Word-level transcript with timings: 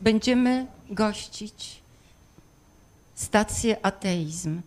będziemy 0.00 0.66
gościć 0.90 1.82
stację 3.14 3.86
Ateizm. 3.86 4.62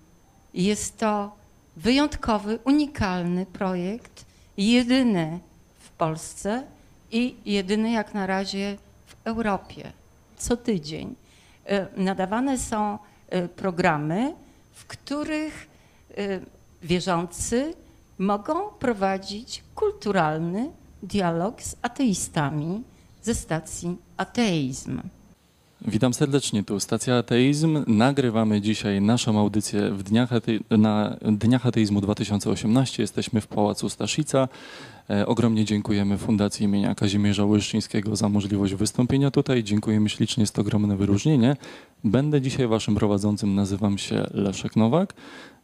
Jest 0.54 0.98
to 0.98 1.36
wyjątkowy, 1.76 2.60
unikalny 2.64 3.46
projekt, 3.46 4.25
jedyny 4.58 5.40
w 5.80 5.90
Polsce 5.90 6.64
i 7.12 7.36
jedyny 7.46 7.92
jak 7.92 8.14
na 8.14 8.28
razie 8.28 8.78
w 9.05 9.16
Europie. 9.23 9.91
Co 10.38 10.57
tydzień 10.57 11.16
e, 11.66 11.88
nadawane 11.98 12.57
są 12.57 13.00
e, 13.29 13.48
programy, 13.48 14.36
w 14.71 14.86
których 14.86 15.70
e, 16.18 16.39
wierzący 16.84 17.73
mogą 18.18 18.70
prowadzić 18.70 19.63
kulturalny 19.75 20.71
dialog 21.04 21.61
z 21.61 21.75
ateistami 21.82 22.84
ze 23.21 23.36
stacji 23.36 23.98
Ateizm. 24.18 25.02
Witam 25.88 26.13
serdecznie, 26.13 26.63
tu 26.63 26.79
stacja 26.79 27.17
Ateizm. 27.17 27.84
Nagrywamy 27.88 28.62
dzisiaj 28.62 29.02
naszą 29.02 29.39
audycję 29.39 29.91
w 29.91 30.03
dniach 30.03 30.30
na 30.70 31.17
Dniach 31.22 31.66
Ateizmu 31.66 32.02
2018. 32.02 33.03
Jesteśmy 33.03 33.41
w 33.41 33.48
Pałacu 33.48 33.89
Staszica. 33.89 34.48
E, 35.09 35.25
ogromnie 35.27 35.66
dziękujemy 35.66 36.17
Fundacji 36.17 36.66
imienia 36.66 36.95
Kazimierza 36.95 37.45
Łyszczyńskiego 37.45 38.16
za 38.16 38.30
możliwość 38.30 38.75
wystąpienia 38.75 39.31
tutaj. 39.31 39.63
Dziękujemy 39.63 40.09
ślicznie, 40.09 40.41
jest 40.41 40.55
to 40.55 40.62
ogromne 40.62 40.98
wyróżnienie. 40.98 41.55
Będę 42.03 42.41
dzisiaj 42.41 42.67
waszym 42.67 42.95
prowadzącym, 42.95 43.55
nazywam 43.55 43.98
się 43.98 44.27
Leszek 44.34 44.75
Nowak. 44.75 45.13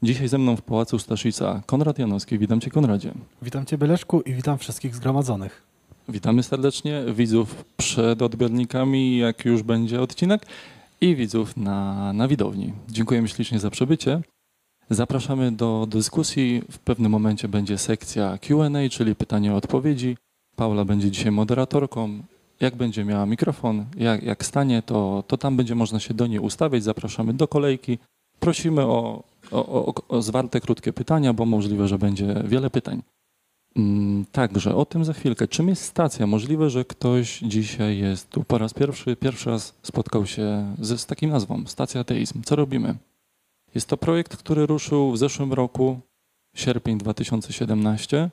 Dzisiaj 0.03 0.27
ze 0.27 0.37
mną 0.37 0.55
w 0.55 0.61
Pałacu 0.61 0.99
Staszica 0.99 1.61
Konrad 1.65 1.99
Janowski. 1.99 2.39
Witam 2.39 2.61
cię 2.61 2.69
Konradzie. 2.69 3.13
Witam 3.41 3.65
cię 3.65 3.77
Leszku 3.77 4.21
i 4.21 4.33
witam 4.33 4.57
wszystkich 4.57 4.95
zgromadzonych. 4.95 5.66
Witamy 6.09 6.43
serdecznie 6.43 7.03
widzów 7.13 7.65
przed 7.77 8.21
odbiornikami, 8.21 9.17
jak 9.17 9.45
już 9.45 9.63
będzie 9.63 10.01
odcinek, 10.01 10.45
i 11.01 11.15
widzów 11.15 11.57
na, 11.57 12.13
na 12.13 12.27
widowni. 12.27 12.73
Dziękujemy 12.89 13.27
ślicznie 13.27 13.59
za 13.59 13.69
przybycie. 13.69 14.21
Zapraszamy 14.89 15.51
do 15.51 15.87
dyskusji. 15.89 16.61
W 16.71 16.79
pewnym 16.79 17.11
momencie 17.11 17.47
będzie 17.47 17.77
sekcja 17.77 18.37
QA, 18.37 18.89
czyli 18.91 19.15
pytanie-odpowiedzi. 19.15 20.17
Paula 20.55 20.85
będzie 20.85 21.11
dzisiaj 21.11 21.31
moderatorką. 21.31 22.23
Jak 22.59 22.75
będzie 22.75 23.05
miała 23.05 23.25
mikrofon, 23.25 23.85
jak, 23.97 24.23
jak 24.23 24.45
stanie, 24.45 24.81
to, 24.81 25.23
to 25.27 25.37
tam 25.37 25.57
będzie 25.57 25.75
można 25.75 25.99
się 25.99 26.13
do 26.13 26.27
niej 26.27 26.39
ustawiać. 26.39 26.83
Zapraszamy 26.83 27.33
do 27.33 27.47
kolejki. 27.47 27.97
Prosimy 28.39 28.81
o, 28.81 29.23
o, 29.51 29.85
o, 29.85 29.93
o 30.07 30.21
zwarte, 30.21 30.61
krótkie 30.61 30.93
pytania, 30.93 31.33
bo 31.33 31.45
możliwe, 31.45 31.87
że 31.87 31.97
będzie 31.97 32.43
wiele 32.45 32.69
pytań. 32.69 33.01
Mm, 33.77 34.25
także 34.31 34.75
o 34.75 34.85
tym 34.85 35.05
za 35.05 35.13
chwilkę. 35.13 35.47
Czym 35.47 35.67
jest 35.67 35.83
stacja? 35.83 36.27
Możliwe, 36.27 36.69
że 36.69 36.85
ktoś 36.85 37.39
dzisiaj 37.39 37.97
jest 37.97 38.29
tu 38.29 38.43
po 38.43 38.57
raz 38.57 38.73
pierwszy, 38.73 39.15
pierwszy 39.15 39.49
raz 39.49 39.73
spotkał 39.83 40.25
się 40.25 40.75
z, 40.79 41.01
z 41.01 41.05
takim 41.05 41.29
nazwą, 41.29 41.63
Stacja 41.65 42.01
Ateizm. 42.01 42.41
Co 42.43 42.55
robimy? 42.55 42.95
Jest 43.75 43.87
to 43.87 43.97
projekt, 43.97 44.37
który 44.37 44.65
ruszył 44.65 45.11
w 45.11 45.17
zeszłym 45.17 45.53
roku, 45.53 45.99
sierpień 46.55 46.97
2017, 46.97 48.29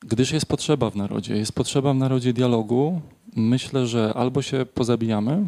gdyż 0.00 0.32
jest 0.32 0.46
potrzeba 0.46 0.90
w 0.90 0.96
narodzie. 0.96 1.36
Jest 1.36 1.52
potrzeba 1.52 1.92
w 1.92 1.96
narodzie 1.96 2.32
dialogu. 2.32 3.00
Myślę, 3.36 3.86
że 3.86 4.14
albo 4.14 4.42
się 4.42 4.66
pozabijamy, 4.74 5.46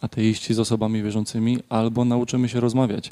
ateiści 0.00 0.54
z 0.54 0.58
osobami 0.58 1.02
wierzącymi, 1.02 1.58
albo 1.68 2.04
nauczymy 2.04 2.48
się 2.48 2.60
rozmawiać. 2.60 3.10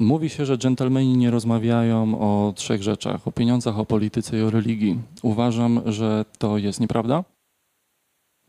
Mówi 0.00 0.28
się, 0.28 0.46
że 0.46 0.58
dżentelmeni 0.58 1.16
nie 1.16 1.30
rozmawiają 1.30 2.20
o 2.20 2.52
trzech 2.52 2.82
rzeczach: 2.82 3.28
o 3.28 3.32
pieniądzach, 3.32 3.78
o 3.78 3.86
polityce 3.86 4.38
i 4.38 4.42
o 4.42 4.50
religii. 4.50 4.98
Uważam, 5.22 5.80
że 5.86 6.24
to 6.38 6.58
jest 6.58 6.80
nieprawda, 6.80 7.24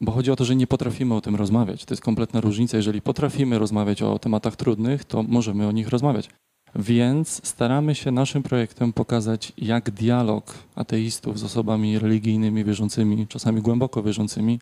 bo 0.02 0.12
chodzi 0.12 0.32
o 0.32 0.36
to, 0.36 0.46
że 0.46 0.56
nie 0.56 0.68
potrafimy 0.68 1.16
o 1.16 1.22
tym 1.22 1.36
rozmawiać. 1.36 1.86
To 1.86 1.94
jest 1.94 2.04
kompletna 2.04 2.42
różnica. 2.42 2.78
Jeżeli 2.78 3.02
potrafimy 3.02 3.60
rozmawiać 3.60 4.02
o 4.02 4.20
tematach 4.20 4.56
trudnych, 4.56 5.06
to 5.06 5.24
możemy 5.24 5.68
o 5.68 5.72
nich 5.72 5.90
rozmawiać. 5.90 6.30
Więc 6.76 7.48
staramy 7.48 7.96
się 7.96 8.12
naszym 8.12 8.44
projektem 8.44 8.94
pokazać, 8.94 9.54
jak 9.58 9.92
dialog 9.92 10.54
ateistów 10.76 11.40
z 11.40 11.44
osobami 11.44 12.00
religijnymi, 12.00 12.64
wierzącymi, 12.64 13.28
czasami 13.28 13.62
głęboko 13.62 14.04
wierzącymi, 14.04 14.60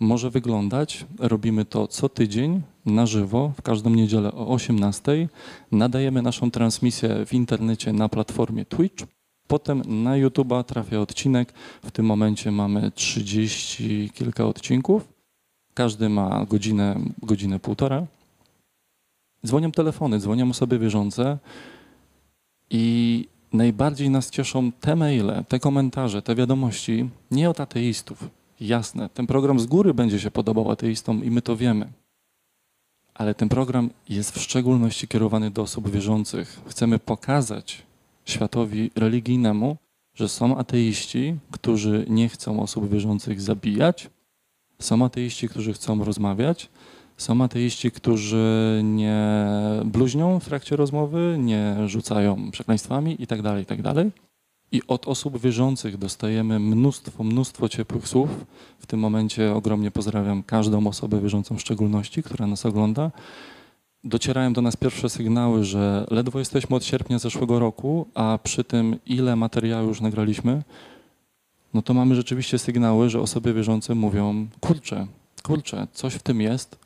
może 0.00 0.30
wyglądać. 0.30 1.06
Robimy 1.18 1.64
to 1.64 1.88
co 1.88 2.08
tydzień 2.08 2.62
na 2.86 3.06
żywo, 3.06 3.52
w 3.56 3.62
każdą 3.62 3.90
niedzielę 3.90 4.32
o 4.32 4.48
18. 4.48 5.28
Nadajemy 5.72 6.22
naszą 6.22 6.50
transmisję 6.50 7.26
w 7.26 7.34
internecie 7.34 7.92
na 7.92 8.08
platformie 8.08 8.64
Twitch. 8.64 9.04
Potem 9.46 10.02
na 10.02 10.10
YouTube'a 10.10 10.64
trafia 10.64 11.00
odcinek. 11.00 11.52
W 11.82 11.90
tym 11.90 12.06
momencie 12.06 12.50
mamy 12.50 12.90
30 12.90 14.10
kilka 14.14 14.46
odcinków. 14.46 15.08
Każdy 15.74 16.08
ma 16.08 16.44
godzinę, 16.44 17.00
godzinę 17.22 17.58
półtora. 17.58 18.06
Dzwonią 19.46 19.72
telefony, 19.72 20.18
dzwonią 20.18 20.50
osoby 20.50 20.78
wierzące 20.78 21.38
i 22.70 23.24
najbardziej 23.52 24.10
nas 24.10 24.30
cieszą 24.30 24.72
te 24.72 24.96
maile, 24.96 25.44
te 25.48 25.58
komentarze, 25.58 26.22
te 26.22 26.34
wiadomości 26.34 27.08
nie 27.30 27.50
od 27.50 27.60
ateistów, 27.60 28.28
Jasne, 28.60 29.08
ten 29.08 29.26
program 29.26 29.60
z 29.60 29.66
góry 29.66 29.94
będzie 29.94 30.20
się 30.20 30.30
podobał 30.30 30.70
ateistom 30.70 31.24
i 31.24 31.30
my 31.30 31.42
to 31.42 31.56
wiemy. 31.56 31.92
Ale 33.14 33.34
ten 33.34 33.48
program 33.48 33.90
jest 34.08 34.30
w 34.30 34.40
szczególności 34.40 35.08
kierowany 35.08 35.50
do 35.50 35.62
osób 35.62 35.90
wierzących. 35.90 36.60
Chcemy 36.66 36.98
pokazać 36.98 37.82
światowi 38.24 38.90
religijnemu, 38.96 39.76
że 40.14 40.28
są 40.28 40.56
ateiści, 40.56 41.36
którzy 41.50 42.06
nie 42.08 42.28
chcą 42.28 42.62
osób 42.62 42.90
wierzących 42.90 43.40
zabijać, 43.40 44.10
są 44.78 45.04
ateiści, 45.04 45.48
którzy 45.48 45.72
chcą 45.72 46.04
rozmawiać, 46.04 46.70
są 47.16 47.44
ateiści, 47.44 47.90
którzy 47.90 48.80
nie 48.84 49.46
bluźnią 49.84 50.40
w 50.40 50.44
trakcie 50.44 50.76
rozmowy, 50.76 51.36
nie 51.38 51.76
rzucają 51.86 52.50
przekleństwami 52.50 53.16
itd., 53.20 53.64
tak 53.66 53.78
itd. 53.78 54.10
I 54.72 54.82
od 54.88 55.08
osób 55.08 55.38
wierzących 55.38 55.98
dostajemy 55.98 56.58
mnóstwo, 56.58 57.24
mnóstwo 57.24 57.68
ciepłych 57.68 58.08
słów. 58.08 58.28
W 58.78 58.86
tym 58.86 59.00
momencie 59.00 59.54
ogromnie 59.54 59.90
pozdrawiam 59.90 60.42
każdą 60.42 60.86
osobę 60.86 61.20
wierzącą 61.20 61.56
w 61.56 61.60
szczególności, 61.60 62.22
która 62.22 62.46
nas 62.46 62.66
ogląda. 62.66 63.10
Docierają 64.04 64.52
do 64.52 64.62
nas 64.62 64.76
pierwsze 64.76 65.08
sygnały, 65.08 65.64
że 65.64 66.06
ledwo 66.10 66.38
jesteśmy 66.38 66.76
od 66.76 66.84
sierpnia 66.84 67.18
zeszłego 67.18 67.58
roku, 67.58 68.06
a 68.14 68.38
przy 68.42 68.64
tym 68.64 68.96
ile 69.06 69.36
materiału 69.36 69.88
już 69.88 70.00
nagraliśmy, 70.00 70.62
no 71.74 71.82
to 71.82 71.94
mamy 71.94 72.14
rzeczywiście 72.14 72.58
sygnały, 72.58 73.10
że 73.10 73.20
osoby 73.20 73.54
wierzące 73.54 73.94
mówią, 73.94 74.46
kurczę, 74.60 75.06
kurczę, 75.42 75.86
coś 75.92 76.14
w 76.14 76.22
tym 76.22 76.40
jest. 76.40 76.78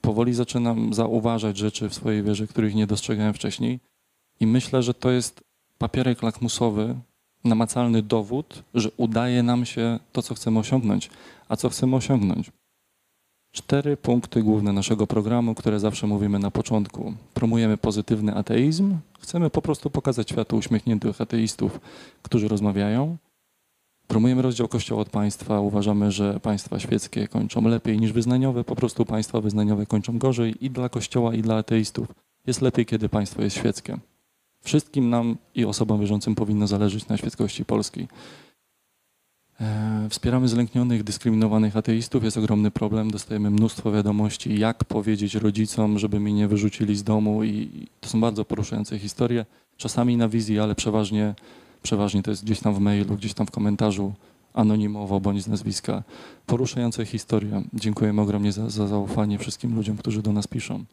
Powoli 0.00 0.34
zaczynam 0.34 0.94
zauważać 0.94 1.56
rzeczy 1.56 1.88
w 1.88 1.94
swojej 1.94 2.22
wierze, 2.22 2.46
których 2.46 2.74
nie 2.74 2.86
dostrzegałem 2.86 3.34
wcześniej. 3.34 3.80
I 4.40 4.46
myślę, 4.46 4.82
że 4.82 4.94
to 4.94 5.10
jest 5.10 5.45
papierek 5.78 6.22
lakmusowy, 6.22 6.94
namacalny 7.44 8.02
dowód, 8.02 8.62
że 8.74 8.90
udaje 8.96 9.42
nam 9.42 9.64
się 9.66 9.98
to, 10.12 10.22
co 10.22 10.34
chcemy 10.34 10.58
osiągnąć. 10.58 11.10
A 11.48 11.56
co 11.56 11.68
chcemy 11.68 11.96
osiągnąć? 11.96 12.50
Cztery 13.52 13.96
punkty 13.96 14.42
główne 14.42 14.72
naszego 14.72 15.06
programu, 15.06 15.54
które 15.54 15.80
zawsze 15.80 16.06
mówimy 16.06 16.38
na 16.38 16.50
początku. 16.50 17.14
Promujemy 17.34 17.76
pozytywny 17.76 18.34
ateizm. 18.34 18.96
Chcemy 19.20 19.50
po 19.50 19.62
prostu 19.62 19.90
pokazać 19.90 20.30
światu 20.30 20.56
uśmiechniętych 20.56 21.20
ateistów, 21.20 21.80
którzy 22.22 22.48
rozmawiają. 22.48 23.16
Promujemy 24.06 24.42
rozdział 24.42 24.68
Kościoła 24.68 25.02
od 25.02 25.10
państwa. 25.10 25.60
Uważamy, 25.60 26.12
że 26.12 26.40
państwa 26.40 26.78
świeckie 26.78 27.28
kończą 27.28 27.68
lepiej 27.68 28.00
niż 28.00 28.12
wyznaniowe. 28.12 28.64
Po 28.64 28.76
prostu 28.76 29.04
państwa 29.04 29.40
wyznaniowe 29.40 29.86
kończą 29.86 30.18
gorzej 30.18 30.64
i 30.64 30.70
dla 30.70 30.88
Kościoła, 30.88 31.34
i 31.34 31.42
dla 31.42 31.56
ateistów. 31.56 32.08
Jest 32.46 32.62
lepiej, 32.62 32.86
kiedy 32.86 33.08
państwo 33.08 33.42
jest 33.42 33.56
świeckie. 33.56 33.98
Wszystkim 34.64 35.10
nam 35.10 35.36
i 35.54 35.64
osobom 35.64 36.00
wierzącym 36.00 36.34
powinno 36.34 36.66
zależeć 36.66 37.08
na 37.08 37.16
świeckości 37.16 37.64
polskiej. 37.64 38.08
E, 39.60 40.06
wspieramy 40.10 40.48
zlęknionych, 40.48 41.04
dyskryminowanych 41.04 41.76
ateistów. 41.76 42.24
Jest 42.24 42.36
ogromny 42.36 42.70
problem. 42.70 43.10
Dostajemy 43.10 43.50
mnóstwo 43.50 43.92
wiadomości, 43.92 44.58
jak 44.58 44.84
powiedzieć 44.84 45.34
rodzicom, 45.34 45.98
żeby 45.98 46.20
mnie 46.20 46.32
nie 46.32 46.48
wyrzucili 46.48 46.96
z 46.96 47.04
domu. 47.04 47.44
I 47.44 47.68
to 48.00 48.08
są 48.08 48.20
bardzo 48.20 48.44
poruszające 48.44 48.98
historie. 48.98 49.46
Czasami 49.76 50.16
na 50.16 50.28
wizji, 50.28 50.60
ale 50.60 50.74
przeważnie, 50.74 51.34
przeważnie 51.82 52.22
to 52.22 52.30
jest 52.30 52.44
gdzieś 52.44 52.60
tam 52.60 52.74
w 52.74 52.78
mailu, 52.78 53.16
gdzieś 53.16 53.34
tam 53.34 53.46
w 53.46 53.50
komentarzu, 53.50 54.12
anonimowo 54.54 55.20
bądź 55.20 55.42
z 55.42 55.48
nazwiska. 55.48 56.02
Poruszające 56.46 57.06
historie. 57.06 57.62
Dziękujemy 57.74 58.22
ogromnie 58.22 58.52
za, 58.52 58.70
za 58.70 58.86
zaufanie 58.86 59.38
wszystkim 59.38 59.74
ludziom, 59.74 59.96
którzy 59.96 60.22
do 60.22 60.32
nas 60.32 60.46
piszą. 60.46 60.84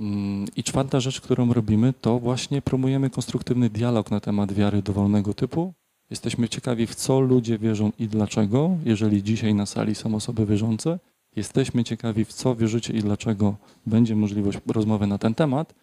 Mm, 0.00 0.46
I 0.56 0.62
czwarta 0.64 1.00
rzecz, 1.00 1.20
którą 1.20 1.52
robimy, 1.52 1.92
to 2.00 2.18
właśnie 2.18 2.62
promujemy 2.62 3.10
konstruktywny 3.10 3.70
dialog 3.70 4.10
na 4.10 4.20
temat 4.20 4.52
wiary 4.52 4.82
dowolnego 4.82 5.34
typu. 5.34 5.72
Jesteśmy 6.10 6.48
ciekawi, 6.48 6.86
w 6.86 6.94
co 6.94 7.20
ludzie 7.20 7.58
wierzą 7.58 7.92
i 7.98 8.08
dlaczego. 8.08 8.70
Jeżeli 8.84 9.22
dzisiaj 9.22 9.54
na 9.54 9.66
sali 9.66 9.94
są 9.94 10.14
osoby 10.14 10.46
wierzące, 10.46 10.98
jesteśmy 11.36 11.84
ciekawi, 11.84 12.24
w 12.24 12.32
co 12.32 12.56
wierzycie 12.56 12.92
i 12.92 13.00
dlaczego 13.00 13.56
będzie 13.86 14.16
możliwość 14.16 14.58
rozmowy 14.66 15.06
na 15.06 15.18
ten 15.18 15.34
temat. 15.34 15.74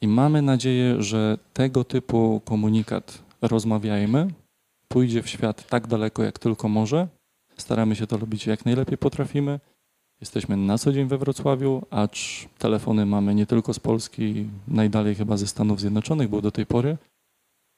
I 0.00 0.08
mamy 0.08 0.42
nadzieję, 0.42 1.02
że 1.02 1.38
tego 1.52 1.84
typu 1.84 2.40
komunikat 2.44 3.22
rozmawiajmy, 3.42 4.28
pójdzie 4.88 5.22
w 5.22 5.28
świat 5.28 5.68
tak 5.68 5.86
daleko, 5.86 6.22
jak 6.22 6.38
tylko 6.38 6.68
może. 6.68 7.08
Staramy 7.56 7.96
się 7.96 8.06
to 8.06 8.16
robić 8.16 8.46
jak 8.46 8.64
najlepiej 8.64 8.98
potrafimy. 8.98 9.60
Jesteśmy 10.20 10.56
na 10.56 10.78
co 10.78 10.92
dzień 10.92 11.06
we 11.08 11.18
Wrocławiu, 11.18 11.82
acz 11.90 12.48
telefony 12.58 13.06
mamy 13.06 13.34
nie 13.34 13.46
tylko 13.46 13.74
z 13.74 13.80
Polski, 13.80 14.46
najdalej 14.68 15.14
chyba 15.14 15.36
ze 15.36 15.46
Stanów 15.46 15.80
Zjednoczonych 15.80 16.28
było 16.28 16.42
do 16.42 16.50
tej 16.50 16.66
pory. 16.66 16.96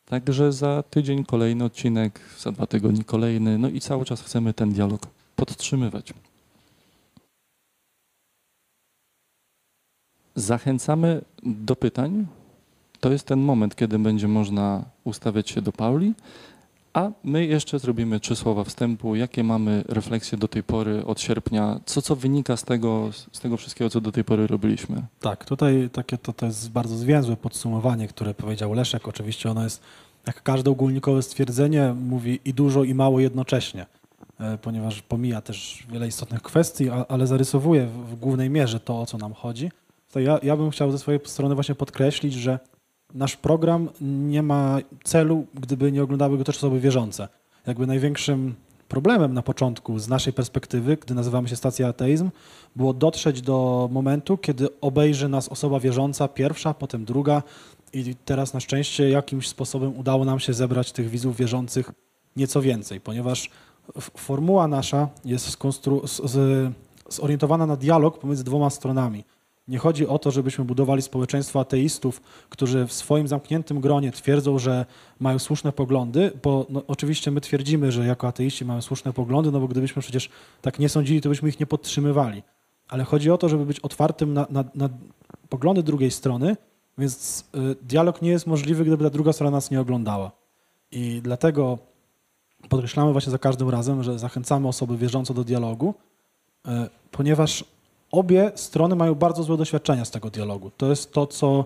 Także 0.04 0.52
za 0.52 0.82
tydzień 0.82 1.24
kolejny 1.24 1.64
odcinek, 1.64 2.20
za 2.38 2.52
dwa 2.52 2.66
tygodnie 2.66 3.04
kolejny, 3.04 3.58
no 3.58 3.68
i 3.68 3.80
cały 3.80 4.04
czas 4.04 4.22
chcemy 4.22 4.54
ten 4.54 4.72
dialog 4.72 5.00
podtrzymywać. 5.36 6.14
Zachęcamy 10.34 11.22
do 11.42 11.76
pytań. 11.76 12.26
To 13.00 13.12
jest 13.12 13.26
ten 13.26 13.40
moment, 13.40 13.76
kiedy 13.76 13.98
będzie 13.98 14.28
można 14.28 14.84
ustawiać 15.04 15.50
się 15.50 15.62
do 15.62 15.72
Pauli, 15.72 16.14
a 16.98 17.12
my 17.24 17.46
jeszcze 17.46 17.78
zrobimy 17.78 18.20
trzy 18.20 18.36
słowa 18.36 18.64
wstępu. 18.64 19.14
Jakie 19.14 19.44
mamy 19.44 19.84
refleksje 19.88 20.38
do 20.38 20.48
tej 20.48 20.62
pory 20.62 21.04
od 21.06 21.20
sierpnia? 21.20 21.80
Co, 21.86 22.02
co 22.02 22.16
wynika 22.16 22.56
z 22.56 22.64
tego, 22.64 23.10
z 23.32 23.40
tego 23.40 23.56
wszystkiego, 23.56 23.90
co 23.90 24.00
do 24.00 24.12
tej 24.12 24.24
pory 24.24 24.46
robiliśmy? 24.46 25.02
Tak, 25.20 25.44
tutaj 25.44 25.90
takie 25.92 26.18
to, 26.18 26.32
to 26.32 26.46
jest 26.46 26.70
bardzo 26.70 26.96
zwięzłe 26.96 27.36
podsumowanie, 27.36 28.08
które 28.08 28.34
powiedział 28.34 28.72
Leszek. 28.72 29.08
Oczywiście 29.08 29.50
ono 29.50 29.64
jest, 29.64 29.82
jak 30.26 30.42
każde 30.42 30.70
ogólnikowe 30.70 31.22
stwierdzenie, 31.22 31.94
mówi 32.00 32.40
i 32.44 32.54
dużo, 32.54 32.84
i 32.84 32.94
mało 32.94 33.20
jednocześnie, 33.20 33.86
e, 34.40 34.58
ponieważ 34.58 35.02
pomija 35.02 35.40
też 35.40 35.86
wiele 35.90 36.06
istotnych 36.06 36.42
kwestii, 36.42 36.90
ale 37.08 37.26
zarysowuje 37.26 37.86
w 37.86 38.16
głównej 38.16 38.50
mierze 38.50 38.80
to, 38.80 39.00
o 39.00 39.06
co 39.06 39.18
nam 39.18 39.32
chodzi. 39.32 39.70
To 40.12 40.20
ja, 40.20 40.38
ja 40.42 40.56
bym 40.56 40.70
chciał 40.70 40.92
ze 40.92 40.98
swojej 40.98 41.20
strony 41.24 41.54
właśnie 41.54 41.74
podkreślić, 41.74 42.34
że 42.34 42.58
nasz 43.14 43.36
program 43.36 43.88
nie 44.00 44.42
ma 44.42 44.78
celu, 45.04 45.46
gdyby 45.54 45.92
nie 45.92 46.02
oglądały 46.02 46.38
go 46.38 46.44
też 46.44 46.56
osoby 46.56 46.80
wierzące. 46.80 47.28
Jakby 47.66 47.86
największym 47.86 48.54
problemem 48.88 49.34
na 49.34 49.42
początku 49.42 49.98
z 49.98 50.08
naszej 50.08 50.32
perspektywy, 50.32 50.96
gdy 50.96 51.14
nazywamy 51.14 51.48
się 51.48 51.56
Stacja 51.56 51.88
Ateizm, 51.88 52.30
było 52.76 52.92
dotrzeć 52.92 53.42
do 53.42 53.88
momentu, 53.92 54.36
kiedy 54.36 54.80
obejrzy 54.80 55.28
nas 55.28 55.48
osoba 55.48 55.80
wierząca 55.80 56.28
pierwsza, 56.28 56.74
potem 56.74 57.04
druga 57.04 57.42
i 57.92 58.14
teraz 58.24 58.54
na 58.54 58.60
szczęście 58.60 59.10
jakimś 59.10 59.48
sposobem 59.48 59.98
udało 59.98 60.24
nam 60.24 60.40
się 60.40 60.52
zebrać 60.52 60.92
tych 60.92 61.08
widzów 61.08 61.36
wierzących 61.36 61.92
nieco 62.36 62.62
więcej, 62.62 63.00
ponieważ 63.00 63.50
formuła 64.16 64.68
nasza 64.68 65.08
jest 65.24 65.58
skonstru- 65.58 66.26
z, 66.28 66.72
zorientowana 67.08 67.66
na 67.66 67.76
dialog 67.76 68.18
pomiędzy 68.18 68.44
dwoma 68.44 68.70
stronami– 68.70 69.24
nie 69.68 69.78
chodzi 69.78 70.06
o 70.06 70.18
to, 70.18 70.30
żebyśmy 70.30 70.64
budowali 70.64 71.02
społeczeństwo 71.02 71.60
ateistów, 71.60 72.22
którzy 72.48 72.86
w 72.86 72.92
swoim 72.92 73.28
zamkniętym 73.28 73.80
gronie 73.80 74.12
twierdzą, 74.12 74.58
że 74.58 74.86
mają 75.20 75.38
słuszne 75.38 75.72
poglądy, 75.72 76.32
bo 76.42 76.66
no, 76.68 76.82
oczywiście 76.86 77.30
my 77.30 77.40
twierdzimy, 77.40 77.92
że 77.92 78.06
jako 78.06 78.28
ateiści 78.28 78.64
mamy 78.64 78.82
słuszne 78.82 79.12
poglądy, 79.12 79.52
no 79.52 79.60
bo 79.60 79.68
gdybyśmy 79.68 80.02
przecież 80.02 80.28
tak 80.62 80.78
nie 80.78 80.88
sądzili, 80.88 81.20
to 81.20 81.28
byśmy 81.28 81.48
ich 81.48 81.60
nie 81.60 81.66
podtrzymywali. 81.66 82.42
Ale 82.88 83.04
chodzi 83.04 83.30
o 83.30 83.38
to, 83.38 83.48
żeby 83.48 83.66
być 83.66 83.80
otwartym 83.80 84.34
na, 84.34 84.46
na, 84.50 84.64
na 84.74 84.88
poglądy 85.48 85.82
drugiej 85.82 86.10
strony, 86.10 86.56
więc 86.98 87.44
y, 87.54 87.76
dialog 87.82 88.22
nie 88.22 88.30
jest 88.30 88.46
możliwy, 88.46 88.84
gdyby 88.84 89.04
ta 89.04 89.10
druga 89.10 89.32
strona 89.32 89.50
nas 89.50 89.70
nie 89.70 89.80
oglądała. 89.80 90.32
I 90.90 91.20
dlatego 91.22 91.78
podkreślamy 92.68 93.12
właśnie 93.12 93.30
za 93.30 93.38
każdym 93.38 93.68
razem, 93.68 94.02
że 94.02 94.18
zachęcamy 94.18 94.68
osoby 94.68 94.96
wierzące 94.96 95.34
do 95.34 95.44
dialogu, 95.44 95.94
y, 96.66 96.70
ponieważ 97.10 97.64
obie 98.10 98.52
strony 98.54 98.96
mają 98.96 99.14
bardzo 99.14 99.42
złe 99.42 99.56
doświadczenia 99.56 100.04
z 100.04 100.10
tego 100.10 100.30
dialogu. 100.30 100.70
To 100.76 100.90
jest 100.90 101.12
to, 101.12 101.26
co 101.26 101.64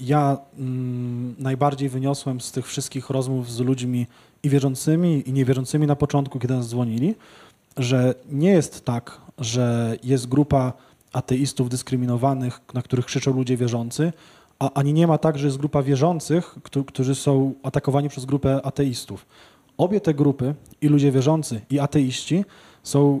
ja 0.00 0.38
mm, 0.58 1.34
najbardziej 1.38 1.88
wyniosłem 1.88 2.40
z 2.40 2.52
tych 2.52 2.66
wszystkich 2.66 3.10
rozmów 3.10 3.52
z 3.52 3.60
ludźmi 3.60 4.06
i 4.42 4.48
wierzącymi, 4.48 5.28
i 5.28 5.32
niewierzącymi 5.32 5.86
na 5.86 5.96
początku, 5.96 6.38
kiedy 6.38 6.54
nas 6.54 6.68
dzwonili, 6.68 7.14
że 7.76 8.14
nie 8.30 8.50
jest 8.50 8.84
tak, 8.84 9.20
że 9.38 9.96
jest 10.02 10.28
grupa 10.28 10.72
ateistów 11.12 11.68
dyskryminowanych, 11.68 12.60
na 12.74 12.82
których 12.82 13.04
krzyczą 13.04 13.32
ludzie 13.32 13.56
wierzący, 13.56 14.12
a 14.58 14.70
ani 14.72 14.92
nie 14.92 15.06
ma 15.06 15.18
tak, 15.18 15.38
że 15.38 15.46
jest 15.46 15.58
grupa 15.58 15.82
wierzących, 15.82 16.56
którzy 16.86 17.14
są 17.14 17.54
atakowani 17.62 18.08
przez 18.08 18.24
grupę 18.24 18.60
ateistów. 18.66 19.26
Obie 19.78 20.00
te 20.00 20.14
grupy, 20.14 20.54
i 20.80 20.88
ludzie 20.88 21.12
wierzący, 21.12 21.60
i 21.70 21.78
ateiści, 21.78 22.44
są 22.82 23.20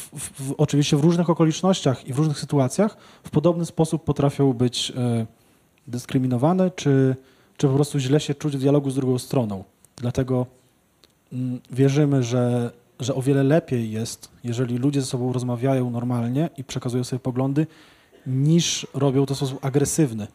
w, 0.00 0.30
w, 0.42 0.54
oczywiście 0.58 0.96
w 0.96 1.00
różnych 1.00 1.30
okolicznościach 1.30 2.06
i 2.06 2.12
w 2.12 2.18
różnych 2.18 2.38
sytuacjach 2.38 2.96
w 3.24 3.30
podobny 3.30 3.66
sposób 3.66 4.04
potrafią 4.04 4.52
być 4.52 4.92
e, 4.96 5.26
dyskryminowane, 5.86 6.70
czy, 6.70 7.16
czy 7.56 7.66
po 7.66 7.74
prostu 7.74 7.98
źle 7.98 8.20
się 8.20 8.34
czuć 8.34 8.56
w 8.56 8.60
dialogu 8.60 8.90
z 8.90 8.94
drugą 8.94 9.18
stroną. 9.18 9.64
Dlatego 9.96 10.46
mm, 11.32 11.60
wierzymy, 11.70 12.22
że, 12.22 12.70
że 13.00 13.14
o 13.14 13.22
wiele 13.22 13.42
lepiej 13.42 13.90
jest, 13.90 14.28
jeżeli 14.44 14.78
ludzie 14.78 15.00
ze 15.00 15.06
sobą 15.06 15.32
rozmawiają 15.32 15.90
normalnie 15.90 16.50
i 16.56 16.64
przekazują 16.64 17.04
sobie 17.04 17.20
poglądy, 17.20 17.66
niż 18.26 18.86
robią 18.94 19.26
to 19.26 19.34
w 19.34 19.36
sposób 19.36 19.64
agresywny. 19.64 20.26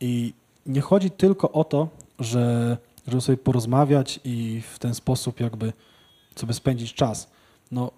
I 0.00 0.32
nie 0.66 0.80
chodzi 0.80 1.10
tylko 1.10 1.52
o 1.52 1.64
to, 1.64 1.88
że 2.18 2.76
żeby 3.08 3.20
sobie 3.20 3.38
porozmawiać 3.38 4.20
i 4.24 4.62
w 4.74 4.78
ten 4.78 4.94
sposób 4.94 5.40
jakby 5.40 5.72
sobie 6.36 6.54
spędzić 6.54 6.94
czas. 6.94 7.30
No, 7.72 7.90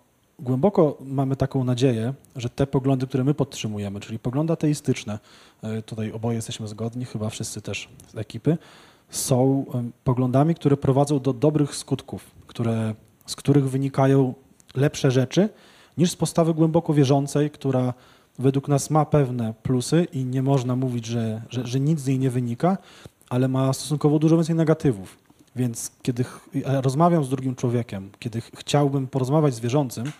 głęboko 0.42 0.96
mamy 1.00 1.36
taką 1.36 1.64
nadzieję, 1.64 2.14
że 2.36 2.50
te 2.50 2.66
poglądy, 2.66 3.06
które 3.06 3.24
my 3.24 3.34
podtrzymujemy, 3.34 4.00
czyli 4.00 4.18
poglądy 4.18 4.52
ateistyczne, 4.52 5.18
e, 5.62 5.82
tutaj 5.82 6.12
oboje 6.12 6.36
jesteśmy 6.36 6.68
zgodni, 6.68 7.04
chyba 7.04 7.30
wszyscy 7.30 7.62
też 7.62 7.88
z 8.08 8.16
ekipy, 8.16 8.58
są 9.10 9.64
poglądami, 10.04 10.54
które 10.54 10.76
prowadzą 10.76 11.20
do 11.20 11.32
dobrych 11.32 11.76
skutków, 11.76 12.30
które, 12.46 12.94
z 13.26 13.36
których 13.36 13.70
wynikają 13.70 14.34
lepsze 14.74 15.10
rzeczy 15.10 15.48
niż 15.98 16.10
z 16.10 16.16
postawy 16.16 16.54
głęboko 16.54 16.94
wierzącej, 16.94 17.50
która 17.50 17.94
według 18.38 18.68
nas 18.68 18.90
ma 18.90 19.04
pewne 19.04 19.54
plusy 19.62 20.06
i 20.12 20.24
nie 20.24 20.42
można 20.42 20.76
mówić, 20.76 21.06
że, 21.06 21.42
że, 21.50 21.66
że 21.66 21.80
nic 21.80 22.00
z 22.00 22.06
niej 22.06 22.18
nie 22.18 22.30
wynika, 22.30 22.78
ale 23.28 23.48
ma 23.48 23.72
stosunkowo 23.72 24.18
dużo 24.18 24.36
więcej 24.36 24.56
negatywów. 24.56 25.18
Więc 25.56 25.90
kiedy 26.02 26.24
rozmawiam 26.64 27.24
z 27.24 27.28
drugim 27.28 27.54
człowiekiem, 27.54 28.10
kiedy 28.18 28.40
chciałbym 28.40 29.06
porozmawiać 29.06 29.54
z 29.54 29.60
wierzącym, 29.60 30.12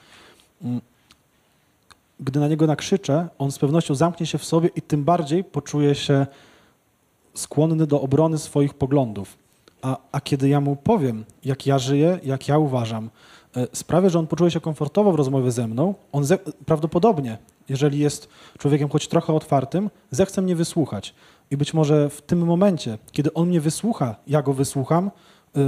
gdy 2.20 2.40
na 2.40 2.48
niego 2.48 2.66
nakrzyczę, 2.66 3.28
on 3.38 3.52
z 3.52 3.58
pewnością 3.58 3.94
zamknie 3.94 4.26
się 4.26 4.38
w 4.38 4.44
sobie 4.44 4.70
i 4.76 4.82
tym 4.82 5.04
bardziej 5.04 5.44
poczuje 5.44 5.94
się 5.94 6.26
skłonny 7.34 7.86
do 7.86 8.00
obrony 8.00 8.38
swoich 8.38 8.74
poglądów. 8.74 9.36
A, 9.82 9.96
a 10.12 10.20
kiedy 10.20 10.48
ja 10.48 10.60
mu 10.60 10.76
powiem, 10.76 11.24
jak 11.44 11.66
ja 11.66 11.78
żyję, 11.78 12.20
jak 12.24 12.48
ja 12.48 12.58
uważam, 12.58 13.10
e, 13.56 13.66
sprawię, 13.72 14.10
że 14.10 14.18
on 14.18 14.26
poczuje 14.26 14.50
się 14.50 14.60
komfortowo 14.60 15.12
w 15.12 15.14
rozmowie 15.14 15.50
ze 15.50 15.68
mną, 15.68 15.94
on 16.12 16.24
ze, 16.24 16.38
prawdopodobnie, 16.38 17.38
jeżeli 17.68 17.98
jest 17.98 18.28
człowiekiem 18.58 18.88
choć 18.88 19.08
trochę 19.08 19.32
otwartym, 19.32 19.90
zechce 20.10 20.42
mnie 20.42 20.56
wysłuchać. 20.56 21.14
I 21.50 21.56
być 21.56 21.74
może 21.74 22.10
w 22.10 22.22
tym 22.22 22.46
momencie, 22.46 22.98
kiedy 23.12 23.34
on 23.34 23.48
mnie 23.48 23.60
wysłucha, 23.60 24.16
ja 24.26 24.42
go 24.42 24.52
wysłucham, 24.52 25.10
y, 25.56 25.60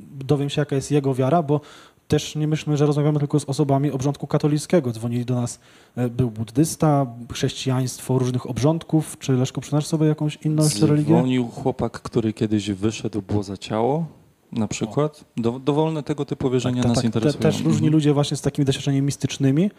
dowiem 0.00 0.50
się, 0.50 0.60
jaka 0.60 0.76
jest 0.76 0.90
jego 0.90 1.14
wiara, 1.14 1.42
bo 1.42 1.60
też 2.08 2.36
nie 2.36 2.48
myślmy, 2.48 2.76
że 2.76 2.86
rozmawiamy 2.86 3.18
tylko 3.18 3.40
z 3.40 3.44
osobami 3.44 3.90
obrządku 3.90 4.26
katolickiego. 4.26 4.92
Dzwonili 4.92 5.24
do 5.24 5.34
nas, 5.34 5.60
y, 5.98 6.10
był 6.10 6.30
buddysta, 6.30 7.06
chrześcijaństwo 7.32 8.18
różnych 8.18 8.50
obrządków. 8.50 9.16
Czy 9.18 9.32
Leszko, 9.32 9.60
przynasz 9.60 9.86
sobie 9.86 10.06
jakąś 10.06 10.38
inną 10.44 10.64
jeszcze 10.64 10.86
religię? 10.86 11.14
Dzwonił 11.14 11.48
chłopak, 11.48 11.92
który 12.00 12.32
kiedyś 12.32 12.70
wyszedł, 12.70 13.22
było 13.22 13.42
za 13.42 13.56
ciało, 13.56 14.06
na 14.52 14.68
przykład. 14.68 15.24
Do, 15.36 15.58
dowolne 15.58 16.02
tego 16.02 16.24
typu 16.24 16.50
wierzenia 16.50 16.82
tak, 16.82 16.88
nas 16.88 16.96
tak, 16.96 17.04
interesują. 17.04 17.42
Te, 17.42 17.48
też 17.48 17.56
różni 17.56 17.86
mhm. 17.86 17.92
ludzie 17.92 18.12
właśnie 18.12 18.36
z 18.36 18.40
takimi 18.40 18.66
doświadczeniami 18.66 19.02
mistycznymi 19.06 19.70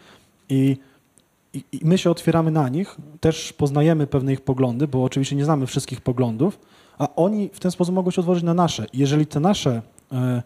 i 0.48 0.76
i, 1.54 1.80
my 1.82 1.98
się 1.98 2.10
otwieramy 2.10 2.50
na 2.50 2.68
nich, 2.68 2.96
też 3.20 3.52
poznajemy 3.52 4.06
pewne 4.06 4.32
ich 4.32 4.40
poglądy, 4.40 4.88
bo 4.88 5.04
oczywiście 5.04 5.36
nie 5.36 5.44
znamy 5.44 5.66
wszystkich 5.66 6.00
poglądów, 6.00 6.58
a 6.98 7.08
oni 7.16 7.50
w 7.52 7.60
ten 7.60 7.70
sposób 7.70 7.94
mogą 7.94 8.10
się 8.10 8.20
otworzyć 8.20 8.44
na 8.44 8.54
nasze. 8.54 8.86
Jeżeli 8.92 9.26
te 9.26 9.40
nasze 9.40 9.82
e, 10.12 10.42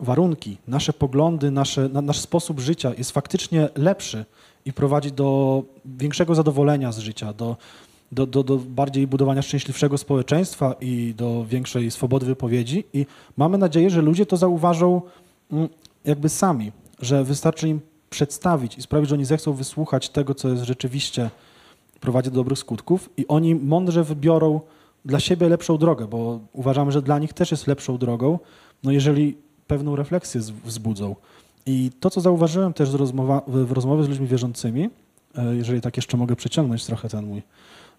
warunki, 0.00 0.56
nasze 0.68 0.92
poglądy, 0.92 1.50
nasze, 1.50 1.88
na, 1.88 2.02
nasz 2.02 2.18
sposób 2.18 2.60
życia 2.60 2.92
jest 2.98 3.10
faktycznie 3.10 3.68
lepszy 3.76 4.24
i 4.64 4.72
prowadzi 4.72 5.12
do 5.12 5.62
większego 5.84 6.34
zadowolenia 6.34 6.92
z 6.92 6.98
życia, 6.98 7.32
do, 7.32 7.56
do, 8.12 8.26
do, 8.26 8.42
do 8.42 8.56
bardziej 8.56 9.06
budowania 9.06 9.42
szczęśliwszego 9.42 9.98
społeczeństwa 9.98 10.74
i 10.80 11.14
do 11.16 11.44
większej 11.44 11.90
swobody 11.90 12.26
wypowiedzi. 12.26 12.84
I 12.92 13.06
mamy 13.36 13.58
nadzieję, 13.58 13.90
że 13.90 14.02
ludzie 14.02 14.26
to 14.26 14.36
zauważą 14.36 15.02
mm, 15.52 15.68
jakby 16.04 16.28
sami, 16.28 16.72
że 17.00 17.24
wystarczy 17.24 17.68
im 17.68 17.80
przedstawić 18.10 18.78
i 18.78 18.82
sprawić, 18.82 19.08
że 19.08 19.14
oni 19.14 19.24
zechcą 19.24 19.52
wysłuchać 19.52 20.08
tego, 20.08 20.34
co 20.34 20.48
jest 20.48 20.62
rzeczywiście 20.64 21.30
prowadzi 22.00 22.30
do 22.30 22.36
dobrych 22.36 22.58
skutków 22.58 23.10
i 23.16 23.26
oni 23.28 23.54
mądrze 23.54 24.04
wybiorą 24.04 24.60
dla 25.04 25.20
siebie 25.20 25.48
lepszą 25.48 25.78
drogę, 25.78 26.06
bo 26.06 26.40
uważamy, 26.52 26.92
że 26.92 27.02
dla 27.02 27.18
nich 27.18 27.32
też 27.32 27.50
jest 27.50 27.66
lepszą 27.66 27.98
drogą, 27.98 28.38
no 28.84 28.92
jeżeli 28.92 29.36
pewną 29.70 29.96
refleksję 29.96 30.40
wzbudzą. 30.64 31.16
I 31.66 31.90
to, 32.00 32.10
co 32.10 32.20
zauważyłem 32.20 32.72
też 32.72 32.92
rozmowa, 32.92 33.42
w 33.46 33.72
rozmowie 33.72 34.04
z 34.04 34.08
ludźmi 34.08 34.26
wierzącymi, 34.26 34.90
e, 35.34 35.56
jeżeli 35.56 35.80
tak 35.80 35.96
jeszcze 35.96 36.16
mogę 36.16 36.36
przeciągnąć 36.36 36.84
trochę 36.84 37.08
ten 37.08 37.26
mój 37.26 37.42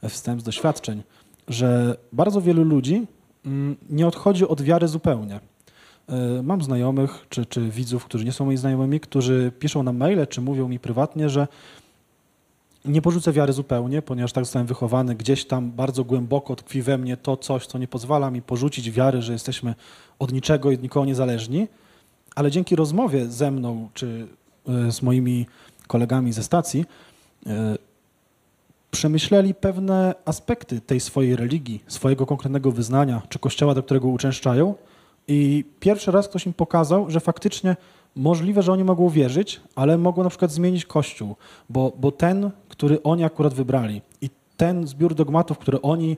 wstęp 0.10 0.42
z 0.42 0.44
doświadczeń, 0.44 1.04
że 1.48 1.98
bardzo 2.14 2.42
wielu 2.42 2.64
ludzi 2.64 3.08
mm, 3.46 3.76
nie 3.90 4.08
odchodzi 4.08 4.48
od 4.48 4.62
wiary 4.62 4.88
zupełnie. 4.88 5.40
y, 6.40 6.44
mam 6.44 6.62
znajomych 6.62 7.26
czy, 7.30 7.46
czy 7.46 7.70
widzów, 7.70 8.06
którzy 8.06 8.26
nie 8.26 8.32
są 8.32 8.46
moimi 8.46 8.58
znajomymi, 8.58 9.00
którzy 9.00 9.52
piszą 9.60 9.84
na 9.84 9.94
maile 9.94 10.28
czy 10.28 10.42
mówią 10.42 10.68
mi 10.68 10.80
prywatnie, 10.80 11.30
że 11.30 11.48
nie 12.86 13.02
porzucę 13.02 13.32
wiary 13.32 13.54
zupełnie, 13.54 14.02
ponieważ 14.02 14.34
tak 14.34 14.46
zostałem 14.46 14.68
wychowany, 14.68 15.16
gdzieś 15.16 15.46
tam 15.46 15.72
bardzo 15.72 16.04
głęboko 16.04 16.56
tkwi 16.56 16.82
we 16.82 16.98
mnie 16.98 17.18
to 17.18 17.38
coś, 17.38 17.68
co 17.68 17.78
nie 17.78 17.88
pozwala 17.88 18.32
mi 18.32 18.42
porzucić 18.42 18.92
wiary, 18.92 19.22
że 19.22 19.34
jesteśmy 19.34 19.76
od 20.20 20.32
niczego 20.32 20.72
i 20.72 20.76
od 20.76 20.82
nikogo 20.82 21.06
niezależni, 21.06 21.68
ale 22.36 22.52
dzięki 22.52 22.76
rozmowie 22.76 23.26
ze 23.26 23.52
mną 23.52 23.90
czy 23.94 24.28
y, 24.88 24.92
z 24.92 25.02
moimi 25.02 25.46
kolegami 25.88 26.34
ze 26.34 26.44
stacji 26.44 26.86
y, 27.48 27.50
przemyśleli 28.92 29.54
pewne 29.54 30.16
aspekty 30.26 30.82
tej 30.82 31.00
swojej 31.00 31.36
religii, 31.36 31.84
swojego 31.88 32.26
konkretnego 32.26 32.72
wyznania 32.72 33.22
czy 33.30 33.40
kościoła, 33.40 33.74
do 33.74 33.84
którego 33.84 34.08
uczęszczają. 34.08 34.76
I 35.28 35.66
pierwszy 35.80 36.12
raz 36.12 36.28
ktoś 36.28 36.46
im 36.46 36.54
pokazał, 36.54 37.10
że 37.10 37.20
faktycznie 37.20 37.76
możliwe, 38.16 38.62
że 38.62 38.72
oni 38.72 38.84
mogą 38.84 39.10
wierzyć, 39.10 39.62
ale 39.76 39.98
mogą 39.98 40.24
na 40.24 40.30
przykład 40.30 40.52
zmienić 40.52 40.86
kościół, 40.86 41.36
bo, 41.70 41.92
bo 42.00 42.12
ten, 42.12 42.52
który 42.70 43.04
oni 43.04 43.24
akurat 43.24 43.54
wybrali 43.54 44.02
i 44.22 44.30
ten 44.58 44.88
zbiór 44.88 45.16
dogmatów, 45.16 45.58
które 45.58 45.82
oni 45.82 46.18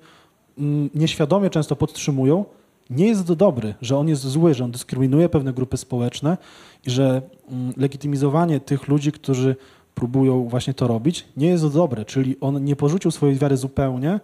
mm, 0.58 0.90
nieświadomie 0.96 1.50
często 1.50 1.76
podtrzymują, 1.76 2.46
nie 2.90 3.08
jest 3.08 3.34
dobry, 3.34 3.74
że 3.82 3.98
on 3.98 4.08
jest 4.08 4.22
zły, 4.22 4.54
że 4.54 4.64
on 4.64 4.72
dyskryminuje 4.72 5.30
pewne 5.30 5.54
grupy 5.54 5.78
społeczne 5.78 6.38
i 6.86 6.90
że 6.90 7.22
mm, 7.52 7.74
legitymizowanie 7.78 8.60
tych 8.60 8.88
ludzi, 8.88 9.12
którzy 9.12 9.56
próbują 9.96 10.48
właśnie 10.48 10.74
to 10.74 10.88
robić, 10.88 11.26
nie 11.38 11.48
jest 11.48 11.68
dobre, 11.68 12.06
czyli 12.06 12.36
on 12.42 12.64
nie 12.64 12.76
porzucił 12.76 13.12
swojej 13.12 13.36
wiary 13.36 13.58
zupełnie, 13.58 14.20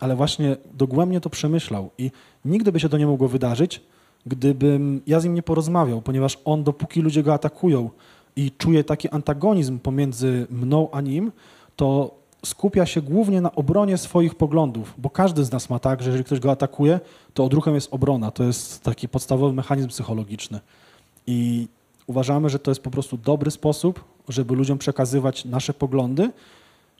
ale 0.00 0.16
właśnie 0.16 0.56
dogłębnie 0.74 1.20
to 1.20 1.30
przemyślał 1.30 1.90
i 1.98 2.10
nigdy 2.44 2.72
by 2.72 2.80
się 2.80 2.88
to 2.88 2.98
nie 2.98 3.06
mogło 3.06 3.28
wydarzyć, 3.28 3.80
gdybym 4.26 5.00
ja 5.06 5.20
z 5.20 5.24
nim 5.24 5.34
nie 5.34 5.42
porozmawiał, 5.42 6.02
ponieważ 6.02 6.38
on, 6.44 6.64
dopóki 6.64 7.00
ludzie 7.00 7.22
go 7.22 7.34
atakują 7.34 7.90
i 8.36 8.50
czuje 8.58 8.84
taki 8.84 9.08
antagonizm 9.08 9.78
pomiędzy 9.78 10.46
mną 10.50 10.88
a 10.92 11.00
nim, 11.00 11.32
to 11.76 12.14
skupia 12.44 12.86
się 12.86 13.02
głównie 13.02 13.40
na 13.40 13.54
obronie 13.54 13.98
swoich 13.98 14.34
poglądów, 14.34 14.94
bo 14.98 15.10
każdy 15.10 15.44
z 15.44 15.52
nas 15.52 15.70
ma 15.70 15.78
tak, 15.78 16.02
że 16.02 16.08
jeżeli 16.08 16.24
ktoś 16.24 16.40
go 16.40 16.50
atakuje, 16.50 17.00
to 17.34 17.44
odruchem 17.44 17.74
jest 17.74 17.94
obrona. 17.94 18.30
To 18.30 18.44
jest 18.44 18.82
taki 18.82 19.08
podstawowy 19.08 19.54
mechanizm 19.54 19.88
psychologiczny. 19.88 20.60
I 21.26 21.68
uważamy, 22.06 22.50
że 22.50 22.58
to 22.58 22.70
jest 22.70 22.80
po 22.80 22.90
prostu 22.90 23.16
dobry 23.16 23.50
sposób, 23.50 24.04
żeby 24.28 24.54
ludziom 24.54 24.78
przekazywać 24.78 25.44
nasze 25.44 25.74
poglądy, 25.74 26.30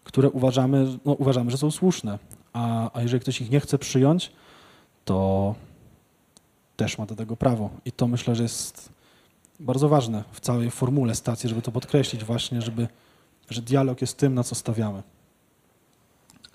które 0.04 0.30
uważamy, 0.30 0.98
no, 1.04 1.12
uważamy 1.12 1.50
że 1.50 1.56
są 1.56 1.70
słuszne. 1.70 2.18
A, 2.52 2.90
a 2.98 3.02
jeżeli 3.02 3.20
ktoś 3.20 3.40
ich 3.40 3.50
nie 3.50 3.60
chce 3.60 3.78
przyjąć, 3.78 4.32
to 5.04 5.54
też 6.76 6.98
ma 6.98 7.06
do 7.06 7.16
tego 7.16 7.36
prawo. 7.36 7.70
I 7.84 7.92
to 7.92 8.08
myślę, 8.08 8.34
że 8.34 8.42
jest 8.42 8.88
bardzo 9.60 9.88
ważne 9.88 10.24
w 10.32 10.40
całej 10.40 10.70
formule 10.70 11.14
stacji, 11.14 11.48
żeby 11.48 11.62
to 11.62 11.72
podkreślić 11.72 12.24
właśnie, 12.24 12.62
żeby, 12.62 12.88
że 13.50 13.62
dialog 13.62 14.00
jest 14.00 14.16
tym, 14.16 14.34
na 14.34 14.44
co 14.44 14.54
stawiamy. 14.54 15.02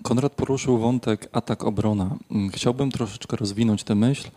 Konrad 0.02 0.32
poruszył 0.32 0.78
wątek 0.78 1.28
atak-obrona. 1.32 2.16
Chciałbym 2.52 2.90
troszeczkę 2.90 3.36
rozwinąć 3.36 3.84
tę 3.84 3.94
myśl. 3.94 4.30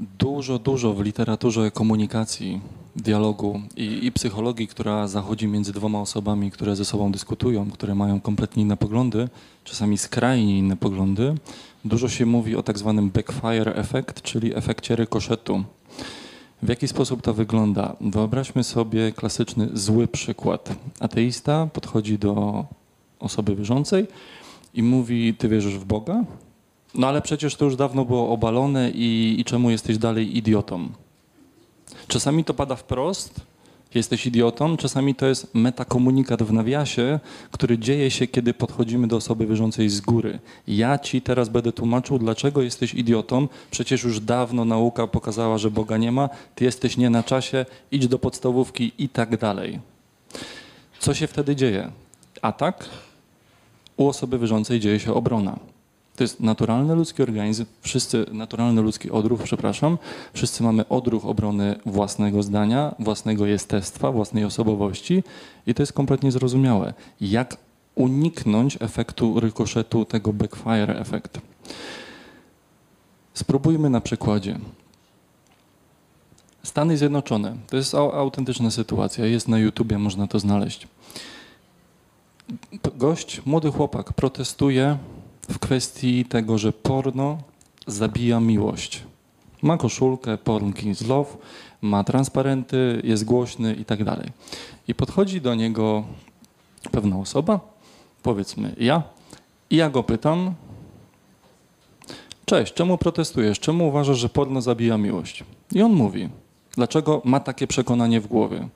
Dużo, 0.00 0.58
dużo 0.58 0.94
w 0.94 1.00
literaturze 1.00 1.70
komunikacji, 1.70 2.60
dialogu 2.96 3.60
i, 3.76 4.06
i, 4.06 4.12
psychologii, 4.12 4.68
która 4.68 5.08
zachodzi 5.08 5.46
między 5.46 5.72
dwoma 5.72 6.00
osobami, 6.00 6.50
które 6.50 6.76
ze 6.76 6.84
sobą 6.84 7.12
dyskutują, 7.12 7.70
które 7.70 7.94
mają 7.94 8.20
kompletnie 8.20 8.62
inne 8.62 8.76
poglądy, 8.76 9.28
czasami 9.64 9.98
skrajnie 9.98 10.58
inne 10.58 10.76
poglądy, 10.76 11.34
dużo 11.84 12.08
się 12.08 12.26
mówi 12.26 12.56
o 12.56 12.62
tak 12.62 12.78
zwanym 12.78 13.10
backfire 13.10 13.74
effect, 13.74 14.22
czyli 14.22 14.56
efekcie 14.56 14.96
rykoszetu. 14.96 15.64
W 16.62 16.68
jaki 16.68 16.88
sposób 16.88 17.22
to 17.22 17.34
wygląda? 17.34 17.96
Wyobraźmy 18.00 18.64
sobie 18.64 19.12
klasyczny 19.12 19.68
zły 19.72 20.08
przykład. 20.08 20.76
Ateista 21.00 21.66
podchodzi 21.72 22.18
do 22.18 22.64
osoby 23.18 23.56
wierzącej 23.56 24.06
i 24.74 24.82
mówi: 24.82 25.34
Ty 25.34 25.48
wierzysz 25.48 25.78
w 25.78 25.84
Boga? 25.84 26.24
No 26.94 27.06
ale 27.06 27.22
przecież 27.22 27.54
to 27.54 27.64
już 27.64 27.76
dawno 27.76 28.04
było 28.04 28.30
obalone 28.30 28.90
i, 28.90 29.36
i 29.38 29.44
czemu 29.44 29.70
jesteś 29.70 29.98
dalej 29.98 30.36
idiotą? 30.38 30.88
Czasami 32.08 32.44
to 32.44 32.54
pada 32.54 32.76
wprost, 32.76 33.40
jesteś 33.94 34.26
idiotą, 34.26 34.76
czasami 34.76 35.14
to 35.14 35.26
jest 35.26 35.54
metakomunikat 35.54 36.42
w 36.42 36.52
nawiasie, 36.52 37.20
który 37.50 37.78
dzieje 37.78 38.10
się, 38.10 38.26
kiedy 38.26 38.54
podchodzimy 38.54 39.08
do 39.08 39.16
osoby 39.16 39.46
wierzącej 39.46 39.88
z 39.88 40.00
góry. 40.00 40.38
Ja 40.68 40.98
ci 40.98 41.22
teraz 41.22 41.48
będę 41.48 41.72
tłumaczył, 41.72 42.18
dlaczego 42.18 42.62
jesteś 42.62 42.94
idiotą, 42.94 43.48
przecież 43.70 44.04
już 44.04 44.20
dawno 44.20 44.64
nauka 44.64 45.06
pokazała, 45.06 45.58
że 45.58 45.70
Boga 45.70 45.96
nie 45.96 46.12
ma, 46.12 46.28
ty 46.54 46.64
jesteś 46.64 46.96
nie 46.96 47.10
na 47.10 47.22
czasie, 47.22 47.66
idź 47.90 48.08
do 48.08 48.18
podstawówki 48.18 48.92
i 48.98 49.08
tak 49.08 49.36
dalej. 49.36 49.80
Co 50.98 51.14
się 51.14 51.26
wtedy 51.26 51.56
dzieje? 51.56 51.90
Atak, 52.42 52.88
u 53.96 54.08
osoby 54.08 54.38
wierzącej 54.38 54.80
dzieje 54.80 55.00
się 55.00 55.14
obrona. 55.14 55.58
To 56.18 56.24
jest 56.24 56.40
naturalny 56.40 56.94
ludzki 56.94 57.22
organizm, 57.22 57.64
wszyscy, 57.80 58.26
naturalny 58.32 58.82
ludzki 58.82 59.10
odruch, 59.10 59.42
przepraszam, 59.42 59.98
wszyscy 60.32 60.62
mamy 60.62 60.88
odruch 60.88 61.26
obrony 61.26 61.76
własnego 61.86 62.42
zdania, 62.42 62.94
własnego 62.98 63.46
jestestwa, 63.46 64.12
własnej 64.12 64.44
osobowości 64.44 65.22
i 65.66 65.74
to 65.74 65.82
jest 65.82 65.92
kompletnie 65.92 66.32
zrozumiałe. 66.32 66.94
Jak 67.20 67.56
uniknąć 67.94 68.78
efektu 68.80 69.40
rykoszetu, 69.40 70.04
tego 70.04 70.32
backfire 70.32 71.00
efekt? 71.00 71.40
Spróbujmy 73.34 73.90
na 73.90 74.00
przykładzie. 74.00 74.58
Stany 76.62 76.98
Zjednoczone. 76.98 77.56
To 77.66 77.76
jest 77.76 77.94
autentyczna 77.94 78.70
sytuacja. 78.70 79.26
Jest 79.26 79.48
na 79.48 79.58
YouTubie, 79.58 79.98
można 79.98 80.26
to 80.26 80.38
znaleźć. 80.38 80.88
Gość, 82.94 83.42
młody 83.46 83.70
chłopak, 83.70 84.12
protestuje 84.12 84.98
w 85.50 85.58
kwestii 85.58 86.24
tego, 86.24 86.58
że 86.58 86.72
porno 86.72 87.38
zabija 87.86 88.40
miłość. 88.40 89.02
Ma 89.62 89.76
koszulkę 89.76 90.38
Porn 90.38 90.72
Kings 90.72 91.06
Love, 91.06 91.36
ma 91.82 92.04
transparenty, 92.04 93.00
jest 93.04 93.24
głośny 93.24 93.74
i 93.74 93.84
tak 93.84 94.04
dalej. 94.04 94.30
I 94.88 94.94
podchodzi 94.94 95.40
do 95.40 95.54
niego 95.54 96.04
pewna 96.90 97.16
osoba, 97.16 97.60
powiedzmy 98.22 98.74
ja, 98.78 99.02
i 99.70 99.76
ja 99.76 99.90
go 99.90 100.02
pytam, 100.02 100.54
cześć, 102.44 102.74
czemu 102.74 102.98
protestujesz? 102.98 103.60
Czemu 103.60 103.88
uważasz, 103.88 104.18
że 104.18 104.28
porno 104.28 104.60
zabija 104.62 104.98
miłość? 104.98 105.44
I 105.72 105.82
on 105.82 105.92
mówi, 105.92 106.28
dlaczego 106.74 107.22
ma 107.24 107.40
takie 107.40 107.66
przekonanie 107.66 108.20
w 108.20 108.26
głowie? 108.26 108.68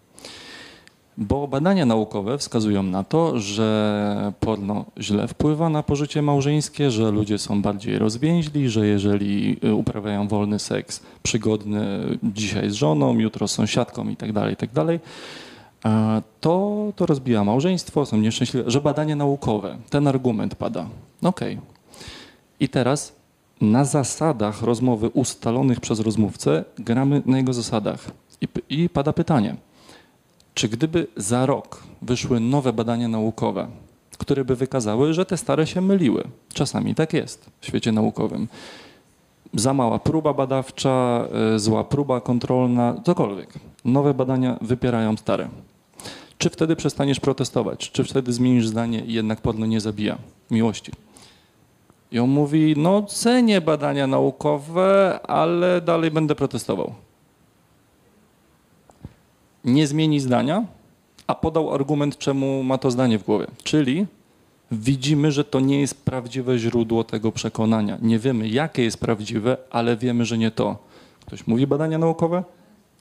Bo 1.19 1.49
badania 1.49 1.87
naukowe 1.87 2.39
wskazują 2.39 2.83
na 2.83 3.05
to, 3.05 3.39
że 3.39 4.33
porno 4.41 4.85
źle 5.01 5.29
wpływa 5.29 5.69
na 5.69 5.83
pożycie 5.83 6.23
małżeńskie, 6.23 6.91
że 6.91 7.11
ludzie 7.11 7.39
są 7.39 7.63
bardziej 7.63 7.99
rozwięźli, 7.99 8.69
że 8.69 8.87
jeżeli 8.87 9.57
y, 9.65 9.75
uprawiają 9.75 10.29
wolny 10.29 10.59
seks 10.59 11.03
przygodny 11.23 12.01
dzisiaj 12.23 12.71
z 12.71 12.73
żoną, 12.73 13.19
jutro 13.19 13.49
z 13.49 13.53
sąsiadką 13.53 14.09
itd., 14.09 14.33
tak 14.33 14.51
itd., 14.51 14.99
tak 15.83 16.23
to, 16.41 16.93
to 16.97 17.07
rozbija 17.07 17.45
małżeństwo, 17.45 18.07
są 18.07 18.17
nieszczęśliwe, 18.17 18.71
że 18.71 18.81
badania 18.81 19.17
naukowe, 19.17 19.77
ten 19.91 20.09
argument 20.09 20.55
pada. 20.55 20.87
Okej. 21.23 21.55
Okay. 21.55 21.67
I 22.61 22.69
teraz 22.69 23.13
na 23.61 23.85
zasadach 23.85 24.63
rozmowy 24.63 25.09
ustalonych 25.09 25.81
przez 25.81 26.01
rozmówcę 26.01 26.65
gramy 26.79 27.23
na 27.27 27.37
jego 27.37 27.53
zasadach. 27.53 28.11
I, 28.41 28.49
i 28.69 28.89
pada 28.89 29.13
pytanie– 29.13 29.57
czy 30.55 30.69
gdyby 30.69 31.07
za 31.17 31.47
rok 31.47 31.83
wyszły 32.03 32.41
nowe 32.41 32.73
badania 32.73 33.09
naukowe, 33.09 33.67
które 34.19 34.45
by 34.45 34.57
wykazały, 34.57 35.15
że 35.15 35.27
te 35.27 35.37
stare 35.37 35.67
się 35.67 35.81
myliły, 35.81 36.25
czasami 36.55 36.95
tak 36.95 37.13
jest 37.13 37.51
w 37.61 37.67
świecie 37.67 37.93
naukowym, 37.93 38.49
za 39.55 39.75
mała 39.75 39.99
próba 39.99 40.33
badawcza, 40.33 41.29
e, 41.55 41.59
zła 41.59 41.85
próba 41.85 42.21
kontrolna, 42.21 42.95
cokolwiek. 43.05 43.55
Nowe 43.85 44.15
badania 44.15 44.59
wypierają 44.61 45.17
stare. 45.17 45.49
Czy 46.39 46.51
wtedy 46.51 46.77
przestaniesz 46.77 47.21
protestować? 47.21 47.91
Czy 47.91 48.05
wtedy 48.05 48.33
zmienisz 48.33 48.69
zdanie 48.69 49.01
i 49.01 49.13
jednak 49.13 49.41
podno 49.41 49.67
nie 49.67 49.81
zabija 49.81 50.19
miłości? 50.51 50.93
I 52.13 52.19
on 52.19 52.31
mówi, 52.31 52.75
no 52.77 53.03
cenię 53.03 53.61
badania 53.61 54.07
naukowe, 54.07 55.21
ale 55.23 55.81
dalej 55.81 56.11
będę 56.11 56.35
protestował 56.35 56.95
nie 59.65 59.87
zmieni 59.87 60.21
zdania, 60.21 60.65
a 61.27 61.35
podał 61.35 61.75
argument, 61.75 62.19
czemu 62.19 62.63
ma 62.63 62.79
to 62.79 62.91
zdanie 62.91 63.19
w 63.19 63.25
głowie. 63.25 63.47
Czyli 63.63 64.07
widzimy, 64.71 65.33
że 65.33 65.45
to 65.45 65.61
nie 65.61 65.81
jest 65.81 66.05
prawdziwe 66.05 66.59
źródło 66.59 67.05
tego 67.05 67.33
przekonania. 67.33 67.99
Nie 68.03 68.19
wiemy, 68.19 68.49
jakie 68.49 68.85
jest 68.85 68.99
prawdziwe, 68.99 69.57
ale 69.71 69.97
wiemy, 69.97 70.25
że 70.25 70.39
nie 70.39 70.51
to. 70.51 70.77
Ktoś 71.27 71.47
mówi 71.47 71.67
badania 71.67 71.99
naukowe? 71.99 72.45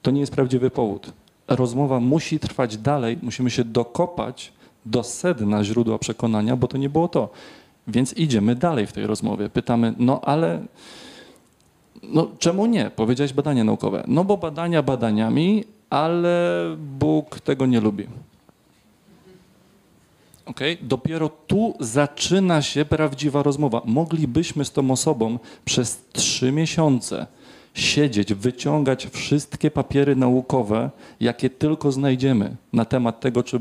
To 0.01 0.11
nie 0.11 0.19
jest 0.19 0.31
prawdziwy 0.31 0.69
powód. 0.69 1.13
Rozmowa 1.47 1.99
musi 1.99 2.39
trwać 2.39 2.77
dalej, 2.77 3.17
musimy 3.21 3.49
się 3.49 3.63
dokopać 3.63 4.53
do 4.85 5.03
sedna 5.03 5.63
źródła 5.63 5.99
przekonania, 5.99 6.55
bo 6.55 6.67
to 6.67 6.77
nie 6.77 6.89
było 6.89 7.07
to. 7.07 7.29
Więc 7.87 8.13
idziemy 8.13 8.55
dalej 8.55 8.87
w 8.87 8.93
tej 8.93 9.07
rozmowie. 9.07 9.49
Pytamy, 9.49 9.93
no 9.97 10.21
ale 10.21 10.61
No 12.03 12.27
czemu 12.39 12.65
nie? 12.65 12.91
Powiedziałeś 12.95 13.33
badania 13.33 13.63
naukowe. 13.63 14.03
No 14.07 14.23
bo 14.23 14.37
badania 14.37 14.83
badaniami, 14.83 15.63
ale 15.91 16.65
Bóg 16.99 17.39
tego 17.39 17.65
nie 17.65 17.79
lubi. 17.79 18.07
Okay? 20.45 20.77
Dopiero 20.81 21.29
tu 21.29 21.73
zaczyna 21.79 22.61
się 22.61 22.85
prawdziwa 22.85 23.43
rozmowa. 23.43 23.81
Moglibyśmy 23.85 24.65
z 24.65 24.71
tą 24.71 24.91
osobą 24.91 25.39
przez 25.65 26.01
trzy 26.13 26.51
miesiące 26.51 27.27
siedzieć, 27.73 28.33
wyciągać 28.33 29.07
wszystkie 29.07 29.71
papiery 29.71 30.15
naukowe, 30.15 30.89
jakie 31.19 31.49
tylko 31.49 31.91
znajdziemy 31.91 32.55
na 32.73 32.85
temat 32.85 33.19
tego, 33.19 33.43
czy, 33.43 33.59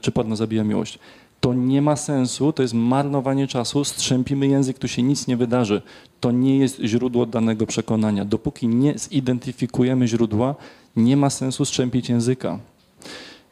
czy 0.00 0.12
Pan 0.12 0.36
zabija 0.36 0.64
miłość. 0.64 0.98
To 1.40 1.54
nie 1.54 1.82
ma 1.82 1.96
sensu, 1.96 2.52
to 2.52 2.62
jest 2.62 2.74
marnowanie 2.74 3.46
czasu, 3.46 3.84
strzępimy 3.84 4.46
język, 4.46 4.78
tu 4.78 4.88
się 4.88 5.02
nic 5.02 5.26
nie 5.26 5.36
wydarzy. 5.36 5.82
To 6.20 6.30
nie 6.30 6.58
jest 6.58 6.80
źródło 6.80 7.26
danego 7.26 7.66
przekonania. 7.66 8.24
Dopóki 8.24 8.68
nie 8.68 8.98
zidentyfikujemy 8.98 10.08
źródła, 10.08 10.54
nie 10.98 11.16
ma 11.16 11.30
sensu 11.30 11.64
strzępić 11.64 12.08
języka. 12.08 12.58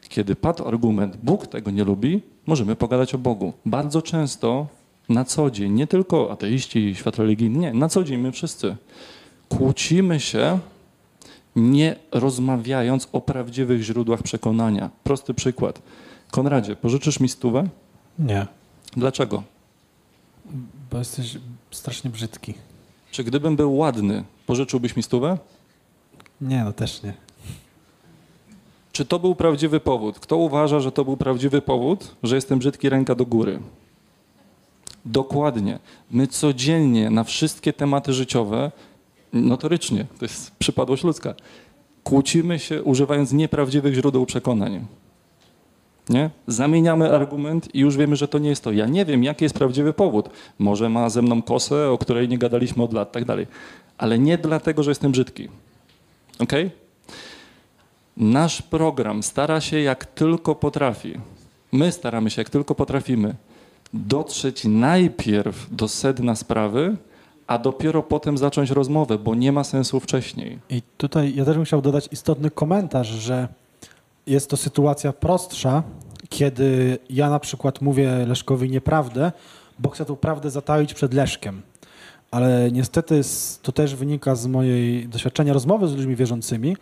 Kiedy 0.09 0.35
padł 0.35 0.67
argument, 0.67 1.17
Bóg 1.17 1.47
tego 1.47 1.71
nie 1.71 1.83
lubi, 1.83 2.21
możemy 2.45 2.75
pogadać 2.75 3.15
o 3.15 3.17
Bogu. 3.17 3.53
Bardzo 3.65 4.01
często 4.01 4.67
na 5.09 5.25
co 5.25 5.51
dzień, 5.51 5.73
nie 5.73 5.87
tylko 5.87 6.31
ateiści, 6.31 6.95
świat 6.95 7.17
religijny, 7.17 7.59
nie, 7.59 7.73
na 7.73 7.89
co 7.89 8.03
dzień 8.03 8.17
my 8.21 8.31
wszyscy 8.31 8.75
kłócimy 9.49 10.19
się, 10.19 10.59
nie 11.55 11.95
rozmawiając 12.11 13.07
o 13.11 13.21
prawdziwych 13.21 13.81
źródłach 13.81 14.23
przekonania. 14.23 14.89
Prosty 15.03 15.33
przykład. 15.33 15.81
Konradzie, 16.31 16.75
pożyczysz 16.75 17.19
mi 17.19 17.29
stówę? 17.29 17.67
Nie, 18.19 18.47
Dlaczego? 18.97 19.43
bo 20.91 20.97
jesteś 20.97 21.37
strasznie 21.71 22.09
brzydki. 22.09 22.53
Czy 23.11 23.23
gdybym 23.23 23.55
był 23.55 23.77
ładny, 23.77 24.23
pożyczyłbyś 24.45 24.95
mi 24.95 25.03
stówę? 25.03 25.37
Nie, 26.41 26.63
no 26.63 26.73
też 26.73 27.03
nie. 27.03 27.13
Czy 28.97 29.05
to 29.05 29.19
był 29.19 29.35
prawdziwy 29.35 29.79
powód? 29.79 30.19
Kto 30.19 30.37
uważa, 30.37 30.79
że 30.79 30.91
to 30.91 31.05
był 31.05 31.17
prawdziwy 31.17 31.61
powód, 31.61 32.15
że 32.23 32.35
jestem 32.35 32.59
brzydki 32.59 32.89
ręka 32.89 33.15
do 33.15 33.25
góry? 33.25 33.59
Dokładnie. 35.05 35.79
My 36.11 36.27
codziennie 36.27 37.09
na 37.09 37.23
wszystkie 37.23 37.73
tematy 37.73 38.13
życiowe, 38.13 38.71
notorycznie, 39.33 40.05
to 40.19 40.25
jest 40.25 40.55
przypadłość 40.55 41.03
ludzka, 41.03 41.33
kłócimy 42.03 42.59
się 42.59 42.83
używając 42.83 43.33
nieprawdziwych 43.33 43.93
źródeł 43.93 44.25
przekonań. 44.25 44.85
Nie? 46.09 46.29
Zamieniamy 46.47 47.11
argument 47.11 47.75
i 47.75 47.79
już 47.79 47.97
wiemy, 47.97 48.15
że 48.15 48.27
to 48.27 48.39
nie 48.39 48.49
jest 48.49 48.63
to. 48.63 48.71
Ja 48.71 48.85
nie 48.85 49.05
wiem, 49.05 49.23
jaki 49.23 49.45
jest 49.45 49.55
prawdziwy 49.55 49.93
powód. 49.93 50.29
Może 50.59 50.89
ma 50.89 51.09
ze 51.09 51.21
mną 51.21 51.41
kosę, 51.41 51.89
o 51.89 51.97
której 51.97 52.29
nie 52.29 52.37
gadaliśmy 52.37 52.83
od 52.83 52.93
lat, 52.93 53.11
tak 53.11 53.25
dalej. 53.25 53.47
Ale 53.97 54.19
nie 54.19 54.37
dlatego, 54.37 54.83
że 54.83 54.91
jestem 54.91 55.11
brzydki. 55.11 55.47
Okej? 56.39 56.86
Nasz 58.17 58.61
program 58.61 59.23
stara 59.23 59.61
się 59.61 59.79
jak 59.79 60.05
tylko 60.05 60.55
potrafi, 60.55 61.13
my 61.71 61.91
staramy 61.91 62.29
się 62.29 62.41
jak 62.41 62.49
tylko 62.49 62.75
potrafimy 62.75 63.35
dotrzeć 63.93 64.65
najpierw 64.65 65.75
do 65.75 65.87
sedna 65.87 66.35
sprawy, 66.35 66.97
a 67.47 67.57
dopiero 67.57 68.03
potem 68.03 68.37
zacząć 68.37 68.71
rozmowę, 68.71 69.17
bo 69.17 69.35
nie 69.35 69.51
ma 69.51 69.63
sensu 69.63 69.99
wcześniej. 69.99 70.59
I 70.69 70.81
tutaj 70.97 71.35
ja 71.35 71.45
też 71.45 71.55
bym 71.55 71.65
chciał 71.65 71.81
dodać 71.81 72.09
istotny 72.11 72.51
komentarz, 72.51 73.07
że 73.07 73.47
jest 74.27 74.49
to 74.49 74.57
sytuacja 74.57 75.13
prostsza, 75.13 75.83
kiedy 76.29 76.97
ja 77.09 77.29
na 77.29 77.39
przykład 77.39 77.81
mówię 77.81 78.25
Leszkowi 78.27 78.69
nieprawdę, 78.69 79.31
bo 79.79 79.89
chcę 79.89 80.05
tą 80.05 80.15
prawdę 80.15 80.49
zataić 80.49 80.93
przed 80.93 81.13
Leszkiem. 81.13 81.61
Ale 82.31 82.71
niestety 82.71 83.21
to 83.61 83.71
też 83.71 83.95
wynika 83.95 84.35
z 84.35 84.47
mojej 84.47 85.07
doświadczenia 85.07 85.53
rozmowy 85.53 85.87
z 85.87 85.95
ludźmi 85.95 86.15
wierzącymi, 86.15 86.77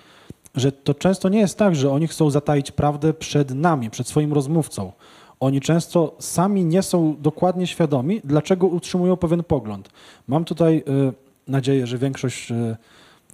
że 0.55 0.71
to 0.71 0.93
często 0.93 1.29
nie 1.29 1.39
jest 1.39 1.57
tak, 1.57 1.75
że 1.75 1.91
oni 1.91 2.07
chcą 2.07 2.29
zataić 2.29 2.71
prawdę 2.71 3.13
przed 3.13 3.51
nami, 3.51 3.89
przed 3.89 4.07
swoim 4.07 4.33
rozmówcą. 4.33 4.91
Oni 5.39 5.61
często 5.61 6.15
sami 6.19 6.65
nie 6.65 6.81
są 6.81 7.15
dokładnie 7.19 7.67
świadomi, 7.67 8.21
dlaczego 8.23 8.67
utrzymują 8.67 9.17
pewien 9.17 9.43
pogląd. 9.43 9.89
Mam 10.27 10.45
tutaj 10.45 10.83
y, 11.09 11.13
nadzieję, 11.47 11.87
że 11.87 11.97
większość 11.97 12.51
y, 12.51 12.75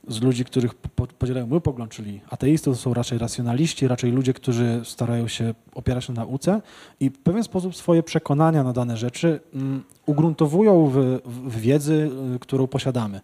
z 0.08 0.22
ludzi, 0.22 0.46
których 0.46 0.74
po, 0.76 1.08
podzielają 1.08 1.48
mój 1.48 1.62
pogląd, 1.62 1.92
czyli 1.92 2.22
ateistów, 2.30 2.80
są 2.80 2.94
raczej 2.94 3.18
racjonaliści, 3.18 3.88
raczej 3.88 4.12
ludzie, 4.12 4.34
którzy 4.34 4.82
starają 4.84 5.28
się 5.28 5.54
opierać 5.76 6.10
na 6.10 6.16
nauce 6.16 6.62
i 7.00 7.10
w 7.10 7.18
pewien 7.18 7.44
sposób 7.44 7.76
swoje 7.76 8.04
przekonania 8.04 8.64
na 8.64 8.74
dane 8.74 8.98
rzeczy 8.98 9.40
mm, 9.54 9.84
ugruntowują 10.06 10.88
w, 10.88 10.96
w, 11.26 11.50
w 11.50 11.60
wiedzy, 11.60 12.10
y, 12.36 12.40
którą 12.40 12.68
posiadamy. 12.68 13.22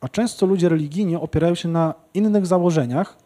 A 0.00 0.08
często 0.08 0.46
ludzie 0.46 0.68
religijni 0.68 1.16
opierają 1.16 1.54
się 1.54 1.68
na 1.68 1.94
innych 2.14 2.46
założeniach, 2.46 3.16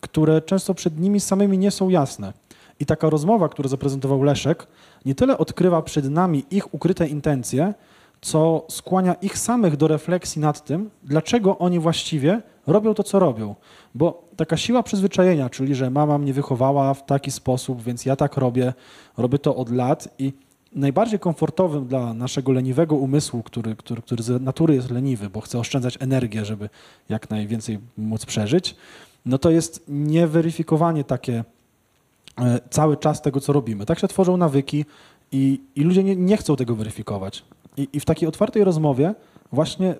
które 0.00 0.42
często 0.42 0.74
przed 0.74 1.00
nimi 1.00 1.20
samymi 1.20 1.58
nie 1.58 1.70
są 1.70 1.88
jasne. 1.88 2.32
I 2.80 2.86
taka 2.86 3.10
rozmowa, 3.10 3.48
którą 3.48 3.68
zaprezentował 3.68 4.22
Leszek, 4.22 4.66
nie 5.04 5.14
tyle 5.14 5.38
odkrywa 5.38 5.82
przed 5.82 6.10
nami 6.10 6.44
ich 6.50 6.74
ukryte 6.74 7.06
intencje, 7.06 7.74
co 8.20 8.66
skłania 8.68 9.14
ich 9.14 9.38
samych 9.38 9.76
do 9.76 9.88
refleksji 9.88 10.40
nad 10.40 10.64
tym, 10.64 10.90
dlaczego 11.02 11.58
oni 11.58 11.78
właściwie 11.78 12.42
robią 12.66 12.94
to, 12.94 13.02
co 13.02 13.18
robią. 13.18 13.54
Bo 13.94 14.28
taka 14.36 14.56
siła 14.56 14.82
przyzwyczajenia, 14.82 15.50
czyli 15.50 15.74
że 15.74 15.90
mama 15.90 16.18
mnie 16.18 16.32
wychowała 16.32 16.94
w 16.94 17.06
taki 17.06 17.30
sposób, 17.30 17.82
więc 17.82 18.06
ja 18.06 18.16
tak 18.16 18.36
robię, 18.36 18.72
robię 19.16 19.38
to 19.38 19.56
od 19.56 19.70
lat 19.70 20.08
i 20.18 20.32
najbardziej 20.76 21.18
komfortowym 21.18 21.86
dla 21.86 22.14
naszego 22.14 22.52
leniwego 22.52 22.96
umysłu, 22.96 23.42
który, 23.42 23.76
który, 23.76 24.02
który 24.02 24.22
z 24.22 24.42
natury 24.42 24.74
jest 24.74 24.90
leniwy, 24.90 25.30
bo 25.30 25.40
chce 25.40 25.58
oszczędzać 25.58 25.96
energię, 26.00 26.44
żeby 26.44 26.68
jak 27.08 27.30
najwięcej 27.30 27.78
móc 27.96 28.26
przeżyć, 28.26 28.76
no 29.26 29.38
to 29.38 29.50
jest 29.50 29.84
nieweryfikowanie 29.88 31.04
takie 31.04 31.44
e, 32.38 32.60
cały 32.70 32.96
czas 32.96 33.22
tego, 33.22 33.40
co 33.40 33.52
robimy. 33.52 33.86
Tak 33.86 33.98
się 33.98 34.08
tworzą 34.08 34.36
nawyki 34.36 34.84
i, 35.32 35.60
i 35.76 35.82
ludzie 35.82 36.04
nie, 36.04 36.16
nie 36.16 36.36
chcą 36.36 36.56
tego 36.56 36.74
weryfikować. 36.74 37.44
I, 37.76 37.88
I 37.92 38.00
w 38.00 38.04
takiej 38.04 38.28
otwartej 38.28 38.64
rozmowie 38.64 39.14
właśnie 39.52 39.94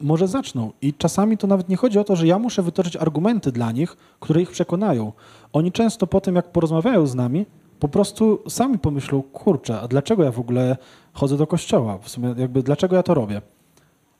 może 0.00 0.28
zaczną. 0.28 0.72
I 0.82 0.94
czasami 0.94 1.38
to 1.38 1.46
nawet 1.46 1.68
nie 1.68 1.76
chodzi 1.76 1.98
o 1.98 2.04
to, 2.04 2.16
że 2.16 2.26
ja 2.26 2.38
muszę 2.38 2.62
wytoczyć 2.62 2.96
argumenty 2.96 3.52
dla 3.52 3.72
nich, 3.72 3.96
które 4.20 4.42
ich 4.42 4.50
przekonają. 4.50 5.12
Oni 5.52 5.72
często 5.72 6.06
po 6.06 6.20
tym, 6.20 6.34
jak 6.34 6.52
porozmawiają 6.52 7.06
z 7.06 7.14
nami, 7.14 7.46
po 7.84 7.88
prostu 7.88 8.38
sami 8.48 8.78
pomyślą, 8.78 9.22
kurczę, 9.22 9.80
a 9.80 9.88
dlaczego 9.88 10.24
ja 10.24 10.32
w 10.32 10.40
ogóle 10.40 10.76
chodzę 11.12 11.36
do 11.36 11.46
kościoła? 11.46 11.98
W 11.98 12.08
sumie 12.08 12.34
jakby 12.38 12.62
dlaczego 12.62 12.96
ja 12.96 13.02
to 13.02 13.14
robię? 13.14 13.42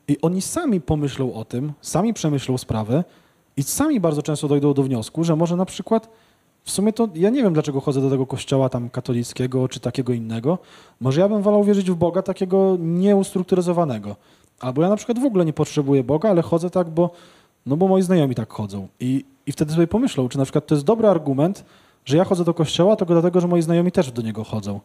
I 0.07 0.21
oni 0.21 0.41
sami 0.41 0.81
pomyślą 0.81 1.33
o 1.33 1.45
tym, 1.45 1.73
sami 1.81 2.13
przemyślą 2.13 2.57
sprawę 2.57 3.03
i 3.57 3.63
sami 3.63 3.99
bardzo 3.99 4.21
często 4.21 4.47
dojdą 4.47 4.73
do 4.73 4.83
wniosku, 4.83 5.23
że 5.23 5.35
może 5.35 5.55
na 5.55 5.65
przykład 5.65 6.09
w 6.63 6.71
sumie 6.71 6.93
to 6.93 7.09
ja 7.15 7.29
nie 7.29 7.43
wiem, 7.43 7.53
dlaczego 7.53 7.81
chodzę 7.81 8.01
do 8.01 8.09
tego 8.09 8.25
kościoła 8.25 8.69
tam 8.69 8.89
katolickiego 8.89 9.67
czy 9.67 9.79
takiego 9.79 10.13
innego. 10.13 10.57
Może 11.01 11.21
ja 11.21 11.29
bym 11.29 11.41
wolał 11.41 11.63
wierzyć 11.63 11.91
w 11.91 11.95
Boga 11.95 12.21
takiego 12.21 12.77
nieustrukturyzowanego. 12.79 14.15
Albo 14.59 14.81
ja 14.81 14.89
na 14.89 14.95
przykład 14.95 15.19
w 15.19 15.25
ogóle 15.25 15.45
nie 15.45 15.53
potrzebuję 15.53 16.03
Boga, 16.03 16.29
ale 16.29 16.41
chodzę 16.41 16.69
tak, 16.69 16.89
bo, 16.89 17.09
no 17.65 17.77
bo 17.77 17.87
moi 17.87 18.01
znajomi 18.01 18.35
tak 18.35 18.53
chodzą. 18.53 18.87
I, 18.99 19.25
I 19.45 19.51
wtedy 19.51 19.73
sobie 19.73 19.87
pomyślą, 19.87 20.29
czy 20.29 20.37
na 20.37 20.43
przykład 20.43 20.67
to 20.67 20.75
jest 20.75 20.85
dobry 20.85 21.07
argument, 21.07 21.65
że 22.05 22.17
ja 22.17 22.23
chodzę 22.23 22.43
do 22.43 22.53
kościoła 22.53 22.95
tylko 22.95 23.13
dlatego, 23.13 23.41
że 23.41 23.47
moi 23.47 23.61
znajomi 23.61 23.91
też 23.91 24.11
do 24.11 24.21
niego 24.21 24.43
chodzą. 24.43 24.79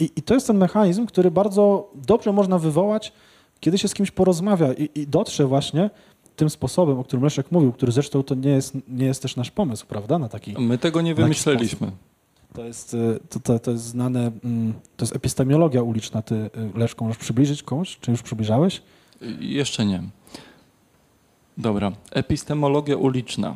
I, 0.00 0.10
I 0.16 0.22
to 0.22 0.34
jest 0.34 0.46
ten 0.46 0.58
mechanizm, 0.58 1.06
który 1.06 1.30
bardzo 1.30 1.90
dobrze 1.94 2.32
można 2.32 2.58
wywołać, 2.58 3.12
kiedy 3.60 3.78
się 3.78 3.88
z 3.88 3.94
kimś 3.94 4.10
porozmawia 4.10 4.72
i, 4.72 4.88
i 4.94 5.06
dotrze 5.06 5.46
właśnie 5.46 5.90
tym 6.36 6.50
sposobem, 6.50 6.98
o 6.98 7.04
którym 7.04 7.24
Leszek 7.24 7.52
mówił, 7.52 7.72
który 7.72 7.92
zresztą 7.92 8.22
to 8.22 8.34
nie 8.34 8.50
jest, 8.50 8.76
nie 8.88 9.06
jest 9.06 9.22
też 9.22 9.36
nasz 9.36 9.50
pomysł, 9.50 9.86
prawda, 9.86 10.18
na 10.18 10.28
taki 10.28 10.54
My 10.58 10.78
tego 10.78 11.00
nie 11.00 11.14
wymyśleliśmy. 11.14 11.92
to 12.54 12.64
jest, 12.64 12.94
y, 12.94 13.20
to, 13.28 13.40
to, 13.40 13.58
to 13.58 13.70
jest 13.70 13.84
znane, 13.84 14.30
mm, 14.44 14.72
to 14.96 15.04
jest 15.04 15.16
epistemiologia 15.16 15.82
uliczna. 15.82 16.22
Ty, 16.22 16.34
y, 16.34 16.50
Leszko, 16.78 17.04
możesz 17.04 17.18
przybliżyć 17.18 17.62
komuś? 17.62 17.98
Czy 18.00 18.10
już 18.10 18.22
przybliżałeś? 18.22 18.82
Y, 19.22 19.36
Jeszcze 19.40 19.86
nie. 19.86 20.02
Dobra. 21.58 21.92
Epistemologia 22.10 22.96
uliczna. 22.96 23.54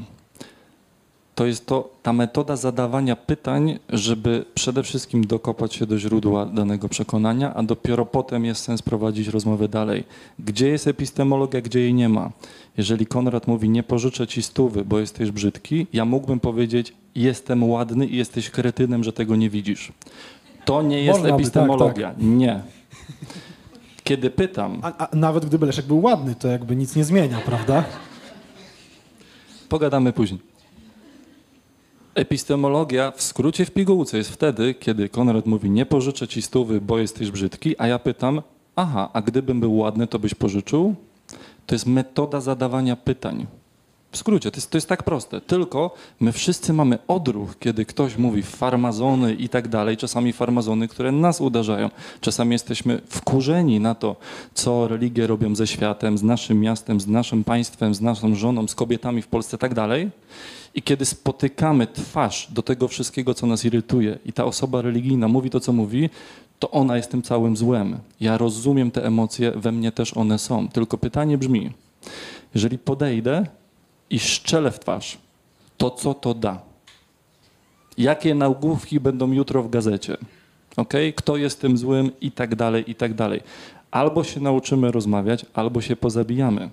To 1.36 1.46
jest 1.46 1.66
to 1.66 1.90
ta 2.02 2.12
metoda 2.12 2.56
zadawania 2.56 3.16
pytań, 3.16 3.78
żeby 3.88 4.44
przede 4.54 4.82
wszystkim 4.82 5.26
dokopać 5.26 5.74
się 5.74 5.86
do 5.86 5.98
źródła 5.98 6.46
danego 6.46 6.88
przekonania, 6.88 7.54
a 7.54 7.62
dopiero 7.62 8.06
potem 8.06 8.44
jest 8.44 8.62
sens 8.62 8.82
prowadzić 8.82 9.28
rozmowę 9.28 9.68
dalej. 9.68 10.04
Gdzie 10.38 10.68
jest 10.68 10.86
epistemologia, 10.86 11.60
gdzie 11.60 11.80
jej 11.80 11.94
nie 11.94 12.08
ma? 12.08 12.30
Jeżeli 12.76 13.06
Konrad 13.06 13.46
mówi, 13.46 13.68
nie 13.68 13.82
pożyczę 13.82 14.26
ci 14.26 14.42
stówy, 14.42 14.84
bo 14.84 14.98
jesteś 14.98 15.30
brzydki, 15.30 15.86
ja 15.92 16.04
mógłbym 16.04 16.40
powiedzieć, 16.40 16.94
jestem 17.14 17.70
ładny 17.70 18.06
i 18.06 18.16
jesteś 18.16 18.50
kretynem, 18.50 19.04
że 19.04 19.12
tego 19.12 19.36
nie 19.36 19.50
widzisz. 19.50 19.92
To 20.64 20.82
nie 20.82 21.02
jest 21.04 21.18
Można 21.18 21.24
by, 21.24 21.30
tak, 21.30 21.40
epistemologia. 21.40 22.14
Nie. 22.18 22.60
Kiedy 24.04 24.30
pytam, 24.30 24.78
A, 24.82 25.08
a 25.08 25.16
nawet 25.16 25.46
gdyby 25.46 25.66
Leszek 25.66 25.86
był 25.86 26.02
ładny, 26.02 26.34
to 26.34 26.48
jakby 26.48 26.76
nic 26.76 26.96
nie 26.96 27.04
zmienia, 27.04 27.38
prawda? 27.46 27.84
Pogadamy 29.68 30.12
później. 30.12 30.55
Epistemologia 32.16 33.10
w 33.10 33.22
skrócie 33.22 33.64
w 33.64 33.70
pigułce 33.70 34.18
jest 34.18 34.30
wtedy, 34.30 34.74
kiedy 34.74 35.08
Konrad 35.08 35.46
mówi 35.46 35.70
nie 35.70 35.86
pożyczę 35.86 36.28
ci 36.28 36.42
stówy, 36.42 36.80
bo 36.80 36.98
jesteś 36.98 37.30
brzydki, 37.30 37.74
a 37.78 37.86
ja 37.86 37.98
pytam, 37.98 38.42
aha, 38.76 39.10
a 39.12 39.22
gdybym 39.22 39.60
był 39.60 39.76
ładny, 39.76 40.06
to 40.06 40.18
byś 40.18 40.34
pożyczył? 40.34 40.94
To 41.66 41.74
jest 41.74 41.86
metoda 41.86 42.40
zadawania 42.40 42.96
pytań. 42.96 43.46
W 44.12 44.16
skrócie, 44.16 44.50
to 44.50 44.56
jest, 44.56 44.70
to 44.70 44.76
jest 44.76 44.88
tak 44.88 45.02
proste. 45.02 45.40
Tylko 45.40 45.94
my 46.20 46.32
wszyscy 46.32 46.72
mamy 46.72 46.98
odruch, 47.08 47.58
kiedy 47.58 47.84
ktoś 47.84 48.16
mówi 48.16 48.42
farmazony 48.42 49.34
i 49.34 49.48
tak 49.48 49.68
dalej, 49.68 49.96
czasami 49.96 50.32
farmazony, 50.32 50.88
które 50.88 51.12
nas 51.12 51.40
uderzają. 51.40 51.90
Czasami 52.20 52.52
jesteśmy 52.52 53.00
wkurzeni 53.08 53.80
na 53.80 53.94
to, 53.94 54.16
co 54.54 54.88
religie 54.88 55.26
robią 55.26 55.54
ze 55.54 55.66
światem, 55.66 56.18
z 56.18 56.22
naszym 56.22 56.60
miastem, 56.60 57.00
z 57.00 57.06
naszym 57.06 57.44
państwem, 57.44 57.94
z 57.94 58.00
naszą 58.00 58.34
żoną, 58.34 58.68
z 58.68 58.74
kobietami 58.74 59.22
w 59.22 59.28
Polsce 59.28 59.56
i 59.56 59.60
tak 59.60 59.74
dalej. 59.74 60.10
I 60.76 60.82
kiedy 60.82 61.04
spotykamy 61.04 61.86
twarz 61.86 62.48
do 62.52 62.62
tego 62.62 62.88
wszystkiego, 62.88 63.34
co 63.34 63.46
nas 63.46 63.64
irytuje, 63.64 64.18
i 64.24 64.32
ta 64.32 64.44
osoba 64.44 64.82
religijna 64.82 65.28
mówi 65.28 65.50
to, 65.50 65.60
co 65.60 65.72
mówi, 65.72 66.10
to 66.58 66.70
ona 66.70 66.96
jest 66.96 67.10
tym 67.10 67.22
całym 67.22 67.56
złem. 67.56 67.98
Ja 68.20 68.38
rozumiem 68.38 68.90
te 68.90 69.04
emocje, 69.04 69.50
we 69.50 69.72
mnie 69.72 69.92
też 69.92 70.16
one 70.16 70.38
są. 70.38 70.68
Tylko 70.68 70.98
pytanie 70.98 71.38
brzmi, 71.38 71.72
jeżeli 72.54 72.78
podejdę 72.78 73.46
i 74.10 74.18
szczelę 74.18 74.70
w 74.70 74.80
twarz, 74.80 75.18
to 75.76 75.90
co 75.90 76.14
to 76.14 76.34
da? 76.34 76.60
Jakie 77.98 78.34
nagłówki 78.34 79.00
będą 79.00 79.32
jutro 79.32 79.62
w 79.62 79.70
gazecie? 79.70 80.16
Okay? 80.76 81.12
Kto 81.12 81.36
jest 81.36 81.60
tym 81.60 81.78
złym 81.78 82.10
i 82.20 82.30
tak 82.30 82.54
dalej, 82.54 82.90
i 82.90 82.94
tak 82.94 83.14
dalej. 83.14 83.40
Albo 83.90 84.24
się 84.24 84.40
nauczymy 84.40 84.92
rozmawiać, 84.92 85.46
albo 85.54 85.80
się 85.80 85.96
pozabijamy. 85.96 86.70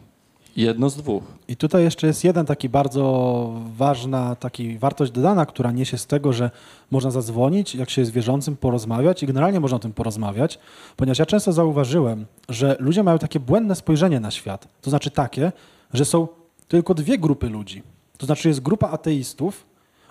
Jedno 0.55 0.89
z 0.89 0.95
dwóch. 0.95 1.23
I 1.47 1.55
tutaj 1.55 1.83
jeszcze 1.83 2.07
jest 2.07 2.23
jeden 2.23 2.45
taki 2.45 2.69
bardzo 2.69 3.53
ważna 3.77 4.35
taki 4.35 4.77
wartość 4.77 5.11
dodana, 5.11 5.45
która 5.45 5.71
niesie 5.71 5.97
z 5.97 6.07
tego, 6.07 6.33
że 6.33 6.51
można 6.91 7.11
zadzwonić, 7.11 7.75
jak 7.75 7.89
się 7.89 8.01
jest 8.01 8.11
wierzącym, 8.11 8.57
porozmawiać 8.57 9.23
i 9.23 9.27
generalnie 9.27 9.59
można 9.59 9.75
o 9.75 9.79
tym 9.79 9.93
porozmawiać, 9.93 10.59
ponieważ 10.97 11.19
ja 11.19 11.25
często 11.25 11.53
zauważyłem, 11.53 12.25
że 12.49 12.75
ludzie 12.79 13.03
mają 13.03 13.19
takie 13.19 13.39
błędne 13.39 13.75
spojrzenie 13.75 14.19
na 14.19 14.31
świat. 14.31 14.67
To 14.81 14.89
znaczy 14.89 15.11
takie, 15.11 15.51
że 15.93 16.05
są 16.05 16.27
tylko 16.67 16.93
dwie 16.93 17.17
grupy 17.17 17.49
ludzi. 17.49 17.83
To 18.17 18.25
znaczy 18.25 18.47
jest 18.47 18.59
grupa 18.59 18.89
ateistów 18.89 19.65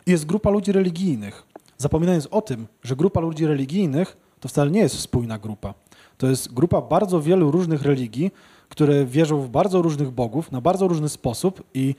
i 0.07 0.11
jest 0.11 0.27
grupa 0.27 0.51
ludzi 0.51 0.73
religijnych. 0.73 1.43
Zapominając 1.79 2.29
o 2.31 2.43
tym, 2.43 2.67
że 2.83 2.97
grupa 2.97 3.21
ludzi 3.21 3.47
religijnych 3.47 4.17
to 4.41 4.49
wcale 4.49 4.71
nie 4.71 4.81
jest 4.81 4.99
spójna 4.99 5.39
grupa. 5.39 5.75
To 6.19 6.27
jest 6.27 6.55
grupa 6.55 6.81
bardzo 6.81 7.21
wielu 7.21 7.51
różnych 7.51 7.83
religii, 7.83 8.31
które 8.73 9.05
wierzą 9.05 9.41
w 9.41 9.49
bardzo 9.49 9.83
różnych 9.83 10.11
bogów, 10.11 10.53
na 10.53 10.61
bardzo 10.61 10.89
różny 10.89 11.09
sposób 11.09 11.63
i, 11.75 11.95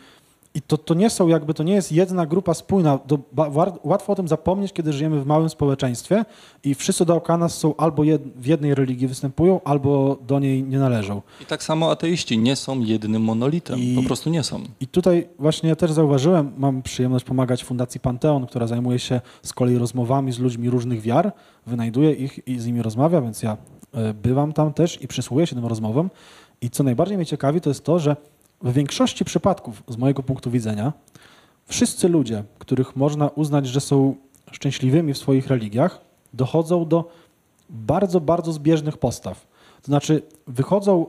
i 0.55 0.61
to, 0.61 0.77
to 0.77 0.93
nie 0.93 1.09
są 1.09 1.27
jakby, 1.27 1.53
to 1.53 1.63
nie 1.63 1.73
jest 1.73 1.91
jedna 1.91 2.25
grupa 2.25 2.53
spójna. 2.53 2.99
Do, 3.05 3.19
ba, 3.31 3.49
łatwo 3.83 4.13
o 4.13 4.15
tym 4.15 4.27
zapomnieć, 4.27 4.73
kiedy 4.73 4.93
żyjemy 4.93 5.21
w 5.21 5.25
małym 5.25 5.49
społeczeństwie 5.49 6.25
i 6.63 6.75
wszyscy 6.75 7.05
dookoła 7.05 7.37
nas 7.37 7.57
są 7.57 7.75
albo 7.75 8.03
jed, 8.03 8.21
w 8.35 8.45
jednej 8.45 8.75
religii 8.75 9.07
występują, 9.07 9.61
albo 9.63 10.17
do 10.27 10.39
niej 10.39 10.63
nie 10.63 10.79
należą. 10.79 11.21
I 11.41 11.45
tak 11.45 11.63
samo 11.63 11.91
ateiści 11.91 12.37
nie 12.37 12.55
są 12.55 12.79
jednym 12.79 13.21
monolitem, 13.21 13.79
I, 13.79 13.95
po 13.95 14.03
prostu 14.03 14.29
nie 14.29 14.43
są. 14.43 14.63
I 14.79 14.87
tutaj 14.87 15.27
właśnie 15.39 15.69
ja 15.69 15.75
też 15.75 15.91
zauważyłem, 15.91 16.51
mam 16.57 16.81
przyjemność 16.81 17.25
pomagać 17.25 17.63
Fundacji 17.63 17.99
Panteon, 17.99 18.47
która 18.47 18.67
zajmuje 18.67 18.99
się 18.99 19.21
z 19.43 19.53
kolei 19.53 19.77
rozmowami 19.77 20.31
z 20.31 20.39
ludźmi 20.39 20.69
różnych 20.69 21.01
wiar, 21.01 21.31
wynajduje 21.67 22.13
ich 22.13 22.47
i 22.47 22.59
z 22.59 22.65
nimi 22.65 22.81
rozmawia, 22.81 23.21
więc 23.21 23.43
ja 23.43 23.57
e, 23.93 24.13
bywam 24.13 24.53
tam 24.53 24.73
też 24.73 25.01
i 25.01 25.07
przysłuchuję 25.07 25.47
się 25.47 25.55
tym 25.55 25.65
rozmowom. 25.65 26.09
I 26.63 26.69
co 26.69 26.83
najbardziej 26.83 27.17
mnie 27.17 27.25
ciekawi, 27.25 27.61
to 27.61 27.69
jest 27.69 27.83
to, 27.83 27.99
że 27.99 28.15
w 28.61 28.73
większości 28.73 29.25
przypadków, 29.25 29.83
z 29.87 29.97
mojego 29.97 30.23
punktu 30.23 30.51
widzenia, 30.51 30.93
wszyscy 31.65 32.09
ludzie, 32.09 32.43
których 32.59 32.95
można 32.95 33.27
uznać, 33.27 33.67
że 33.67 33.81
są 33.81 34.15
szczęśliwymi 34.51 35.13
w 35.13 35.17
swoich 35.17 35.47
religiach, 35.47 36.01
dochodzą 36.33 36.85
do 36.85 37.11
bardzo, 37.69 38.21
bardzo 38.21 38.51
zbieżnych 38.53 38.97
postaw. 38.97 39.47
To 39.81 39.85
znaczy, 39.85 40.21
wychodzą 40.47 41.05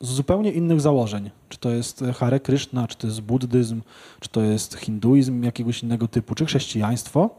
z 0.00 0.08
zupełnie 0.08 0.52
innych 0.52 0.80
założeń. 0.80 1.30
Czy 1.48 1.58
to 1.58 1.70
jest 1.70 2.04
Hare 2.14 2.40
Krishna, 2.40 2.88
czy 2.88 2.96
to 2.96 3.06
jest 3.06 3.20
buddyzm, 3.20 3.82
czy 4.20 4.28
to 4.28 4.40
jest 4.40 4.74
hinduizm 4.74 5.42
jakiegoś 5.42 5.82
innego 5.82 6.08
typu, 6.08 6.34
czy 6.34 6.46
chrześcijaństwo. 6.46 7.30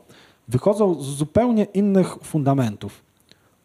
Wychodzą 0.48 1.02
z 1.02 1.06
zupełnie 1.06 1.64
innych 1.64 2.18
fundamentów, 2.24 3.02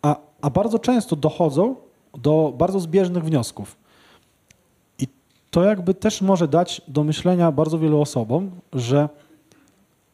a, 0.02 0.16
a 0.40 0.50
bardzo 0.50 0.78
często 0.78 1.16
dochodzą 1.16 1.76
do 2.18 2.54
bardzo 2.58 2.80
zbieżnych 2.80 3.24
wniosków 3.24 3.81
to 5.52 5.64
jakby 5.64 5.94
też 5.94 6.22
może 6.22 6.48
dać 6.48 6.82
do 6.88 7.04
myślenia 7.04 7.52
bardzo 7.52 7.78
wielu 7.78 8.00
osobom, 8.00 8.50
że 8.72 9.08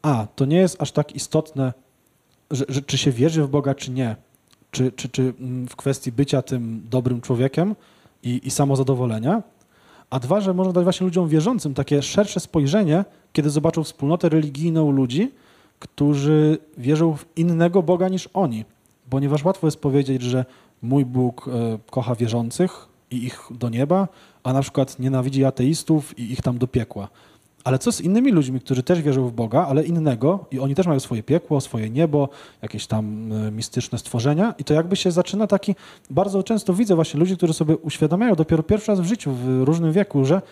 a, 0.03 0.27
to 0.37 0.45
nie 0.45 0.57
jest 0.57 0.83
aż 0.83 0.93
tak 0.93 1.13
istotne, 1.13 1.73
że, 2.51 2.65
że 2.69 2.83
czy 2.83 2.99
się 2.99 3.11
wierzy 3.11 3.43
w 3.43 3.49
Boga, 3.49 3.75
czy 3.75 3.91
nie, 3.91 4.17
czy, 4.71 4.93
czy, 4.93 5.09
czy 5.09 5.35
mm, 5.41 5.69
w 5.69 5.77
kwestii 5.77 6.13
bycia 6.13 6.43
tym 6.43 6.83
dobrym 6.91 7.21
człowiekiem 7.21 7.77
i, 8.23 8.41
i 8.45 8.51
samozadowolenia, 8.51 9.43
a 10.11 10.19
dwa, 10.19 10.41
że 10.41 10.55
można 10.55 10.73
dać 10.73 10.85
właśnie 10.85 11.05
ludziom 11.05 11.29
wierzącym 11.29 11.75
takie 11.75 12.03
szersze 12.03 12.41
spojrzenie, 12.41 13.05
kiedy 13.33 13.51
zobaczą 13.51 13.85
wspólnotę 13.85 14.29
religijną 14.29 14.91
ludzi, 14.91 15.33
którzy 15.79 16.59
wierzą 16.79 17.17
w 17.17 17.25
innego 17.37 17.83
Boga 17.83 18.09
niż 18.09 18.29
oni. 18.35 18.65
Ponieważ 19.11 19.45
łatwo 19.45 19.67
jest 19.67 19.81
powiedzieć, 19.81 20.23
że 20.23 20.45
mój 20.83 21.05
Bóg 21.05 21.49
e, 21.49 21.79
kocha 21.91 22.15
wierzących 22.15 22.89
i 23.11 23.25
ich 23.25 23.49
do 23.51 23.69
nieba, 23.69 24.09
a 24.43 24.53
na 24.53 24.63
przykład 24.63 24.99
nienawidzi 24.99 25.45
ateistów 25.45 26.19
i 26.19 26.33
ich 26.33 26.43
tam 26.43 26.59
do 26.59 26.67
piekła. 26.67 27.09
Ale 27.65 27.79
co 27.79 27.93
z 27.93 28.01
innymi 28.01 28.33
ludźmi, 28.33 28.61
którzy 28.61 28.83
też 28.83 29.03
wierzą 29.03 29.29
w 29.29 29.33
Boga, 29.33 29.67
ale 29.67 29.85
innego 29.85 30.45
i 30.51 30.61
oni 30.61 30.75
też 30.75 30.87
mają 30.87 31.01
swoje 31.01 31.23
piekło, 31.23 31.61
swoje 31.61 31.91
niebo, 31.91 32.29
jakieś 32.63 32.87
tam 32.87 33.33
e, 33.33 33.51
mistyczne 33.51 33.99
stworzenia 33.99 34.55
i 34.59 34.65
to 34.65 34.75
jakby 34.75 34.97
się 34.97 35.11
zaczyna 35.11 35.47
taki, 35.47 35.75
bardzo 36.11 36.43
często 36.43 36.75
widzę 36.75 36.95
właśnie 36.95 37.21
ludzi, 37.21 37.37
którzy 37.37 37.55
sobie 37.55 37.77
uświadamiają 37.77 38.35
dopiero 38.35 38.63
pierwszy 38.63 38.91
raz 38.91 39.01
w 39.01 39.05
życiu, 39.05 39.33
w 39.33 39.63
różnym 39.65 39.93
wieku, 39.93 40.25
że, 40.25 40.43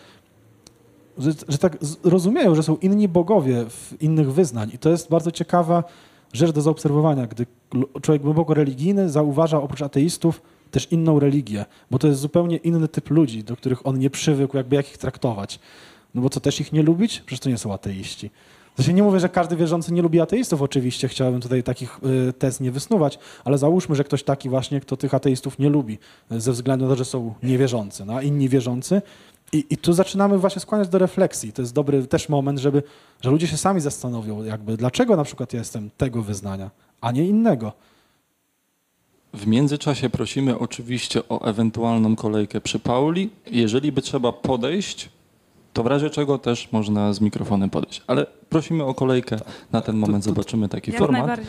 że, 1.18 1.30
że 1.48 1.58
tak 1.58 1.78
rozumieją, 2.04 2.54
że 2.54 2.62
są 2.62 2.76
inni 2.76 3.08
bogowie 3.08 3.64
w 3.68 4.02
innych 4.02 4.32
wyznań 4.32 4.70
i 4.74 4.78
to 4.78 4.90
jest 4.90 5.10
bardzo 5.10 5.30
ciekawa 5.30 5.84
rzecz 6.32 6.50
do 6.50 6.60
zaobserwowania, 6.60 7.26
gdy 7.26 7.46
człowiek 8.02 8.22
głęboko 8.22 8.54
religijny 8.54 9.10
zauważa 9.10 9.62
oprócz 9.62 9.82
ateistów 9.82 10.42
też 10.70 10.92
inną 10.92 11.20
religię, 11.20 11.64
bo 11.90 11.98
to 11.98 12.08
jest 12.08 12.20
zupełnie 12.20 12.56
inny 12.56 12.88
typ 12.88 13.10
ludzi, 13.10 13.44
do 13.44 13.56
których 13.56 13.86
on 13.86 13.98
nie 13.98 14.10
przywykł, 14.10 14.56
jakby 14.56 14.76
jak 14.76 14.88
ich 14.88 14.98
traktować. 14.98 15.58
No 16.14 16.22
bo 16.22 16.30
co, 16.30 16.40
też 16.40 16.60
ich 16.60 16.72
nie 16.72 16.82
lubić? 16.82 17.22
Przecież 17.26 17.40
to 17.40 17.50
nie 17.50 17.58
są 17.58 17.72
ateiści. 17.72 18.30
Zresztą 18.76 18.92
nie 18.92 19.02
mówię, 19.02 19.20
że 19.20 19.28
każdy 19.28 19.56
wierzący 19.56 19.92
nie 19.92 20.02
lubi 20.02 20.20
ateistów, 20.20 20.62
oczywiście, 20.62 21.08
chciałbym 21.08 21.40
tutaj 21.40 21.62
takich 21.62 22.00
y, 22.28 22.32
tez 22.32 22.60
nie 22.60 22.70
wysnuwać, 22.70 23.18
ale 23.44 23.58
załóżmy, 23.58 23.96
że 23.96 24.04
ktoś 24.04 24.22
taki 24.22 24.48
właśnie, 24.48 24.80
kto 24.80 24.96
tych 24.96 25.14
ateistów 25.14 25.58
nie 25.58 25.70
lubi, 25.70 25.98
y, 26.32 26.40
ze 26.40 26.52
względu 26.52 26.84
na 26.84 26.90
to, 26.90 26.96
że 26.96 27.04
są 27.04 27.34
niewierzący, 27.42 28.04
no, 28.04 28.16
a 28.16 28.22
inni 28.22 28.48
wierzący. 28.48 29.02
I, 29.52 29.64
I 29.70 29.76
tu 29.76 29.92
zaczynamy 29.92 30.38
właśnie 30.38 30.60
skłaniać 30.60 30.88
do 30.88 30.98
refleksji. 30.98 31.52
To 31.52 31.62
jest 31.62 31.74
dobry 31.74 32.06
też 32.06 32.28
moment, 32.28 32.58
żeby, 32.58 32.82
że 33.20 33.30
ludzie 33.30 33.46
się 33.46 33.56
sami 33.56 33.80
zastanowią, 33.80 34.44
jakby 34.44 34.76
dlaczego 34.76 35.16
na 35.16 35.24
przykład 35.24 35.52
ja 35.52 35.58
jestem 35.58 35.90
tego 35.96 36.22
wyznania, 36.22 36.70
a 37.00 37.12
nie 37.12 37.26
innego. 37.26 37.72
W 39.36 39.46
międzyczasie 39.46 40.10
prosimy 40.10 40.58
oczywiście 40.58 41.28
o 41.28 41.48
ewentualną 41.48 42.16
kolejkę 42.16 42.60
przy 42.60 42.78
Pauli. 42.78 43.30
Jeżeli 43.50 43.92
by 43.92 44.02
trzeba 44.02 44.32
podejść, 44.32 45.08
to 45.72 45.82
w 45.82 45.86
razie 45.86 46.10
czego 46.10 46.38
też 46.38 46.72
można 46.72 47.12
z 47.12 47.20
mikrofonem 47.20 47.70
podejść. 47.70 48.02
Ale 48.06 48.26
prosimy 48.48 48.84
o 48.84 48.94
kolejkę 48.94 49.36
na 49.72 49.80
ten 49.80 49.96
moment, 49.96 50.24
zobaczymy 50.24 50.68
taki 50.68 50.90
Jak 50.90 51.00
format. 51.00 51.40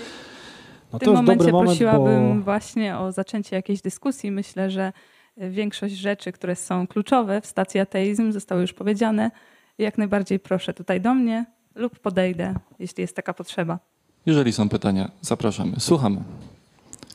No 0.93 0.99
w 0.99 1.01
tym 1.01 1.13
momencie 1.13 1.51
moment, 1.51 1.69
prosiłabym 1.69 2.37
bo... 2.37 2.43
właśnie 2.43 2.97
o 2.97 3.11
zaczęcie 3.11 3.55
jakiejś 3.55 3.81
dyskusji. 3.81 4.31
Myślę, 4.31 4.71
że 4.71 4.93
większość 5.37 5.95
rzeczy, 5.95 6.31
które 6.31 6.55
są 6.55 6.87
kluczowe 6.87 7.41
w 7.41 7.45
stacji 7.45 7.79
ateizm 7.79 8.31
zostały 8.31 8.61
już 8.61 8.73
powiedziane. 8.73 9.31
Jak 9.77 9.97
najbardziej 9.97 10.39
proszę 10.39 10.73
tutaj 10.73 11.01
do 11.01 11.13
mnie 11.13 11.45
lub 11.75 11.99
podejdę, 11.99 12.55
jeśli 12.79 13.01
jest 13.01 13.15
taka 13.15 13.33
potrzeba. 13.33 13.79
Jeżeli 14.25 14.53
są 14.53 14.69
pytania, 14.69 15.11
zapraszamy. 15.21 15.79
Słuchamy. 15.79 16.19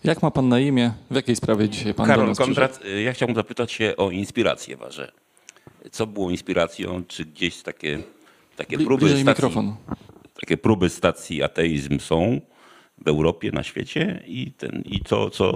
Jak 0.04 0.22
ma 0.22 0.30
pan 0.30 0.48
na 0.48 0.60
imię? 0.60 0.92
W 1.10 1.14
jakiej 1.14 1.36
sprawie 1.36 1.68
dzisiaj 1.68 1.94
pan 1.94 2.06
Karol 2.06 2.24
do 2.24 2.28
nas 2.28 2.38
Kondrat, 2.38 2.80
ja 3.04 3.12
chciałbym 3.12 3.36
zapytać 3.36 3.72
się 3.72 3.94
o 3.96 4.10
inspirację 4.10 4.76
warze. 4.76 5.12
Co 5.90 6.06
było 6.06 6.30
inspiracją? 6.30 7.02
Czy 7.08 7.24
gdzieś 7.24 7.62
takie, 7.62 7.98
takie 8.56 8.76
Bli, 8.76 8.86
próby 8.86 9.08
stacji, 9.08 9.24
mikrofon. 9.24 9.74
takie 10.40 10.56
próby 10.56 10.88
stacji 10.88 11.42
ateizm 11.42 11.98
są 11.98 12.40
w 13.04 13.08
Europie, 13.08 13.50
na 13.52 13.62
świecie 13.62 14.22
i, 14.26 14.52
ten, 14.52 14.82
i 14.86 15.00
to, 15.00 15.30
co, 15.30 15.52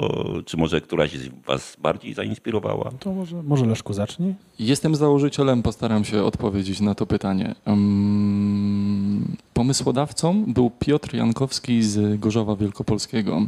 czy 0.47 0.57
może 0.57 0.81
któraś 0.81 1.13
z 1.13 1.29
was 1.47 1.77
bardziej 1.81 2.15
zainspirowała? 2.15 2.91
To 3.01 3.13
może, 3.13 3.43
może 3.43 3.67
Leszku 3.67 3.93
zacznij? 3.93 4.35
Jestem 4.59 4.95
założycielem, 4.95 5.63
postaram 5.63 6.05
się 6.05 6.23
odpowiedzieć 6.23 6.81
na 6.81 6.95
to 6.95 7.07
pytanie. 7.07 7.55
Um, 7.67 9.37
pomysłodawcą 9.55 10.45
był 10.47 10.71
Piotr 10.71 11.15
Jankowski 11.15 11.83
z 11.83 12.21
Gorzowa 12.21 12.57
Wielkopolskiego. 12.57 13.43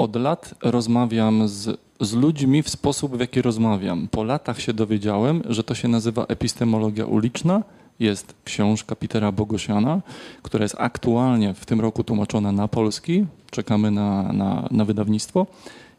Od 0.00 0.16
lat 0.16 0.54
rozmawiam 0.62 1.48
z, 1.48 1.80
z 2.00 2.12
ludźmi 2.12 2.62
w 2.62 2.68
sposób, 2.68 3.16
w 3.16 3.20
jaki 3.20 3.42
rozmawiam. 3.42 4.08
Po 4.10 4.24
latach 4.24 4.60
się 4.60 4.72
dowiedziałem, 4.72 5.42
że 5.48 5.64
to 5.64 5.74
się 5.74 5.88
nazywa 5.88 6.24
epistemologia 6.24 7.06
uliczna. 7.06 7.62
Jest 7.98 8.34
książka 8.44 8.96
Petera 8.96 9.32
Bogosiana, 9.32 10.00
która 10.42 10.62
jest 10.62 10.76
aktualnie 10.78 11.54
w 11.54 11.66
tym 11.66 11.80
roku 11.80 12.04
tłumaczona 12.04 12.52
na 12.52 12.68
polski. 12.68 13.26
Czekamy 13.50 13.90
na, 13.90 14.32
na, 14.32 14.68
na 14.70 14.84
wydawnictwo. 14.84 15.46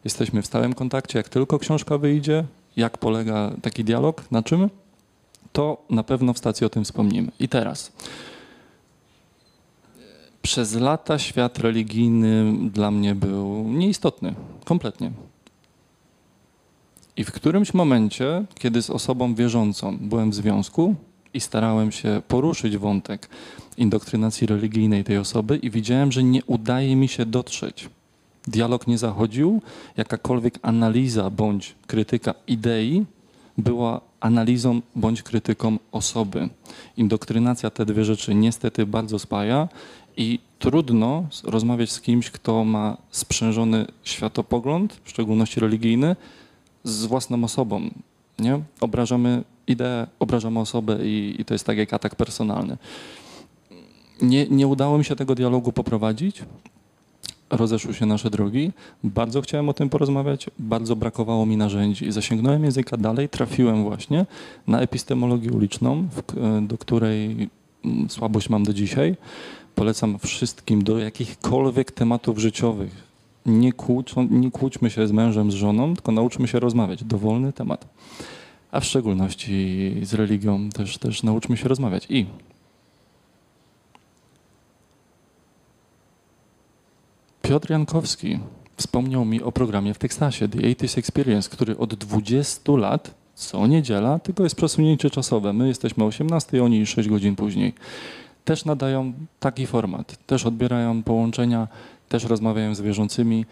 Jesteśmy 0.04 0.42
w 0.42 0.46
stałym 0.46 0.74
kontakcie. 0.74 1.20
Jak 1.20 1.30
tylko 1.30 1.60
książka 1.60 1.98
wyjdzie, 1.98 2.44
jak 2.78 2.98
polega 2.98 3.52
taki 3.62 3.84
dialog? 3.84 4.24
Na 4.32 4.44
czym? 4.44 4.70
to 5.54 5.78
na 5.90 6.04
pewno 6.04 6.34
w 6.34 6.38
stacji 6.38 6.66
o 6.66 6.70
tym 6.70 6.84
wspomnimy. 6.84 7.32
I 7.40 7.48
teraz. 7.48 7.92
Przez 10.42 10.76
lata 10.76 11.20
świat 11.20 11.60
religijny 11.60 12.54
dla 12.70 12.92
mnie 12.92 13.16
był 13.16 13.64
nieistotny, 13.64 14.34
kompletnie. 14.66 15.12
I 17.18 17.24
w 17.24 17.32
którymś 17.32 17.74
momencie, 17.74 18.46
kiedy 18.60 18.82
z 18.82 18.90
osobą 18.90 19.36
wierzącą 19.36 19.98
byłem 19.98 20.32
w 20.32 20.36
związku 20.36 20.96
i 21.34 21.40
starałem 21.40 21.92
się 21.92 22.22
poruszyć 22.28 22.78
wątek 22.78 23.30
indoktrynacji 23.78 24.48
religijnej 24.48 25.04
tej 25.04 25.18
osoby, 25.18 25.58
i 25.58 25.70
widziałem, 25.70 26.12
że 26.12 26.24
nie 26.24 26.46
udaje 26.46 26.96
mi 26.96 27.08
się 27.08 27.26
dotrzeć. 27.26 27.90
Dialog 28.48 28.88
nie 28.88 28.98
zachodził, 28.98 29.62
jakakolwiek 29.98 30.60
analiza 30.62 31.30
bądź 31.30 31.76
krytyka 31.88 32.34
idei 32.48 33.06
była 33.58 34.02
analizą 34.20 34.82
bądź 34.96 35.24
krytyką 35.24 35.78
osoby. 35.92 36.50
Indoktrynacja 36.98 37.70
te 37.70 37.86
dwie 37.86 38.06
rzeczy 38.06 38.36
niestety 38.36 38.86
bardzo 38.86 39.20
spaja 39.20 39.68
i 40.18 40.40
trudno 40.60 41.26
rozmawiać 41.44 41.92
z 41.92 42.02
kimś, 42.02 42.32
kto 42.32 42.64
ma 42.66 42.98
sprzężony 43.12 43.86
światopogląd, 44.04 45.00
w 45.04 45.10
szczególności 45.10 45.60
religijny, 45.60 46.16
z 46.84 47.06
własną 47.06 47.44
osobą. 47.44 47.90
Nie? 48.40 48.60
Obrażamy 48.82 49.44
ideę, 49.68 50.08
obrażamy 50.20 50.60
osobę 50.60 50.98
i, 51.06 51.36
i 51.40 51.46
to 51.46 51.54
jest 51.54 51.66
tak 51.66 51.78
jak 51.78 51.94
atak 51.94 52.16
personalny. 52.16 52.78
Nie, 54.22 54.48
nie 54.48 54.68
udało 54.68 54.98
mi 54.98 55.06
się 55.06 55.16
tego 55.16 55.36
dialogu 55.36 55.72
poprowadzić. 55.72 56.44
Rozeszły 57.50 57.94
się 57.94 58.06
nasze 58.06 58.30
drogi. 58.30 58.72
Bardzo 59.04 59.42
chciałem 59.42 59.70
o 59.70 59.74
tym 59.74 59.90
porozmawiać, 59.90 60.50
bardzo 60.60 60.96
brakowało 60.96 61.46
mi 61.46 61.58
narzędzi. 61.58 62.12
Zasięgnąłem 62.12 62.64
języka 62.64 62.98
dalej, 62.98 63.30
trafiłem 63.30 63.84
właśnie 63.84 64.26
na 64.68 64.80
epistemologię 64.82 65.52
uliczną, 65.52 66.08
w, 66.12 66.22
do 66.68 66.78
której 66.78 67.50
słabość 68.10 68.50
mam 68.50 68.64
do 68.64 68.74
dzisiaj. 68.74 69.16
Polecam 69.76 70.20
wszystkim 70.20 70.84
do 70.84 70.98
jakichkolwiek 70.98 71.92
tematów 71.92 72.40
życiowych. 72.40 73.12
Nie, 73.46 73.74
kłócą, 73.74 74.28
nie 74.32 74.52
kłóćmy 74.52 74.90
się 74.90 75.08
z 75.08 75.12
mężem, 75.12 75.52
z 75.52 75.56
żoną, 75.56 75.94
tylko 75.94 76.12
nauczmy 76.12 76.48
się 76.48 76.60
rozmawiać. 76.60 77.04
Dowolny 77.04 77.54
temat. 77.54 77.88
A 78.72 78.80
w 78.80 78.86
szczególności 78.86 79.94
z 80.04 80.14
religią 80.14 80.70
też, 80.70 80.98
też 80.98 81.24
nauczmy 81.24 81.58
się 81.58 81.68
rozmawiać. 81.68 82.06
I 82.10 82.26
Piotr 87.42 87.70
Jankowski 87.70 88.40
wspomniał 88.78 89.26
mi 89.26 89.44
o 89.44 89.52
programie 89.52 89.94
w 89.94 89.98
Teksasie, 89.98 90.48
The 90.48 90.60
80s 90.60 90.98
Experience, 90.98 91.50
który 91.50 91.78
od 91.78 91.96
20 91.96 92.72
lat, 92.72 93.21
co 93.42 93.68
niedziela, 93.68 94.20
tylko 94.20 94.44
jest 94.44 94.56
przesunięcie 94.56 95.10
czasowe. 95.10 95.54
My 95.54 95.68
jesteśmy 95.68 96.04
o 96.04 96.08
18, 96.08 96.64
oni 96.64 96.86
6 96.86 97.10
godzin 97.10 97.36
później. 97.36 97.74
Też 98.46 98.66
nadają 98.66 99.14
taki 99.40 99.68
format, 99.68 100.18
też 100.26 100.46
odbierają 100.46 101.04
połączenia, 101.04 101.68
też 102.10 102.24
rozmawiają 102.24 102.76
z 102.76 102.82
wierzącymi. 102.82 103.46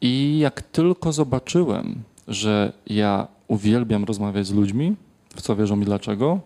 I 0.00 0.38
jak 0.38 0.62
tylko 0.62 1.12
zobaczyłem, 1.12 1.94
że 2.28 2.72
ja 2.86 3.26
uwielbiam 3.48 4.04
rozmawiać 4.04 4.46
z 4.46 4.52
ludźmi, 4.52 4.96
w 5.36 5.42
co 5.42 5.56
wierzą 5.56 5.80
i 5.80 5.84
dlaczego, 5.84 6.40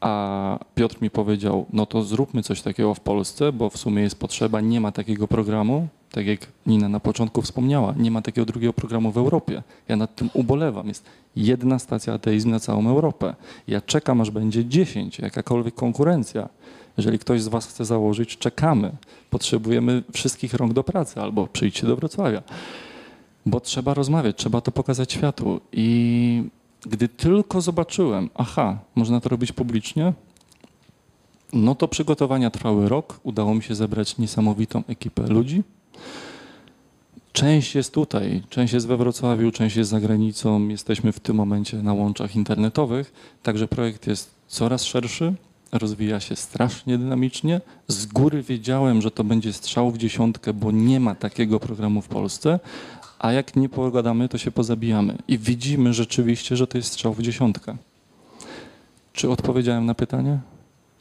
a 0.00 0.58
Piotr 0.74 1.02
mi 1.02 1.10
powiedział, 1.10 1.66
no 1.72 1.86
to 1.86 2.02
zróbmy 2.02 2.42
coś 2.42 2.62
takiego 2.62 2.94
w 2.94 3.00
Polsce, 3.00 3.52
bo 3.52 3.70
w 3.70 3.76
sumie 3.76 4.02
jest 4.02 4.18
potrzeba, 4.18 4.60
nie 4.60 4.80
ma 4.80 4.92
takiego 4.92 5.28
programu, 5.28 5.88
tak 6.10 6.26
jak 6.26 6.40
Nina 6.66 6.88
na 6.88 7.00
początku 7.00 7.42
wspomniała, 7.42 7.94
nie 7.96 8.10
ma 8.10 8.22
takiego 8.22 8.44
drugiego 8.44 8.72
programu 8.72 9.12
w 9.12 9.18
Europie. 9.18 9.62
Ja 9.88 9.96
nad 9.96 10.14
tym 10.14 10.30
ubolewam. 10.32 10.88
Jest 10.88 11.04
jedna 11.36 11.78
stacja 11.78 12.14
ateizmu 12.14 12.50
na 12.50 12.60
całą 12.60 12.88
Europę. 12.88 13.34
Ja 13.68 13.80
czekam, 13.80 14.20
aż 14.20 14.30
będzie 14.30 14.64
10, 14.64 15.18
jakakolwiek 15.18 15.74
konkurencja. 15.74 16.48
Jeżeli 16.96 17.18
ktoś 17.18 17.42
z 17.42 17.48
Was 17.48 17.66
chce 17.66 17.84
założyć, 17.84 18.36
czekamy. 18.36 18.92
Potrzebujemy 19.30 20.02
wszystkich 20.12 20.54
rąk 20.54 20.72
do 20.72 20.84
pracy 20.84 21.20
albo 21.20 21.46
przyjdźcie 21.46 21.86
do 21.86 21.96
Wrocławia. 21.96 22.42
Bo 23.46 23.60
trzeba 23.60 23.94
rozmawiać, 23.94 24.36
trzeba 24.36 24.60
to 24.60 24.72
pokazać 24.72 25.12
światu. 25.12 25.60
I 25.72 26.42
gdy 26.80 27.08
tylko 27.08 27.60
zobaczyłem, 27.60 28.30
aha, 28.34 28.78
można 28.94 29.20
to 29.20 29.28
robić 29.28 29.52
publicznie, 29.52 30.12
no 31.52 31.74
to 31.74 31.88
przygotowania 31.88 32.50
trwały 32.50 32.88
rok. 32.88 33.20
Udało 33.22 33.54
mi 33.54 33.62
się 33.62 33.74
zebrać 33.74 34.18
niesamowitą 34.18 34.82
ekipę 34.88 35.22
ludzi. 35.26 35.62
Część 37.32 37.74
jest 37.74 37.94
tutaj, 37.94 38.42
część 38.50 38.72
jest 38.72 38.86
we 38.86 38.96
Wrocławiu, 38.96 39.50
część 39.50 39.76
jest 39.76 39.90
za 39.90 40.00
granicą. 40.00 40.68
Jesteśmy 40.68 41.12
w 41.12 41.20
tym 41.20 41.36
momencie 41.36 41.76
na 41.76 41.94
łączach 41.94 42.36
internetowych, 42.36 43.12
także 43.42 43.68
projekt 43.68 44.06
jest 44.06 44.30
coraz 44.48 44.84
szerszy, 44.84 45.34
rozwija 45.72 46.20
się 46.20 46.36
strasznie 46.36 46.98
dynamicznie. 46.98 47.60
Z 47.88 48.06
góry 48.06 48.42
wiedziałem, 48.42 49.02
że 49.02 49.10
to 49.10 49.24
będzie 49.24 49.52
strzał 49.52 49.90
w 49.90 49.98
dziesiątkę, 49.98 50.54
bo 50.54 50.70
nie 50.70 51.00
ma 51.00 51.14
takiego 51.14 51.60
programu 51.60 52.02
w 52.02 52.08
Polsce, 52.08 52.60
a 53.18 53.32
jak 53.32 53.56
nie 53.56 53.68
pogadamy, 53.68 54.28
to 54.28 54.38
się 54.38 54.50
pozabijamy. 54.50 55.18
I 55.28 55.38
widzimy 55.38 55.94
rzeczywiście, 55.94 56.56
że 56.56 56.66
to 56.66 56.78
jest 56.78 56.92
strzał 56.92 57.14
w 57.14 57.22
dziesiątkę. 57.22 57.76
Czy 59.12 59.30
odpowiedziałem 59.30 59.86
na 59.86 59.94
pytanie? 59.94 60.38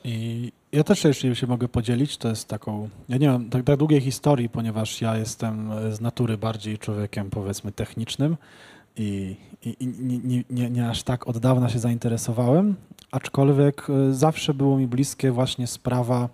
I 0.04 0.52
ja 0.72 0.84
też 0.84 1.04
jeszcze 1.04 1.36
się 1.36 1.48
mogę 1.48 1.68
podzielić, 1.68 2.18
to 2.18 2.30
jest 2.30 2.48
taką, 2.48 2.90
ja 3.10 3.18
nie 3.18 3.30
mam 3.30 3.50
tak, 3.50 3.64
tak 3.64 3.78
długiej 3.78 4.02
historii, 4.02 4.50
ponieważ 4.50 5.02
ja 5.02 5.18
jestem 5.18 5.72
z 5.92 6.02
natury 6.02 6.38
bardziej 6.38 6.78
człowiekiem 6.78 7.30
powiedzmy 7.30 7.72
technicznym 7.72 8.38
i, 8.96 9.36
i, 9.66 9.76
i 9.80 9.88
nie, 9.88 10.44
nie, 10.50 10.70
nie, 10.70 10.90
aż 10.90 11.04
tak 11.04 11.28
od 11.28 11.38
dawna 11.38 11.70
się 11.70 11.80
zainteresowałem, 11.80 12.76
aczkolwiek 13.12 13.88
e, 13.90 14.14
zawsze 14.14 14.54
było 14.54 14.78
mi 14.78 14.88
bliskie 14.88 15.32
właśnie 15.32 15.68
sprawa 15.68 16.30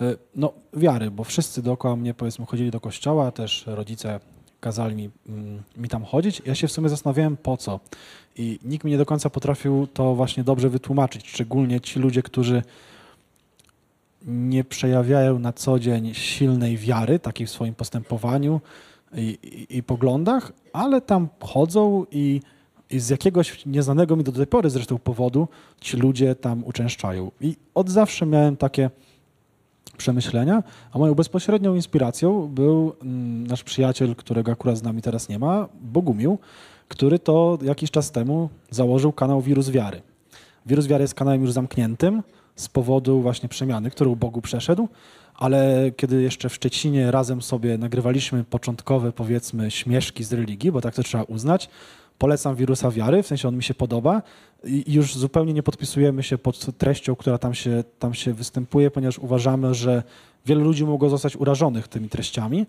e, 0.00 0.16
no, 0.36 0.52
wiary, 0.74 1.10
bo 1.10 1.24
wszyscy 1.24 1.62
dookoła 1.62 1.96
mnie 1.96 2.14
powiedzmy 2.14 2.46
chodzili 2.46 2.70
do 2.70 2.80
kościoła, 2.80 3.30
też 3.30 3.64
rodzice 3.66 4.20
kazali 4.60 4.94
mi, 4.96 5.10
mm, 5.28 5.62
mi 5.76 5.88
tam 5.88 6.04
chodzić. 6.04 6.42
Ja 6.46 6.54
się 6.54 6.68
w 6.68 6.72
sumie 6.72 6.88
zastanawiałem 6.88 7.36
po 7.36 7.56
co. 7.56 7.80
I 8.36 8.58
nikt 8.64 8.84
mi 8.84 8.90
nie 8.90 8.98
do 8.98 9.06
końca 9.06 9.30
potrafił 9.30 9.86
to 9.86 10.14
właśnie 10.14 10.44
dobrze 10.44 10.68
wytłumaczyć, 10.68 11.28
szczególnie 11.28 11.80
ci 11.80 12.00
ludzie, 12.00 12.22
którzy 12.22 12.62
nie 14.26 14.64
przejawiają 14.64 15.38
na 15.38 15.52
co 15.52 15.78
dzień 15.78 16.14
silnej 16.14 16.76
wiary, 16.76 17.18
takiej 17.18 17.46
w 17.46 17.50
swoim 17.50 17.74
postępowaniu 17.74 18.60
i, 19.14 19.38
i, 19.42 19.76
i 19.76 19.82
poglądach, 19.82 20.52
ale 20.72 21.00
tam 21.00 21.28
chodzą 21.40 22.06
i, 22.10 22.40
i, 22.90 23.00
z 23.00 23.08
jakiegoś 23.08 23.66
nieznanego 23.66 24.16
mi 24.16 24.24
do 24.24 24.32
tej 24.32 24.46
pory 24.46 24.70
zresztą 24.70 24.98
powodu 24.98 25.48
ci 25.80 25.96
ludzie 25.96 26.34
tam 26.34 26.64
uczęszczają. 26.64 27.30
I 27.40 27.56
od 27.74 27.90
zawsze 27.90 28.26
miałem 28.26 28.56
takie 28.56 28.90
przemyślenia, 29.96 30.62
a 30.92 30.98
moją 30.98 31.14
bezpośrednią 31.14 31.74
inspiracją 31.74 32.48
był 32.48 32.92
mm, 33.02 33.46
nasz 33.46 33.62
przyjaciel, 33.62 34.16
którego 34.16 34.52
akurat 34.52 34.78
z 34.78 34.82
nami 34.82 35.02
teraz 35.02 35.28
nie 35.28 35.38
ma, 35.38 35.68
Bogumił, 35.80 36.38
który 36.88 37.18
to 37.18 37.58
jakiś 37.62 37.90
czas 37.90 38.10
temu 38.10 38.48
założył 38.70 39.12
kanał 39.12 39.42
Wirus 39.42 39.70
Wiary. 39.70 40.02
Wirus 40.66 40.86
Wiary 40.86 41.04
jest 41.04 41.14
kanałem 41.14 41.40
już 41.40 41.52
zamkniętym 41.52 42.22
z 42.56 42.68
powodu 42.68 43.20
właśnie 43.20 43.48
przemiany, 43.48 43.90
którą 43.90 44.14
Bogu 44.14 44.42
przeszedł, 44.42 44.88
ale 45.34 45.90
kiedy 45.96 46.22
jeszcze 46.22 46.48
w 46.48 46.54
Szczecinie 46.54 47.10
razem 47.10 47.42
sobie 47.42 47.78
nagrywaliśmy 47.78 48.44
początkowe, 48.44 49.12
powiedzmy, 49.12 49.70
śmieszki 49.70 50.24
z 50.24 50.32
religii, 50.32 50.72
bo 50.72 50.80
tak 50.80 50.94
to 50.94 51.02
trzeba 51.02 51.24
uznać, 51.24 51.68
polecam 52.18 52.56
wirusa 52.56 52.90
wiary, 52.90 53.22
w 53.22 53.26
sensie 53.26 53.48
on 53.48 53.56
mi 53.56 53.62
się 53.62 53.74
podoba 53.74 54.22
i 54.64 54.92
już 54.92 55.14
zupełnie 55.14 55.52
nie 55.52 55.62
podpisujemy 55.62 56.22
się 56.22 56.38
pod 56.38 56.78
treścią, 56.78 57.16
która 57.16 57.38
tam 57.38 57.54
się, 57.54 57.84
tam 57.98 58.14
się 58.14 58.32
występuje, 58.32 58.90
ponieważ 58.90 59.18
uważamy, 59.18 59.74
że 59.74 60.02
wiele 60.46 60.64
ludzi 60.64 60.84
mogło 60.84 61.08
zostać 61.08 61.36
urażonych 61.36 61.88
tymi 61.88 62.08
treściami, 62.08 62.66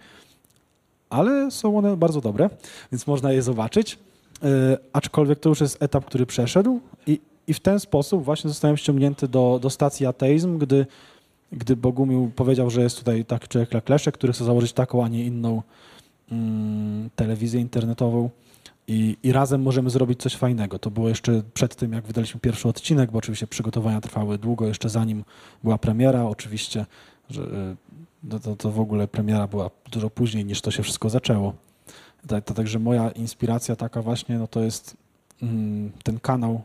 ale 1.10 1.52
są 1.52 1.78
one 1.78 1.98
bardzo 1.98 2.22
dobre, 2.22 2.50
więc 2.92 3.08
można 3.08 3.32
je 3.32 3.42
zobaczyć. 3.42 4.00
Yy, 4.44 4.50
aczkolwiek 4.94 5.40
to 5.40 5.50
już 5.50 5.62
jest 5.62 5.84
etap, 5.84 6.06
który 6.06 6.26
przeszedł 6.26 6.80
i, 7.08 7.20
i 7.48 7.54
w 7.54 7.60
ten 7.60 7.80
sposób 7.80 8.24
właśnie 8.24 8.50
zostałem 8.50 8.78
ściągnięty 8.78 9.28
do, 9.28 9.60
do 9.62 9.70
stacji 9.70 10.06
ateizm, 10.06 10.58
gdy, 10.58 10.86
gdy 11.52 11.76
Bogumił 11.76 12.32
powiedział, 12.36 12.70
że 12.70 12.82
jest 12.82 12.98
tutaj 12.98 13.26
taki 13.26 13.48
człowiek 13.48 13.74
jak 13.74 13.90
Leszek, 13.90 14.16
który 14.16 14.34
chce 14.34 14.46
założyć 14.46 14.74
taką, 14.74 15.06
a 15.06 15.08
nie 15.08 15.26
inną 15.26 15.62
mm, 16.32 17.10
telewizję 17.16 17.62
internetową 17.62 18.30
i, 18.88 19.18
I, 19.24 19.32
razem 19.32 19.62
możemy 19.62 19.90
zrobić 19.90 20.22
coś 20.22 20.36
fajnego. 20.36 20.80
To 20.80 20.92
było 20.92 21.10
jeszcze 21.10 21.42
przed 21.54 21.76
tym, 21.76 21.94
jak 21.94 22.06
wydaliśmy 22.06 22.40
pierwszy 22.40 22.68
odcinek, 22.68 23.12
bo 23.12 23.18
oczywiście 23.18 23.48
przygotowania 23.48 24.02
trwały 24.02 24.38
długo, 24.38 24.68
jeszcze 24.68 24.90
zanim 24.90 25.24
była 25.64 25.78
premiera. 25.78 26.24
Oczywiście, 26.24 26.86
że 27.30 27.44
e, 28.32 28.40
to, 28.40 28.56
to 28.56 28.72
w 28.72 28.80
ogóle 28.80 29.08
premiera 29.08 29.48
była 29.48 29.70
dużo 29.92 30.10
później 30.10 30.46
niż 30.46 30.62
to 30.62 30.72
się 30.72 30.84
wszystko 30.84 31.10
zaczęło. 31.10 31.54
Tak, 32.28 32.44
także 32.44 32.80
moja 32.80 33.12
inspiracja 33.12 33.76
taka 33.76 34.02
właśnie, 34.02 34.38
no 34.38 34.48
to 34.48 34.62
jest 34.62 34.98
mm, 35.42 35.92
ten 36.04 36.20
kanał 36.20 36.62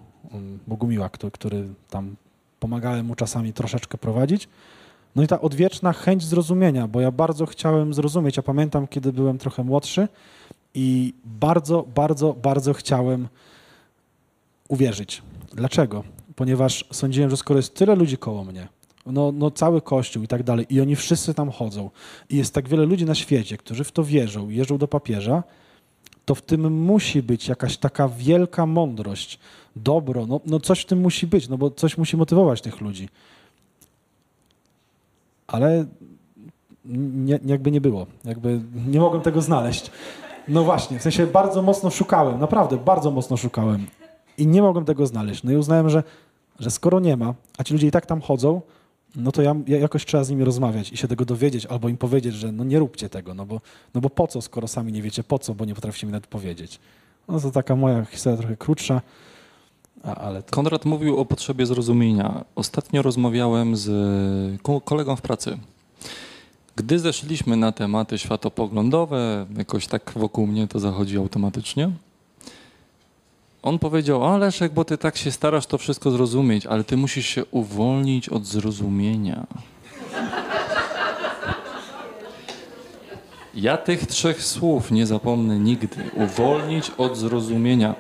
Bogumiła, 0.67 1.09
który, 1.09 1.31
który 1.31 1.69
tam 1.91 2.17
pomagałem 2.61 3.07
mu 3.07 3.15
czasami 3.15 3.53
troszeczkę 3.53 3.99
prowadzić. 3.99 4.49
No 5.17 5.23
i 5.23 5.27
ta 5.27 5.41
odwieczna 5.41 5.93
chęć 5.93 6.25
zrozumienia, 6.25 6.89
bo 6.89 7.01
ja 7.01 7.11
bardzo 7.11 7.47
chciałem 7.47 7.95
zrozumieć. 7.95 8.37
Ja 8.37 8.43
pamiętam, 8.43 8.87
kiedy 8.87 9.13
byłem 9.13 9.39
trochę 9.39 9.65
młodszy, 9.65 10.09
i 10.75 11.15
bardzo, 11.25 11.85
bardzo, 11.95 12.33
bardzo 12.33 12.73
chciałem 12.73 13.29
uwierzyć. 14.69 15.23
Dlaczego? 15.55 16.05
ponieważ 16.39 16.85
sądziłem, 16.93 17.31
że 17.31 17.37
skoro 17.37 17.59
jest 17.59 17.75
tyle 17.75 17.95
ludzi 17.95 18.19
koło 18.19 18.45
mnie, 18.45 18.69
no, 19.07 19.33
no 19.33 19.51
cały 19.51 19.83
kościół 19.83 20.23
i 20.23 20.29
tak 20.29 20.43
dalej, 20.43 20.67
i 20.71 20.81
oni 20.81 20.97
wszyscy 20.97 21.35
tam 21.35 21.51
chodzą, 21.51 21.91
i 22.31 22.37
jest 22.37 22.55
tak 22.55 22.69
wiele 22.69 22.87
ludzi 22.87 23.05
na 23.05 23.15
świecie, 23.15 23.57
którzy 23.57 23.85
w 23.85 23.93
to 23.93 24.05
wierzą, 24.05 24.49
jeżdżą 24.49 24.79
do 24.79 24.89
papieża, 24.89 25.43
to 26.29 26.35
w 26.35 26.43
tym 26.43 26.73
musi 26.73 27.23
być 27.23 27.49
jakaś 27.49 27.77
taka 27.77 28.09
wielka 28.09 28.67
mądrość, 28.67 29.39
dobro, 29.77 30.27
no, 30.27 30.41
no 30.47 30.61
coś 30.61 30.81
w 30.81 30.85
tym 30.85 31.01
musi 31.01 31.27
być, 31.27 31.49
no 31.49 31.59
bo 31.59 31.71
coś 31.71 31.99
musi 31.99 32.17
motywować 32.17 32.61
tych 32.61 32.81
ludzi. 32.81 33.09
Ale 35.47 35.85
nie, 36.85 37.39
jakby 37.47 37.71
nie 37.71 37.81
było, 37.81 38.07
jakby 38.25 38.61
nie 38.87 39.01
mogłem 39.01 39.23
tego 39.23 39.43
znaleźć. 39.43 39.91
No 40.49 40.65
właśnie, 40.65 40.99
w 40.99 41.03
sensie 41.03 41.27
bardzo 41.27 41.63
mocno 41.63 41.91
szukałem, 41.91 42.41
naprawdę 42.41 42.77
bardzo 42.77 43.11
mocno 43.11 43.37
szukałem 43.37 43.87
i 44.39 44.47
nie 44.47 44.63
mogłem 44.63 44.85
tego 44.85 45.07
znaleźć. 45.07 45.43
No 45.43 45.53
i 45.53 45.57
uznałem, 45.57 45.91
że, 45.91 46.03
że 46.59 46.71
skoro 46.71 47.01
nie 47.01 47.17
ma, 47.17 47.35
a 47.59 47.65
ci 47.65 47.73
ludzie 47.75 47.87
i 47.87 47.91
tak 47.91 48.07
tam 48.07 48.21
chodzą, 48.21 48.61
no 49.17 49.33
to 49.33 49.43
ja, 49.43 49.55
ja 49.67 49.79
jakoś 49.79 50.07
trzeba 50.07 50.25
z 50.25 50.31
nimi 50.31 50.45
rozmawiać 50.45 50.93
i 50.93 50.97
się 50.97 51.09
tego 51.09 51.25
dowiedzieć, 51.25 51.67
albo 51.67 51.89
im 51.89 51.97
powiedzieć, 51.97 52.35
że 52.35 52.53
no 52.53 52.65
nie 52.65 52.79
róbcie 52.79 53.09
tego, 53.09 53.35
no 53.35 53.47
bo, 53.47 53.61
no 53.95 54.01
bo 54.01 54.11
po 54.11 54.27
co, 54.27 54.43
skoro 54.43 54.69
sami 54.69 54.93
nie 54.93 55.03
wiecie 55.03 55.25
po 55.25 55.39
co, 55.39 55.55
bo 55.55 55.65
nie 55.65 55.75
potraficie 55.75 56.07
mi 56.07 56.13
nawet 56.13 56.27
powiedzieć. 56.27 56.81
No 57.29 57.41
to 57.41 57.51
taka 57.51 57.77
moja 57.77 58.05
historia 58.05 58.39
trochę 58.39 58.57
krótsza, 58.57 59.01
a, 60.03 60.15
ale 60.15 60.43
to... 60.43 60.51
Konrad 60.51 60.85
mówił 60.85 61.17
o 61.17 61.25
potrzebie 61.25 61.67
zrozumienia. 61.67 62.45
Ostatnio 62.55 63.03
rozmawiałem 63.03 63.77
z 63.77 63.91
ko- 64.63 64.81
kolegą 64.81 65.17
w 65.17 65.23
pracy. 65.23 65.59
Gdy 66.77 66.99
zeszliśmy 66.99 67.57
na 67.57 67.73
tematy 67.73 68.19
światopoglądowe, 68.19 69.47
jakoś 69.57 69.87
tak 69.87 70.13
wokół 70.17 70.47
mnie 70.47 70.69
to 70.69 70.79
zachodzi 70.79 71.17
automatycznie. 71.19 71.91
On 73.63 73.79
powiedział, 73.79 74.25
a 74.25 74.37
Leszek, 74.37 74.73
bo 74.73 74.85
ty 74.85 74.99
tak 74.99 75.17
się 75.17 75.31
starasz 75.31 75.67
to 75.67 75.79
wszystko 75.79 76.11
zrozumieć, 76.11 76.67
ale 76.67 76.85
ty 76.85 76.97
musisz 76.97 77.27
się 77.27 77.45
uwolnić 77.45 78.29
od 78.29 78.47
zrozumienia. 78.47 79.47
Ja 83.55 83.77
tych 83.77 84.07
trzech 84.07 84.45
słów 84.45 84.91
nie 84.91 85.07
zapomnę 85.07 85.59
nigdy. 85.59 85.97
Uwolnić 86.15 86.91
od 86.99 87.17
zrozumienia. 87.17 87.95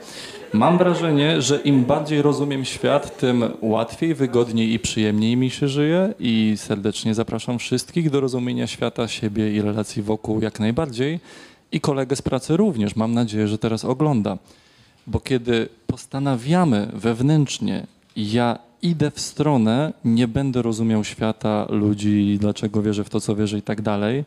Mam 0.53 0.79
wrażenie, 0.79 1.43
że 1.43 1.61
im 1.61 1.85
bardziej 1.85 2.23
rozumiem 2.23 2.65
świat, 2.65 3.19
tym 3.19 3.45
łatwiej, 3.61 4.15
wygodniej 4.15 4.73
i 4.73 4.79
przyjemniej 4.79 5.37
mi 5.37 5.51
się 5.51 5.69
żyje 5.69 6.15
i 6.21 6.55
serdecznie 6.57 7.15
zapraszam 7.15 7.59
wszystkich 7.59 8.11
do 8.11 8.21
rozumienia 8.21 8.67
świata, 8.67 9.09
siebie 9.09 9.53
i 9.53 9.63
relacji 9.63 10.03
wokół 10.03 10.41
jak 10.41 10.61
najbardziej 10.61 11.21
i 11.73 11.81
kolegę 11.81 12.17
z 12.17 12.23
pracy 12.23 12.57
również. 12.57 12.97
Mam 12.97 13.15
nadzieję, 13.15 13.49
że 13.49 13.59
teraz 13.59 13.85
ogląda. 13.85 14.39
Bo 15.09 15.21
kiedy 15.21 15.69
postanawiamy 15.87 16.89
wewnętrznie, 16.95 17.87
ja 18.17 18.59
idę 18.83 19.11
w 19.11 19.21
stronę, 19.21 19.93
nie 20.05 20.29
będę 20.29 20.63
rozumiał 20.63 21.05
świata, 21.05 21.67
ludzi, 21.69 22.39
dlaczego 22.41 22.83
wierzę 22.83 23.05
w 23.05 23.11
to, 23.11 23.21
co 23.21 23.37
wierzę 23.37 23.59
i 23.59 23.63
tak 23.63 23.83
dalej, 23.83 24.25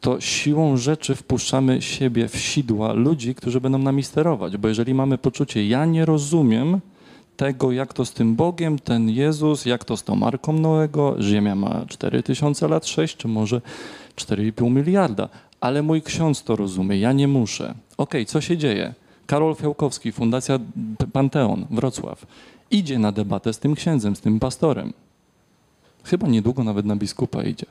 to 0.00 0.20
siłą 0.20 0.76
rzeczy 0.76 1.14
wpuszczamy 1.14 1.82
siebie 1.82 2.28
w 2.28 2.36
sidła 2.38 2.92
ludzi, 2.92 3.34
którzy 3.34 3.60
będą 3.60 3.78
nami 3.78 4.02
sterować. 4.02 4.56
Bo 4.56 4.68
jeżeli 4.68 4.94
mamy 4.94 5.18
poczucie, 5.18 5.68
ja 5.68 5.84
nie 5.84 6.04
rozumiem 6.04 6.80
tego, 7.36 7.72
jak 7.72 7.92
to 7.94 8.04
z 8.04 8.12
tym 8.12 8.34
Bogiem, 8.34 8.78
ten 8.78 9.10
Jezus, 9.10 9.66
jak 9.66 9.84
to 9.84 9.96
z 9.96 10.04
tą 10.04 10.16
Marką 10.16 10.52
Noego, 10.52 11.16
Ziemia 11.20 11.54
ma 11.54 11.84
4000 11.88 12.68
lat, 12.68 12.86
6 12.86 13.16
czy 13.16 13.28
może 13.28 13.60
4,5 14.16 14.70
miliarda, 14.70 15.28
ale 15.60 15.82
mój 15.82 16.02
ksiądz 16.02 16.42
to 16.42 16.56
rozumie, 16.56 16.98
ja 16.98 17.12
nie 17.12 17.28
muszę. 17.28 17.74
Okej, 17.96 18.26
co 18.26 18.40
się 18.40 18.56
dzieje? 18.56 18.94
Karol 19.26 19.54
Fiałkowski, 19.54 20.12
Fundacja 20.12 20.58
Panteon, 21.12 21.66
Wrocław, 21.70 22.26
idzie 22.70 22.98
na 22.98 23.12
debatę 23.12 23.52
z 23.52 23.58
tym 23.58 23.74
księdzem, 23.74 24.16
z 24.16 24.20
tym 24.20 24.40
pastorem. 24.40 24.92
Chyba 26.04 26.26
niedługo 26.28 26.64
nawet 26.64 26.86
na 26.86 26.96
biskupa 26.96 27.42
idzie. 27.42 27.66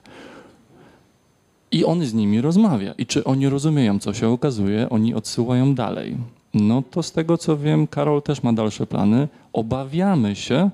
I 1.71 1.85
on 1.85 2.05
z 2.05 2.13
nimi 2.13 2.41
rozmawia. 2.41 2.93
I 2.97 3.05
czy 3.05 3.23
oni 3.23 3.49
rozumieją, 3.49 3.99
co 3.99 4.13
się 4.13 4.29
okazuje, 4.29 4.89
oni 4.89 5.13
odsyłają 5.13 5.75
dalej. 5.75 6.17
No 6.53 6.83
to 6.91 7.03
z 7.03 7.11
tego 7.11 7.37
co 7.37 7.57
wiem, 7.57 7.87
Karol 7.87 8.21
też 8.21 8.43
ma 8.43 8.53
dalsze 8.53 8.87
plany. 8.87 9.27
Obawiamy 9.53 10.35
się, 10.35 10.69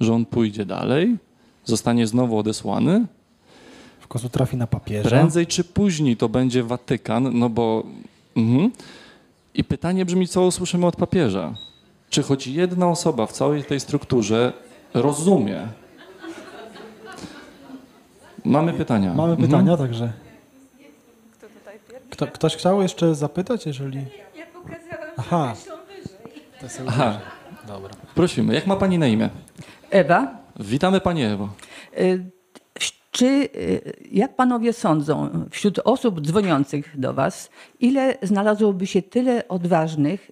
że 0.00 0.14
on 0.14 0.24
pójdzie 0.24 0.66
dalej, 0.66 1.16
zostanie 1.64 2.06
znowu 2.06 2.38
odesłany. 2.38 3.06
W 4.00 4.08
końcu 4.08 4.28
trafi 4.28 4.56
na 4.56 4.66
papieża. 4.66 5.08
Prędzej 5.08 5.46
czy 5.46 5.64
później 5.64 6.16
to 6.16 6.28
będzie 6.28 6.62
Watykan, 6.62 7.38
no 7.38 7.50
bo. 7.50 7.82
Mhm. 8.36 8.70
I 9.54 9.64
pytanie 9.64 10.04
brzmi, 10.04 10.28
co 10.28 10.42
usłyszymy 10.42 10.86
od 10.86 10.96
papieża? 10.96 11.54
Czy 12.10 12.22
choć 12.22 12.46
jedna 12.46 12.88
osoba 12.88 13.26
w 13.26 13.32
całej 13.32 13.64
tej 13.64 13.80
strukturze 13.80 14.52
rozumie? 14.94 15.68
Mamy 18.44 18.72
pytania. 18.72 19.14
Mamy 19.14 19.32
Mhm. 19.32 19.48
pytania, 19.50 19.76
także... 19.76 20.12
Kto, 22.10 22.26
ktoś 22.26 22.56
chciał 22.56 22.82
jeszcze 22.82 23.14
zapytać, 23.14 23.66
jeżeli... 23.66 23.98
Ja 24.36 24.46
pokazałam, 24.52 25.10
Aha. 25.16 25.54
że 25.54 25.60
są 25.60 25.72
wyżej. 25.86 26.42
To 26.60 26.68
są 26.68 26.82
Aha, 26.88 27.20
Dobra. 27.66 27.90
prosimy. 28.14 28.54
Jak 28.54 28.66
ma 28.66 28.76
pani 28.76 28.98
na 28.98 29.06
imię? 29.06 29.30
Ewa, 29.90 30.36
Witamy 30.60 31.00
Pani 31.00 31.22
Ewo. 31.24 31.48
y, 31.98 32.24
czy, 33.12 33.26
y, 33.26 33.92
jak 34.12 34.36
panowie 34.36 34.72
sądzą, 34.72 35.46
wśród 35.50 35.78
osób 35.84 36.20
dzwoniących 36.20 37.00
do 37.00 37.14
was, 37.14 37.50
ile 37.80 38.14
znalazłoby 38.22 38.86
się 38.86 39.02
tyle 39.02 39.48
odważnych? 39.48 40.30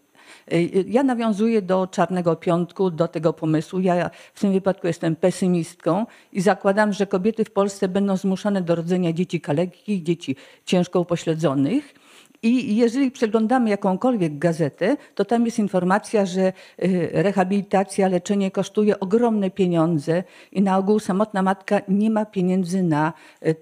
Y, 0.53 0.85
Ja 0.89 1.03
nawiązuję 1.03 1.63
do 1.63 1.87
Czarnego 1.87 2.37
Piątku, 2.37 2.91
do 2.91 3.09
tego 3.09 3.33
pomysłu. 3.33 3.81
Ja 3.81 4.11
w 4.35 4.41
tym 4.41 4.53
wypadku 4.53 4.87
jestem 4.87 5.17
pesymistką 5.17 6.07
i 6.33 6.41
zakładam, 6.41 6.93
że 6.93 7.07
kobiety 7.07 7.45
w 7.45 7.51
Polsce 7.51 7.89
będą 7.89 8.17
zmuszane 8.17 8.63
do 8.63 8.75
rodzenia 8.75 9.13
dzieci 9.13 9.41
kalekkich, 9.41 10.03
dzieci 10.03 10.37
ciężko 10.65 11.01
upośledzonych. 11.01 12.00
I 12.43 12.77
jeżeli 12.77 13.11
przeglądamy 13.11 13.71
jakąkolwiek 13.71 14.39
gazetę, 14.39 14.97
to 15.15 15.25
tam 15.25 15.45
jest 15.45 15.59
informacja, 15.59 16.27
że 16.27 16.53
y, 16.85 17.11
rehabilitacja, 17.13 18.09
leczenie 18.09 18.51
kosztuje 18.51 19.01
ogromne 19.01 19.51
pieniądze 19.51 20.25
i 20.53 20.63
na 20.63 20.79
ogół 20.79 20.99
samotna 20.99 21.43
matka 21.43 21.81
nie 21.89 22.11
ma 22.11 22.25
pieniędzy 22.25 22.83
na 22.83 23.13
y, 23.47 23.57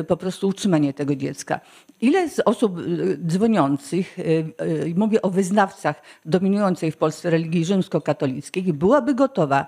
y, 0.00 0.04
po 0.04 0.16
prostu 0.16 0.48
utrzymanie 0.48 0.94
tego 0.94 1.16
dziecka. 1.16 1.60
Ile 2.04 2.28
z 2.28 2.40
osób 2.40 2.78
y, 2.78 3.18
dzwoniących, 3.26 4.18
y, 4.18 4.22
y, 4.22 4.94
mówię 4.96 5.22
o 5.22 5.30
wyznawcach 5.30 6.02
dominującej 6.24 6.90
w 6.90 6.96
Polsce 6.96 7.30
religii 7.30 7.64
rzymskokatolickiej, 7.64 8.72
byłaby 8.72 9.14
gotowa 9.14 9.66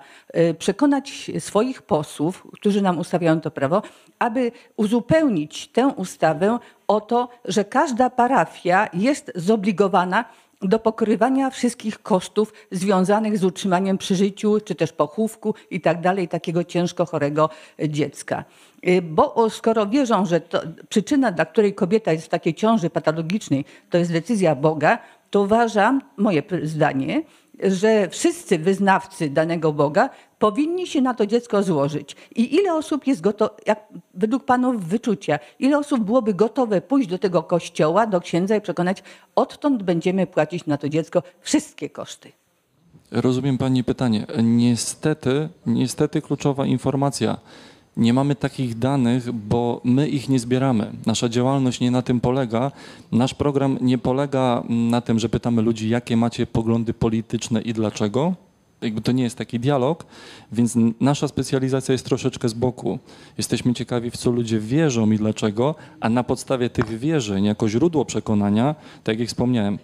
przekonać 0.59 1.31
swoich 1.39 1.81
posłów, 1.81 2.47
którzy 2.53 2.81
nam 2.81 2.99
ustawiają 2.99 3.41
to 3.41 3.51
prawo, 3.51 3.81
aby 4.19 4.51
uzupełnić 4.75 5.67
tę 5.67 5.87
ustawę 5.87 6.59
o 6.87 7.01
to, 7.01 7.29
że 7.45 7.65
każda 7.65 8.09
parafia 8.09 8.89
jest 8.93 9.31
zobligowana 9.35 10.25
do 10.61 10.79
pokrywania 10.79 11.49
wszystkich 11.49 12.01
kosztów 12.01 12.53
związanych 12.71 13.37
z 13.37 13.43
utrzymaniem 13.43 13.97
przy 13.97 14.15
życiu, 14.15 14.59
czy 14.65 14.75
też 14.75 14.93
pochówku 14.93 15.55
i 15.71 15.81
tak 15.81 16.01
dalej 16.01 16.27
takiego 16.27 16.63
ciężko 16.63 17.05
chorego 17.05 17.49
dziecka. 17.89 18.43
Y, 18.87 19.01
Bo 19.01 19.49
skoro 19.49 19.87
wierzą, 19.87 20.25
że 20.25 20.41
przyczyna, 20.89 21.31
dla 21.31 21.45
której 21.45 21.73
kobieta 21.73 22.11
jest 22.11 22.25
w 22.25 22.29
takiej 22.29 22.53
ciąży 22.53 22.89
patologicznej, 22.89 23.65
to 23.89 23.97
jest 23.97 24.11
decyzja 24.11 24.55
Boga, 24.55 24.99
to 25.29 25.41
uważam, 25.41 26.01
moje 26.17 26.43
zdanie, 26.63 27.23
że 27.63 28.09
wszyscy 28.09 28.59
wyznawcy 28.59 29.29
danego 29.29 29.73
Boga 29.73 30.09
powinni 30.39 30.87
się 30.87 31.01
na 31.01 31.13
to 31.13 31.25
dziecko 31.25 31.63
złożyć. 31.63 32.15
I 32.35 32.55
ile 32.55 32.73
osób 32.73 33.07
jest 33.07 33.21
gotowe, 33.21 33.55
jak 33.65 33.79
według 34.13 34.45
panów 34.45 34.85
wyczucia, 34.85 35.39
ile 35.59 35.77
osób 35.77 36.03
byłoby 36.03 36.33
gotowe 36.33 36.81
pójść 36.81 37.09
do 37.09 37.19
tego 37.19 37.43
kościoła, 37.43 38.07
do 38.07 38.21
księdza 38.21 38.55
i 38.55 38.61
przekonać, 38.61 39.03
odtąd 39.35 39.83
będziemy 39.83 40.27
płacić 40.27 40.65
na 40.65 40.77
to 40.77 40.89
dziecko 40.89 41.23
wszystkie 41.41 41.89
koszty. 41.89 42.31
Rozumiem 43.11 43.57
Pani 43.57 43.83
pytanie. 43.83 44.27
Niestety, 44.43 45.49
niestety 45.65 46.21
kluczowa 46.21 46.65
informacja. 46.65 47.37
Nie 47.97 48.13
mamy 48.13 48.35
takich 48.35 48.79
danych, 48.79 49.31
bo 49.31 49.81
my 49.83 50.09
ich 50.09 50.29
nie 50.29 50.39
zbieramy. 50.39 50.91
Nasza 51.05 51.29
działalność 51.29 51.79
nie 51.79 51.91
na 51.91 52.01
tym 52.01 52.19
polega. 52.19 52.71
Nasz 53.11 53.33
program 53.33 53.77
nie 53.81 53.97
polega 53.97 54.63
na 54.69 55.01
tym, 55.01 55.19
że 55.19 55.29
pytamy 55.29 55.61
ludzi, 55.61 55.89
jakie 55.89 56.17
macie 56.17 56.47
poglądy 56.47 56.93
polityczne 56.93 57.61
i 57.61 57.73
dlaczego. 57.73 58.35
Jakby 58.81 59.01
to 59.01 59.11
nie 59.11 59.23
jest 59.23 59.37
taki 59.37 59.59
dialog, 59.59 60.05
więc 60.51 60.77
nasza 61.01 61.27
specjalizacja 61.27 61.91
jest 61.91 62.05
troszeczkę 62.05 62.49
z 62.49 62.53
boku. 62.53 62.99
Jesteśmy 63.37 63.73
ciekawi, 63.73 64.11
w 64.11 64.17
co 64.17 64.31
ludzie 64.31 64.59
wierzą 64.59 65.11
i 65.11 65.17
dlaczego, 65.17 65.75
a 65.99 66.09
na 66.09 66.23
podstawie 66.23 66.69
tych 66.69 66.99
wierzeń, 66.99 67.45
jako 67.45 67.69
źródło 67.69 68.05
przekonania, 68.05 68.75
tak 69.03 69.19
jak 69.19 69.27
wspomniałem, 69.27 69.79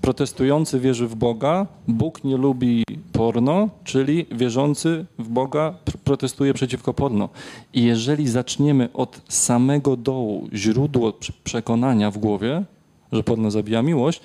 protestujący 0.00 0.80
wierzy 0.80 1.06
w 1.08 1.14
Boga, 1.14 1.66
Bóg 1.88 2.24
nie 2.24 2.36
lubi 2.36 2.84
porno, 3.12 3.68
czyli 3.84 4.26
wierzący 4.30 5.04
w 5.18 5.28
Boga 5.28 5.74
pr- 5.84 5.96
protestuje 5.96 6.54
przeciwko 6.54 6.94
porno. 6.94 7.28
I 7.72 7.82
jeżeli 7.84 8.28
zaczniemy 8.28 8.88
od 8.94 9.20
samego 9.28 9.96
dołu, 9.96 10.48
źródło 10.54 11.12
prze- 11.12 11.32
przekonania 11.44 12.10
w 12.10 12.18
głowie, 12.18 12.64
że 13.12 13.22
porno 13.22 13.50
zabija 13.50 13.82
miłość, 13.82 14.20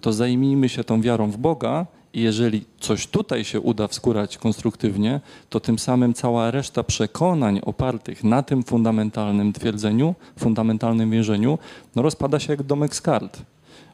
to 0.00 0.12
zajmijmy 0.12 0.68
się 0.68 0.84
tą 0.84 1.00
wiarą 1.00 1.30
w 1.30 1.36
Boga 1.36 1.86
I 2.12 2.20
jeżeli 2.20 2.64
coś 2.80 3.06
tutaj 3.06 3.44
się 3.44 3.60
uda 3.60 3.88
wskórać 3.88 4.38
konstruktywnie, 4.38 5.20
to 5.50 5.60
tym 5.60 5.78
samym 5.78 6.14
cała 6.14 6.50
reszta 6.50 6.82
przekonań 6.82 7.60
opartych 7.64 8.24
na 8.24 8.42
tym 8.42 8.62
fundamentalnym 8.62 9.52
twierdzeniu, 9.52 10.14
fundamentalnym 10.38 11.10
wierzeniu, 11.10 11.58
no 11.96 12.02
rozpada 12.02 12.40
się 12.40 12.52
jak 12.52 12.62
domek 12.62 12.94
z 12.94 13.00
kart. 13.00 13.42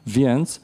Więc 0.07 0.61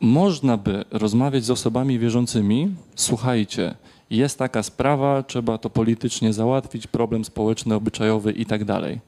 można 0.00 0.56
by 0.56 0.84
rozmawiać 0.90 1.44
z 1.44 1.50
osobami 1.50 1.98
wierzącymi, 1.98 2.74
słuchajcie, 2.94 3.74
jest 4.10 4.38
taka 4.38 4.62
sprawa, 4.62 5.22
trzeba 5.22 5.58
to 5.58 5.70
politycznie 5.70 6.32
załatwić, 6.32 6.86
problem 6.86 7.24
społeczny, 7.24 7.74
obyczajowy 7.74 8.32
i 8.32 8.46
tak 8.46 8.64
dalej. 8.64 9.00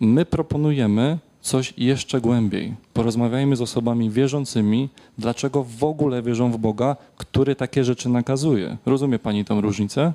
My 0.00 0.24
proponujemy 0.24 1.18
coś 1.40 1.74
jeszcze 1.76 2.20
głębiej. 2.20 2.74
Porozmawiajmy 2.94 3.56
z 3.56 3.60
osobami 3.60 4.10
wierzącymi, 4.10 4.88
dlaczego 5.18 5.64
w 5.64 5.84
ogóle 5.84 6.22
wierzą 6.22 6.52
w 6.52 6.58
Boga, 6.58 6.96
który 7.16 7.54
takie 7.54 7.84
rzeczy 7.84 8.08
nakazuje. 8.08 8.76
Rozumie 8.86 9.18
pani 9.18 9.44
tą 9.44 9.60
różnicę? 9.60 10.12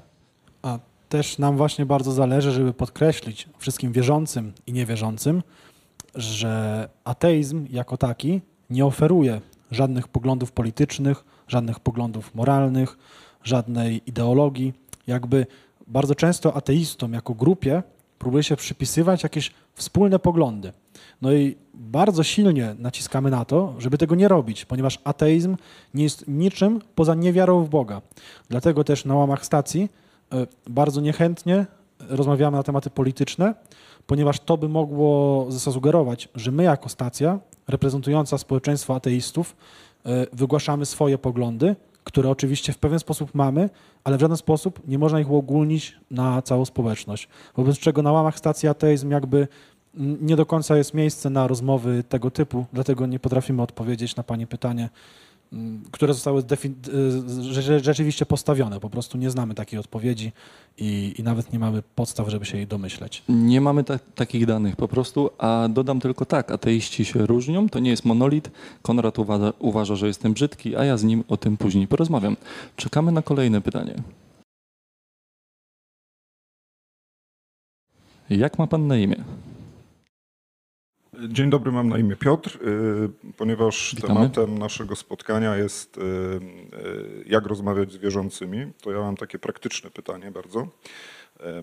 A 0.61 0.79
też 1.09 1.37
nam 1.37 1.57
właśnie 1.57 1.85
bardzo 1.85 2.11
zależy, 2.11 2.51
żeby 2.51 2.73
podkreślić 2.73 3.49
wszystkim 3.57 3.91
wierzącym 3.91 4.51
i 4.67 4.73
niewierzącym, 4.73 5.43
że 6.15 6.89
ateizm 7.03 7.67
jako 7.69 7.97
taki 7.97 8.41
nie 8.69 8.85
oferuje 8.85 9.41
żadnych 9.71 10.07
poglądów 10.07 10.51
politycznych, 10.51 11.23
żadnych 11.47 11.79
poglądów 11.79 12.35
moralnych, 12.35 12.97
żadnej 13.43 14.01
ideologii. 14.05 14.73
Jakby 15.07 15.45
bardzo 15.87 16.15
często 16.15 16.55
ateistom 16.55 17.13
jako 17.13 17.33
grupie 17.33 17.83
próbuje 18.19 18.43
się 18.43 18.55
przypisywać 18.55 19.23
jakieś 19.23 19.51
wspólne 19.73 20.19
poglądy. 20.19 20.73
No 21.21 21.33
i 21.33 21.55
bardzo 21.73 22.23
silnie 22.23 22.75
naciskamy 22.79 23.29
na 23.29 23.45
to, 23.45 23.75
żeby 23.77 23.97
tego 23.97 24.15
nie 24.15 24.27
robić, 24.27 24.65
ponieważ 24.65 24.99
ateizm 25.03 25.57
nie 25.93 26.03
jest 26.03 26.27
niczym 26.27 26.81
poza 26.95 27.15
niewiarą 27.15 27.63
w 27.63 27.69
Boga. 27.69 28.01
Dlatego 28.49 28.83
też 28.83 29.05
na 29.05 29.15
łamach 29.15 29.45
stacji 29.45 29.89
e, 30.33 30.47
bardzo 30.67 31.01
niechętnie 31.01 31.65
rozmawiamy 32.09 32.57
na 32.57 32.63
tematy 32.63 32.89
polityczne, 32.89 33.55
ponieważ 34.07 34.39
to 34.39 34.57
by 34.57 34.69
mogło 34.69 35.45
zasugerować, 35.49 36.29
że 36.35 36.51
my 36.51 36.63
jako 36.63 36.89
stacja 36.89 37.39
reprezentująca 37.67 38.37
społeczeństwo 38.37 38.95
ateistów 38.95 39.55
e, 40.05 40.27
wygłaszamy 40.33 40.85
swoje 40.85 41.17
poglądy, 41.17 41.75
które 42.03 42.29
oczywiście 42.29 42.73
w 42.73 42.77
pewien 42.77 42.99
sposób 42.99 43.35
mamy, 43.35 43.69
ale 44.03 44.17
w 44.17 44.21
żaden 44.21 44.37
sposób 44.37 44.87
nie 44.87 44.99
można 44.99 45.19
ich 45.19 45.31
uogólnić 45.31 45.97
na 46.11 46.41
całą 46.41 46.65
społeczność. 46.65 47.27
Wobec 47.57 47.77
czego 47.77 48.01
na 48.01 48.11
łamach 48.11 48.37
stacji 48.37 48.69
ateizm 48.69 49.11
jakby 49.11 49.47
mm, 49.97 50.17
nie 50.21 50.35
do 50.35 50.45
końca 50.45 50.77
jest 50.77 50.93
miejsce 50.93 51.29
na 51.29 51.47
rozmowy 51.47 52.03
tego 52.09 52.31
typu, 52.31 52.65
dlatego 52.73 53.05
nie 53.05 53.19
potrafimy 53.19 53.61
odpowiedzieć 53.61 54.15
na 54.15 54.23
Pani 54.23 54.47
pytanie, 54.47 54.89
które 55.91 56.13
zostały 56.13 56.41
y, 56.41 56.43
rze- 57.53 57.83
rzeczywiście 57.83 58.25
postawione. 58.25 58.79
Po 58.79 58.89
prostu 58.89 59.17
nie 59.17 59.29
znamy 59.29 59.53
takiej 59.55 59.79
odpowiedzi 59.79 60.31
i, 60.77 61.13
i 61.17 61.23
nawet 61.23 61.53
nie 61.53 61.59
mamy 61.59 61.83
podstaw, 61.95 62.29
żeby 62.29 62.45
się 62.45 62.57
jej 62.57 62.67
domyśleć. 62.67 63.23
Nie 63.29 63.61
mamy 63.61 63.83
ta- 63.83 63.99
takich 64.15 64.45
danych 64.45 64.75
po 64.75 64.87
prostu, 64.87 65.29
a 65.37 65.67
dodam 65.69 65.99
tylko 65.99 66.25
tak, 66.25 66.51
ateiści 66.51 67.05
się 67.05 67.25
różnią, 67.25 67.69
to 67.69 67.79
nie 67.79 67.89
jest 67.89 68.05
monolit. 68.05 68.51
Konrad 68.81 69.19
uważa, 69.19 69.53
uważa, 69.59 69.95
że 69.95 70.07
jestem 70.07 70.33
brzydki, 70.33 70.75
a 70.75 70.85
ja 70.85 70.97
z 70.97 71.03
nim 71.03 71.23
o 71.27 71.37
tym 71.37 71.57
później 71.57 71.87
porozmawiam. 71.87 72.37
Czekamy 72.75 73.11
na 73.11 73.21
kolejne 73.21 73.61
pytanie. 73.61 73.95
Jak 78.29 78.59
ma 78.59 78.67
pan 78.67 78.87
na 78.87 78.97
imię? 78.97 79.23
Dzień 81.29 81.49
dobry, 81.49 81.71
mam 81.71 81.89
na 81.89 81.97
imię 81.97 82.15
Piotr. 82.15 82.59
y, 82.67 83.33
Ponieważ 83.37 83.95
Witamy. 83.95 84.13
tematem 84.13 84.57
naszego 84.57 84.95
spotkania 84.95 85.55
jest 85.57 85.97
y, 85.97 86.01
y, 86.01 87.23
jak 87.25 87.45
rozmawiać 87.45 87.91
z 87.91 87.97
wierzącymi, 87.97 88.71
to 88.81 88.91
ja 88.91 88.99
mam 88.99 89.17
takie 89.17 89.39
praktyczne 89.39 89.91
pytanie 89.91 90.31
bardzo. 90.31 90.67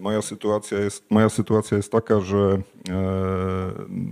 Moja 0.01 0.23
sytuacja 0.23 0.79
jest, 0.79 1.11
moja 1.11 1.29
sytuacja 1.29 1.77
jest 1.77 1.93
taka, 1.93 2.21
że 2.21 2.63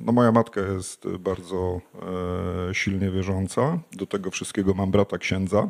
no 0.05 0.13
moja 0.13 0.33
matka 0.33 0.61
jest 0.61 1.09
bardzo 1.19 1.81
silnie 2.73 3.11
wierząca. 3.11 3.79
Do 3.93 4.07
tego 4.07 4.31
wszystkiego 4.31 4.75
mam 4.75 4.91
brata 4.91 5.19
księdza. 5.19 5.69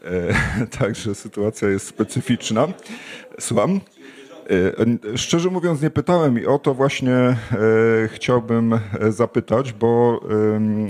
Także 0.78 1.14
sytuacja 1.14 1.68
jest 1.68 1.86
specyficzna. 1.86 2.68
Słucham? 3.40 3.80
E, 4.50 5.16
Szczerze 5.16 5.50
mówiąc, 5.50 5.82
nie 5.82 5.90
pytałem 5.90 6.38
i 6.38 6.46
o 6.46 6.58
to 6.58 6.74
właśnie 6.74 7.14
e, 7.14 7.36
chciałbym 8.08 8.72
e, 8.72 9.12
zapytać, 9.12 9.72
bo 9.72 10.20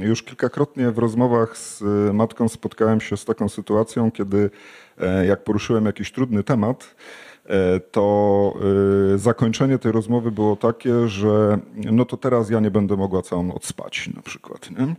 już 0.02 0.22
kilkakrotnie 0.22 0.90
w 0.90 0.98
rozmowach 0.98 1.58
z 1.58 1.82
matką 2.14 2.48
spotkałem 2.48 3.00
się 3.00 3.16
z 3.16 3.24
taką 3.24 3.48
sytuacją, 3.48 4.10
kiedy 4.10 4.50
jak 5.28 5.44
poruszyłem 5.44 5.86
jakiś 5.86 6.12
trudny 6.12 6.44
temat, 6.44 6.94
to 7.92 8.54
e, 9.14 9.18
zakończenie 9.18 9.78
tej 9.78 9.92
rozmowy 9.92 10.30
było 10.30 10.56
takie, 10.56 11.08
że 11.08 11.58
no 11.74 12.04
to 12.04 12.16
teraz 12.16 12.50
ja 12.50 12.60
nie 12.60 12.70
będę 12.70 12.96
mogła 12.96 13.22
całą 13.22 13.42
noc 13.42 13.66
spać 13.66 14.10
na 14.16 14.22
przykład. 14.22 14.70
Nie? 14.70 14.82
E, 14.84 14.96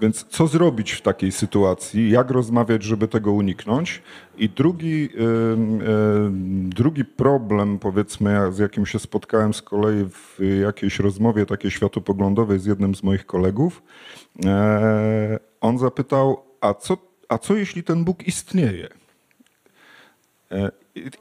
Więc 0.00 0.24
co 0.28 0.46
zrobić 0.46 0.92
w 0.92 1.02
takiej 1.02 1.32
sytuacji? 1.32 2.10
Jak 2.10 2.30
rozmawiać, 2.30 2.82
żeby 2.82 3.08
tego 3.08 3.32
uniknąć? 3.32 4.02
I 4.38 4.48
drugi, 4.48 5.08
drugi 6.68 7.04
problem, 7.04 7.78
powiedzmy, 7.78 8.52
z 8.52 8.58
jakim 8.58 8.86
się 8.86 8.98
spotkałem 8.98 9.54
z 9.54 9.62
kolei 9.62 10.04
w 10.04 10.38
jakiejś 10.62 10.98
rozmowie 10.98 11.46
takiej 11.46 11.70
światopoglądowej 11.70 12.58
z 12.58 12.66
jednym 12.66 12.94
z 12.94 13.02
moich 13.02 13.26
kolegów, 13.26 13.82
e, 14.44 15.38
on 15.60 15.78
zapytał, 15.78 16.42
a 16.60 16.74
co, 16.74 16.96
a 17.28 17.38
co 17.38 17.56
jeśli 17.56 17.82
ten 17.82 18.04
Bóg 18.04 18.26
istnieje? 18.26 18.88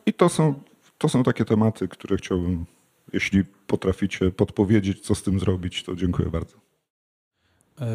I, 0.05 0.13
to, 0.13 0.29
są, 0.29 0.53
to 0.97 1.09
są 1.09 1.23
takie 1.23 1.45
tematy, 1.45 1.87
które 1.87 2.17
chciałbym, 2.17 2.65
jeśli 3.13 3.43
potraficie 3.67 4.31
podpowiedzieć, 4.31 4.99
co 4.99 5.15
z 5.15 5.23
tym 5.23 5.39
zrobić, 5.39 5.83
to 5.83 5.95
dziękuję 5.95 6.29
bardzo. 6.29 6.57
E, 7.81 7.85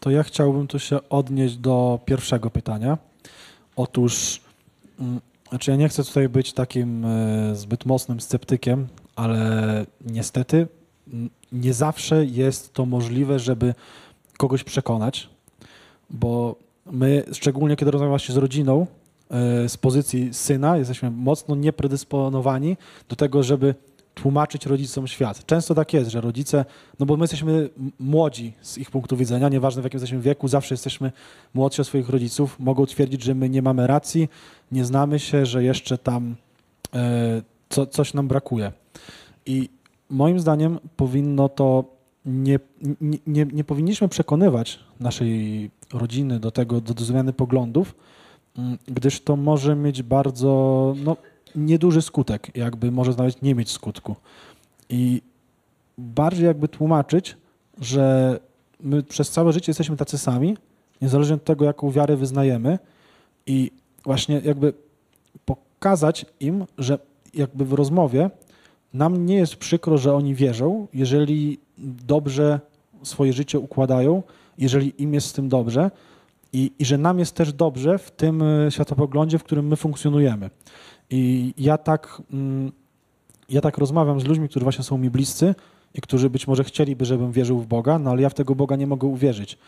To 0.00 0.10
ja 0.10 0.22
chciałbym 0.22 0.66
tu 0.66 0.78
się 0.78 1.08
odnieść 1.08 1.56
do 1.56 2.00
pierwszego 2.04 2.50
pytania. 2.50 2.98
Otóż, 3.76 4.40
mm, 5.00 5.20
znaczy 5.48 5.70
ja 5.70 5.76
nie 5.76 5.88
chcę 5.88 6.04
tutaj 6.04 6.28
być 6.28 6.52
takim 6.52 7.04
e, 7.04 7.56
zbyt 7.56 7.86
mocnym 7.86 8.20
sceptykiem, 8.20 8.88
ale 9.16 9.86
niestety 10.00 10.66
mm, 11.12 11.30
nie 11.52 11.74
zawsze 11.74 12.24
jest 12.24 12.72
to 12.74 12.86
możliwe, 12.86 13.38
żeby 13.38 13.74
kogoś 14.38 14.64
przekonać, 14.64 15.28
bo 16.10 16.56
my, 16.86 17.24
szczególnie 17.32 17.76
kiedy 17.76 17.90
rozmawiamy 17.90 18.18
się 18.18 18.32
z 18.32 18.36
rodziną, 18.36 18.86
z 19.68 19.76
pozycji 19.76 20.34
syna, 20.34 20.76
jesteśmy 20.76 21.10
mocno 21.10 21.56
niepredysponowani 21.56 22.76
do 23.08 23.16
tego, 23.16 23.42
żeby 23.42 23.74
tłumaczyć 24.14 24.66
rodzicom 24.66 25.06
świat. 25.06 25.46
Często 25.46 25.74
tak 25.74 25.92
jest, 25.92 26.10
że 26.10 26.20
rodzice, 26.20 26.64
no 26.98 27.06
bo 27.06 27.16
my 27.16 27.22
jesteśmy 27.22 27.68
młodzi 27.98 28.52
z 28.60 28.78
ich 28.78 28.90
punktu 28.90 29.16
widzenia, 29.16 29.48
nieważne 29.48 29.82
w 29.82 29.84
jakim 29.84 29.98
jesteśmy 29.98 30.20
wieku, 30.20 30.48
zawsze 30.48 30.74
jesteśmy 30.74 31.12
młodsi 31.54 31.80
od 31.80 31.86
swoich 31.86 32.08
rodziców, 32.08 32.60
mogą 32.60 32.86
twierdzić, 32.86 33.22
że 33.22 33.34
my 33.34 33.48
nie 33.48 33.62
mamy 33.62 33.86
racji, 33.86 34.28
nie 34.72 34.84
znamy 34.84 35.18
się, 35.18 35.46
że 35.46 35.64
jeszcze 35.64 35.98
tam 35.98 36.36
e, 36.94 37.42
co, 37.68 37.86
coś 37.86 38.14
nam 38.14 38.28
brakuje. 38.28 38.72
I 39.46 39.68
moim 40.10 40.40
zdaniem 40.40 40.78
powinno 40.96 41.48
to 41.48 41.84
nie, 42.26 42.58
nie, 43.00 43.18
nie, 43.26 43.46
nie 43.52 43.64
powinniśmy 43.64 44.08
przekonywać 44.08 44.78
naszej 45.00 45.70
rodziny 45.92 46.40
do 46.40 46.50
tego, 46.50 46.80
do, 46.80 46.94
do 46.94 47.04
zmiany 47.04 47.32
poglądów, 47.32 47.94
gdyż 48.86 49.20
to 49.20 49.36
może 49.36 49.76
mieć 49.76 50.02
bardzo 50.02 50.94
no, 51.04 51.16
nieduży 51.54 52.02
skutek, 52.02 52.56
jakby 52.56 52.90
może 52.90 53.10
nawet 53.10 53.42
nie 53.42 53.54
mieć 53.54 53.70
skutku. 53.70 54.16
I 54.88 55.22
bardziej 55.98 56.46
jakby 56.46 56.68
tłumaczyć, 56.68 57.36
że 57.80 58.38
my 58.80 59.02
przez 59.02 59.30
całe 59.30 59.52
życie 59.52 59.70
jesteśmy 59.70 59.96
tacy 59.96 60.18
sami, 60.18 60.56
niezależnie 61.02 61.34
od 61.34 61.44
tego, 61.44 61.64
jaką 61.64 61.90
wiarę 61.90 62.16
wyznajemy 62.16 62.78
i 63.46 63.70
właśnie 64.04 64.40
jakby 64.44 64.72
pokazać 65.44 66.26
im, 66.40 66.64
że 66.78 66.98
jakby 67.34 67.64
w 67.64 67.72
rozmowie 67.72 68.30
nam 68.94 69.26
nie 69.26 69.34
jest 69.36 69.56
przykro, 69.56 69.98
że 69.98 70.14
oni 70.14 70.34
wierzą, 70.34 70.86
jeżeli 70.94 71.58
dobrze 71.78 72.60
swoje 73.02 73.32
życie 73.32 73.58
układają, 73.58 74.22
jeżeli 74.58 75.02
im 75.02 75.14
jest 75.14 75.26
z 75.26 75.32
tym 75.32 75.48
dobrze 75.48 75.90
i, 76.52 76.72
i 76.78 76.84
że 76.84 76.98
nam 76.98 77.18
jest 77.18 77.34
też 77.34 77.52
dobrze 77.52 77.98
w 77.98 78.10
tym 78.10 78.42
e, 78.42 78.70
światopoglądzie, 78.70 79.38
w 79.38 79.44
którym 79.44 79.66
my 79.66 79.76
funkcjonujemy. 79.76 80.50
I 81.10 81.54
ja 81.58 81.78
tak, 81.78 82.22
mm, 82.32 82.72
ja 83.48 83.60
tak 83.60 83.78
rozmawiam 83.78 84.20
z 84.20 84.24
ludźmi, 84.24 84.48
którzy 84.48 84.64
właśnie 84.64 84.84
są 84.84 84.98
mi 84.98 85.10
bliscy 85.10 85.54
i 85.94 86.00
którzy 86.00 86.30
być 86.30 86.46
może 86.46 86.64
chcieliby, 86.64 87.04
żebym 87.04 87.32
wierzył 87.32 87.60
w 87.60 87.66
Boga, 87.66 87.98
no 87.98 88.10
ale 88.10 88.22
ja 88.22 88.28
w 88.28 88.34
tego 88.34 88.54
Boga 88.54 88.76
nie 88.76 88.86
mogę 88.86 89.08
uwierzyć. 89.08 89.58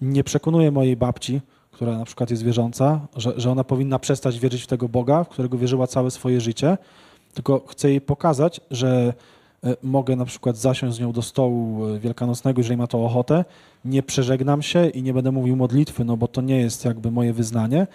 Nie 0.00 0.24
przekonuję 0.24 0.70
mojej 0.70 0.96
babci, 0.96 1.40
która 1.70 1.98
na 1.98 2.04
przykład 2.04 2.30
jest 2.30 2.42
wierząca, 2.42 3.00
że, 3.16 3.32
że 3.36 3.50
ona 3.50 3.64
powinna 3.64 3.98
przestać 3.98 4.38
wierzyć 4.38 4.62
w 4.62 4.66
tego 4.66 4.88
Boga, 4.88 5.24
w 5.24 5.28
którego 5.28 5.58
wierzyła 5.58 5.86
całe 5.86 6.10
swoje 6.10 6.40
życie, 6.40 6.78
tylko 7.34 7.64
chcę 7.68 7.90
jej 7.90 8.00
pokazać, 8.00 8.60
że 8.70 9.14
mogę 9.82 10.16
na 10.16 10.24
przykład 10.24 10.56
zasiąść 10.56 10.96
z 10.96 11.00
nią 11.00 11.12
do 11.12 11.22
stołu 11.22 11.86
e, 11.86 11.98
wielkanocnego, 11.98 12.60
jeżeli 12.60 12.76
ma 12.76 12.86
to 12.86 13.04
ochotę, 13.04 13.44
nie 13.84 14.02
przeżegnam 14.02 14.62
się 14.62 14.88
i 14.88 15.02
nie 15.02 15.14
będę 15.14 15.32
mówił 15.32 15.56
modlitwy, 15.56 16.04
no 16.04 16.16
bo 16.16 16.28
to 16.28 16.40
nie 16.40 16.60
jest 16.60 16.84
jakby 16.84 17.10
moje 17.10 17.32
wyznanie, 17.32 17.86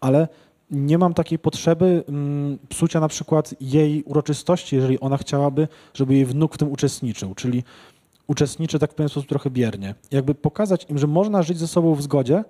ale 0.00 0.28
nie 0.70 0.98
mam 0.98 1.14
takiej 1.14 1.38
potrzeby 1.38 2.04
mm, 2.08 2.58
psucia 2.68 3.00
na 3.00 3.08
przykład 3.08 3.54
jej 3.60 4.02
uroczystości, 4.02 4.76
jeżeli 4.76 5.00
ona 5.00 5.16
chciałaby, 5.16 5.68
żeby 5.94 6.14
jej 6.14 6.26
wnuk 6.26 6.54
w 6.54 6.58
tym 6.58 6.72
uczestniczył, 6.72 7.34
czyli 7.34 7.64
uczestniczy 8.26 8.78
tak 8.78 8.90
w 8.90 8.94
sposób 8.94 9.26
trochę 9.26 9.50
biernie. 9.50 9.94
Jakby 10.10 10.34
pokazać 10.34 10.86
im, 10.88 10.98
że 10.98 11.06
można 11.06 11.42
żyć 11.42 11.58
ze 11.58 11.68
sobą 11.68 11.94
w 11.94 12.02
zgodzie 12.02 12.44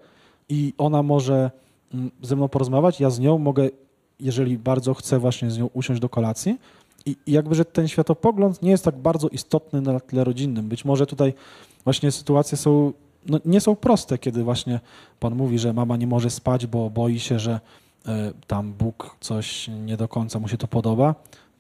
i 0.49 0.75
ona 0.79 1.03
może 1.03 1.51
mm, 1.95 2.11
ze 2.23 2.37
mną 2.37 2.49
porozmawiać, 2.49 3.01
ja 3.01 3.11
z 3.11 3.21
nią 3.21 3.39
mogę, 3.39 3.69
jeżeli 4.21 4.59
bardzo 4.59 4.95
chcę 4.95 5.19
właśnie 5.19 5.51
z 5.51 5.59
nią 5.59 5.71
usiąść 5.73 6.01
do 6.01 6.09
kolacji 6.09 6.59
i, 7.07 7.17
jakby, 7.27 7.55
że 7.55 7.65
ten 7.65 7.89
światopogląd 7.89 8.63
nie 8.63 8.71
jest 8.71 8.85
tak 8.85 8.97
bardzo 8.97 9.29
istotny 9.29 9.81
na 9.81 10.01
tle 10.01 10.25
rodzinnym. 10.25 10.69
Być 10.69 10.85
może 10.85 11.07
tutaj 11.07 11.35
właśnie 11.85 12.11
sytuacje 12.13 12.59
są, 12.59 12.93
no, 13.27 13.41
nie 13.45 13.61
są 13.61 13.77
proste, 13.77 14.19
kiedy 14.19 14.45
właśnie 14.45 14.81
pan 15.21 15.35
mówi, 15.35 15.59
że 15.59 15.73
mama 15.73 15.97
nie 15.97 16.07
może 16.07 16.31
spać, 16.31 16.67
bo 16.67 16.91
boi 16.91 17.21
się, 17.21 17.39
że 17.39 17.61
e, 18.07 18.33
tam 18.47 18.73
Bóg 18.73 19.17
coś 19.21 19.69
nie 19.69 19.97
do 19.97 20.09
końca 20.09 20.39
mu 20.39 20.49
się 20.49 20.57
to 20.57 20.69
podoba. 20.69 21.15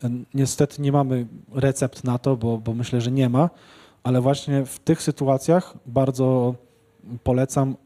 E, 0.04 0.10
Niestety 0.34 0.82
nie 0.82 0.92
mamy 0.92 1.26
recept 1.54 2.04
na 2.04 2.18
to, 2.18 2.36
bo, 2.36 2.58
bo 2.58 2.74
myślę, 2.74 3.00
że 3.00 3.10
nie 3.10 3.28
ma, 3.28 3.50
ale 4.02 4.20
właśnie 4.20 4.66
w 4.66 4.78
tych 4.78 5.02
sytuacjach 5.02 5.74
bardzo 5.86 6.54
polecam 7.24 7.76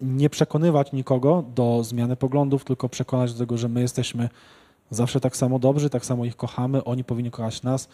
nie 0.00 0.30
przekonywać 0.30 0.92
nikogo 0.92 1.44
do 1.54 1.84
zmiany 1.84 2.16
poglądów, 2.16 2.64
tylko 2.64 2.88
przekonać 2.88 3.32
do 3.32 3.38
tego, 3.38 3.58
że 3.58 3.68
my 3.68 3.80
jesteśmy 3.80 4.28
zawsze 4.90 5.20
tak 5.20 5.36
samo 5.36 5.58
dobrzy, 5.58 5.90
tak 5.90 6.06
samo 6.06 6.24
ich 6.24 6.36
kochamy, 6.36 6.84
oni 6.84 7.04
powinni 7.04 7.30
kochać 7.30 7.62
nas 7.62 7.88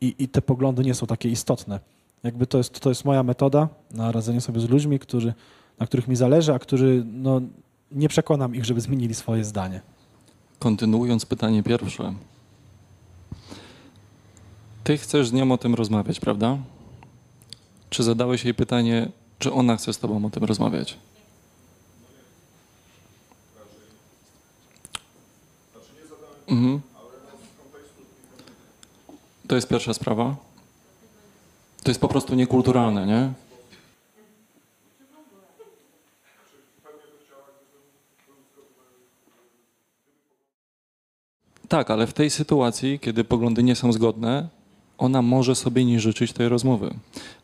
i, 0.00 0.14
i 0.18 0.28
te 0.28 0.42
poglądy 0.42 0.84
nie 0.84 0.94
są 0.94 1.06
takie 1.06 1.28
istotne. 1.28 1.80
Jakby 2.22 2.46
to 2.46 2.58
jest, 2.58 2.80
to 2.80 2.88
jest 2.88 3.04
moja 3.04 3.22
metoda 3.22 3.68
na 3.90 4.12
radzenie 4.12 4.40
sobie 4.40 4.60
z 4.60 4.68
ludźmi, 4.68 4.98
którzy, 4.98 5.34
na 5.78 5.86
których 5.86 6.08
mi 6.08 6.16
zależy, 6.16 6.54
a 6.54 6.58
którzy 6.58 7.04
no, 7.12 7.40
nie 7.92 8.08
przekonam 8.08 8.54
ich, 8.54 8.64
żeby 8.64 8.80
zmienili 8.80 9.14
swoje 9.14 9.44
zdanie. 9.44 9.80
Kontynuując 10.58 11.26
pytanie 11.26 11.62
pierwsze. 11.62 12.14
Ty 14.84 14.98
chcesz 14.98 15.28
z 15.28 15.32
nią 15.32 15.52
o 15.52 15.58
tym 15.58 15.74
rozmawiać, 15.74 16.20
prawda? 16.20 16.58
Czy 17.90 18.02
zadałeś 18.02 18.44
jej 18.44 18.54
pytanie, 18.54 19.08
czy 19.38 19.52
ona 19.52 19.76
chce 19.76 19.92
z 19.92 19.98
tobą 19.98 20.24
o 20.24 20.30
tym 20.30 20.44
rozmawiać? 20.44 20.98
Mhm. 26.48 26.80
To 29.52 29.56
jest 29.56 29.68
pierwsza 29.68 29.94
sprawa. 29.94 30.36
To 31.82 31.90
jest 31.90 32.00
po 32.00 32.08
prostu 32.08 32.34
niekulturalne, 32.34 33.06
nie? 33.06 33.32
Tak, 41.68 41.90
ale 41.90 42.06
w 42.06 42.12
tej 42.12 42.30
sytuacji, 42.30 42.98
kiedy 42.98 43.24
poglądy 43.24 43.62
nie 43.62 43.74
są 43.76 43.92
zgodne, 43.92 44.48
ona 44.98 45.22
może 45.22 45.54
sobie 45.54 45.84
nie 45.84 46.00
życzyć 46.00 46.32
tej 46.32 46.48
rozmowy. 46.48 46.94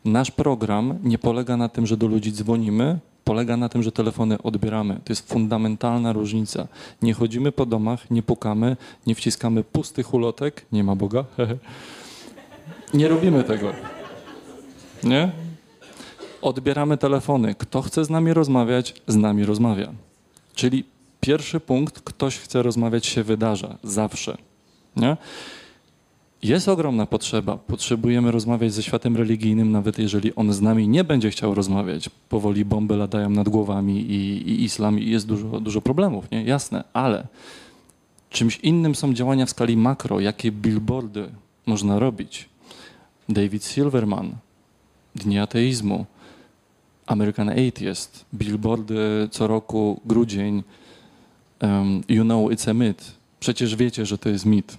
Nasz 0.05 0.31
program 0.31 0.99
nie 1.03 1.17
polega 1.17 1.57
na 1.57 1.69
tym, 1.69 1.87
że 1.87 1.97
do 1.97 2.07
ludzi 2.07 2.31
dzwonimy, 2.31 2.99
polega 3.23 3.57
na 3.57 3.69
tym, 3.69 3.83
że 3.83 3.91
telefony 3.91 4.41
odbieramy. 4.41 4.93
To 5.05 5.11
jest 5.13 5.29
fundamentalna 5.29 6.13
różnica. 6.13 6.67
Nie 7.01 7.13
chodzimy 7.13 7.51
po 7.51 7.65
domach, 7.65 8.11
nie 8.11 8.23
pukamy, 8.23 8.77
nie 9.07 9.15
wciskamy 9.15 9.63
pustych 9.63 10.13
ulotek, 10.13 10.65
nie 10.71 10.83
ma 10.83 10.95
Boga. 10.95 11.25
nie 12.93 13.07
robimy 13.07 13.43
tego. 13.43 13.73
Nie? 15.03 15.31
Odbieramy 16.41 16.97
telefony. 16.97 17.55
Kto 17.55 17.81
chce 17.81 18.05
z 18.05 18.09
nami 18.09 18.33
rozmawiać, 18.33 18.93
z 19.07 19.15
nami 19.15 19.45
rozmawia. 19.45 19.91
Czyli 20.55 20.83
pierwszy 21.21 21.59
punkt, 21.59 22.01
ktoś 22.01 22.37
chce 22.37 22.63
rozmawiać, 22.63 23.05
się 23.05 23.23
wydarza. 23.23 23.77
Zawsze. 23.83 24.37
Nie? 24.95 25.17
Jest 26.43 26.67
ogromna 26.67 27.05
potrzeba. 27.05 27.57
Potrzebujemy 27.57 28.31
rozmawiać 28.31 28.73
ze 28.73 28.83
światem 28.83 29.17
religijnym, 29.17 29.71
nawet 29.71 29.99
jeżeli 29.99 30.35
on 30.35 30.53
z 30.53 30.61
nami 30.61 30.87
nie 30.87 31.03
będzie 31.03 31.29
chciał 31.29 31.55
rozmawiać. 31.55 32.09
Powoli 32.29 32.65
bomby 32.65 32.97
latają 32.97 33.29
nad 33.29 33.49
głowami 33.49 33.99
i, 34.01 34.49
i 34.49 34.63
islam 34.63 34.99
i 34.99 35.09
jest 35.09 35.27
dużo, 35.27 35.59
dużo 35.59 35.81
problemów, 35.81 36.31
nie? 36.31 36.43
Jasne, 36.43 36.83
ale 36.93 37.27
czymś 38.29 38.59
innym 38.59 38.95
są 38.95 39.13
działania 39.13 39.45
w 39.45 39.49
skali 39.49 39.77
makro, 39.77 40.19
jakie 40.19 40.51
billboardy 40.51 41.29
można 41.65 41.99
robić. 41.99 42.49
David 43.29 43.63
Silverman, 43.63 44.35
Dni 45.15 45.39
ateizmu, 45.39 46.05
American 47.05 47.49
Atheist, 47.49 48.25
billboardy 48.33 49.27
co 49.31 49.47
roku, 49.47 50.01
grudzień, 50.05 50.63
um, 51.61 52.03
you 52.09 52.23
know 52.23 52.51
it's 52.51 52.69
a 52.69 52.73
myth. 52.73 53.03
Przecież 53.39 53.75
wiecie, 53.75 54.05
że 54.05 54.17
to 54.17 54.29
jest 54.29 54.45
mit. 54.45 54.77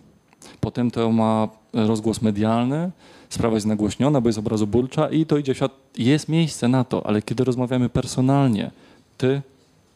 Potem 0.60 0.90
to 0.90 1.12
ma 1.12 1.48
rozgłos 1.72 2.22
medialny, 2.22 2.90
sprawa 3.28 3.54
jest 3.54 3.66
nagłośniona, 3.66 4.20
bo 4.20 4.28
jest 4.28 4.38
obrazoburcza 4.38 5.10
i 5.10 5.26
to 5.26 5.38
idzie 5.38 5.54
w 5.54 5.56
świat. 5.56 5.72
Jest 5.98 6.28
miejsce 6.28 6.68
na 6.68 6.84
to, 6.84 7.06
ale 7.06 7.22
kiedy 7.22 7.44
rozmawiamy 7.44 7.88
personalnie, 7.88 8.70
ty 9.18 9.42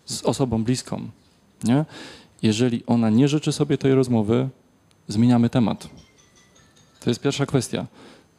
z 0.05 0.23
osobą 0.23 0.65
bliską, 0.65 1.09
nie? 1.65 1.85
jeżeli 2.43 2.83
ona 2.87 3.11
nie 3.11 3.29
życzy 3.29 3.53
sobie 3.53 3.79
tej 3.79 3.95
rozmowy, 3.95 4.49
zmieniamy 5.09 5.51
temat. 5.51 5.89
To 7.01 7.11
jest 7.11 7.21
pierwsza 7.21 7.47
kwestia. 7.47 7.87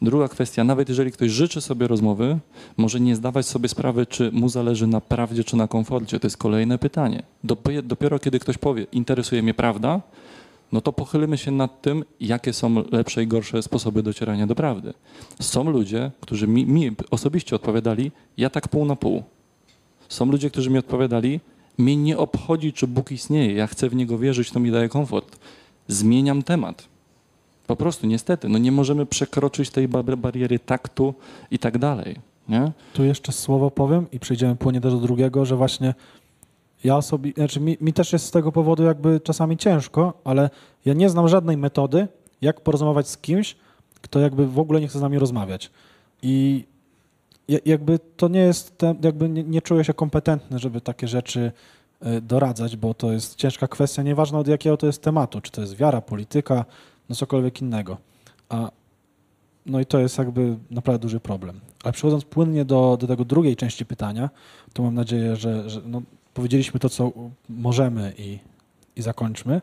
Druga 0.02 0.28
kwestia, 0.28 0.64
nawet 0.64 0.90
jeżeli 0.90 1.12
ktoś 1.12 1.32
życzy 1.32 1.62
sobie 1.62 1.88
rozmowy, 1.88 2.38
może 2.78 3.00
nie 3.00 3.16
zdawać 3.16 3.46
sobie 3.46 3.70
sprawy, 3.70 4.06
czy 4.06 4.32
mu 4.32 4.50
zależy 4.50 4.88
na 4.88 5.02
prawdzie, 5.02 5.44
czy 5.44 5.58
na 5.58 5.68
komforcie. 5.68 6.20
To 6.20 6.28
jest 6.28 6.38
kolejne 6.38 6.78
pytanie. 6.78 7.24
Dopiero, 7.84 8.20
kiedy 8.20 8.40
ktoś 8.40 8.58
powie, 8.58 8.88
interesuje 8.92 9.44
mnie 9.44 9.54
prawda, 9.54 10.02
no 10.72 10.82
to 10.82 10.94
pochylimy 10.94 11.38
się 11.38 11.52
nad 11.52 11.82
tym, 11.82 12.06
jakie 12.20 12.54
są 12.54 12.84
lepsze 12.92 13.24
i 13.24 13.28
gorsze 13.28 13.64
sposoby 13.64 14.04
docierania 14.04 14.48
do 14.48 14.56
prawdy. 14.56 14.94
Są 15.42 15.64
ludzie, 15.64 16.12
którzy 16.22 16.48
mi, 16.48 16.66
mi 16.66 16.92
osobiście 17.12 17.56
odpowiadali, 17.56 18.12
ja 18.38 18.50
tak 18.50 18.68
pół 18.68 18.86
na 18.86 18.96
pół. 18.96 19.24
Są 20.10 20.26
ludzie, 20.26 20.50
którzy 20.50 20.70
mi 20.70 20.78
odpowiadali, 20.78 21.40
mnie 21.78 21.96
nie 21.96 22.18
obchodzi, 22.18 22.74
czy 22.74 22.88
Bóg 22.88 23.12
istnieje, 23.12 23.54
ja 23.54 23.68
chcę 23.68 23.90
w 23.90 23.96
Niego 23.96 24.18
wierzyć, 24.18 24.52
to 24.52 24.60
mi 24.60 24.72
daje 24.72 24.90
komfort. 24.90 25.40
Zmieniam 25.88 26.44
temat. 26.44 26.88
Po 27.68 27.76
prostu, 27.76 28.08
niestety, 28.08 28.50
no 28.50 28.58
nie 28.58 28.72
możemy 28.72 29.06
przekroczyć 29.06 29.70
tej 29.70 29.88
bar- 29.88 30.18
bariery 30.18 30.60
taktu 30.60 31.14
i 31.52 31.60
tak 31.60 31.78
dalej. 31.78 32.16
Nie? 32.50 32.72
Tu 32.94 33.04
jeszcze 33.04 33.32
słowo 33.32 33.72
powiem 33.72 34.06
i 34.12 34.20
przejdziemy 34.20 34.56
płynnie 34.56 34.82
też 34.82 34.94
do 34.94 35.00
drugiego, 35.00 35.46
że 35.46 35.56
właśnie 35.56 35.94
ja 36.84 37.02
sobie, 37.02 37.32
znaczy 37.38 37.60
mi, 37.60 37.78
mi 37.82 37.94
też 37.94 38.14
jest 38.14 38.26
z 38.26 38.32
tego 38.32 38.52
powodu 38.52 38.84
jakby 38.84 39.20
czasami 39.20 39.58
ciężko, 39.58 40.14
ale 40.24 40.50
ja 40.86 40.94
nie 40.94 41.10
znam 41.10 41.28
żadnej 41.28 41.58
metody, 41.58 42.08
jak 42.42 42.62
porozmawiać 42.62 43.08
z 43.08 43.18
kimś, 43.18 43.56
kto 44.02 44.20
jakby 44.20 44.48
w 44.48 44.60
ogóle 44.60 44.82
nie 44.82 44.88
chce 44.88 45.00
z 45.00 45.02
nami 45.02 45.20
rozmawiać. 45.20 45.72
I 46.22 46.64
ja- 47.48 47.60
jakby 47.66 48.00
to 48.18 48.28
nie 48.28 48.40
jest, 48.40 48.78
jakby 49.04 49.30
nie, 49.30 49.44
nie 49.44 49.62
czuję 49.62 49.84
się 49.84 49.94
kompetentny, 49.94 50.60
żeby 50.60 50.82
takie 50.82 51.08
rzeczy 51.08 51.52
y, 52.06 52.22
doradzać, 52.22 52.78
bo 52.78 52.94
to 52.94 53.12
jest 53.12 53.36
ciężka 53.36 53.68
kwestia, 53.68 54.04
nieważne 54.04 54.38
od 54.38 54.48
jakiego 54.48 54.78
to 54.78 54.88
jest 54.88 55.02
tematu, 55.02 55.42
czy 55.42 55.52
to 55.52 55.62
jest 55.62 55.76
wiara, 55.76 56.02
polityka, 56.02 56.66
no 57.10 57.16
cokolwiek 57.16 57.62
innego. 57.62 57.98
A, 58.50 58.72
no 59.66 59.80
i 59.80 59.86
to 59.86 60.00
jest 60.00 60.18
jakby 60.18 60.58
naprawdę 60.72 61.00
duży 61.00 61.20
problem. 61.20 61.60
Ale 61.84 61.94
przechodząc 61.94 62.26
płynnie 62.26 62.66
do, 62.66 62.98
do 63.00 63.08
tego 63.08 63.26
drugiej 63.26 63.56
części 63.56 63.86
pytania, 63.86 64.30
to 64.74 64.84
mam 64.84 64.94
nadzieję, 64.96 65.36
że, 65.36 65.70
że 65.70 65.82
no, 65.86 66.02
powiedzieliśmy 66.34 66.80
to, 66.80 66.90
co 66.90 67.12
możemy 67.50 68.14
i, 68.18 68.40
i 68.96 69.02
zakończmy, 69.02 69.62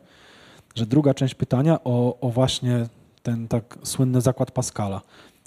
że 0.74 0.86
druga 0.86 1.14
część 1.14 1.34
pytania 1.34 1.84
o, 1.84 2.20
o 2.20 2.28
właśnie 2.28 2.86
ten 3.22 3.48
tak 3.48 3.78
słynny 3.82 4.20
zakład 4.20 4.50
Pascala. 4.50 5.00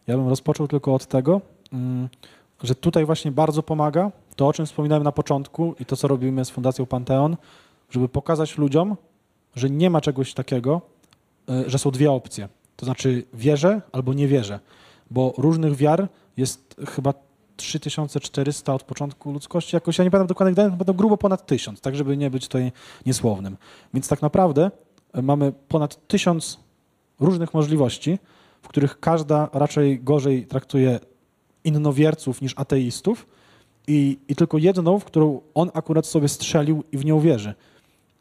Ja 0.08 0.18
bym 0.18 0.28
rozpoczął 0.28 0.68
tylko 0.68 0.94
od 0.94 1.06
tego, 1.06 1.42
mm, 1.74 2.10
że 2.64 2.76
tutaj 2.76 3.06
właśnie 3.06 3.32
bardzo 3.32 3.64
pomaga 3.64 4.12
to, 4.36 4.48
o 4.48 4.54
czym 4.54 4.66
wspominałem 4.66 5.04
na 5.04 5.12
początku 5.12 5.76
i 5.80 5.86
to, 5.86 5.96
co 5.96 6.08
robimy 6.08 6.46
z 6.46 6.50
Fundacją 6.50 6.86
Panteon, 6.86 7.38
żeby 7.90 8.10
pokazać 8.10 8.58
ludziom, 8.58 8.96
że 9.56 9.70
nie 9.70 9.90
ma 9.90 10.02
czegoś 10.02 10.34
takiego, 10.34 10.82
że 11.68 11.80
są 11.80 11.92
dwie 11.92 12.12
opcje. 12.12 12.50
To 12.76 12.86
znaczy 12.86 13.24
wierzę 13.34 13.82
albo 13.92 14.14
nie 14.14 14.28
wierzę, 14.28 14.60
bo 15.12 15.34
różnych 15.38 15.76
wiar 15.76 16.08
jest 16.38 16.76
chyba 16.88 17.14
3400 17.56 18.74
od 18.74 18.84
początku 18.84 19.32
ludzkości. 19.32 19.76
Jakoś 19.76 19.98
ja 19.98 20.04
nie 20.04 20.12
pamiętam 20.12 20.28
dokładnych 20.28 20.56
danych, 20.56 20.76
będą 20.76 20.94
grubo 20.94 21.18
ponad 21.18 21.46
1000, 21.46 21.82
tak 21.82 21.96
żeby 21.96 22.18
nie 22.18 22.30
być 22.30 22.48
tutaj 22.48 22.72
niesłownym. 23.06 23.58
Więc 23.94 24.08
tak 24.08 24.22
naprawdę 24.22 24.72
y, 25.18 25.22
mamy 25.22 25.54
ponad 25.68 26.08
1000 26.08 26.60
różnych 27.20 27.54
możliwości, 27.54 28.20
w 28.62 28.68
których 28.68 29.00
każda 29.00 29.50
raczej 29.54 30.00
gorzej 30.00 30.46
traktuje 30.48 31.00
innowierców 31.64 32.42
niż 32.42 32.54
ateistów 32.58 33.28
i, 33.88 34.20
i 34.28 34.36
tylko 34.36 34.58
jedną, 34.58 35.00
w 35.00 35.06
którą 35.06 35.42
on 35.54 35.72
akurat 35.74 36.06
sobie 36.06 36.28
strzelił 36.28 36.84
i 36.92 36.98
w 36.98 37.06
nią 37.06 37.20
wierzy. 37.20 37.54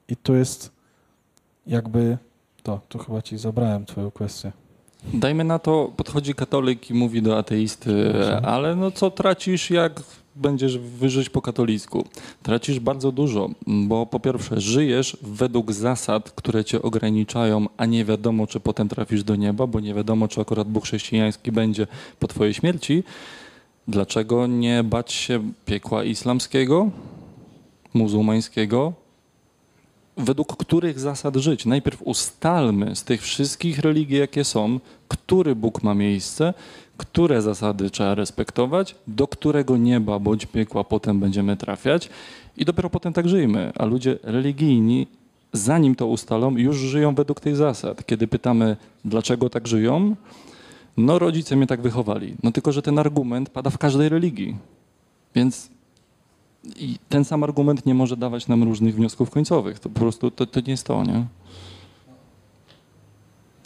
I 0.08 0.16
to 0.16 0.34
jest 0.34 0.72
jakby 1.66 2.18
to, 2.64 2.80
tu 2.88 2.98
chyba 2.98 3.22
ci 3.22 3.38
zabrałem 3.38 3.86
twoją 3.86 4.10
kwestię. 4.10 4.52
Dajmy 5.14 5.44
na 5.44 5.58
to, 5.58 5.92
podchodzi 5.96 6.34
katolik 6.34 6.90
i 6.90 6.94
mówi 6.94 7.22
do 7.22 7.38
ateisty, 7.38 8.12
ale 8.42 8.76
no 8.76 8.90
co 8.90 9.10
tracisz, 9.10 9.70
jak 9.70 10.02
będziesz 10.36 10.78
wyżyć 10.78 11.30
po 11.30 11.42
katolicku? 11.42 12.04
Tracisz 12.42 12.80
bardzo 12.80 13.12
dużo, 13.12 13.50
bo 13.66 14.06
po 14.06 14.20
pierwsze 14.20 14.60
żyjesz 14.60 15.16
według 15.22 15.72
zasad, 15.72 16.30
które 16.30 16.64
cię 16.64 16.82
ograniczają, 16.82 17.66
a 17.76 17.86
nie 17.86 18.04
wiadomo, 18.04 18.46
czy 18.46 18.60
potem 18.60 18.88
trafisz 18.88 19.24
do 19.24 19.36
nieba, 19.36 19.66
bo 19.66 19.80
nie 19.80 19.94
wiadomo, 19.94 20.28
czy 20.28 20.40
akurat 20.40 20.68
Bóg 20.68 20.84
chrześcijański 20.84 21.52
będzie 21.52 21.86
po 22.18 22.28
twojej 22.28 22.54
śmierci. 22.54 23.04
Dlaczego 23.88 24.46
nie 24.46 24.84
bać 24.84 25.12
się 25.12 25.52
piekła 25.64 26.04
islamskiego, 26.04 26.90
muzułmańskiego, 27.94 28.92
według 30.16 30.56
których 30.56 31.00
zasad 31.00 31.36
żyć. 31.36 31.66
Najpierw 31.66 32.02
ustalmy 32.02 32.96
z 32.96 33.04
tych 33.04 33.22
wszystkich 33.22 33.78
religii, 33.78 34.18
jakie 34.18 34.44
są, 34.44 34.80
który 35.08 35.54
Bóg 35.54 35.82
ma 35.82 35.94
miejsce, 35.94 36.54
które 36.96 37.42
zasady 37.42 37.90
trzeba 37.90 38.14
respektować, 38.14 38.94
do 39.06 39.28
którego 39.28 39.76
nieba 39.76 40.18
bądź 40.18 40.46
piekła 40.46 40.84
potem 40.84 41.20
będziemy 41.20 41.56
trafiać 41.56 42.10
i 42.56 42.64
dopiero 42.64 42.90
potem 42.90 43.12
tak 43.12 43.28
żyjmy. 43.28 43.72
A 43.78 43.84
ludzie 43.84 44.18
religijni, 44.22 45.06
zanim 45.52 45.94
to 45.94 46.06
ustalą, 46.06 46.56
już 46.56 46.76
żyją 46.76 47.14
według 47.14 47.40
tych 47.40 47.56
zasad. 47.56 48.06
Kiedy 48.06 48.28
pytamy, 48.28 48.76
dlaczego 49.04 49.50
tak 49.50 49.68
żyją, 49.68 50.16
no 50.96 51.18
rodzice 51.18 51.56
mnie 51.56 51.66
tak 51.66 51.82
wychowali. 51.82 52.34
No 52.42 52.52
tylko, 52.52 52.72
że 52.72 52.82
ten 52.82 52.98
argument 52.98 53.50
pada 53.50 53.70
w 53.70 53.78
każdej 53.78 54.08
religii. 54.08 54.56
Więc 55.34 55.70
i 56.76 56.98
ten 57.08 57.24
sam 57.24 57.44
argument 57.44 57.86
nie 57.86 57.94
może 57.94 58.16
dawać 58.16 58.48
nam 58.48 58.62
różnych 58.62 58.94
wniosków 58.94 59.30
końcowych. 59.30 59.78
To 59.78 59.88
po 59.88 60.00
prostu 60.00 60.30
to, 60.30 60.46
to 60.46 60.60
nie 60.60 60.70
jest 60.70 60.86
to, 60.86 61.04
nie? 61.04 61.26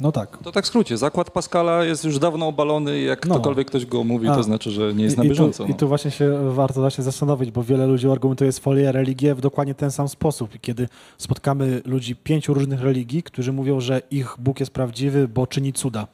No 0.01 0.13
tak. 0.13 0.39
To 0.39 0.53
tak 0.53 0.65
w 0.65 0.69
skrócie. 0.69 0.97
Zakład 0.99 1.31
Pascala 1.31 1.85
jest 1.85 2.05
już 2.05 2.19
dawno 2.19 2.47
obalony 2.47 2.99
i 3.01 3.05
jak 3.05 3.27
No. 3.27 3.35
ktokolwiek 3.35 3.69
ktoś 3.69 3.87
go 3.87 4.05
mówi, 4.05 4.29
A. 4.29 4.35
to 4.35 4.43
znaczy, 4.43 4.71
że 4.71 4.95
nie 4.95 5.05
jest 5.05 5.17
na 5.17 5.25
I, 5.25 5.29
bieżąco. 5.29 5.65
I 5.65 5.67
tu, 5.67 5.71
I 5.71 5.73
no. 5.73 5.79
tu 5.79 5.89
właśnie 5.89 6.11
się 6.11 6.53
warto 6.53 6.91
się 6.91 7.03
zastanowić, 7.03 7.51
bo 7.51 7.63
wiele 7.63 7.87
ludzi 7.87 8.09
argumentuje 8.09 8.53
swoje 8.53 8.93
religie 8.93 9.35
w 9.35 9.41
dokładnie 9.41 9.75
ten 9.75 9.91
sam 9.91 10.09
sposób. 10.09 10.55
I 10.55 10.61
kiedy 10.61 10.89
spotkamy 11.19 11.83
ludzi 11.85 12.17
pięciu 12.17 12.55
różnych 12.55 12.81
religii, 12.81 13.23
którzy 13.23 13.53
mówią, 13.53 13.81
że 13.81 14.03
ich 14.11 14.37
Bóg 14.39 14.61
jest 14.61 14.73
prawdziwy, 14.73 15.29
bo 15.29 15.47
czyni 15.47 15.73
cuda, 15.73 16.07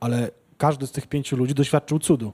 ale 0.00 0.30
każdy 0.58 0.86
z 0.86 0.92
tych 0.92 1.06
pięciu 1.06 1.36
ludzi 1.36 1.54
doświadczył 1.54 1.98
cudu. 1.98 2.32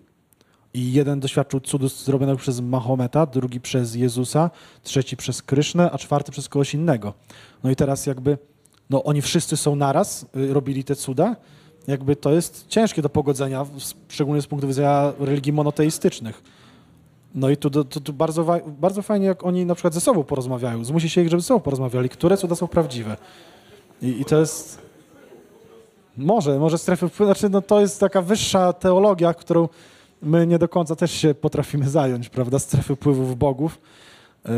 I 0.74 0.92
jeden 0.92 1.20
doświadczył 1.20 1.60
cudu 1.60 1.88
zrobionego 1.88 2.38
przez 2.38 2.60
Mahometa, 2.60 3.26
drugi 3.26 3.60
przez 3.60 3.94
Jezusa, 3.94 4.50
trzeci 4.82 5.16
przez 5.16 5.42
Krysznę, 5.42 5.90
a 5.90 5.98
czwarty 5.98 6.32
przez 6.32 6.48
kogoś 6.48 6.74
innego. 6.74 7.14
No 7.64 7.70
i 7.70 7.76
teraz 7.76 8.06
jakby, 8.06 8.38
no 8.90 9.04
oni 9.04 9.22
wszyscy 9.22 9.56
są 9.56 9.76
naraz, 9.76 10.26
y, 10.36 10.54
robili 10.54 10.84
te 10.84 10.96
cuda, 10.96 11.36
jakby 11.86 12.16
to 12.16 12.32
jest 12.32 12.64
ciężkie 12.68 13.02
do 13.02 13.08
pogodzenia, 13.08 13.66
szczególnie 14.08 14.42
z 14.42 14.46
punktu 14.46 14.68
widzenia 14.68 15.12
religii 15.18 15.52
monoteistycznych. 15.52 16.42
No 17.34 17.50
i 17.50 17.56
tu, 17.56 17.70
tu, 17.70 17.84
tu 17.84 18.12
bardzo, 18.12 18.60
bardzo 18.66 19.02
fajnie, 19.02 19.26
jak 19.26 19.44
oni 19.44 19.66
na 19.66 19.74
przykład 19.74 19.94
ze 19.94 20.00
sobą 20.00 20.24
porozmawiają. 20.24 20.84
Zmusi 20.84 21.10
się 21.10 21.22
ich, 21.22 21.28
żeby 21.28 21.40
ze 21.40 21.46
sobą 21.46 21.60
porozmawiali, 21.60 22.08
które 22.08 22.36
cuda 22.36 22.54
są 22.54 22.68
prawdziwe. 22.68 23.16
I, 24.02 24.20
i 24.20 24.24
to 24.24 24.40
jest... 24.40 24.84
Może, 26.16 26.58
może 26.58 26.78
strefy 26.78 27.08
wpływu, 27.08 27.32
znaczy 27.32 27.48
no 27.48 27.62
to 27.62 27.80
jest 27.80 28.00
taka 28.00 28.22
wyższa 28.22 28.72
teologia, 28.72 29.34
którą 29.34 29.68
my 30.24 30.46
nie 30.46 30.58
do 30.58 30.68
końca 30.68 30.96
też 30.96 31.10
się 31.12 31.34
potrafimy 31.34 31.88
zająć, 31.90 32.28
prawda, 32.28 32.58
strefy 32.58 32.96
wpływów 32.96 33.38
bogów. 33.38 33.80
Yy, 34.44 34.52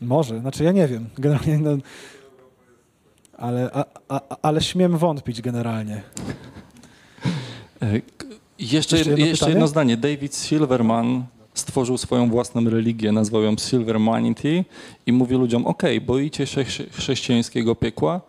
może, 0.00 0.40
znaczy 0.40 0.64
ja 0.64 0.72
nie 0.72 0.88
wiem, 0.88 1.06
generalnie, 1.18 1.58
no, 1.58 1.70
ale, 3.38 3.70
a, 3.74 3.84
a, 4.08 4.20
ale 4.42 4.60
śmiem 4.60 4.96
wątpić 4.98 5.42
generalnie. 5.42 6.02
E, 7.82 8.00
Jeszcze, 8.58 8.96
Jeszcze 8.96 8.96
jeszcze, 8.96 9.10
jedno 9.10 9.26
jedno, 9.26 9.46
pytanie? 9.46 9.68
zdanie. 9.68 9.96
David 9.96 10.36
Silverman 10.36 11.24
stworzył 11.54 11.98
swoją 11.98 12.30
własną 12.30 12.64
religię, 12.70 13.12
nazwał 13.12 13.42
ją 13.42 13.56
Silvermanity 13.58 14.64
i 15.06 15.12
mówi 15.12 15.34
ludziom, 15.36 15.66
ok, 15.66 15.82
boicie 16.06 16.46
się 16.46 16.60
chrze- 16.64 16.90
chrześcijańskiego 16.90 17.74
piekła, 17.74 18.20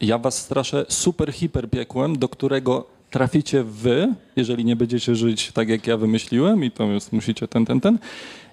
ja 0.00 0.18
was 0.18 0.38
straszę 0.38 0.86
super 0.88 1.32
hiper 1.32 1.70
piekłem, 1.70 2.18
do 2.18 2.28
którego 2.28 2.86
traficie 3.16 3.62
wy, 3.62 4.14
jeżeli 4.36 4.64
nie 4.64 4.76
będziecie 4.76 5.14
żyć 5.14 5.52
tak, 5.52 5.68
jak 5.68 5.86
ja 5.86 5.96
wymyśliłem 5.96 6.64
i 6.64 6.70
to 6.70 6.84
jest, 6.84 7.12
musicie 7.12 7.48
ten, 7.48 7.64
ten, 7.64 7.80
ten. 7.80 7.98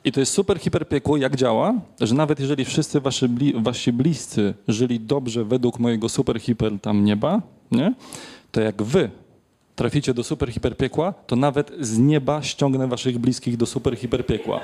I 0.04 0.12
to 0.12 0.20
jest 0.20 0.34
super 0.34 0.60
hiper 0.60 0.88
piekło, 0.88 1.18
jak 1.18 1.36
działa, 1.36 1.74
że 2.02 2.16
nawet 2.16 2.40
jeżeli 2.40 2.66
wszyscy 2.66 3.00
wasi, 3.00 3.28
bli, 3.30 3.54
wasi 3.58 3.94
bliscy 3.94 4.54
żyli 4.68 5.00
dobrze 5.00 5.44
według 5.46 5.80
mojego 5.80 6.10
super 6.10 6.40
hiper 6.40 6.72
tam 6.82 7.06
nieba, 7.06 7.42
nie? 7.72 7.94
to 8.52 8.62
jak 8.62 8.84
wy 8.84 9.10
traficie 9.76 10.14
do 10.14 10.24
super 10.24 10.52
hiper 10.52 10.78
piekła, 10.78 11.14
to 11.28 11.36
nawet 11.36 11.72
z 11.80 11.98
nieba 11.98 12.44
ściągnę 12.44 12.88
waszych 12.88 13.18
bliskich 13.20 13.58
do 13.58 13.66
super 13.66 13.98
hiper 13.98 14.26
piekła. 14.26 14.60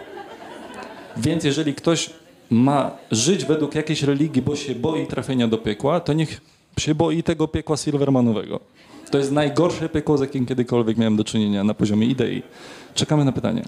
Więc 1.18 1.44
jeżeli 1.44 1.74
ktoś 1.74 2.10
ma 2.50 2.92
żyć 3.12 3.46
według 3.46 3.76
jakiejś 3.76 4.04
religii, 4.04 4.42
bo 4.42 4.56
się 4.56 4.76
boi 4.76 5.08
trafienia 5.08 5.48
do 5.48 5.58
piekła, 5.58 6.00
to 6.00 6.14
niech 6.14 6.42
się 6.80 6.96
boi 6.96 7.24
tego 7.24 7.48
piekła 7.48 7.78
Silvermanowego. 7.78 8.60
To 9.12 9.18
jest 9.18 9.32
najgorsze 9.32 9.90
piekło, 9.90 10.18
z 10.18 10.22
jakim 10.22 10.46
kiedykolwiek 10.46 10.98
miałem 10.98 11.16
do 11.16 11.24
czynienia 11.24 11.64
na 11.64 11.74
poziomie 11.74 12.08
idei. 12.08 12.44
Czekamy 12.94 13.26
na 13.26 13.32
pytanie. 13.32 13.64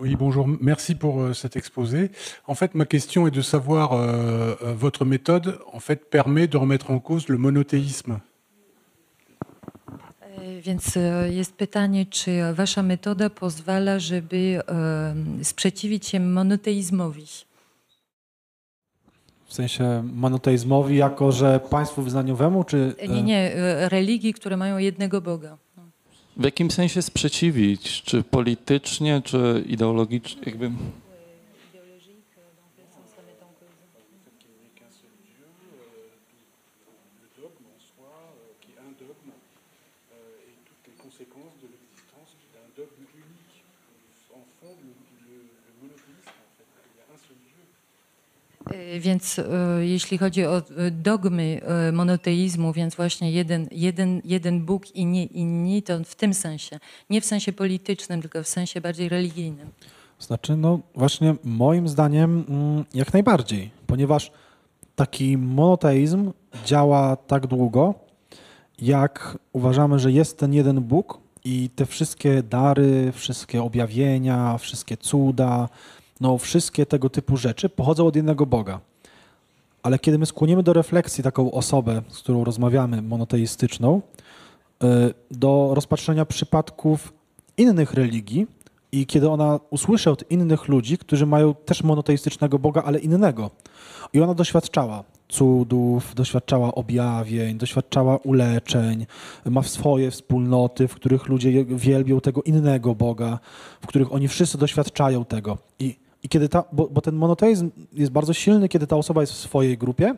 Oui, 0.00 0.16
bonjour. 0.16 0.46
Merci 0.60 0.96
pour 0.96 1.22
euh, 1.22 1.34
cet 1.34 1.56
exposé. 1.56 2.10
En 2.46 2.54
fait, 2.54 2.74
ma 2.74 2.84
question 2.84 3.26
est 3.26 3.30
de 3.30 3.42
savoir, 3.42 3.92
euh, 3.92 4.54
euh, 4.62 4.74
votre 4.74 5.04
méthode, 5.04 5.58
en 5.72 5.80
fait, 5.80 6.10
permet 6.10 6.46
de 6.46 6.58
remettre 6.58 6.90
en 6.90 6.98
cause 6.98 7.28
le 7.28 7.38
monothéisme. 7.38 8.20
Więc 10.62 10.98
jest 11.30 11.56
pytanie, 11.56 12.06
czy 12.06 12.52
wasza 12.54 12.82
metoda 12.82 13.30
pozwala, 13.30 13.98
żeby 13.98 14.60
sprzeciwić 15.42 16.06
się 16.06 16.20
monoteizmowi? 16.20 17.26
W 19.54 19.56
sensie 19.56 20.02
monoteizmowi 20.14 20.96
jako, 20.96 21.32
że 21.32 21.60
państwu 21.70 22.02
wyznaniowemu, 22.02 22.64
czy... 22.64 22.94
E, 22.98 23.08
Nie, 23.08 23.22
nie, 23.22 23.54
e, 23.54 23.88
religii, 23.88 24.34
które 24.34 24.56
mają 24.56 24.78
jednego 24.78 25.20
Boga. 25.20 25.56
W 26.36 26.44
jakim 26.44 26.70
sensie 26.70 27.02
sprzeciwić? 27.02 28.02
Czy 28.02 28.22
politycznie, 28.22 29.22
czy 29.24 29.64
ideologicznie? 29.66 30.42
Jakby... 30.46 30.70
Więc 49.00 49.38
e, 49.38 49.44
jeśli 49.80 50.18
chodzi 50.18 50.46
o 50.46 50.58
e, 50.58 50.90
dogmy 50.90 51.60
monoteizmu, 51.92 52.72
więc 52.72 52.94
właśnie 52.94 53.32
jeden, 53.32 53.68
jeden, 53.72 54.22
jeden 54.24 54.64
Bóg 54.64 54.96
i 54.96 55.06
nie 55.06 55.24
inni, 55.24 55.82
to 55.82 56.04
w 56.04 56.14
tym 56.14 56.34
sensie. 56.34 56.78
Nie 57.10 57.20
w 57.20 57.24
sensie 57.24 57.52
politycznym, 57.52 58.20
tylko 58.20 58.42
w 58.42 58.48
sensie 58.48 58.80
bardziej 58.80 59.08
religijnym. 59.08 59.70
Znaczy, 60.18 60.56
no 60.56 60.80
właśnie 60.94 61.34
moim 61.44 61.88
zdaniem 61.88 62.44
mm, 62.48 62.84
jak 62.94 63.12
najbardziej, 63.12 63.70
ponieważ 63.86 64.30
taki 64.96 65.38
monoteizm 65.38 66.32
działa 66.64 67.16
tak 67.16 67.46
długo, 67.46 67.94
jak 68.78 69.38
uważamy, 69.52 69.98
że 69.98 70.12
jest 70.12 70.38
ten 70.38 70.54
jeden 70.54 70.80
Bóg 70.80 71.18
i 71.44 71.70
te 71.74 71.86
wszystkie 71.86 72.42
dary, 72.42 73.12
wszystkie 73.12 73.62
objawienia, 73.62 74.58
wszystkie 74.58 74.96
cuda, 74.96 75.68
no 76.20 76.38
wszystkie 76.38 76.86
tego 76.86 77.10
typu 77.10 77.36
rzeczy 77.36 77.68
pochodzą 77.68 78.06
od 78.06 78.16
jednego 78.16 78.46
Boga. 78.46 78.80
Ale 79.82 79.98
kiedy 79.98 80.18
my 80.18 80.26
skłonimy 80.26 80.62
do 80.62 80.72
refleksji 80.72 81.24
taką 81.24 81.52
osobę, 81.52 82.02
z 82.08 82.18
którą 82.18 82.44
rozmawiamy, 82.44 83.02
monoteistyczną, 83.02 84.02
y, 84.84 84.86
do 85.30 85.70
rozpatrzenia 85.74 86.24
przypadków 86.24 87.12
innych 87.56 87.94
religii 87.94 88.46
i 88.92 89.06
kiedy 89.06 89.30
ona 89.30 89.60
usłyszy 89.70 90.10
od 90.10 90.30
innych 90.30 90.68
ludzi, 90.68 90.98
którzy 90.98 91.26
mają 91.26 91.54
też 91.54 91.82
monoteistycznego 91.82 92.58
Boga, 92.58 92.82
ale 92.82 92.98
innego, 92.98 93.50
i 94.12 94.20
ona 94.20 94.34
doświadczała 94.34 95.04
cudów, 95.28 96.14
doświadczała 96.14 96.74
objawień, 96.74 97.58
doświadczała 97.58 98.16
uleczeń, 98.16 99.06
ma 99.44 99.62
swoje 99.62 100.10
wspólnoty, 100.10 100.88
w 100.88 100.94
których 100.94 101.26
ludzie 101.26 101.64
wielbią 101.64 102.20
tego 102.20 102.42
innego 102.42 102.94
Boga, 102.94 103.38
w 103.80 103.86
których 103.86 104.12
oni 104.12 104.28
wszyscy 104.28 104.58
doświadczają 104.58 105.24
tego. 105.24 105.58
I, 105.78 106.03
i 106.24 106.28
kiedy 106.28 106.48
ta, 106.48 106.64
bo, 106.72 106.88
bo 106.88 107.00
ten 107.00 107.14
monoteizm 107.14 107.70
jest 107.92 108.12
bardzo 108.12 108.32
silny, 108.32 108.68
kiedy 108.68 108.86
ta 108.86 108.96
osoba 108.96 109.20
jest 109.20 109.32
w 109.32 109.36
swojej 109.36 109.78
grupie 109.78 110.14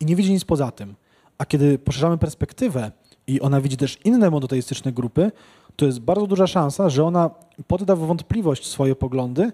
i 0.00 0.04
nie 0.06 0.16
widzi 0.16 0.32
nic 0.32 0.44
poza 0.44 0.70
tym. 0.70 0.94
A 1.38 1.46
kiedy 1.46 1.78
poszerzamy 1.78 2.18
perspektywę 2.18 2.90
i 3.26 3.40
ona 3.40 3.60
widzi 3.60 3.76
też 3.76 3.98
inne 4.04 4.30
monoteistyczne 4.30 4.92
grupy, 4.92 5.32
to 5.76 5.86
jest 5.86 6.00
bardzo 6.00 6.26
duża 6.26 6.46
szansa, 6.46 6.90
że 6.90 7.04
ona 7.04 7.30
podda 7.66 7.96
w 7.96 7.98
wątpliwość 7.98 8.66
swoje 8.66 8.96
poglądy, 8.96 9.52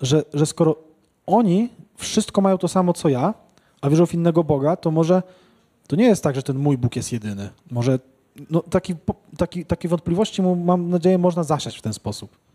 że, 0.00 0.24
że 0.34 0.46
skoro 0.46 0.76
oni 1.26 1.68
wszystko 1.96 2.40
mają 2.40 2.58
to 2.58 2.68
samo 2.68 2.92
co 2.92 3.08
ja, 3.08 3.34
a 3.80 3.90
wierzą 3.90 4.06
w 4.06 4.14
innego 4.14 4.44
Boga, 4.44 4.76
to 4.76 4.90
może 4.90 5.22
to 5.86 5.96
nie 5.96 6.04
jest 6.04 6.22
tak, 6.22 6.34
że 6.34 6.42
ten 6.42 6.58
mój 6.58 6.78
Bóg 6.78 6.96
jest 6.96 7.12
jedyny. 7.12 7.50
Może 7.70 7.98
no, 8.50 8.60
taki, 8.60 8.94
taki, 9.66 9.88
wątpliwości 9.88 10.42
mam 10.42 10.90
nadzieję 10.90 11.18
można 11.18 11.44
zasiać 11.44 11.78
w 11.78 11.82
ten 11.82 11.92
sposób. 11.92 12.45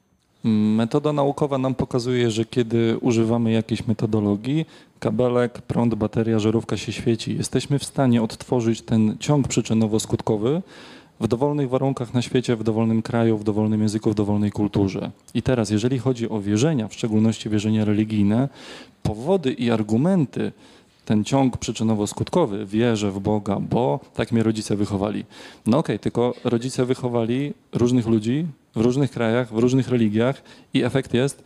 Metoda 0.44 1.14
naukowa 1.14 1.58
nam 1.58 1.76
pokazuje, 1.76 2.32
że 2.32 2.46
kiedy 2.46 2.98
używamy 3.02 3.52
jakiejś 3.52 3.88
metodologii, 3.88 4.66
kabelek, 5.00 5.62
prąd, 5.62 5.96
bateria, 5.96 6.40
żarówka 6.40 6.78
się 6.78 6.92
świeci, 6.92 7.38
jesteśmy 7.38 7.80
w 7.80 7.84
stanie 7.84 8.22
odtworzyć 8.22 8.82
ten 8.82 9.18
ciąg 9.20 9.48
przyczynowo-skutkowy 9.48 10.62
w 11.20 11.28
dowolnych 11.28 11.70
warunkach 11.70 12.14
na 12.14 12.22
świecie, 12.22 12.56
w 12.56 12.64
dowolnym 12.64 13.02
kraju, 13.02 13.38
w 13.38 13.44
dowolnym 13.44 13.82
języku, 13.82 14.12
w 14.12 14.16
dowolnej 14.16 14.52
kulturze. 14.52 15.12
I 15.34 15.42
teraz, 15.42 15.70
jeżeli 15.70 16.00
chodzi 16.00 16.30
o 16.30 16.42
wierzenia, 16.42 16.88
w 16.88 16.94
szczególności 16.94 17.50
wierzenia 17.50 17.86
religijne, 17.86 18.50
powody 19.04 19.54
i 19.54 19.72
argumenty, 19.72 20.52
ten 21.06 21.24
ciąg 21.24 21.58
przyczynowo-skutkowy, 21.58 22.66
wierzę 22.66 23.12
w 23.12 23.20
Boga, 23.20 23.60
bo 23.60 24.00
tak 24.14 24.32
mnie 24.32 24.44
rodzice 24.44 24.76
wychowali. 24.76 25.26
No 25.66 25.78
okej, 25.78 26.00
tylko 26.00 26.34
rodzice 26.44 26.86
wychowali 26.86 27.54
różnych 27.74 28.08
ludzi 28.08 28.46
w 28.76 28.82
różnych 28.82 29.12
krajach, 29.12 29.54
w 29.54 29.58
różnych 29.58 29.90
religiach 29.90 30.42
i 30.74 30.84
efekt 30.84 31.14
jest, 31.14 31.44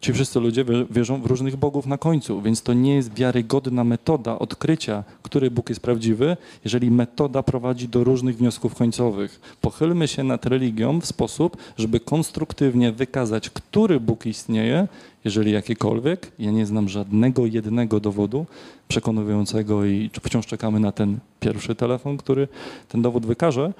ci 0.00 0.12
wszyscy 0.12 0.40
ludzie 0.40 0.64
wie- 0.64 0.86
wierzą 0.90 1.22
w 1.22 1.26
różnych 1.26 1.56
bogów 1.56 1.86
na 1.86 1.98
końcu, 1.98 2.42
więc 2.42 2.62
to 2.62 2.72
nie 2.72 2.94
jest 2.94 3.14
wiarygodna 3.14 3.84
metoda 3.84 4.38
odkrycia, 4.38 5.04
który 5.22 5.50
Bóg 5.50 5.68
jest 5.68 5.80
prawdziwy, 5.80 6.36
jeżeli 6.64 6.90
metoda 6.90 7.42
prowadzi 7.42 7.88
do 7.88 8.04
różnych 8.04 8.36
wniosków 8.36 8.74
końcowych. 8.74 9.40
Pochylmy 9.60 10.08
się 10.08 10.24
nad 10.24 10.46
religią 10.46 11.00
w 11.00 11.06
sposób, 11.06 11.56
żeby 11.78 12.00
konstruktywnie 12.00 12.92
wykazać, 12.92 13.50
który 13.50 14.00
Bóg 14.00 14.26
istnieje, 14.26 14.88
jeżeli 15.24 15.52
jakikolwiek. 15.52 16.32
Ja 16.38 16.50
nie 16.50 16.66
znam 16.66 16.88
żadnego 16.88 17.46
jednego 17.46 18.00
dowodu 18.00 18.46
przekonującego 18.88 19.84
i 19.84 20.10
wciąż 20.22 20.46
czekamy 20.46 20.80
na 20.80 20.92
ten 20.92 21.18
pierwszy 21.40 21.74
telefon, 21.74 22.16
który 22.16 22.48
ten 22.88 23.02
dowód 23.02 23.26
wykaże. 23.26 23.72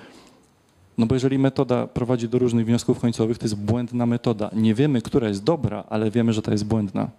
No 1.01 1.07
bo 1.07 1.14
jeżeli 1.14 1.38
metoda 1.38 1.86
prowadzi 1.86 2.28
do 2.28 2.38
różnych 2.38 2.66
wniosków 2.66 3.01
końcowych, 3.01 3.38
to 3.38 3.44
jest 3.44 3.57
błędna 3.57 4.07
metoda. 4.07 4.51
Nie 4.53 4.74
wiemy, 4.74 5.03
która 5.03 5.28
jest 5.28 5.44
dobra, 5.44 5.84
ale 5.88 6.11
wiemy, 6.11 6.32
że 6.32 6.42
ta 6.42 6.53
jest 6.53 6.66
błędna. 6.66 7.11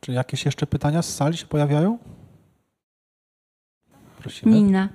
Czy 0.00 0.12
jakieś 0.12 0.44
jeszcze 0.44 0.66
pytania 0.66 1.02
z 1.02 1.14
sali 1.14 1.36
się 1.36 1.46
pojawiają? 1.46 1.98
Prosimy. 4.18 4.52
Nina. 4.52 4.88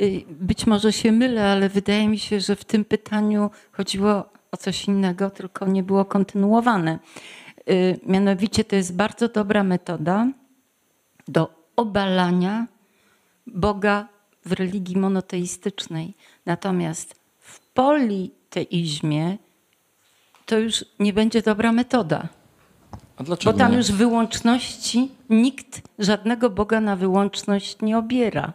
Y, 0.00 0.24
Być 0.40 0.66
może 0.66 0.92
się 0.92 1.12
mylę, 1.12 1.52
ale 1.52 1.68
wydaje 1.68 2.08
mi 2.08 2.18
się, 2.18 2.40
że 2.40 2.56
w 2.56 2.64
tym 2.64 2.84
pytaniu 2.84 3.50
chodziło 3.72 4.24
o 4.50 4.56
coś 4.56 4.84
innego, 4.88 5.30
tylko 5.30 5.66
nie 5.66 5.82
było 5.82 6.04
kontynuowane. 6.04 6.98
Y, 7.70 8.00
Mianowicie 8.06 8.64
to 8.64 8.76
jest 8.76 8.96
bardzo 8.96 9.28
dobra 9.28 9.62
metoda 9.62 10.26
do 11.28 11.70
obalania 11.76 12.66
Boga 13.46 14.17
w 14.44 14.52
religii 14.52 14.96
monoteistycznej. 14.96 16.14
Natomiast 16.46 17.14
w 17.40 17.60
politeizmie 17.60 19.36
to 20.46 20.58
już 20.58 20.84
nie 20.98 21.12
będzie 21.12 21.42
dobra 21.42 21.72
metoda. 21.72 22.28
A 23.16 23.24
dlaczego 23.24 23.52
Bo 23.52 23.58
tam 23.58 23.72
nie? 23.72 23.78
już 23.78 23.92
wyłączności 23.92 25.08
nikt 25.30 25.82
żadnego 25.98 26.50
Boga 26.50 26.80
na 26.80 26.96
wyłączność 26.96 27.76
nie 27.82 27.98
obiera. 27.98 28.52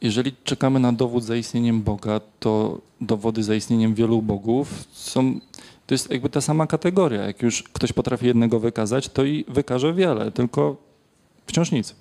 Jeżeli 0.00 0.32
czekamy 0.44 0.80
na 0.80 0.92
dowód 0.92 1.24
za 1.24 1.36
istnieniem 1.36 1.82
Boga, 1.82 2.20
to 2.40 2.80
dowody 3.00 3.42
za 3.42 3.54
istnieniem 3.54 3.94
wielu 3.94 4.22
bogów 4.22 4.84
są. 4.92 5.40
To 5.86 5.94
jest 5.94 6.10
jakby 6.10 6.30
ta 6.30 6.40
sama 6.40 6.66
kategoria. 6.66 7.22
Jak 7.22 7.42
już 7.42 7.62
ktoś 7.62 7.92
potrafi 7.92 8.26
jednego 8.26 8.60
wykazać, 8.60 9.08
to 9.08 9.24
i 9.24 9.44
wykaże 9.48 9.94
wiele, 9.94 10.30
tylko 10.30 10.76
wciąż 11.46 11.72
nic. 11.72 11.94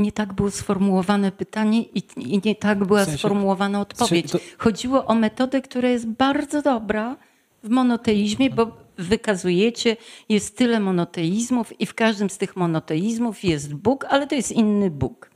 Nie 0.00 0.12
tak 0.12 0.32
było 0.32 0.50
sformułowane 0.50 1.32
pytanie 1.32 1.82
i, 1.82 2.02
i 2.16 2.40
nie 2.44 2.54
tak 2.54 2.84
była 2.84 3.00
W 3.04 3.04
sensie- 3.04 3.18
sformułowana 3.18 3.80
odpowiedź. 3.80 4.32
to- 4.32 4.38
Chodziło 4.58 5.04
o 5.06 5.14
metodę, 5.14 5.62
która 5.62 5.88
jest 5.88 6.06
bardzo 6.06 6.62
dobra 6.62 7.16
w 7.64 7.68
monoteizmie, 7.68 8.50
bo 8.50 8.76
wykazujecie, 8.98 9.96
jest 10.28 10.56
tyle 10.56 10.80
monoteizmów 10.80 11.80
i 11.80 11.86
w 11.86 11.94
każdym 11.94 12.30
z 12.30 12.38
tych 12.38 12.56
monoteizmów 12.56 13.44
jest 13.44 13.74
Bóg, 13.74 14.04
ale 14.08 14.26
to 14.26 14.34
jest 14.34 14.52
inny 14.52 14.90
Bóg. 14.90 15.30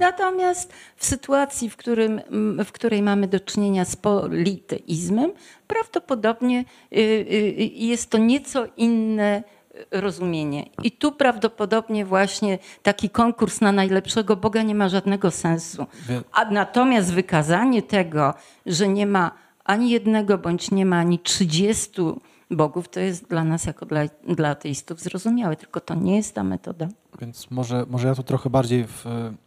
Natomiast 0.00 0.72
w 0.96 1.04
sytuacji, 1.06 1.70
w, 1.70 1.76
którym, 1.76 2.20
w 2.64 2.72
której 2.72 3.02
mamy 3.02 3.28
do 3.28 3.40
czynienia 3.40 3.84
z 3.84 3.96
politeizmem, 3.96 5.30
prawdopodobnie 5.66 6.64
y, 6.92 6.96
y, 6.98 7.70
jest 7.74 8.10
to 8.10 8.18
nieco 8.18 8.66
inne 8.76 9.42
rozumienie. 9.90 10.66
I 10.82 10.92
tu 10.92 11.12
prawdopodobnie 11.12 12.04
właśnie 12.04 12.58
taki 12.82 13.10
konkurs 13.10 13.60
na 13.60 13.72
najlepszego 13.72 14.36
Boga 14.36 14.62
nie 14.62 14.74
ma 14.74 14.88
żadnego 14.88 15.30
sensu. 15.30 15.86
A 16.32 16.44
natomiast 16.44 17.12
wykazanie 17.12 17.82
tego, 17.82 18.34
że 18.66 18.88
nie 18.88 19.06
ma 19.06 19.30
ani 19.64 19.90
jednego 19.90 20.38
bądź 20.38 20.70
nie 20.70 20.86
ma 20.86 20.98
ani 20.98 21.18
30 21.18 22.02
bogów, 22.50 22.88
to 22.88 23.00
jest 23.00 23.28
dla 23.28 23.44
nas 23.44 23.64
jako 23.64 23.86
dla, 23.86 24.00
dla 24.28 24.48
ateistów 24.48 25.00
zrozumiałe, 25.00 25.56
tylko 25.56 25.80
to 25.80 25.94
nie 25.94 26.16
jest 26.16 26.34
ta 26.34 26.44
metoda. 26.44 26.88
Więc 27.20 27.50
może, 27.50 27.86
może 27.90 28.08
ja 28.08 28.14
tu 28.14 28.22
trochę 28.22 28.50
bardziej 28.50 28.86
w, 28.86 29.04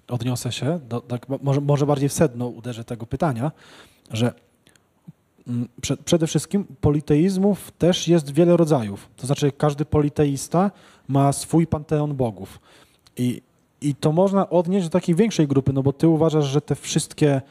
odniosę 0.08 0.52
się, 0.52 0.80
do, 0.90 1.02
tak, 1.02 1.26
może, 1.42 1.62
może 1.62 1.86
bardziej 1.86 2.10
w 2.10 2.14
sedno 2.14 2.48
uderzę 2.48 2.84
tego 2.84 3.06
pytania, 3.06 3.52
że 4.12 4.34
przede 6.06 6.28
wszystkim 6.28 6.66
politeizmów 6.82 7.72
też 7.72 8.08
jest 8.08 8.34
wiele 8.34 8.58
rodzajów. 8.58 9.10
To 9.16 9.28
znaczy 9.28 9.52
każdy 9.52 9.86
politeista 9.86 10.72
ma 11.08 11.34
swój 11.34 11.68
panteon 11.68 12.16
bogów. 12.16 12.60
I, 13.18 13.42
I 13.82 13.96
to 13.96 14.12
można 14.12 14.50
odnieść 14.50 14.86
do 14.86 14.92
takiej 14.92 15.16
większej 15.16 15.48
grupy, 15.48 15.74
no 15.74 15.84
bo 15.84 15.94
ty 15.94 16.08
uważasz, 16.08 16.46
że 16.46 16.62
te 16.62 16.76
wszystkie, 16.76 17.42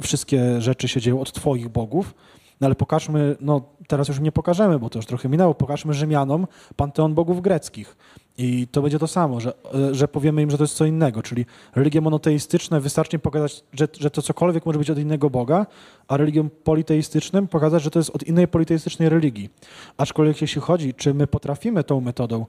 wszystkie 0.00 0.60
rzeczy 0.60 0.88
się 0.88 1.00
dzieją 1.00 1.20
od 1.20 1.32
twoich 1.32 1.68
bogów, 1.68 2.14
no 2.60 2.66
ale 2.66 2.74
pokażmy, 2.74 3.36
no 3.40 3.62
teraz 3.86 4.08
już 4.08 4.20
nie 4.20 4.32
pokażemy, 4.32 4.78
bo 4.78 4.90
to 4.90 4.98
już 4.98 5.06
trochę 5.06 5.28
minęło, 5.28 5.54
pokażmy 5.54 5.94
Rzymianom 5.94 6.46
panteon 6.76 7.14
bogów 7.14 7.40
greckich. 7.40 7.96
I 8.38 8.66
to 8.72 8.82
będzie 8.82 8.98
to 8.98 9.06
samo, 9.06 9.40
że, 9.40 9.52
e, 9.74 9.94
że 9.94 10.08
powiemy 10.08 10.42
im, 10.42 10.50
że 10.50 10.58
to 10.58 10.64
jest 10.64 10.74
co 10.74 10.84
innego, 10.84 11.22
czyli 11.22 11.46
religie 11.74 12.00
monoteistyczne 12.00 12.80
wystarczy 12.80 13.18
pokazać, 13.18 13.64
że, 13.72 13.88
że 14.00 14.10
to 14.10 14.22
cokolwiek 14.22 14.66
może 14.66 14.78
być 14.78 14.90
od 14.90 14.98
innego 14.98 15.30
Boga, 15.30 15.66
a 16.08 16.16
religiom 16.16 16.50
politeistycznym 16.64 17.48
pokazać, 17.48 17.82
że 17.82 17.90
to 17.90 17.98
jest 17.98 18.10
od 18.10 18.22
innej 18.22 18.48
politeistycznej 18.48 19.08
religii. 19.08 19.50
Aczkolwiek 19.96 20.40
jeśli 20.40 20.60
chodzi, 20.60 20.94
czy 20.94 21.14
my 21.14 21.26
potrafimy 21.26 21.84
tą 21.84 22.00
metodą 22.00 22.46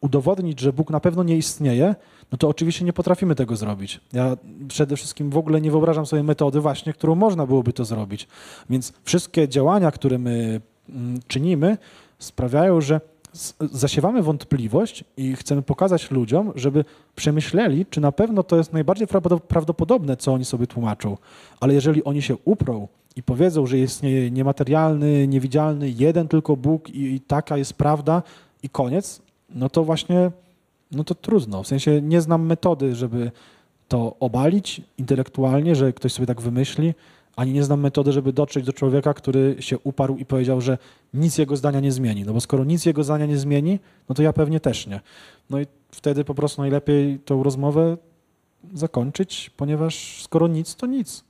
udowodnić, 0.00 0.60
że 0.60 0.72
Bóg 0.72 0.90
na 0.90 1.00
pewno 1.00 1.22
nie 1.22 1.36
istnieje, 1.36 1.94
no 2.32 2.38
to 2.38 2.48
oczywiście 2.48 2.84
nie 2.84 2.92
potrafimy 2.92 3.34
tego 3.34 3.56
zrobić. 3.56 4.00
Ja 4.12 4.36
przede 4.68 4.96
wszystkim 4.96 5.30
w 5.30 5.36
ogóle 5.36 5.60
nie 5.60 5.70
wyobrażam 5.70 6.06
sobie 6.06 6.22
metody 6.22 6.60
właśnie, 6.60 6.92
którą 6.92 7.14
można 7.14 7.46
byłoby 7.46 7.72
to 7.72 7.84
zrobić. 7.84 8.28
Więc 8.70 8.92
wszystkie 9.04 9.48
działania, 9.48 9.90
które 9.90 10.18
my 10.18 10.60
mm, 10.88 11.20
czynimy, 11.26 11.78
sprawiają, 12.18 12.80
że 12.80 13.00
zasiewamy 13.72 14.22
wątpliwość 14.22 15.04
i 15.16 15.36
chcemy 15.36 15.62
pokazać 15.62 16.10
ludziom, 16.10 16.52
żeby 16.54 16.84
przemyśleli, 17.16 17.86
czy 17.86 18.00
na 18.00 18.12
pewno 18.12 18.42
to 18.42 18.56
jest 18.56 18.72
najbardziej 18.72 19.06
prawdo- 19.06 19.40
prawdopodobne, 19.40 20.16
co 20.16 20.32
oni 20.32 20.44
sobie 20.44 20.66
tłumaczą. 20.66 21.16
Ale 21.60 21.74
jeżeli 21.74 22.04
oni 22.04 22.22
się 22.22 22.36
uprą 22.44 22.88
i 23.16 23.22
powiedzą, 23.22 23.66
że 23.66 23.78
istnieje 23.78 24.30
niematerialny, 24.30 25.28
niewidzialny, 25.28 25.90
jeden 25.90 26.28
tylko 26.28 26.56
Bóg 26.56 26.90
i, 26.90 27.14
i 27.14 27.20
taka 27.20 27.56
jest 27.56 27.72
prawda 27.72 28.22
i 28.62 28.68
koniec, 28.68 29.22
no 29.50 29.68
to 29.68 29.84
właśnie, 29.84 30.30
no 30.92 31.04
to 31.04 31.14
trudno. 31.14 31.62
W 31.62 31.66
sensie 31.66 32.02
nie 32.02 32.20
znam 32.20 32.46
metody, 32.46 32.94
żeby 32.94 33.30
to 33.88 34.16
obalić 34.20 34.82
intelektualnie, 34.98 35.74
że 35.74 35.92
ktoś 35.92 36.12
sobie 36.12 36.26
tak 36.26 36.40
wymyśli, 36.40 36.94
ani 37.36 37.52
nie 37.52 37.64
znam 37.64 37.80
metody, 37.80 38.12
żeby 38.12 38.32
dotrzeć 38.32 38.64
do 38.64 38.72
człowieka, 38.72 39.14
który 39.14 39.56
się 39.60 39.78
uparł 39.78 40.16
i 40.16 40.24
powiedział, 40.24 40.60
że 40.60 40.78
nic 41.14 41.38
jego 41.38 41.56
zdania 41.56 41.80
nie 41.80 41.92
zmieni. 41.92 42.24
No 42.24 42.32
bo 42.32 42.40
skoro 42.40 42.64
nic 42.64 42.86
jego 42.86 43.04
zdania 43.04 43.26
nie 43.26 43.38
zmieni, 43.38 43.78
no 44.08 44.14
to 44.14 44.22
ja 44.22 44.32
pewnie 44.32 44.60
też 44.60 44.86
nie. 44.86 45.00
No 45.50 45.60
i 45.60 45.66
wtedy 45.90 46.24
po 46.24 46.34
prostu 46.34 46.62
najlepiej 46.62 47.18
tą 47.18 47.42
rozmowę 47.42 47.96
zakończyć, 48.74 49.50
ponieważ 49.56 50.22
skoro 50.22 50.48
nic, 50.48 50.74
to 50.74 50.86
nic. 50.86 51.24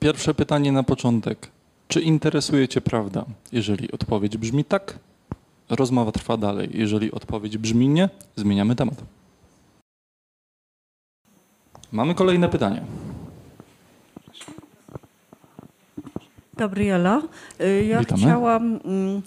Pierwsze 0.00 0.34
pytanie 0.34 0.72
na 0.72 0.82
początek. 0.82 1.48
Czy 1.88 2.00
interesuje 2.00 2.68
Cię 2.68 2.80
prawda? 2.80 3.24
Jeżeli 3.52 3.92
odpowiedź 3.92 4.36
brzmi 4.36 4.64
tak, 4.64 4.98
rozmowa 5.70 6.12
trwa 6.12 6.36
dalej. 6.36 6.70
Jeżeli 6.72 7.12
odpowiedź 7.12 7.58
brzmi 7.58 7.88
nie, 7.88 8.08
zmieniamy 8.36 8.76
temat. 8.76 9.04
Mamy 11.92 12.14
kolejne 12.14 12.48
pytanie. 12.48 12.82
Gabriela, 16.60 17.22
y, 17.60 17.84
ja 17.84 18.00
Witamy. 18.00 18.20
chciałam 18.22 18.80
mm, 18.84 19.22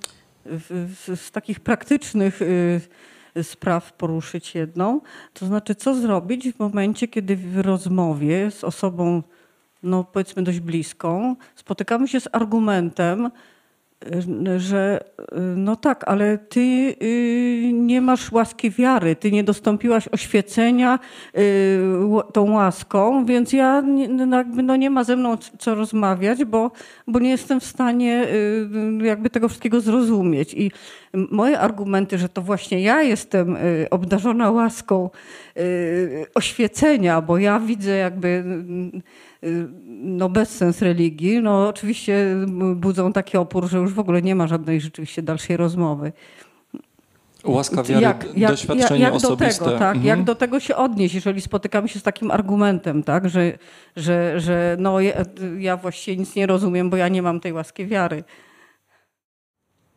w, 0.46 0.96
w, 1.08 1.20
z 1.20 1.32
takich 1.32 1.60
praktycznych 1.60 2.42
y, 2.42 3.44
spraw 3.44 3.94
poruszyć 3.94 4.56
jedną. 4.56 5.02
To 5.34 5.46
znaczy, 5.46 5.76
co 5.76 5.96
zrobić 5.96 6.50
w 6.52 6.60
momencie, 6.60 7.08
kiedy 7.08 7.36
w 7.36 7.60
rozmowie 7.60 8.52
z 8.52 8.64
osobą, 8.64 9.24
no 9.84 10.04
powiedzmy 10.04 10.44
dość 10.44 10.60
bliską, 10.60 11.36
spotykamy 11.56 12.08
się 12.08 12.20
z 12.20 12.28
argumentem, 12.32 13.32
że 14.58 14.99
no 15.56 15.76
tak, 15.76 16.04
ale 16.08 16.38
ty 16.38 16.95
y, 17.01 17.72
nie 17.74 18.01
masz 18.01 18.32
łaski 18.32 18.72
wiary, 18.72 19.16
ty 19.16 19.32
nie 19.32 19.43
dostąpiłaś 19.43 20.08
oświecenia 20.08 20.99
y, 21.38 21.80
tą 22.34 22.51
łaską, 22.51 23.26
więc 23.26 23.54
ja 23.54 23.82
nie, 23.82 24.08
no 24.08 24.38
jakby 24.38 24.64
no 24.64 24.76
nie 24.76 24.89
ma 24.89 25.04
ze 25.04 25.16
mną 25.16 25.38
co 25.60 25.76
rozmawiać, 25.76 26.45
bo, 26.45 26.72
bo 27.08 27.20
nie 27.20 27.30
jestem 27.30 27.60
w 27.60 27.66
stanie 27.66 28.28
y, 29.01 29.06
jakby 29.06 29.30
tego 29.30 29.49
wszystkiego 29.49 29.82
zrozumieć. 29.82 30.54
I 30.54 30.72
moje 31.14 31.60
argumenty, 31.60 32.18
że 32.18 32.30
to 32.30 32.41
właśnie 32.41 32.82
ja 32.82 33.01
jestem 33.01 33.58
obdarzona 33.91 34.51
łaską 34.51 35.10
oświecenia, 36.36 37.22
bo 37.22 37.38
ja 37.38 37.60
widzę 37.60 37.97
jakby 37.97 38.43
no 39.88 40.30
bezsens 40.30 40.82
religii, 40.82 41.41
no 41.41 41.68
oczywiście 41.68 42.36
budzą 42.76 43.14
taki 43.14 43.38
opór, 43.38 43.68
że 43.68 43.78
już 43.78 43.94
w 43.94 44.00
ogóle 44.00 44.22
nie 44.22 44.36
ma 44.36 44.48
żadnej 44.48 44.82
rzeczywiście 44.82 45.22
dalszej 45.22 45.58
rozmowy. 45.58 46.12
Łaska 47.44 47.84
wiary, 47.84 48.16
doświadczenie 48.36 49.02
jak 49.04 49.14
osobiste. 49.14 49.60
do 49.60 49.66
tego, 49.66 49.80
tak, 49.80 49.96
Mhm. 49.96 50.06
jak 50.06 50.24
do 50.24 50.36
tego 50.36 50.60
się 50.60 50.76
odnieść, 50.76 51.16
jeżeli 51.16 51.41
spotykamy 51.41 51.88
się 51.88 52.00
z 52.00 52.04
takim 52.04 52.32
argumentem, 52.32 53.04
tak, 53.04 53.30
że, 53.30 53.58
że, 53.96 54.39
że 54.39 54.78
no, 54.80 55.00
ja, 55.00 55.14
ja 55.60 55.78
właściwie 55.78 56.18
nic 56.18 56.36
nie 56.36 56.48
rozumiem, 56.48 56.89
bo 56.89 56.98
ja 56.98 57.08
nie 57.08 57.22
mam 57.22 57.39
tej 57.39 57.54
łaski 57.54 57.86
wiary. 57.88 58.24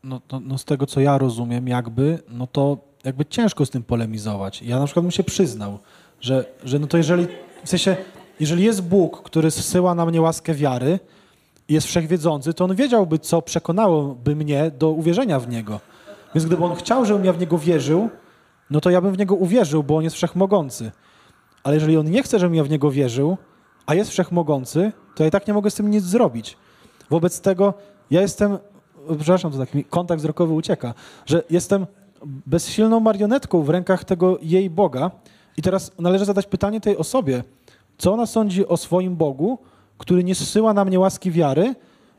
No, 0.05 0.21
no, 0.33 0.41
no 0.41 0.59
z 0.59 0.65
tego, 0.65 0.87
co 0.87 1.01
ja 1.01 1.19
rozumiem, 1.19 1.69
jakby, 1.69 2.19
no 2.29 2.47
to 2.47 2.79
jakby 3.05 3.25
ciężko 3.27 3.67
z 3.67 3.71
tym 3.71 3.83
polemizować. 3.83 4.63
Ja 4.63 4.79
na 4.79 4.85
przykład 4.85 5.05
bym 5.05 5.11
się 5.13 5.25
przyznał, 5.25 5.79
że, 6.21 6.45
że 6.65 6.79
no 6.79 6.87
to 6.87 6.97
jeżeli, 6.97 7.27
w 7.65 7.69
sensie, 7.69 7.97
jeżeli 8.41 8.65
jest 8.65 8.83
Bóg, 8.83 9.23
który 9.23 9.51
zsyła 9.51 9.95
na 9.95 10.07
mnie 10.07 10.21
łaskę 10.21 10.55
wiary 10.55 10.99
jest 11.69 11.87
wszechwiedzący, 11.87 12.55
to 12.55 12.65
on 12.65 12.75
wiedziałby, 12.75 13.19
co 13.19 13.43
przekonałoby 13.43 14.37
mnie 14.37 14.71
do 14.79 14.91
uwierzenia 14.91 15.41
w 15.41 15.49
Niego. 15.49 15.81
Więc 16.35 16.47
gdyby 16.47 16.65
on 16.65 16.77
chciał, 16.77 17.05
żebym 17.05 17.25
ja 17.25 17.33
w 17.33 17.41
Niego 17.41 17.59
wierzył, 17.59 18.09
no 18.71 18.81
to 18.81 18.91
ja 18.91 19.01
bym 19.01 19.13
w 19.13 19.19
Niego 19.19 19.35
uwierzył, 19.35 19.83
bo 19.83 19.97
On 19.97 20.05
jest 20.05 20.17
wszechmogący. 20.17 20.93
Ale 21.63 21.75
jeżeli 21.75 21.97
On 21.97 22.11
nie 22.11 22.23
chce, 22.23 22.39
żebym 22.39 22.55
ja 22.55 22.65
w 22.65 22.71
Niego 22.71 22.91
wierzył, 22.91 23.37
a 23.87 23.95
jest 23.95 24.11
wszechmogący, 24.11 24.93
to 25.15 25.23
ja 25.23 25.29
i 25.29 25.31
tak 25.31 25.47
nie 25.47 25.55
mogę 25.55 25.71
z 25.71 25.75
tym 25.75 25.91
nic 25.91 26.05
zrobić. 26.05 26.57
Wobec 27.11 27.41
tego 27.41 27.75
ja 28.11 28.21
jestem, 28.21 28.59
przepraszam, 29.19 29.53
to 29.53 29.59
tak 29.59 29.75
mi 29.75 29.85
kontakt 29.85 30.21
wzrokowy 30.21 30.53
ucieka, 30.53 30.95
że 31.27 31.43
jestem 31.51 31.87
bezsilną 32.27 33.01
marionetką 33.01 33.63
w 33.63 33.69
rękach 33.69 34.05
tego 34.05 34.39
jej 34.43 34.71
Boga 34.71 35.11
i 35.57 35.63
teraz 35.63 35.93
należy 35.99 36.25
zadać 36.25 36.47
pytanie 36.47 36.81
tej 36.81 36.97
osobie, 36.97 37.45
co 37.99 38.13
ona 38.13 38.27
sądzi 38.27 38.67
o 38.67 38.77
swoim 38.77 39.17
Bogu, 39.17 39.59
który 39.99 40.25
nie 40.25 40.35
zsyła 40.35 40.75
na 40.75 40.85
mnie 40.85 41.01
łaski 41.01 41.31
wiary 41.31 41.75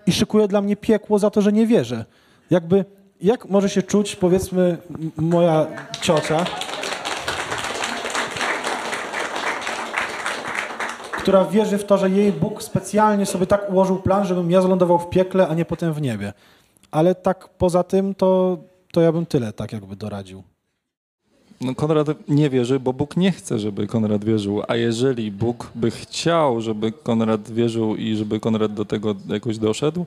i 0.05 0.11
szykuje 0.11 0.47
dla 0.47 0.61
mnie 0.61 0.75
piekło 0.75 1.19
za 1.19 1.29
to, 1.29 1.41
że 1.41 1.51
nie 1.51 1.67
wierzę. 1.67 2.05
Jakby, 2.49 2.85
jak 3.21 3.49
może 3.49 3.69
się 3.69 3.83
czuć, 3.83 4.15
powiedzmy, 4.15 4.77
moja 5.17 5.67
ciocia, 6.01 6.45
która 11.17 11.45
wierzy 11.45 11.77
w 11.77 11.85
to, 11.85 11.97
że 11.97 12.09
jej 12.09 12.31
Bóg 12.31 12.63
specjalnie 12.63 13.25
sobie 13.25 13.45
tak 13.45 13.69
ułożył 13.69 13.97
plan, 13.99 14.25
żebym 14.25 14.51
ja 14.51 14.61
zlądował 14.61 14.99
w 14.99 15.09
piekle, 15.09 15.47
a 15.47 15.53
nie 15.53 15.65
potem 15.65 15.93
w 15.93 16.01
niebie. 16.01 16.33
Ale 16.91 17.15
tak 17.15 17.49
poza 17.57 17.83
tym, 17.83 18.15
to, 18.15 18.57
to 18.91 19.01
ja 19.01 19.11
bym 19.11 19.25
tyle 19.25 19.53
tak 19.53 19.73
jakby 19.73 19.95
doradził. 19.95 20.43
No 21.61 21.75
Konrad 21.75 22.07
nie 22.29 22.49
wierzy, 22.49 22.79
bo 22.79 22.93
Bóg 22.93 23.17
nie 23.17 23.31
chce, 23.31 23.59
żeby 23.59 23.87
Konrad 23.87 24.25
wierzył. 24.25 24.61
A 24.67 24.75
jeżeli 24.75 25.31
Bóg 25.31 25.71
by 25.75 25.91
chciał, 25.91 26.61
żeby 26.61 26.91
Konrad 26.91 27.51
wierzył 27.51 27.95
i 27.95 28.15
żeby 28.15 28.39
Konrad 28.39 28.73
do 28.73 28.85
tego 28.85 29.15
jakoś 29.29 29.57
doszedł, 29.57 30.05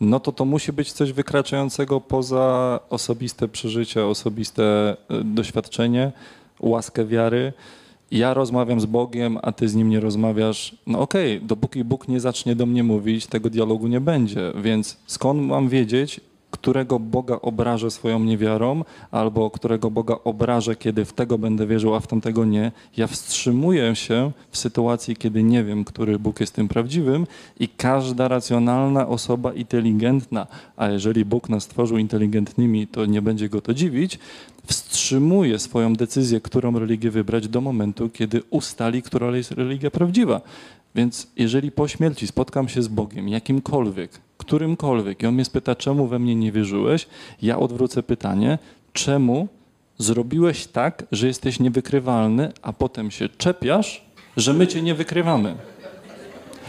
no 0.00 0.20
to 0.20 0.32
to 0.32 0.44
musi 0.44 0.72
być 0.72 0.92
coś 0.92 1.12
wykraczającego 1.12 2.00
poza 2.00 2.80
osobiste 2.90 3.48
przeżycie, 3.48 4.06
osobiste 4.06 4.96
e, 5.08 5.24
doświadczenie, 5.24 6.12
łaskę 6.60 7.04
wiary. 7.04 7.52
Ja 8.10 8.34
rozmawiam 8.34 8.80
z 8.80 8.86
Bogiem, 8.86 9.38
a 9.42 9.52
ty 9.52 9.68
z 9.68 9.74
nim 9.74 9.88
nie 9.88 10.00
rozmawiasz. 10.00 10.76
No 10.86 10.98
okej, 10.98 11.40
dopóki 11.40 11.84
Bóg 11.84 12.08
nie 12.08 12.20
zacznie 12.20 12.56
do 12.56 12.66
mnie 12.66 12.82
mówić, 12.82 13.26
tego 13.26 13.50
dialogu 13.50 13.86
nie 13.86 14.00
będzie. 14.00 14.52
Więc 14.62 14.96
skąd 15.06 15.42
mam 15.42 15.68
wiedzieć, 15.68 16.20
którego 16.54 16.98
Boga 16.98 17.40
obrażę 17.42 17.90
swoją 17.90 18.20
niewiarą, 18.20 18.84
albo 19.10 19.50
którego 19.50 19.90
Boga 19.90 20.16
obrażę, 20.24 20.76
kiedy 20.76 21.04
w 21.04 21.12
tego 21.12 21.38
będę 21.38 21.66
wierzył, 21.66 21.94
a 21.94 22.00
w 22.00 22.06
tamtego 22.06 22.44
nie. 22.44 22.72
Ja 22.96 23.06
wstrzymuję 23.06 23.96
się 23.96 24.30
w 24.50 24.58
sytuacji, 24.58 25.16
kiedy 25.16 25.42
nie 25.42 25.64
wiem, 25.64 25.84
który 25.84 26.18
Bóg 26.18 26.40
jest 26.40 26.54
tym 26.54 26.68
prawdziwym 26.68 27.26
i 27.60 27.68
każda 27.68 28.28
racjonalna 28.28 29.08
osoba 29.08 29.52
inteligentna, 29.52 30.46
a 30.76 30.88
jeżeli 30.88 31.24
Bóg 31.24 31.48
nas 31.48 31.62
stworzył 31.62 31.98
inteligentnymi, 31.98 32.86
to 32.86 33.06
nie 33.06 33.22
będzie 33.22 33.48
go 33.48 33.60
to 33.60 33.74
dziwić, 33.74 34.18
wstrzymuje 34.66 35.58
swoją 35.58 35.94
decyzję, 35.94 36.40
którą 36.40 36.78
religię 36.78 37.10
wybrać 37.10 37.48
do 37.48 37.60
momentu, 37.60 38.08
kiedy 38.08 38.42
ustali, 38.50 39.02
która 39.02 39.36
jest 39.36 39.50
religia 39.50 39.90
prawdziwa. 39.90 40.40
Więc 40.94 41.26
jeżeli 41.36 41.72
po 41.72 41.88
śmierci 41.88 42.26
spotkam 42.26 42.68
się 42.68 42.82
z 42.82 42.88
Bogiem, 42.88 43.28
jakimkolwiek, 43.28 44.10
którymkolwiek, 44.36 45.22
i 45.22 45.26
on 45.26 45.34
mnie 45.34 45.44
spyta, 45.44 45.74
czemu 45.74 46.06
we 46.06 46.18
mnie 46.18 46.34
nie 46.34 46.52
wierzyłeś, 46.52 47.06
ja 47.42 47.58
odwrócę 47.58 48.02
pytanie, 48.02 48.58
czemu 48.92 49.48
zrobiłeś 49.98 50.66
tak, 50.66 51.04
że 51.12 51.26
jesteś 51.26 51.60
niewykrywalny, 51.60 52.52
a 52.62 52.72
potem 52.72 53.10
się 53.10 53.28
czepiasz, 53.28 54.04
że 54.36 54.52
my 54.52 54.66
cię 54.66 54.82
nie 54.82 54.94
wykrywamy. 54.94 55.54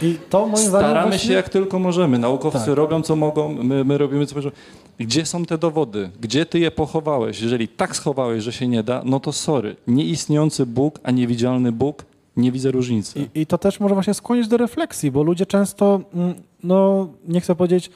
I 0.01 0.17
to 0.29 0.47
moim 0.47 0.57
zdaniem 0.57 0.69
Staramy 0.89 1.09
właśnie... 1.09 1.27
się 1.27 1.33
jak 1.33 1.49
tylko 1.49 1.79
możemy. 1.79 2.19
Naukowcy 2.19 2.65
Tak. 2.65 2.75
robią 2.75 3.01
co 3.01 3.15
mogą, 3.15 3.63
my, 3.63 3.83
my 3.83 3.97
robimy 3.97 4.25
co 4.25 4.35
możemy. 4.35 4.55
Gdzie 4.99 5.25
są 5.25 5.45
te 5.45 5.57
dowody? 5.57 6.09
Gdzie 6.21 6.45
ty 6.45 6.59
je 6.59 6.71
pochowałeś? 6.71 7.41
Jeżeli 7.41 7.67
tak 7.67 7.95
schowałeś, 7.95 8.43
że 8.43 8.53
się 8.53 8.67
nie 8.67 8.83
da, 8.83 9.01
no 9.05 9.19
to 9.19 9.31
sorry. 9.33 9.75
Nieistniejący 9.87 10.65
Bóg, 10.65 10.99
a 11.03 11.11
niewidzialny 11.11 11.71
Bóg, 11.71 12.05
nie 12.37 12.51
widzę 12.51 12.71
różnicy. 12.71 13.19
I, 13.19 13.41
I 13.41 13.45
to 13.45 13.57
też 13.57 13.79
może 13.79 13.93
właśnie 13.93 14.13
skłonić 14.13 14.47
do 14.47 14.57
refleksji, 14.57 15.11
bo 15.11 15.23
ludzie 15.23 15.45
często, 15.45 16.01
mm, 16.13 16.33
no 16.63 17.07
nie 17.27 17.41
chcę 17.41 17.55
powiedzieć, 17.55 17.89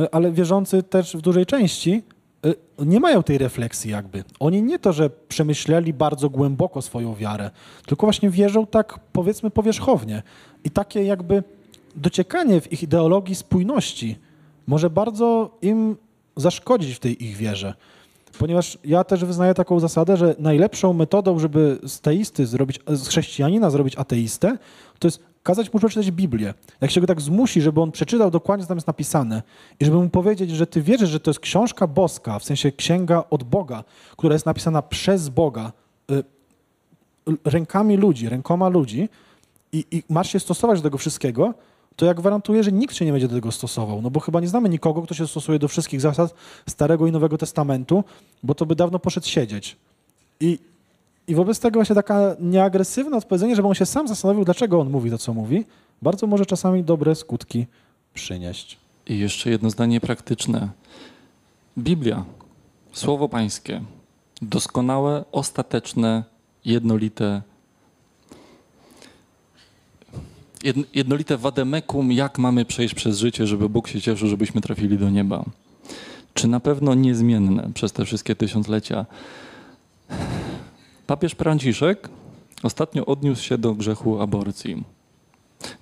y, 0.00 0.10
ale 0.10 0.32
wierzący 0.32 0.82
też 0.82 1.16
w 1.16 1.20
dużej 1.20 1.46
części 1.46 2.02
y, 2.46 2.54
nie 2.78 3.00
mają 3.00 3.22
tej 3.22 3.38
refleksji 3.38 3.90
jakby. 3.90 4.24
Oni 4.40 4.62
nie 4.62 4.78
to, 4.78 4.92
że 4.92 5.10
przemyśleli 5.10 5.92
bardzo 5.92 6.30
głęboko 6.30 6.82
swoją 6.82 7.14
wiarę, 7.14 7.50
tylko 7.86 8.06
właśnie 8.06 8.30
wierzą 8.30 8.66
tak 8.66 8.98
powiedzmy 9.12 9.50
powierzchownie. 9.50 10.22
I 10.64 10.70
takie 10.70 11.04
jakby 11.04 11.42
dociekanie 11.96 12.60
w 12.60 12.72
ich 12.72 12.82
ideologii 12.82 13.34
spójności 13.34 14.16
może 14.66 14.90
bardzo 14.90 15.58
im 15.62 15.96
zaszkodzić 16.36 16.94
w 16.94 16.98
tej 16.98 17.24
ich 17.24 17.36
wierze. 17.36 17.74
Ponieważ 18.38 18.78
ja 18.84 19.04
też 19.04 19.24
wyznaję 19.24 19.54
taką 19.54 19.80
zasadę, 19.80 20.16
że 20.16 20.34
najlepszą 20.38 20.92
metodą, 20.92 21.38
żeby 21.38 21.78
z 21.86 22.00
teisty 22.00 22.46
zrobić, 22.46 22.80
z 22.88 23.08
chrześcijanina 23.08 23.70
zrobić 23.70 23.96
ateistę, 23.96 24.58
to 24.98 25.08
jest 25.08 25.20
kazać 25.42 25.72
mu 25.72 25.78
przeczytać 25.78 26.10
Biblię. 26.10 26.54
Jak 26.80 26.90
się 26.90 27.00
go 27.00 27.06
tak 27.06 27.20
zmusi, 27.20 27.60
żeby 27.60 27.80
on 27.80 27.92
przeczytał 27.92 28.30
dokładnie, 28.30 28.64
co 28.64 28.68
tam 28.68 28.76
jest 28.76 28.86
napisane 28.86 29.42
i 29.80 29.84
żeby 29.84 29.96
mu 29.96 30.08
powiedzieć, 30.08 30.50
że 30.50 30.66
ty 30.66 30.82
wierzysz, 30.82 31.10
że 31.10 31.20
to 31.20 31.30
jest 31.30 31.40
książka 31.40 31.86
boska, 31.86 32.38
w 32.38 32.44
sensie 32.44 32.72
księga 32.72 33.24
od 33.30 33.44
Boga, 33.44 33.84
która 34.16 34.34
jest 34.34 34.46
napisana 34.46 34.82
przez 34.82 35.28
Boga, 35.28 35.72
y, 36.10 36.24
rękami 37.44 37.96
ludzi, 37.96 38.28
rękoma 38.28 38.68
ludzi 38.68 39.08
i, 39.72 39.84
i 39.90 40.02
masz 40.08 40.32
się 40.32 40.40
stosować 40.40 40.80
do 40.80 40.82
tego 40.82 40.98
wszystkiego, 40.98 41.54
to 41.96 42.06
ja 42.06 42.14
gwarantuję, 42.14 42.62
że 42.62 42.72
nikt 42.72 42.96
się 42.96 43.04
nie 43.04 43.12
będzie 43.12 43.28
do 43.28 43.34
tego 43.34 43.52
stosował. 43.52 44.02
No 44.02 44.10
bo 44.10 44.20
chyba 44.20 44.40
nie 44.40 44.48
znamy 44.48 44.68
nikogo, 44.68 45.02
kto 45.02 45.14
się 45.14 45.26
stosuje 45.26 45.58
do 45.58 45.68
wszystkich 45.68 46.00
zasad 46.00 46.34
Starego 46.68 47.06
i 47.06 47.12
Nowego 47.12 47.38
Testamentu, 47.38 48.04
bo 48.42 48.54
to 48.54 48.66
by 48.66 48.76
dawno 48.76 48.98
poszedł 48.98 49.26
siedzieć. 49.26 49.76
I, 50.40 50.58
i 51.28 51.34
wobec 51.34 51.60
tego 51.60 51.78
właśnie 51.78 51.94
taka 51.94 52.36
nieagresywne 52.40 53.16
odpowiedzenie, 53.16 53.56
żeby 53.56 53.68
on 53.68 53.74
się 53.74 53.86
sam 53.86 54.08
zastanowił, 54.08 54.44
dlaczego 54.44 54.80
on 54.80 54.90
mówi 54.90 55.10
to, 55.10 55.18
co 55.18 55.34
mówi, 55.34 55.64
bardzo 56.02 56.26
może 56.26 56.46
czasami 56.46 56.84
dobre 56.84 57.14
skutki 57.14 57.66
przynieść. 58.14 58.78
I 59.06 59.18
jeszcze 59.18 59.50
jedno 59.50 59.70
zdanie 59.70 60.00
praktyczne. 60.00 60.68
Biblia, 61.78 62.24
Słowo 62.92 63.28
Pańskie, 63.28 63.80
doskonałe, 64.42 65.24
ostateczne, 65.32 66.24
jednolite, 66.64 67.42
jednolite 70.94 71.36
wademekum, 71.36 72.12
jak 72.12 72.38
mamy 72.38 72.64
przejść 72.64 72.94
przez 72.94 73.18
życie, 73.18 73.46
żeby 73.46 73.68
Bóg 73.68 73.88
się 73.88 74.00
cieszył, 74.00 74.28
żebyśmy 74.28 74.60
trafili 74.60 74.98
do 74.98 75.10
nieba. 75.10 75.44
Czy 76.34 76.48
na 76.48 76.60
pewno 76.60 76.94
niezmienne 76.94 77.70
przez 77.74 77.92
te 77.92 78.04
wszystkie 78.04 78.36
tysiąclecia? 78.36 79.06
Papież 81.06 81.32
Franciszek 81.32 82.08
ostatnio 82.62 83.06
odniósł 83.06 83.42
się 83.42 83.58
do 83.58 83.74
grzechu 83.74 84.20
aborcji 84.20 84.84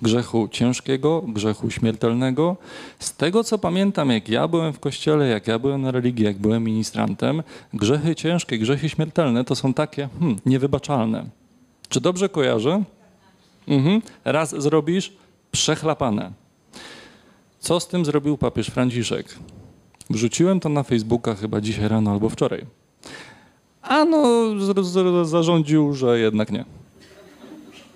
grzechu 0.03 0.49
ciężkiego, 0.49 1.22
grzechu 1.28 1.70
śmiertelnego. 1.70 2.57
Z 2.99 3.16
tego 3.16 3.45
co 3.45 3.59
pamiętam, 3.59 4.11
jak 4.11 4.28
ja 4.28 4.49
byłem 4.49 4.72
w 4.72 4.80
kościele, 4.80 5.28
jak 5.28 5.49
ja 5.49 5.59
byłem 5.59 5.82
na 5.82 5.91
religii, 5.91 6.24
jak 6.24 6.39
byłem 6.39 6.64
ministrantem, 6.64 7.43
grzechy 7.74 8.14
ciężkie, 8.14 8.59
grzechy 8.59 8.89
śmiertelne 8.89 9.45
to 9.45 9.55
są 9.55 9.74
takie 9.74 10.09
hmm, 10.18 10.39
niewybaczalne. 10.47 11.24
Czy 11.89 12.01
dobrze 12.01 12.28
kojarzę? 12.28 12.82
Mhm. 13.69 14.03
Raz 14.25 14.62
zrobisz, 14.62 15.12
przechlapane. 15.53 16.33
Co 17.59 17.81
z 17.81 17.89
tym 17.89 18.05
zrobił 18.05 18.39
papież 18.39 18.67
Franciszek? 18.67 19.39
Wrzuciłem 20.11 20.61
to 20.61 20.69
na 20.69 20.83
Facebooka 20.83 21.35
chyba 21.35 21.61
dzisiaj 21.61 21.89
rano 21.89 22.11
albo 22.11 22.29
wczoraj. 22.29 22.67
A 23.83 24.05
no, 24.05 24.51
zarządził, 25.25 25.95
że 25.95 26.19
jednak 26.19 26.53
nie. 26.53 26.65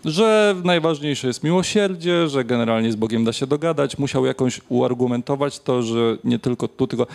Że 0.04 0.56
najważniejsze 0.64 1.26
jest 1.26 1.44
miłosierdzie, 1.44 2.28
że 2.28 2.44
generalnie 2.44 2.92
z 2.92 2.96
Bogiem 2.96 3.24
da 3.24 3.32
się 3.32 3.46
dogadać. 3.46 3.98
Musiał 3.98 4.26
jakąś 4.26 4.60
uargumentować 4.68 5.60
to, 5.60 5.82
że 5.82 6.16
nie 6.24 6.38
tylko 6.38 6.68
tu, 6.68 6.86
tylko 6.86 7.06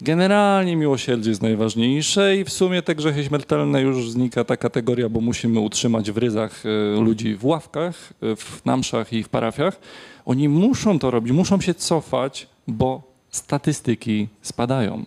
generalnie 0.00 0.76
miłosierdzie 0.76 1.30
jest 1.30 1.42
najważniejsze 1.42 2.36
i 2.36 2.44
w 2.44 2.50
sumie 2.50 2.82
te 2.82 2.94
grzechy 2.94 3.24
śmiertelne 3.24 3.80
już 3.82 4.10
znika 4.10 4.44
ta 4.44 4.56
kategoria, 4.56 5.08
bo 5.08 5.20
musimy 5.20 5.60
utrzymać 5.60 6.10
w 6.10 6.16
ryzach 6.18 6.62
e, 6.66 7.00
ludzi 7.00 7.34
w 7.36 7.44
ławkach, 7.44 8.12
e, 8.22 8.36
w 8.36 8.64
namszach 8.64 9.12
i 9.12 9.22
w 9.22 9.28
parafiach. 9.28 9.80
Oni 10.24 10.48
muszą 10.48 10.98
to 10.98 11.10
robić, 11.10 11.32
muszą 11.32 11.60
się 11.60 11.74
cofać, 11.74 12.46
bo 12.68 13.02
statystyki 13.30 14.28
spadają. 14.42 15.04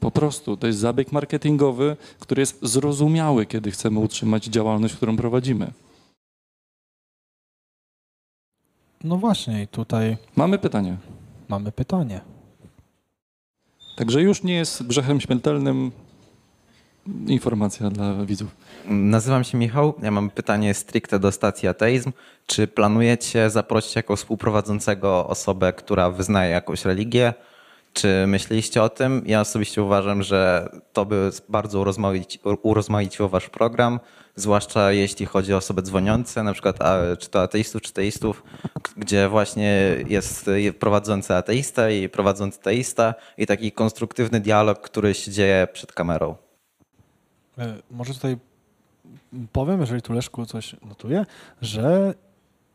Po 0.00 0.10
prostu 0.10 0.56
to 0.56 0.66
jest 0.66 0.78
zabieg 0.78 1.12
marketingowy, 1.12 1.96
który 2.20 2.42
jest 2.42 2.58
zrozumiały, 2.62 3.46
kiedy 3.46 3.70
chcemy 3.70 3.98
utrzymać 3.98 4.44
działalność, 4.44 4.94
którą 4.94 5.16
prowadzimy. 5.16 5.72
No 9.04 9.16
właśnie, 9.16 9.62
i 9.62 9.66
tutaj 9.66 10.16
Mamy 10.36 10.58
pytanie. 10.58 10.96
mamy 11.48 11.72
pytanie. 11.72 12.20
Także 13.98 14.22
już 14.22 14.42
nie 14.42 14.54
jest 14.54 14.86
grzechem 14.86 15.20
śmiertelnym 15.20 15.90
informacja 17.26 17.90
dla 17.90 18.24
widzów. 18.24 18.56
Nazywam 18.86 19.44
się 19.44 19.58
Michał. 19.58 19.94
Ja 20.02 20.10
mam 20.10 20.30
pytanie 20.30 20.74
stricte 20.74 21.18
do 21.18 21.32
stacji 21.32 21.68
Ateizm. 21.68 22.12
Czy 22.46 22.66
planujecie 22.66 23.50
zaprosić 23.50 23.96
jako 23.96 24.16
współprowadzącego 24.16 25.26
osobę, 25.26 25.72
która 25.72 26.10
wyznaje 26.10 26.50
jakąś 26.50 26.84
religię? 26.84 27.34
Czy 27.92 28.24
myśleliście 28.26 28.82
o 28.82 28.88
tym? 28.88 29.22
Ja 29.26 29.40
osobiście 29.40 29.82
uważam, 29.82 30.22
że 30.22 30.68
to 30.92 31.04
by 31.04 31.30
bardzo 31.48 31.80
urozmaici, 31.80 32.38
urozmaiciło 32.62 33.28
wasz 33.28 33.48
program, 33.48 34.00
zwłaszcza 34.36 34.92
jeśli 34.92 35.26
chodzi 35.26 35.54
o 35.54 35.56
osoby 35.56 35.82
dzwoniące, 35.82 36.42
na 36.42 36.52
przykład 36.52 36.78
czy 37.18 37.28
to 37.28 37.42
ateistów, 37.42 37.82
czy 37.82 37.92
teistów, 37.92 38.42
gdzie 38.96 39.28
właśnie 39.28 39.96
jest 40.08 40.50
prowadzący 40.78 41.34
ateista 41.34 41.90
i 41.90 42.08
prowadzący 42.08 42.60
teista 42.60 43.14
i 43.38 43.46
taki 43.46 43.72
konstruktywny 43.72 44.40
dialog, 44.40 44.80
który 44.80 45.14
się 45.14 45.30
dzieje 45.30 45.68
przed 45.72 45.92
kamerą. 45.92 46.36
E, 47.58 47.74
Może 47.90 48.14
tutaj 48.14 48.36
powiem, 49.52 49.80
jeżeli 49.80 50.02
tu 50.02 50.12
Leszku 50.12 50.46
coś 50.46 50.76
notuje, 50.82 51.26
że 51.62 52.14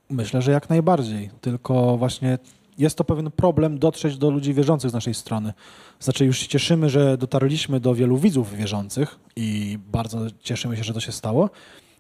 myślę, 0.10 0.42
że 0.42 0.52
jak 0.52 0.70
najbardziej. 0.70 1.30
Tylko 1.42 1.98
właśnie 1.98 2.38
jest 2.78 2.98
to 2.98 3.04
pewien 3.04 3.32
problem 3.32 3.80
dotrzeć 3.80 4.18
do 4.18 4.30
ludzi 4.30 4.54
wierzących 4.54 4.90
z 4.90 4.94
naszej 4.94 5.14
strony. 5.14 5.54
Znaczy 6.00 6.26
już 6.26 6.40
się 6.40 6.48
cieszymy, 6.48 6.90
że 6.90 7.18
dotarliśmy 7.18 7.80
do 7.80 7.96
wielu 7.96 8.18
widzów 8.18 8.56
wierzących 8.56 9.20
i 9.36 9.80
bardzo 9.92 10.20
cieszymy 10.40 10.78
się, 10.78 10.84
że 10.84 10.94
to 10.94 11.00
się 11.00 11.12
stało. 11.12 11.50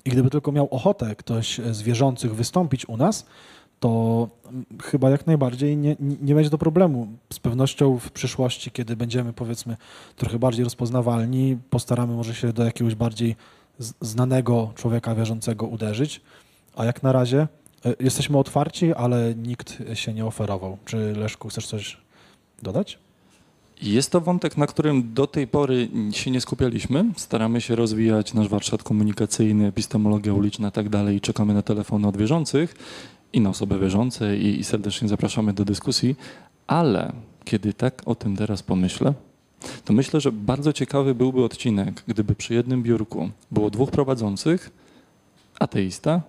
I 0.06 0.10
gdyby 0.10 0.30
tylko 0.30 0.52
miał 0.52 0.68
ochotę 0.72 1.16
ktoś 1.16 1.60
z 1.72 1.82
wierzących 1.82 2.36
wystąpić 2.36 2.90
u 2.90 2.98
nas, 2.98 3.26
to 3.80 4.30
chyba 4.84 5.10
jak 5.10 5.28
najbardziej 5.28 5.78
nie, 5.78 5.96
nie 6.00 6.36
będzie 6.36 6.50
to 6.50 6.58
problemu. 6.58 7.08
Z 7.34 7.40
pewnością 7.40 7.98
w 7.98 8.12
przyszłości, 8.12 8.72
kiedy 8.72 8.96
będziemy 8.96 9.34
powiedzmy 9.34 9.78
trochę 10.16 10.40
bardziej 10.40 10.64
rozpoznawalni, 10.64 11.58
postaramy 11.70 12.16
może 12.16 12.36
się 12.36 12.54
do 12.54 12.66
jakiegoś 12.66 12.96
bardziej 12.96 13.36
znanego 14.02 14.72
człowieka 14.76 15.16
wierzącego 15.16 15.68
uderzyć, 15.68 16.22
a 16.76 16.86
jak 16.86 17.04
na 17.04 17.12
razie 17.12 17.48
jesteśmy 18.00 18.38
otwarci, 18.38 18.94
ale 18.94 19.36
nikt 19.36 19.78
się 19.94 20.14
nie 20.14 20.26
oferował. 20.26 20.78
Czy 20.86 20.98
Leszku 20.98 21.50
chcesz 21.50 21.68
coś 21.68 21.98
dodać? 22.62 23.00
Jest 23.82 24.12
to 24.12 24.22
wątek, 24.22 24.58
na 24.58 24.68
którym 24.68 25.14
do 25.14 25.28
tej 25.28 25.48
pory 25.48 25.90
się 26.12 26.32
nie 26.32 26.42
skupialiśmy. 26.42 27.06
Staramy 27.18 27.62
się 27.62 27.76
rozwijać 27.76 28.34
nasz 28.34 28.48
warsztat 28.48 28.84
komunikacyjny, 28.84 29.68
epistemologia 29.68 30.34
uliczna 30.34 30.68
i 30.68 30.72
tak. 30.72 30.86
Czekamy 31.22 31.54
na 31.54 31.62
telefony 31.62 32.08
od 32.08 32.18
wierzących 32.18 32.76
i 33.34 33.42
na 33.42 33.50
osoby 33.50 33.80
wierzące 33.80 34.38
i, 34.38 34.60
i 34.60 34.64
serdecznie 34.64 35.08
zapraszamy 35.08 35.54
do 35.54 35.66
dyskusji. 35.66 36.16
Ale 36.68 37.14
kiedy 37.46 37.74
tak 37.74 38.02
o 38.06 38.16
tym 38.16 38.36
teraz 38.36 38.64
pomyślę, 38.64 39.14
to 39.86 39.94
myślę, 39.94 40.22
że 40.22 40.32
bardzo 40.32 40.74
ciekawy 40.74 41.16
byłby 41.16 41.44
odcinek, 41.44 42.04
gdyby 42.08 42.36
przy 42.36 42.54
jednym 42.54 42.84
biurku 42.84 43.30
było 43.52 43.70
dwóch 43.70 43.92
prowadzących, 43.92 44.72
ateista, 45.60 46.22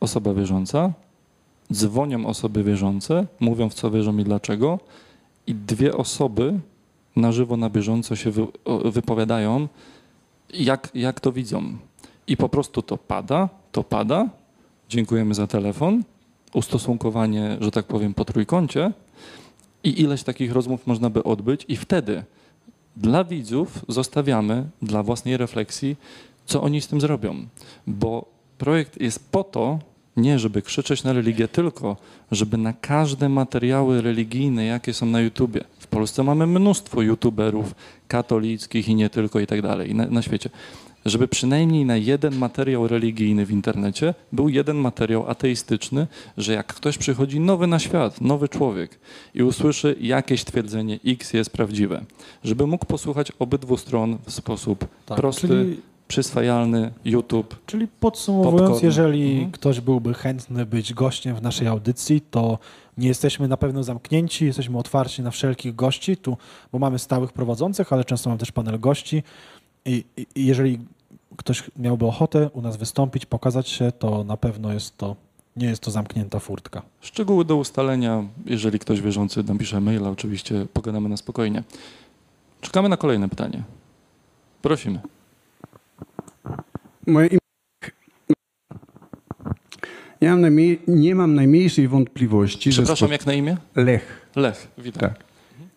osoba 0.00 0.34
wierząca, 0.34 0.92
dzwonią 1.72 2.26
osoby 2.26 2.64
wierzące, 2.64 3.26
mówią 3.40 3.68
w 3.68 3.74
co 3.74 3.90
wierzą 3.90 4.18
i 4.18 4.24
dlaczego 4.24 4.78
i 5.46 5.54
dwie 5.54 5.96
osoby 5.96 6.60
na 7.16 7.32
żywo, 7.32 7.56
na 7.56 7.70
bieżąco 7.70 8.16
się 8.16 8.30
wy, 8.30 8.46
wypowiadają, 8.84 9.68
jak, 10.54 10.90
jak 10.94 11.20
to 11.20 11.32
widzą. 11.32 11.76
I 12.26 12.36
po 12.36 12.48
prostu 12.48 12.82
to 12.82 12.96
pada, 12.96 13.48
to 13.72 13.84
pada. 13.84 14.28
Dziękujemy 14.88 15.34
za 15.34 15.46
telefon. 15.46 16.02
Ustosunkowanie, 16.54 17.56
że 17.60 17.70
tak 17.70 17.86
powiem, 17.86 18.14
po 18.14 18.24
trójkącie. 18.24 18.92
I 19.84 20.00
ileś 20.00 20.22
takich 20.22 20.52
rozmów 20.52 20.86
można 20.86 21.10
by 21.10 21.24
odbyć, 21.24 21.64
i 21.68 21.76
wtedy 21.76 22.24
dla 22.96 23.24
widzów 23.24 23.84
zostawiamy 23.88 24.66
dla 24.82 25.02
własnej 25.02 25.36
refleksji, 25.36 25.96
co 26.46 26.62
oni 26.62 26.80
z 26.80 26.86
tym 26.86 27.00
zrobią. 27.00 27.46
Bo 27.86 28.24
projekt 28.58 29.00
jest 29.00 29.30
po 29.32 29.44
to, 29.44 29.78
nie 30.16 30.38
żeby 30.38 30.62
krzyczeć 30.62 31.04
na 31.04 31.12
religię, 31.12 31.48
tylko 31.48 31.96
żeby 32.32 32.56
na 32.58 32.72
każde 32.72 33.28
materiały 33.28 34.02
religijne, 34.02 34.64
jakie 34.64 34.94
są 34.94 35.06
na 35.06 35.20
YouTubie. 35.20 35.64
W 35.78 35.86
Polsce 35.86 36.22
mamy 36.22 36.46
mnóstwo 36.46 37.02
YouTuberów 37.02 37.74
katolickich 38.08 38.88
i 38.88 38.94
nie 38.94 39.10
tylko 39.10 39.40
i 39.40 39.46
tak 39.46 39.62
dalej, 39.62 39.94
na, 39.94 40.06
na 40.06 40.22
świecie. 40.22 40.50
Żeby 41.06 41.28
przynajmniej 41.28 41.84
na 41.84 41.96
jeden 41.96 42.36
materiał 42.36 42.88
religijny 42.88 43.46
w 43.46 43.50
internecie 43.50 44.14
był 44.32 44.48
jeden 44.48 44.76
materiał 44.76 45.30
ateistyczny, 45.30 46.06
że 46.36 46.52
jak 46.52 46.66
ktoś 46.74 46.98
przychodzi 46.98 47.40
nowy 47.40 47.66
na 47.66 47.78
świat, 47.78 48.20
nowy 48.20 48.48
człowiek 48.48 48.98
i 49.34 49.42
usłyszy 49.42 49.96
jakieś 50.00 50.44
twierdzenie 50.44 50.98
X 51.06 51.32
jest 51.32 51.50
prawdziwe, 51.50 52.04
żeby 52.44 52.66
mógł 52.66 52.86
posłuchać 52.86 53.32
obydwu 53.38 53.76
stron 53.76 54.18
w 54.26 54.32
sposób 54.32 54.84
Tak, 55.06 55.16
prosty, 55.18 55.48
czyli- 55.48 55.76
przyswajalny, 56.08 56.92
YouTube. 57.04 57.56
Czyli 57.66 57.88
podsumowując, 58.00 58.60
Popcorn. 58.60 58.84
jeżeli 58.84 59.32
Mhm. 59.32 59.50
ktoś 59.52 59.80
byłby 59.80 60.14
chętny 60.14 60.66
być 60.66 60.94
gościem 60.94 61.36
w 61.36 61.42
naszej 61.42 61.66
audycji, 61.68 62.20
to 62.20 62.58
nie 62.98 63.08
jesteśmy 63.08 63.48
na 63.48 63.56
pewno 63.56 63.82
zamknięci, 63.82 64.44
jesteśmy 64.44 64.78
otwarci 64.78 65.22
na 65.22 65.30
wszelkich 65.30 65.74
gości, 65.74 66.16
tu, 66.16 66.36
bo 66.72 66.78
mamy 66.78 66.98
stałych 66.98 67.32
prowadzących, 67.32 67.92
ale 67.92 68.04
często 68.04 68.30
mamy 68.30 68.38
też 68.38 68.52
panel 68.52 68.80
gości 68.80 69.22
i, 69.84 70.04
i, 70.16 70.26
jeżeli 70.46 70.78
ktoś 71.36 71.62
miałby 71.76 72.06
ochotę 72.06 72.50
u 72.52 72.62
nas 72.62 72.76
wystąpić, 72.76 73.26
pokazać 73.26 73.68
się, 73.68 73.92
to 73.92 74.24
na 74.24 74.36
pewno 74.36 74.72
jest 74.72 74.96
to, 74.96 75.16
nie 75.56 75.66
jest 75.66 75.82
to 75.82 75.90
zamknięta 75.90 76.38
furtka. 76.38 76.82
Szczegóły 77.00 77.44
do 77.44 77.56
ustalenia, 77.56 78.24
jeżeli 78.46 78.78
ktoś 78.78 79.00
wierzący 79.00 79.42
napisze 79.44 79.80
maila, 79.80 80.10
oczywiście 80.10 80.66
pogadamy 80.72 81.08
na 81.08 81.16
spokojnie. 81.16 81.62
Czekamy 82.60 82.88
na 82.88 82.96
kolejne 82.96 83.28
pytanie. 83.28 83.62
Prosimy. 84.62 85.00
Moje 87.08 87.26
im... 87.26 87.38
Ja 90.20 90.30
mam 90.30 90.40
najmniej, 90.40 90.80
nie 90.88 91.14
mam 91.14 91.34
najmniejszej 91.34 91.88
wątpliwości, 91.88 92.72
że... 92.72 92.82
Przepraszam, 92.82 93.12
jak 93.12 93.26
na 93.26 93.32
imię? 93.32 93.56
Lech. 93.76 94.30
Lech, 94.36 94.68
witam. 94.78 95.00
Tak. 95.00 95.24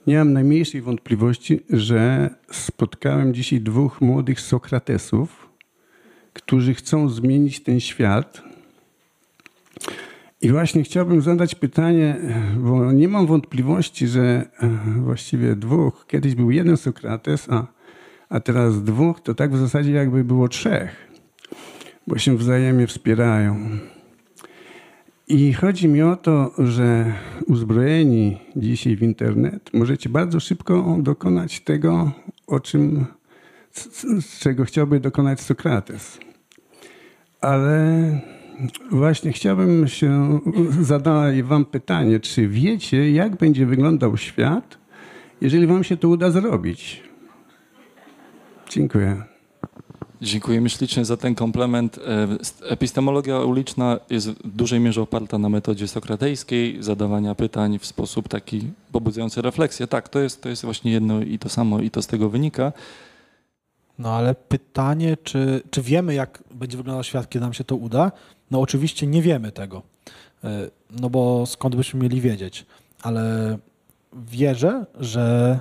Nie 0.07 0.17
mam 0.17 0.33
najmniejszej 0.33 0.81
wątpliwości, 0.81 1.59
że 1.69 2.29
spotkałem 2.51 3.33
dzisiaj 3.33 3.61
dwóch 3.61 4.01
młodych 4.01 4.41
Sokratesów, 4.41 5.49
którzy 6.33 6.73
chcą 6.73 7.09
zmienić 7.09 7.63
ten 7.63 7.79
świat. 7.79 8.41
I 10.41 10.49
właśnie 10.51 10.83
chciałbym 10.83 11.21
zadać 11.21 11.55
pytanie, 11.55 12.15
bo 12.57 12.91
nie 12.91 13.07
mam 13.07 13.27
wątpliwości, 13.27 14.07
że 14.07 14.21
e, 14.59 14.69
właściwie 15.01 15.55
dwóch, 15.55 16.05
kiedyś 16.07 16.35
był 16.35 16.51
jeden 16.51 16.77
Sokrates, 16.77 17.49
a, 17.49 17.67
a 18.29 18.39
teraz 18.39 18.83
dwóch, 18.83 19.21
to 19.21 19.35
tak 19.35 19.51
w 19.51 19.57
zasadzie 19.57 19.91
jakby 19.91 20.23
było 20.23 20.47
trzech, 20.47 21.10
bo 22.11 22.17
się 22.17 22.37
wzajemnie 22.37 22.87
wspierają. 22.87 23.69
I 25.27 25.53
chodzi 25.53 25.87
mi 25.87 26.01
o 26.01 26.15
to, 26.15 26.51
że 26.57 27.13
uzbrojeni 27.47 28.37
dzisiaj 28.55 28.95
w 28.95 29.03
internet 29.03 29.69
możecie 29.73 30.09
bardzo 30.09 30.39
szybko 30.39 30.97
dokonać 30.99 31.59
tego, 31.59 32.11
o 32.47 32.59
czym, 32.59 33.05
z, 33.71 34.39
czego 34.39 34.65
chciałby 34.65 34.99
dokonać 34.99 35.41
Sokrates. 35.41 36.19
Ale 37.41 38.19
właśnie 38.91 39.31
chciałbym 39.31 39.87
się 39.87 40.39
zadać 40.81 41.41
wam 41.41 41.65
pytanie, 41.65 42.19
czy 42.19 42.47
wiecie, 42.47 43.11
jak 43.11 43.35
będzie 43.35 43.65
wyglądał 43.65 44.17
świat, 44.17 44.77
jeżeli 45.41 45.67
wam 45.67 45.83
się 45.83 45.97
to 45.97 46.09
uda 46.09 46.31
zrobić? 46.31 47.03
Dziękuję. 48.69 49.30
Dziękujemy 50.21 50.69
ślicznie 50.69 51.05
za 51.05 51.17
ten 51.17 51.35
komplement. 51.35 51.97
E, 51.97 52.27
Epistemologia 52.69 53.39
uliczna 53.39 53.99
jest 54.09 54.29
w 54.29 54.55
dużej 54.55 54.79
mierze 54.79 55.01
oparta 55.01 55.37
na 55.37 55.49
metodzie 55.49 55.87
sokratejskiej, 55.87 56.83
zadawania 56.83 57.35
pytań 57.35 57.79
w 57.79 57.85
sposób 57.85 58.27
taki 58.27 58.61
pobudzający 58.91 59.41
refleksję. 59.41 59.87
Tak, 59.87 60.09
to 60.09 60.19
jest, 60.19 60.41
to 60.41 60.49
jest 60.49 60.63
właśnie 60.65 60.91
jedno 60.91 61.21
i 61.21 61.39
to 61.39 61.49
samo 61.49 61.79
i 61.79 61.89
to 61.91 62.01
z 62.01 62.07
tego 62.07 62.29
wynika. 62.29 62.73
No 63.99 64.13
ale 64.13 64.35
pytanie, 64.35 65.17
czy, 65.23 65.61
czy 65.71 65.81
wiemy, 65.81 66.13
jak 66.13 66.43
będzie 66.51 66.77
wyglądał 66.77 67.03
świat, 67.03 67.29
kiedy 67.29 67.45
nam 67.45 67.53
się 67.53 67.63
to 67.63 67.75
uda? 67.75 68.11
No 68.51 68.61
oczywiście 68.61 69.07
nie 69.07 69.21
wiemy 69.21 69.51
tego. 69.51 69.81
E, 70.43 70.69
No 70.99 71.09
bo 71.09 71.45
skąd 71.45 71.75
byśmy 71.75 71.99
mieli 71.99 72.21
wiedzieć? 72.21 72.65
Ale 73.01 73.57
wierzę, 74.13 74.85
że 74.99 75.59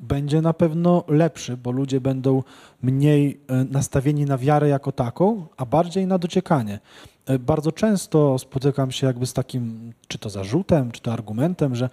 będzie 0.00 0.40
na 0.40 0.52
pewno 0.52 1.04
lepszy, 1.08 1.56
bo 1.56 1.70
ludzie 1.70 2.00
będą 2.00 2.42
mniej 2.82 3.40
e, 3.48 3.64
nastawieni 3.64 4.24
na 4.24 4.38
wiarę 4.38 4.68
jako 4.68 4.92
taką, 4.92 5.46
a 5.56 5.66
bardziej 5.66 6.06
na 6.06 6.18
dociekanie. 6.18 6.78
E, 7.26 7.38
Bardzo 7.38 7.72
często 7.72 8.38
spotykam 8.38 8.90
się 8.90 9.06
jakby 9.06 9.26
z 9.26 9.32
takim, 9.32 9.92
czy 10.08 10.18
to 10.18 10.30
zarzutem, 10.30 10.90
czy 10.90 11.00
to 11.00 11.12
argumentem, 11.12 11.74
że 11.74 11.90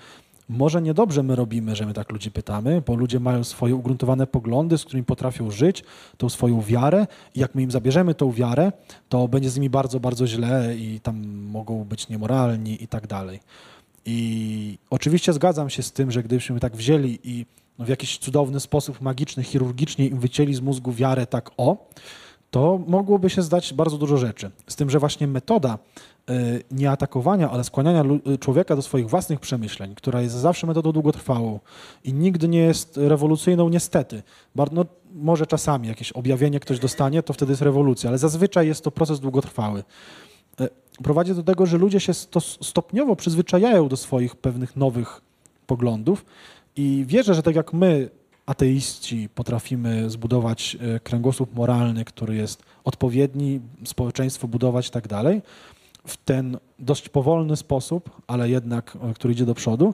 może 0.49 0.81
niedobrze 0.81 1.23
my 1.23 1.35
robimy, 1.35 1.75
że 1.75 1.85
my 1.85 1.93
tak 1.93 2.11
ludzi 2.11 2.31
pytamy, 2.31 2.81
bo 2.87 2.95
ludzie 2.95 3.19
mają 3.19 3.43
swoje 3.43 3.75
ugruntowane 3.75 4.27
poglądy, 4.27 4.77
z 4.77 4.85
którymi 4.85 5.05
potrafią 5.05 5.51
żyć, 5.51 5.83
tą 6.17 6.29
swoją 6.29 6.61
wiarę 6.61 7.07
i 7.35 7.39
jak 7.39 7.55
my 7.55 7.61
im 7.61 7.71
zabierzemy 7.71 8.15
tą 8.15 8.31
wiarę, 8.31 8.71
to 9.09 9.27
będzie 9.27 9.49
z 9.49 9.55
nimi 9.55 9.69
bardzo, 9.69 9.99
bardzo 9.99 10.27
źle 10.27 10.75
i 10.75 10.99
tam 10.99 11.27
mogą 11.27 11.83
być 11.83 12.09
niemoralni 12.09 12.83
i 12.83 12.87
tak 12.87 13.07
dalej. 13.07 13.39
I 14.05 14.77
oczywiście 14.89 15.33
zgadzam 15.33 15.69
się 15.69 15.83
z 15.83 15.91
tym, 15.91 16.11
że 16.11 16.23
gdybyśmy 16.23 16.59
tak 16.59 16.75
wzięli 16.75 17.19
i 17.23 17.45
no 17.79 17.85
w 17.85 17.87
jakiś 17.89 18.17
cudowny 18.17 18.59
sposób 18.59 19.01
magiczny, 19.01 19.43
chirurgicznie 19.43 20.07
im 20.07 20.19
wycięli 20.19 20.53
z 20.53 20.61
mózgu 20.61 20.91
wiarę 20.91 21.27
tak 21.27 21.51
o, 21.57 21.87
to 22.51 22.79
mogłoby 22.87 23.29
się 23.29 23.41
zdać 23.41 23.73
bardzo 23.73 23.97
dużo 23.97 24.17
rzeczy. 24.17 24.51
Z 24.67 24.75
tym, 24.75 24.89
że 24.89 24.99
właśnie 24.99 25.27
metoda 25.27 25.77
y, 26.29 26.63
nie 26.71 26.91
atakowania, 26.91 27.49
ale 27.51 27.63
skłaniania 27.63 28.03
y, 28.33 28.37
człowieka 28.37 28.75
do 28.75 28.81
swoich 28.81 29.09
własnych 29.09 29.39
przemyśleń, 29.39 29.95
która 29.95 30.21
jest 30.21 30.35
zawsze 30.35 30.67
metodą 30.67 30.91
długotrwałą 30.91 31.59
i 32.03 32.13
nigdy 32.13 32.47
nie 32.47 32.59
jest 32.59 32.97
rewolucyjną, 32.97 33.69
niestety. 33.69 34.23
No, 34.71 34.85
może 35.13 35.47
czasami 35.47 35.87
jakieś 35.87 36.11
objawienie 36.11 36.59
ktoś 36.59 36.79
dostanie, 36.79 37.23
to 37.23 37.33
wtedy 37.33 37.51
jest 37.51 37.61
rewolucja, 37.61 38.09
ale 38.09 38.17
zazwyczaj 38.17 38.67
jest 38.67 38.83
to 38.83 38.91
proces 38.91 39.19
długotrwały. 39.19 39.83
Y, 40.61 40.69
Prowadzi 41.03 41.35
do 41.35 41.43
tego, 41.43 41.65
że 41.65 41.77
ludzie 41.77 41.99
się 41.99 42.13
sto- 42.13 42.39
stopniowo 42.41 43.15
przyzwyczajają 43.15 43.87
do 43.87 43.97
swoich 43.97 44.35
pewnych 44.35 44.75
nowych 44.75 45.21
poglądów 45.67 46.25
i 46.77 47.05
wierzę, 47.07 47.33
że 47.33 47.43
tak 47.43 47.55
jak 47.55 47.73
my, 47.73 48.09
ateiści, 48.45 49.29
potrafimy 49.35 50.09
zbudować 50.09 50.77
e, 50.81 50.99
kręgosłup 50.99 51.55
moralny, 51.55 52.05
który 52.05 52.35
jest 52.35 52.63
odpowiedni, 52.83 53.61
społeczeństwo 53.85 54.47
budować 54.47 54.87
i 54.87 54.91
tak 54.91 55.07
dalej, 55.07 55.41
w 56.07 56.17
ten 56.17 56.57
dość 56.79 57.09
powolny 57.09 57.55
sposób, 57.55 58.21
ale 58.27 58.49
jednak, 58.49 58.97
e, 59.01 59.13
który 59.13 59.33
idzie 59.33 59.45
do 59.45 59.55
przodu, 59.55 59.93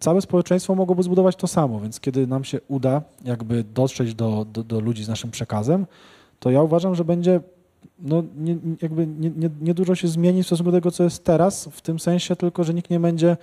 całe 0.00 0.20
społeczeństwo 0.20 0.74
mogłoby 0.74 1.02
zbudować 1.02 1.36
to 1.36 1.46
samo. 1.46 1.80
Więc 1.80 2.00
kiedy 2.00 2.26
nam 2.26 2.44
się 2.44 2.60
uda 2.68 3.02
jakby 3.24 3.64
dotrzeć 3.64 4.14
do, 4.14 4.46
do, 4.52 4.64
do 4.64 4.80
ludzi 4.80 5.04
z 5.04 5.08
naszym 5.08 5.30
przekazem, 5.30 5.86
to 6.40 6.50
ja 6.50 6.62
uważam, 6.62 6.94
że 6.94 7.04
będzie 7.04 7.40
no, 7.98 8.22
nie, 8.36 8.56
jakby 8.82 9.06
nie, 9.06 9.30
nie, 9.30 9.50
nie 9.60 9.74
dużo 9.74 9.94
się 9.94 10.08
zmieni 10.08 10.42
w 10.42 10.46
stosunku 10.46 10.72
do 10.72 10.76
tego, 10.76 10.90
co 10.90 11.04
jest 11.04 11.24
teraz, 11.24 11.68
w 11.72 11.80
tym 11.80 11.98
sensie 11.98 12.36
tylko, 12.36 12.64
że 12.64 12.74
nikt 12.74 12.90
nie 12.90 13.00
będzie 13.00 13.36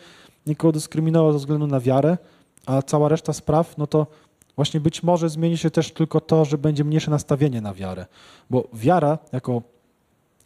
nikogo 0.47 0.71
dyskryminował 0.71 1.31
ze 1.31 1.37
względu 1.37 1.67
na 1.67 1.79
wiarę, 1.79 2.17
a 2.65 2.81
cała 2.81 3.09
reszta 3.09 3.33
spraw, 3.33 3.77
no 3.77 3.87
to 3.87 4.07
właśnie 4.55 4.79
być 4.79 5.03
może 5.03 5.29
zmieni 5.29 5.57
się 5.57 5.71
też 5.71 5.91
tylko 5.91 6.21
to, 6.21 6.45
że 6.45 6.57
będzie 6.57 6.83
mniejsze 6.83 7.11
nastawienie 7.11 7.61
na 7.61 7.73
wiarę. 7.73 8.05
Bo 8.49 8.67
wiara 8.73 9.17
jako 9.31 9.61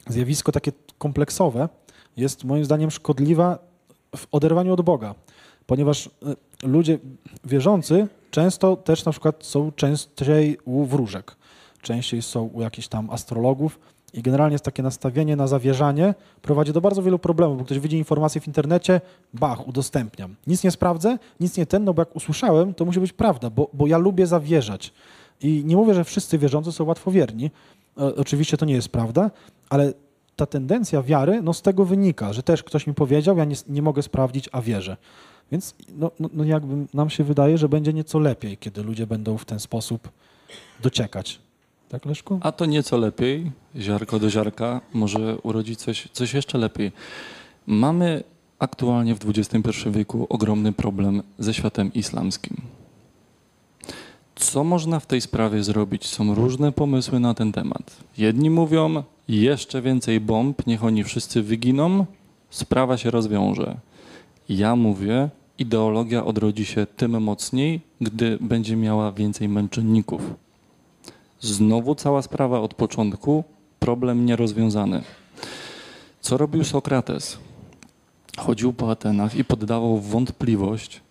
zjawisko 0.07 0.51
takie 0.51 0.71
kompleksowe 0.97 1.69
jest 2.17 2.43
moim 2.43 2.65
zdaniem 2.65 2.91
szkodliwa 2.91 3.59
w 4.15 4.27
oderwaniu 4.31 4.73
od 4.73 4.81
Boga, 4.81 5.15
ponieważ 5.65 6.07
y, 6.07 6.09
ludzie 6.67 6.99
wierzący 7.43 8.07
często 8.31 8.75
też 8.75 9.05
na 9.05 9.11
przykład 9.11 9.45
są 9.45 9.71
częściej 9.71 10.57
u 10.65 10.85
wróżek, 10.85 11.35
częściej 11.81 12.21
są 12.21 12.43
u 12.43 12.61
jakichś 12.61 12.87
tam 12.87 13.09
astrologów 13.09 13.79
i 14.13 14.21
generalnie 14.21 14.53
jest 14.53 14.65
takie 14.65 14.83
nastawienie 14.83 15.35
na 15.35 15.47
zawierzanie 15.47 16.13
prowadzi 16.41 16.73
do 16.73 16.81
bardzo 16.81 17.03
wielu 17.03 17.19
problemów, 17.19 17.57
bo 17.57 17.65
ktoś 17.65 17.79
widzi 17.79 17.97
informacje 17.97 18.41
w 18.41 18.47
internecie, 18.47 19.01
bach, 19.33 19.67
udostępniam. 19.67 20.35
Nic 20.47 20.63
nie 20.63 20.71
sprawdzę, 20.71 21.17
nic 21.39 21.57
nie 21.57 21.65
ten, 21.65 21.83
no 21.83 21.93
bo 21.93 22.01
jak 22.01 22.15
usłyszałem, 22.15 22.73
to 22.73 22.85
musi 22.85 22.99
być 22.99 23.13
prawda, 23.13 23.49
bo, 23.49 23.69
bo 23.73 23.87
ja 23.87 23.97
lubię 23.97 24.27
zawierzać. 24.27 24.93
I 25.41 25.63
nie 25.65 25.75
mówię, 25.75 25.93
że 25.93 26.03
wszyscy 26.03 26.37
wierzący 26.37 26.71
są 26.71 26.83
łatwowierni, 26.83 27.51
e, 27.97 28.15
oczywiście 28.15 28.57
to 28.57 28.65
nie 28.65 28.73
jest 28.73 28.89
prawda, 28.89 29.31
ale 29.69 29.93
ta 30.35 30.45
tendencja 30.45 31.03
wiary, 31.03 31.41
no 31.41 31.53
z 31.53 31.61
tego 31.61 31.85
wynika, 31.85 32.33
że 32.33 32.43
też 32.43 32.63
ktoś 32.63 32.87
mi 32.87 32.93
powiedział, 32.93 33.37
ja 33.37 33.45
nie, 33.45 33.55
nie 33.67 33.81
mogę 33.81 34.01
sprawdzić, 34.01 34.49
a 34.51 34.61
wierzę. 34.61 34.97
Więc 35.51 35.75
no, 35.95 36.11
no, 36.19 36.29
no 36.33 36.43
jakby 36.43 36.85
nam 36.93 37.09
się 37.09 37.23
wydaje, 37.23 37.57
że 37.57 37.69
będzie 37.69 37.93
nieco 37.93 38.19
lepiej, 38.19 38.57
kiedy 38.57 38.83
ludzie 38.83 39.07
będą 39.07 39.37
w 39.37 39.45
ten 39.45 39.59
sposób 39.59 40.09
dociekać. 40.81 41.39
Tak, 41.89 42.05
Leszku? 42.05 42.39
A 42.41 42.51
to 42.51 42.65
nieco 42.65 42.97
lepiej, 42.97 43.51
ziarko 43.75 44.19
do 44.19 44.29
ziarka, 44.29 44.81
może 44.93 45.37
urodzić 45.43 45.79
coś, 45.79 46.07
coś 46.13 46.33
jeszcze 46.33 46.57
lepiej. 46.57 46.91
Mamy 47.67 48.23
aktualnie 48.59 49.15
w 49.15 49.19
XXI 49.25 49.89
wieku 49.89 50.27
ogromny 50.29 50.73
problem 50.73 51.23
ze 51.39 51.53
światem 51.53 51.93
islamskim. 51.93 52.61
Co 54.35 54.63
można 54.63 54.99
w 54.99 55.05
tej 55.05 55.21
sprawie 55.21 55.63
zrobić? 55.63 56.07
Są 56.07 56.35
różne 56.35 56.71
pomysły 56.71 57.19
na 57.19 57.33
ten 57.33 57.51
temat. 57.51 57.97
Jedni 58.17 58.49
mówią, 58.49 59.03
jeszcze 59.27 59.81
więcej 59.81 60.19
bomb, 60.19 60.67
niech 60.67 60.83
oni 60.83 61.03
wszyscy 61.03 61.41
wyginą, 61.41 62.05
sprawa 62.49 62.97
się 62.97 63.11
rozwiąże. 63.11 63.77
Ja 64.49 64.75
mówię, 64.75 65.29
ideologia 65.57 66.25
odrodzi 66.25 66.65
się 66.65 66.85
tym 66.85 67.23
mocniej, 67.23 67.81
gdy 68.01 68.37
będzie 68.41 68.75
miała 68.75 69.11
więcej 69.11 69.49
męczenników. 69.49 70.21
Znowu 71.41 71.95
cała 71.95 72.21
sprawa 72.21 72.61
od 72.61 72.73
początku, 72.73 73.43
problem 73.79 74.25
nierozwiązany. 74.25 75.01
Co 76.21 76.37
robił 76.37 76.63
Sokrates? 76.63 77.37
Chodził 78.37 78.73
po 78.73 78.91
Atenach 78.91 79.35
i 79.35 79.43
poddawał 79.43 79.97
wątpliwość 79.97 81.01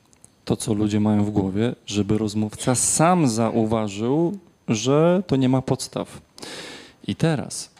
to, 0.44 0.56
co 0.56 0.74
ludzie 0.74 1.00
mają 1.00 1.24
w 1.24 1.30
głowie, 1.30 1.74
żeby 1.86 2.18
rozmówca 2.18 2.74
sam 2.74 3.28
zauważył, 3.28 4.38
że 4.68 5.22
to 5.26 5.36
nie 5.36 5.48
ma 5.48 5.62
podstaw. 5.62 6.20
I 7.06 7.14
teraz 7.14 7.70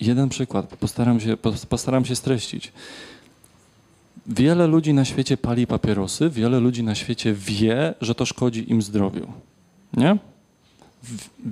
jeden 0.00 0.28
przykład, 0.28 0.76
postaram 0.76 1.20
się, 1.20 1.36
postaram 1.68 2.04
się 2.04 2.16
streścić. 2.16 2.72
Wiele 4.26 4.66
ludzi 4.66 4.94
na 4.94 5.04
świecie 5.04 5.36
pali 5.36 5.66
papierosy, 5.66 6.30
wiele 6.30 6.60
ludzi 6.60 6.82
na 6.82 6.94
świecie 6.94 7.34
wie, 7.34 7.94
że 8.00 8.14
to 8.14 8.26
szkodzi 8.26 8.70
im 8.70 8.82
zdrowiu. 8.82 9.26
Nie? 9.92 10.18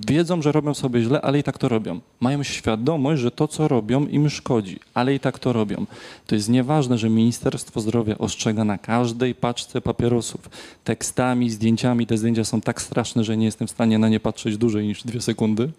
Wiedzą, 0.09 0.42
że 0.42 0.52
robią 0.52 0.74
sobie 0.74 1.02
źle, 1.02 1.20
ale 1.20 1.38
i 1.38 1.42
tak 1.42 1.59
to 1.59 1.68
robią. 1.68 2.00
Mają 2.20 2.42
świadomość, 2.42 3.22
że 3.22 3.30
to, 3.30 3.48
co 3.48 3.68
robią, 3.68 4.07
im 4.07 4.30
szkodzi, 4.30 4.80
ale 4.94 5.14
i 5.14 5.20
tak 5.20 5.38
to 5.38 5.52
robią. 5.52 5.86
To 6.26 6.34
jest 6.34 6.48
nieważne, 6.48 6.98
że 6.98 7.11
Ministerstwo 7.11 7.80
Zdrowia 7.80 8.18
ostrzega 8.18 8.64
na 8.64 8.78
każdej 8.78 9.34
paczce 9.34 9.80
papierosów 9.80 10.50
tekstami, 10.84 11.50
zdjęciami. 11.50 12.07
Te 12.07 12.18
zdjęcia 12.18 12.44
są 12.44 12.61
tak 12.61 12.82
straszne, 12.82 13.24
że 13.24 13.36
nie 13.36 13.45
jestem 13.45 13.68
w 13.68 13.70
stanie 13.70 13.99
na 13.99 14.08
nie 14.08 14.20
patrzeć 14.20 14.57
dłużej 14.57 14.87
niż 14.87 15.03
dwie 15.03 15.20
sekundy. 15.20 15.70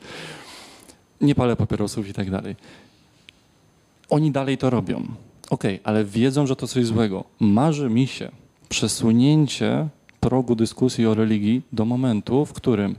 Nie 1.22 1.36
palę 1.36 1.56
papierosów 1.56 2.10
i 2.10 2.14
tak 2.14 2.32
dalej. 2.32 2.56
Oni 4.10 4.32
dalej 4.32 4.58
to 4.58 4.70
robią. 4.70 5.08
Okej, 5.50 5.80
ale 5.84 6.06
wiedzą, 6.06 6.48
że 6.48 6.56
to 6.56 6.68
coś 6.68 6.86
złego. 6.86 7.24
Marzy 7.40 7.90
mi 7.90 8.08
się 8.08 8.32
przesunięcie 8.70 9.88
progu 10.20 10.56
dyskusji 10.56 11.06
o 11.06 11.14
religii 11.14 11.62
do 11.72 11.86
momentu, 11.86 12.46
w 12.46 12.54
którym 12.54 12.96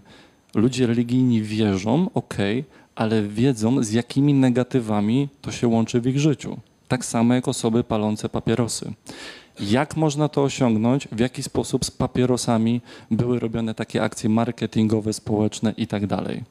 ludzie 0.54 0.86
religijni 0.86 1.42
wierzą, 1.42 2.10
okej, 2.14 2.64
ale 2.94 3.22
wiedzą, 3.22 3.82
z 3.82 3.92
jakimi 3.92 4.34
negatywami 4.34 5.28
to 5.40 5.52
się 5.52 5.68
łączy 5.68 6.00
w 6.00 6.06
ich 6.06 6.18
życiu. 6.18 6.56
Tak 6.88 7.04
samo 7.04 7.34
jak 7.34 7.48
osoby 7.48 7.84
palące 7.84 8.28
papierosy. 8.28 8.92
Jak 9.60 9.96
można 9.96 10.28
to 10.28 10.42
osiągnąć? 10.42 11.08
W 11.12 11.18
jaki 11.18 11.42
sposób 11.42 11.84
z 11.84 11.90
papierosami 11.90 12.80
były 13.10 13.38
robione 13.38 13.74
takie 13.74 14.02
akcje 14.02 14.28
marketingowe, 14.28 15.12
społeczne 15.12 15.74
i 15.76 15.86
tak 15.86 16.06
dalej? 16.06 16.44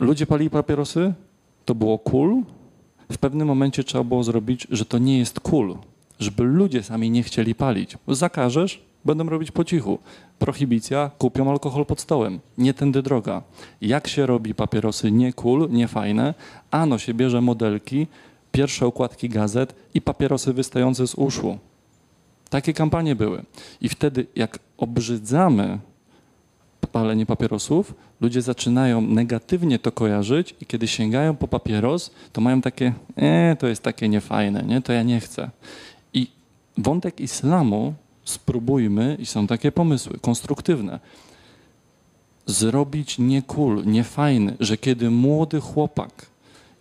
Ludzie 0.00 0.26
palili 0.26 0.50
papierosy, 0.50 1.12
to 1.64 1.74
było 1.74 1.98
cool. 1.98 2.42
W 3.12 3.18
pewnym 3.18 3.48
momencie 3.48 3.84
trzeba 3.84 4.04
było 4.04 4.24
zrobić, 4.24 4.66
że 4.70 4.84
to 4.84 4.98
nie 4.98 5.18
jest 5.18 5.40
cool, 5.40 5.76
żeby 6.18 6.42
ludzie 6.42 6.82
sami 6.82 7.10
nie 7.10 7.22
chcieli 7.22 7.54
palić. 7.54 7.96
Zakażesz, 8.08 8.82
będą 9.08 9.28
robić 9.28 9.50
po 9.50 9.64
cichu. 9.64 9.98
Prohibicja, 10.38 11.10
kupią 11.18 11.50
alkohol 11.50 11.86
pod 11.86 12.00
stołem. 12.00 12.40
Nie 12.58 12.74
tędy 12.74 13.02
droga. 13.02 13.42
Jak 13.80 14.08
się 14.08 14.26
robi 14.26 14.54
papierosy 14.54 15.12
nie 15.12 15.32
cool, 15.32 15.68
nie 15.70 15.88
fajne? 15.88 16.34
Ano 16.70 16.98
się 16.98 17.14
bierze 17.14 17.40
modelki, 17.40 18.06
pierwsze 18.52 18.86
okładki 18.86 19.28
gazet 19.28 19.74
i 19.94 20.00
papierosy 20.00 20.52
wystające 20.52 21.06
z 21.06 21.14
uszu. 21.14 21.58
Takie 22.50 22.72
kampanie 22.72 23.16
były. 23.16 23.44
I 23.80 23.88
wtedy, 23.88 24.26
jak 24.36 24.58
obrzydzamy 24.78 25.78
palenie 26.92 27.26
papierosów, 27.26 27.94
ludzie 28.20 28.42
zaczynają 28.42 29.00
negatywnie 29.00 29.78
to 29.78 29.92
kojarzyć 29.92 30.54
i 30.60 30.66
kiedy 30.66 30.88
sięgają 30.88 31.36
po 31.36 31.48
papieros, 31.48 32.10
to 32.32 32.40
mają 32.40 32.60
takie, 32.60 32.92
e, 33.16 33.56
to 33.56 33.66
jest 33.66 33.82
takie 33.82 34.08
niefajne, 34.08 34.62
nie? 34.62 34.82
to 34.82 34.92
ja 34.92 35.02
nie 35.02 35.20
chcę. 35.20 35.50
I 36.14 36.26
wątek 36.78 37.20
islamu 37.20 37.94
spróbujmy, 38.28 39.16
i 39.20 39.26
są 39.26 39.46
takie 39.46 39.72
pomysły 39.72 40.18
konstruktywne, 40.20 41.00
zrobić 42.46 43.18
nie 43.18 43.42
cool, 43.42 43.86
nie 43.86 44.04
fajny, 44.04 44.56
że 44.60 44.76
kiedy 44.76 45.10
młody 45.10 45.60
chłopak 45.60 46.26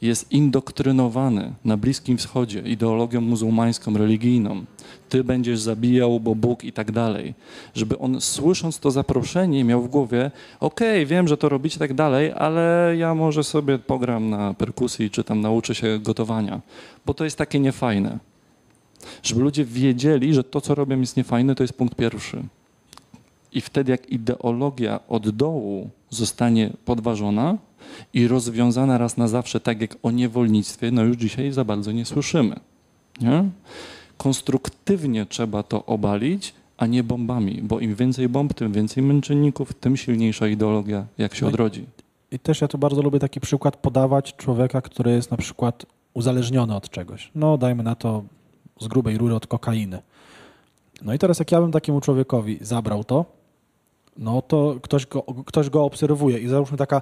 jest 0.02 0.32
indoktrynowany 0.32 1.54
na 1.66 1.78
Bliskim 1.78 2.18
Wschodzie 2.18 2.60
ideologią 2.60 3.22
muzułmańską, 3.22 3.98
religijną, 3.98 4.66
ty 5.10 5.24
będziesz 5.24 5.60
zabijał, 5.60 6.20
bo 6.20 6.36
Bóg 6.36 6.64
i 6.64 6.74
tak 6.74 6.92
dalej, 6.92 7.34
żeby 7.76 7.98
on 7.98 8.22
słysząc 8.22 8.80
to 8.80 8.92
zaproszenie 8.92 9.64
miał 9.64 9.82
w 9.82 9.88
głowie, 9.88 10.32
okej, 10.60 11.06
wiem, 11.06 11.28
że 11.28 11.38
to 11.38 11.50
robicie 11.50 11.80
tak 11.80 11.94
dalej, 11.94 12.34
ale 12.36 12.94
ja 12.98 13.16
może 13.16 13.44
sobie 13.44 13.80
pogram 13.80 14.30
na 14.30 14.54
perkusji, 14.54 15.10
czy 15.10 15.24
tam 15.24 15.42
nauczę 15.42 15.76
się 15.76 16.00
gotowania, 16.00 16.62
bo 17.06 17.14
to 17.14 17.24
jest 17.24 17.38
takie 17.38 17.60
niefajne. 17.60 18.20
Żeby 19.24 19.42
ludzie 19.42 19.66
wiedzieli, 19.66 20.34
że 20.34 20.44
to, 20.44 20.62
co 20.62 20.76
robią 20.76 21.00
jest 21.00 21.18
niefajne, 21.18 21.56
to 21.56 21.64
jest 21.64 21.74
punkt 21.74 21.96
pierwszy. 21.96 22.44
I 23.54 23.62
wtedy, 23.62 23.92
jak 23.92 24.10
ideologia 24.10 25.00
od 25.08 25.30
dołu 25.30 25.90
zostanie 26.10 26.70
podważona 26.86 27.58
i 28.14 28.28
rozwiązana 28.28 28.98
raz 28.98 29.18
na 29.18 29.28
zawsze, 29.28 29.60
tak 29.60 29.82
jak 29.82 29.96
o 30.04 30.12
niewolnictwie, 30.12 30.92
no 30.92 31.04
już 31.04 31.18
dzisiaj 31.18 31.52
za 31.52 31.64
bardzo 31.64 31.92
nie 31.92 32.06
słyszymy. 32.06 32.56
Nie? 33.22 33.44
Konstruktywnie 34.18 35.26
trzeba 35.26 35.64
to 35.64 35.86
obalić, 35.86 36.54
a 36.78 36.86
nie 36.86 37.04
bombami, 37.04 37.62
bo 37.64 37.80
im 37.80 37.96
więcej 37.96 38.30
bomb, 38.30 38.54
tym 38.54 38.72
więcej 38.72 39.04
męczenników, 39.04 39.74
tym 39.74 39.98
silniejsza 39.98 40.48
ideologia, 40.48 41.06
jak 41.18 41.36
się 41.36 41.46
No 41.46 41.50
odrodzi. 41.50 41.86
I 42.32 42.40
też 42.40 42.62
ja 42.62 42.68
tu 42.68 42.78
bardzo 42.78 43.02
lubię 43.02 43.20
taki 43.20 43.40
przykład 43.40 43.78
podawać 43.78 44.36
człowieka, 44.36 44.82
który 44.82 45.12
jest 45.12 45.32
na 45.32 45.38
przykład 45.38 45.86
uzależniony 46.14 46.76
od 46.76 46.90
czegoś. 46.90 47.32
No 47.36 47.58
dajmy 47.58 47.84
na 47.84 47.96
to 47.96 48.24
z 48.80 48.88
grubej 48.88 49.18
rury 49.18 49.36
od 49.36 49.48
kokainy. 49.48 50.02
No 51.02 51.14
i 51.14 51.20
teraz 51.20 51.40
jak 51.40 51.52
ja 51.52 51.62
bym 51.62 51.72
takiemu 51.72 52.02
człowiekowi 52.02 52.58
zabrał 52.62 53.04
to, 53.04 53.26
no 54.18 54.42
to 54.42 54.76
ktoś 54.82 55.06
go, 55.06 55.24
ktoś 55.46 55.70
go 55.70 55.84
obserwuje 55.84 56.40
i 56.40 56.48
załóżmy 56.48 56.78
taka 56.78 57.02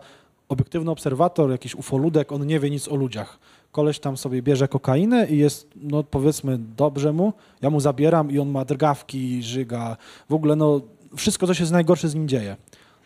obiektywny 0.49 0.91
obserwator, 0.91 1.51
jakiś 1.51 1.75
ufoludek, 1.75 2.31
on 2.31 2.47
nie 2.47 2.59
wie 2.59 2.69
nic 2.69 2.87
o 2.87 2.95
ludziach. 2.95 3.39
Koleś 3.71 3.99
tam 3.99 4.17
sobie 4.17 4.41
bierze 4.41 4.67
kokainę 4.67 5.27
i 5.27 5.37
jest, 5.37 5.67
no 5.75 6.03
powiedzmy, 6.03 6.57
dobrze 6.77 7.13
mu, 7.13 7.33
ja 7.61 7.69
mu 7.69 7.79
zabieram 7.79 8.31
i 8.31 8.39
on 8.39 8.49
ma 8.49 8.65
drgawki, 8.65 9.43
żyga, 9.43 9.97
w 10.29 10.33
ogóle 10.33 10.55
no 10.55 10.81
wszystko, 11.15 11.47
co 11.47 11.53
się 11.53 11.65
najgorsze 11.65 12.09
z 12.09 12.15
nim 12.15 12.27
dzieje. 12.27 12.55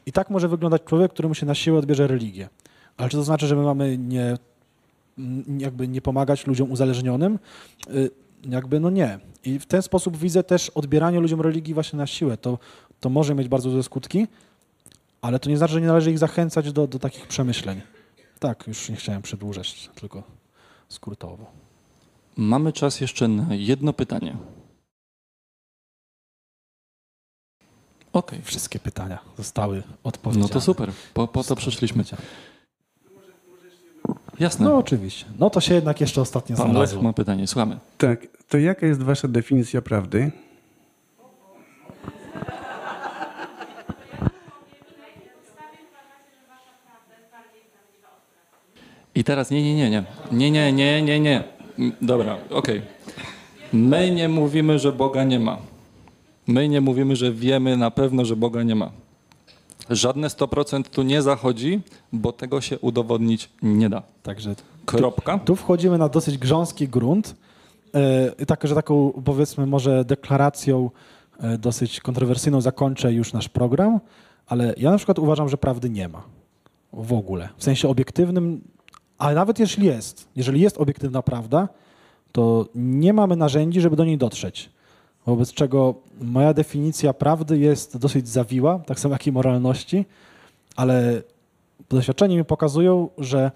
I 0.05 0.11
tak 0.11 0.29
może 0.29 0.47
wyglądać 0.47 0.83
człowiek, 0.83 1.11
któremu 1.11 1.35
się 1.35 1.45
na 1.45 1.55
siłę 1.55 1.79
odbierze 1.79 2.07
religię. 2.07 2.49
Ale 2.97 3.09
czy 3.09 3.17
to 3.17 3.23
znaczy, 3.23 3.47
że 3.47 3.55
my 3.55 3.63
mamy 3.63 3.97
nie, 3.97 4.37
jakby 5.57 5.87
nie 5.87 6.01
pomagać 6.01 6.47
ludziom 6.47 6.71
uzależnionym? 6.71 7.39
Jakby 8.43 8.79
no 8.79 8.89
nie. 8.89 9.19
I 9.43 9.59
w 9.59 9.65
ten 9.65 9.81
sposób 9.81 10.17
widzę 10.17 10.43
też 10.43 10.69
odbieranie 10.69 11.19
ludziom 11.19 11.41
religii 11.41 11.73
właśnie 11.73 11.97
na 11.97 12.07
siłę. 12.07 12.37
To, 12.37 12.59
to 12.99 13.09
może 13.09 13.35
mieć 13.35 13.47
bardzo 13.47 13.69
złe 13.69 13.83
skutki, 13.83 14.27
ale 15.21 15.39
to 15.39 15.49
nie 15.49 15.57
znaczy, 15.57 15.73
że 15.73 15.81
nie 15.81 15.87
należy 15.87 16.11
ich 16.11 16.19
zachęcać 16.19 16.71
do, 16.71 16.87
do 16.87 16.99
takich 16.99 17.27
przemyśleń. 17.27 17.81
Tak, 18.39 18.67
już 18.67 18.89
nie 18.89 18.95
chciałem 18.95 19.21
przedłużać, 19.21 19.89
tylko 19.95 20.23
skrótowo. 20.89 21.45
Mamy 22.37 22.73
czas 22.73 23.01
jeszcze 23.01 23.27
na 23.27 23.55
jedno 23.55 23.93
pytanie. 23.93 24.37
Okej. 28.13 28.41
Wszystkie 28.41 28.79
pytania 28.79 29.19
zostały 29.37 29.83
odpowiedziane. 30.03 30.43
No 30.43 30.49
to 30.53 30.61
super, 30.61 30.91
po, 31.13 31.27
po 31.27 31.43
to 31.43 31.55
przyszliśmy. 31.55 32.03
Jasne. 34.39 34.65
No 34.65 34.77
oczywiście. 34.77 35.25
No 35.39 35.49
to 35.49 35.61
się 35.61 35.73
jednak 35.73 36.01
jeszcze 36.01 36.21
ostatnio 36.21 36.55
Pan 36.55 36.65
Lech 36.65 36.71
znalazło. 36.71 37.01
ma 37.01 37.13
pytanie, 37.13 37.47
słuchamy. 37.47 37.77
Tak, 37.97 38.27
to 38.49 38.57
jaka 38.57 38.85
jest 38.87 39.03
wasza 39.03 39.27
definicja 39.27 39.81
prawdy? 39.81 40.31
I 49.15 49.23
teraz 49.23 49.51
nie, 49.51 49.63
nie, 49.63 49.75
nie, 49.75 49.89
nie. 49.89 50.03
Nie, 50.31 50.51
nie, 50.51 50.73
nie, 50.73 51.01
nie, 51.01 51.19
nie. 51.19 51.43
Dobra, 52.01 52.37
okej. 52.49 52.81
My 53.73 54.11
nie 54.11 54.29
mówimy, 54.29 54.79
że 54.79 54.91
Boga 54.91 55.23
nie 55.23 55.39
ma. 55.39 55.57
My 56.47 56.69
nie 56.69 56.81
mówimy, 56.81 57.15
że 57.15 57.31
wiemy 57.31 57.77
na 57.77 57.91
pewno, 57.91 58.25
że 58.25 58.35
Boga 58.35 58.63
nie 58.63 58.75
ma. 58.75 58.91
Żadne 59.89 60.27
100% 60.27 60.83
tu 60.83 61.03
nie 61.03 61.21
zachodzi, 61.21 61.81
bo 62.13 62.31
tego 62.31 62.61
się 62.61 62.79
udowodnić 62.79 63.49
nie 63.61 63.89
da. 63.89 64.03
Także 64.23 64.55
Kropka. 64.85 65.39
Tu 65.39 65.55
wchodzimy 65.55 65.97
na 65.97 66.09
dosyć 66.09 66.37
grząski 66.37 66.87
grunt. 66.87 67.35
E, 68.39 68.45
Tak, 68.45 68.67
że 68.67 68.75
taką 68.75 69.21
powiedzmy 69.25 69.65
może 69.65 70.05
deklaracją 70.05 70.89
e, 71.39 71.57
dosyć 71.57 71.99
kontrowersyjną 71.99 72.61
zakończę 72.61 73.13
już 73.13 73.33
nasz 73.33 73.49
program, 73.49 73.99
ale 74.47 74.73
ja 74.77 74.91
na 74.91 74.97
przykład 74.97 75.19
uważam, 75.19 75.49
że 75.49 75.57
prawdy 75.57 75.89
nie 75.89 76.07
ma. 76.07 76.23
W 76.93 77.13
ogóle. 77.13 77.49
W 77.57 77.63
sensie 77.63 77.89
obiektywnym, 77.89 78.61
ale 79.17 79.35
nawet 79.35 79.59
jeśli 79.59 79.85
jest, 79.85 80.27
jeżeli 80.35 80.61
jest 80.61 80.77
obiektywna 80.77 81.21
prawda, 81.21 81.69
to 82.31 82.65
nie 82.75 83.13
mamy 83.13 83.35
narzędzi, 83.35 83.81
żeby 83.81 83.95
do 83.95 84.05
niej 84.05 84.17
dotrzeć. 84.17 84.69
Wobec 85.25 85.53
czego 85.53 85.95
moja 86.21 86.53
definicja 86.53 87.13
prawdy 87.13 87.57
jest 87.57 87.97
dosyć 87.97 88.27
zawiła, 88.27 88.79
tak 88.79 88.99
samo 88.99 89.15
jak 89.15 89.27
i 89.27 89.31
moralności, 89.31 90.05
ale 90.75 91.21
doświadczenia 91.89 92.35
mi 92.35 92.45
pokazują, 92.45 93.09
że 93.17 93.51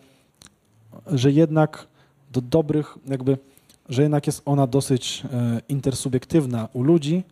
że 1.08 1.32
jednak 1.32 1.88
do 2.32 2.42
dobrych, 2.42 2.98
jakby, 3.06 3.38
że 3.90 4.02
jednak 4.02 4.28
jest 4.28 4.42
ona 4.46 4.68
dosyć 4.68 5.24
e, 5.34 5.62
intersubiektywna 5.70 6.68
u 6.74 6.84
ludzi 6.84 7.24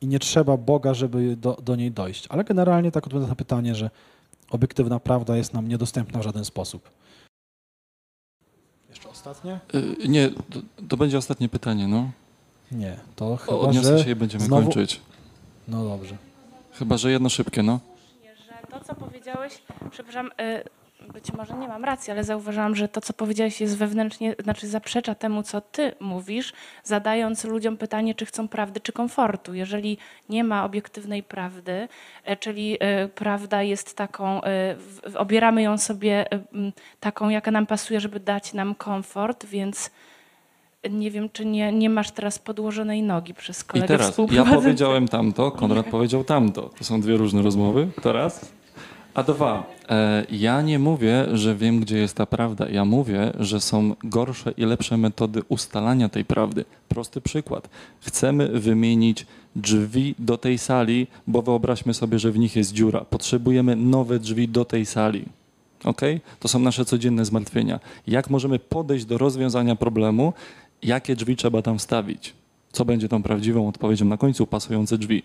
i 0.00 0.06
nie 0.06 0.18
trzeba 0.18 0.56
Boga, 0.56 0.94
żeby 0.94 1.36
do, 1.36 1.58
do 1.62 1.76
niej 1.76 1.90
dojść. 1.90 2.26
Ale 2.28 2.44
generalnie 2.44 2.90
tak 2.90 3.06
odpowiadam 3.06 3.28
na 3.28 3.36
pytanie, 3.36 3.74
że 3.74 3.90
obiektywna 4.50 5.00
prawda 5.00 5.36
jest 5.36 5.54
nam 5.54 5.68
niedostępna 5.68 6.20
w 6.20 6.22
żaden 6.22 6.44
sposób. 6.44 6.90
Jeszcze 8.88 9.08
ostatnie? 9.08 9.60
Y, 9.74 10.08
Nie, 10.08 10.30
to, 10.30 10.60
to 10.88 10.96
będzie 10.96 11.18
ostatnie 11.18 11.48
pytanie, 11.48 11.88
no. 11.88 12.10
Nie, 12.72 12.96
to 13.16 13.36
chyba, 13.36 13.58
Odniosę 13.58 13.98
że 13.98 14.04
się 14.04 14.10
i 14.10 14.14
będziemy 14.14 14.44
znowu- 14.44 14.62
kończyć. 14.62 15.00
No 15.68 15.84
dobrze. 15.84 16.16
Chyba, 16.72 16.96
że 16.96 17.10
jedno 17.10 17.28
szybkie, 17.28 17.62
no. 17.62 17.80
że 18.46 18.66
to, 18.70 18.84
co 18.84 18.94
powiedziałeś, 18.94 19.62
przepraszam, 19.90 20.26
y, 21.06 21.12
być 21.12 21.32
może 21.32 21.54
nie 21.54 21.68
mam 21.68 21.84
racji, 21.84 22.10
ale 22.10 22.24
zauważyłam, 22.24 22.76
że 22.76 22.88
to, 22.88 23.00
co 23.00 23.12
powiedziałeś, 23.12 23.60
jest 23.60 23.76
wewnętrznie, 23.76 24.34
znaczy 24.42 24.68
zaprzecza 24.68 25.14
temu, 25.14 25.42
co 25.42 25.60
ty 25.60 25.92
mówisz, 26.00 26.52
zadając 26.84 27.44
ludziom 27.44 27.76
pytanie, 27.76 28.14
czy 28.14 28.26
chcą 28.26 28.48
prawdy, 28.48 28.80
czy 28.80 28.92
komfortu. 28.92 29.54
Jeżeli 29.54 29.98
nie 30.28 30.44
ma 30.44 30.64
obiektywnej 30.64 31.22
prawdy, 31.22 31.88
e, 32.24 32.36
czyli 32.36 32.76
e, 32.80 33.08
prawda 33.08 33.62
jest 33.62 33.96
taką, 33.96 34.42
e, 34.42 34.74
w- 34.76 35.16
obieramy 35.16 35.62
ją 35.62 35.78
sobie 35.78 36.26
taką, 37.00 37.28
jaka 37.28 37.50
nam 37.50 37.66
pasuje, 37.66 38.00
żeby 38.00 38.20
dać 38.20 38.52
nam 38.52 38.74
komfort, 38.74 39.46
więc 39.46 39.90
nie 40.88 41.10
wiem, 41.10 41.28
czy 41.32 41.46
nie, 41.46 41.72
nie 41.72 41.90
masz 41.90 42.10
teraz 42.10 42.38
podłożonej 42.38 43.02
nogi 43.02 43.34
przez 43.34 43.60
I 43.60 43.64
kolegę 43.64 43.88
teraz 43.88 44.18
ja 44.32 44.44
powiedziałem 44.44 45.08
tamto, 45.08 45.50
Konrad 45.50 45.86
powiedział 45.86 46.24
tamto. 46.24 46.70
To 46.78 46.84
są 46.84 47.00
dwie 47.00 47.16
różne 47.16 47.42
rozmowy. 47.42 47.88
To 48.02 48.12
raz. 48.12 48.52
A 49.14 49.22
dwa, 49.22 49.66
e, 49.88 50.26
ja 50.30 50.62
nie 50.62 50.78
mówię, 50.78 51.26
że 51.32 51.54
wiem, 51.54 51.80
gdzie 51.80 51.98
jest 51.98 52.16
ta 52.16 52.26
prawda. 52.26 52.68
Ja 52.68 52.84
mówię, 52.84 53.32
że 53.38 53.60
są 53.60 53.94
gorsze 54.04 54.52
i 54.56 54.64
lepsze 54.64 54.96
metody 54.96 55.42
ustalania 55.48 56.08
tej 56.08 56.24
prawdy. 56.24 56.64
Prosty 56.88 57.20
przykład. 57.20 57.68
Chcemy 58.00 58.48
wymienić 58.48 59.26
drzwi 59.56 60.14
do 60.18 60.38
tej 60.38 60.58
sali, 60.58 61.06
bo 61.26 61.42
wyobraźmy 61.42 61.94
sobie, 61.94 62.18
że 62.18 62.32
w 62.32 62.38
nich 62.38 62.56
jest 62.56 62.72
dziura. 62.72 63.00
Potrzebujemy 63.00 63.76
nowe 63.76 64.18
drzwi 64.18 64.48
do 64.48 64.64
tej 64.64 64.86
sali. 64.86 65.24
Ok? 65.84 66.00
To 66.40 66.48
są 66.48 66.58
nasze 66.58 66.84
codzienne 66.84 67.24
zmartwienia. 67.24 67.80
Jak 68.06 68.30
możemy 68.30 68.58
podejść 68.58 69.04
do 69.04 69.18
rozwiązania 69.18 69.76
problemu? 69.76 70.32
Jakie 70.82 71.16
drzwi 71.16 71.36
trzeba 71.36 71.62
tam 71.62 71.78
wstawić? 71.78 72.34
Co 72.72 72.84
będzie 72.84 73.08
tą 73.08 73.22
prawdziwą 73.22 73.68
odpowiedzią 73.68 74.04
na 74.04 74.16
końcu? 74.16 74.46
Pasujące 74.46 74.98
drzwi. 74.98 75.22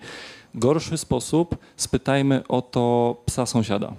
Gorszy 0.55 0.97
sposób, 0.97 1.57
spytajmy 1.77 2.47
o 2.47 2.61
to 2.61 3.15
psa 3.25 3.45
sąsiada. 3.45 3.93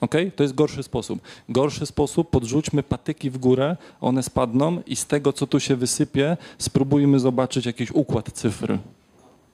Ok? 0.00 0.14
To 0.36 0.42
jest 0.42 0.54
gorszy 0.54 0.82
sposób. 0.82 1.20
Gorszy 1.48 1.86
sposób, 1.86 2.30
podrzućmy 2.30 2.82
patyki 2.82 3.30
w 3.30 3.38
górę, 3.38 3.76
one 4.00 4.22
spadną 4.22 4.82
i 4.86 4.96
z 4.96 5.06
tego, 5.06 5.32
co 5.32 5.46
tu 5.46 5.60
się 5.60 5.76
wysypie, 5.76 6.36
spróbujmy 6.58 7.20
zobaczyć 7.20 7.66
jakiś 7.66 7.90
układ 7.90 8.32
cyfr. 8.32 8.78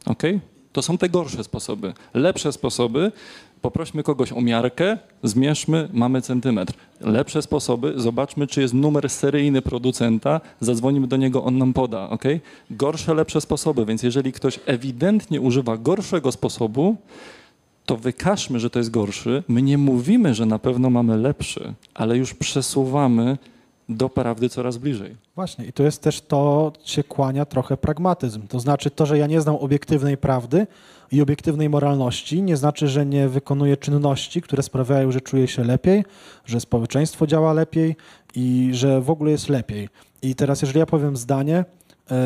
Ok? 0.06 0.22
To 0.72 0.82
są 0.82 0.98
te 0.98 1.08
gorsze 1.08 1.44
sposoby. 1.44 1.94
Lepsze 2.14 2.52
sposoby, 2.52 3.12
poprośmy 3.66 4.02
kogoś 4.02 4.32
o 4.32 4.40
miarkę, 4.40 4.98
zmierzmy, 5.22 5.88
mamy 5.92 6.22
centymetr. 6.22 6.74
Lepsze 7.00 7.42
sposoby, 7.42 7.92
zobaczmy, 7.96 8.46
czy 8.46 8.60
jest 8.60 8.74
numer 8.74 9.10
seryjny 9.10 9.62
producenta, 9.62 10.40
zadzwonimy 10.60 11.06
do 11.06 11.16
niego, 11.16 11.44
on 11.44 11.58
nam 11.58 11.72
poda. 11.72 12.10
ok? 12.10 12.24
Gorsze, 12.70 13.14
lepsze 13.14 13.40
sposoby, 13.40 13.86
więc 13.86 14.02
jeżeli 14.02 14.32
ktoś 14.32 14.60
ewidentnie 14.66 15.40
używa 15.40 15.76
gorszego 15.76 16.32
sposobu, 16.32 16.96
to 17.86 17.96
wykażmy, 17.96 18.60
że 18.60 18.70
to 18.70 18.78
jest 18.78 18.90
gorszy. 18.90 19.42
My 19.48 19.62
nie 19.62 19.78
mówimy, 19.78 20.34
że 20.34 20.46
na 20.46 20.58
pewno 20.58 20.90
mamy 20.90 21.16
lepszy, 21.16 21.74
ale 21.94 22.16
już 22.16 22.34
przesuwamy 22.34 23.38
do 23.88 24.08
prawdy 24.08 24.48
coraz 24.48 24.78
bliżej. 24.78 25.16
Właśnie, 25.34 25.64
i 25.64 25.72
to 25.72 25.82
jest 25.82 26.02
też 26.02 26.20
to, 26.20 26.72
się 26.84 27.04
kłania 27.04 27.44
trochę 27.44 27.76
pragmatyzm. 27.76 28.46
To 28.46 28.60
znaczy 28.60 28.90
to, 28.90 29.06
że 29.06 29.18
ja 29.18 29.26
nie 29.26 29.40
znam 29.40 29.56
obiektywnej 29.56 30.16
prawdy 30.16 30.66
i 31.12 31.22
obiektywnej 31.22 31.68
moralności, 31.68 32.42
nie 32.42 32.56
znaczy, 32.56 32.88
że 32.88 33.06
nie 33.06 33.28
wykonuję 33.28 33.76
czynności, 33.76 34.42
które 34.42 34.62
sprawiają, 34.62 35.12
że 35.12 35.20
czuję 35.20 35.48
się 35.48 35.64
lepiej, 35.64 36.04
że 36.44 36.60
społeczeństwo 36.60 37.26
działa 37.26 37.52
lepiej 37.52 37.96
i 38.34 38.70
że 38.72 39.00
w 39.00 39.10
ogóle 39.10 39.30
jest 39.30 39.48
lepiej. 39.48 39.88
I 40.22 40.34
teraz, 40.34 40.62
jeżeli 40.62 40.78
ja 40.78 40.86
powiem 40.86 41.16
zdanie, 41.16 41.64
yy, 42.10 42.16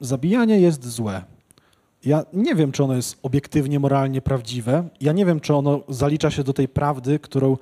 zabijanie 0.00 0.60
jest 0.60 0.88
złe. 0.88 1.22
Ja 2.04 2.24
nie 2.32 2.54
wiem, 2.54 2.72
czy 2.72 2.84
ono 2.84 2.94
jest 2.94 3.18
obiektywnie, 3.22 3.80
moralnie 3.80 4.20
prawdziwe. 4.20 4.88
Ja 5.00 5.12
nie 5.12 5.26
wiem, 5.26 5.40
czy 5.40 5.54
ono 5.54 5.80
zalicza 5.88 6.30
się 6.30 6.44
do 6.44 6.52
tej 6.52 6.68
prawdy, 6.68 7.18
którą, 7.18 7.56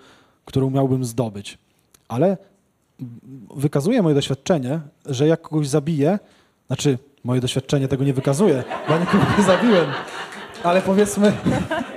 którą 0.44 0.70
miałbym 0.70 1.05
zdobyć. 1.05 1.59
Ale 2.09 2.36
wykazuje 3.56 4.02
moje 4.02 4.14
doświadczenie, 4.14 4.81
że 5.06 5.27
jak 5.27 5.43
kogoś 5.43 5.68
zabiję, 5.68 6.18
znaczy 6.66 6.98
moje 7.24 7.40
doświadczenie 7.40 7.89
tego 7.89 8.05
nie 8.05 8.12
wykazuje, 8.12 8.64
bo 8.89 8.94
ja 8.94 9.01
nikogo 9.01 9.24
nie 9.39 9.44
zabiłem, 9.44 9.86
ale 10.62 10.82
powiedzmy, 10.82 11.32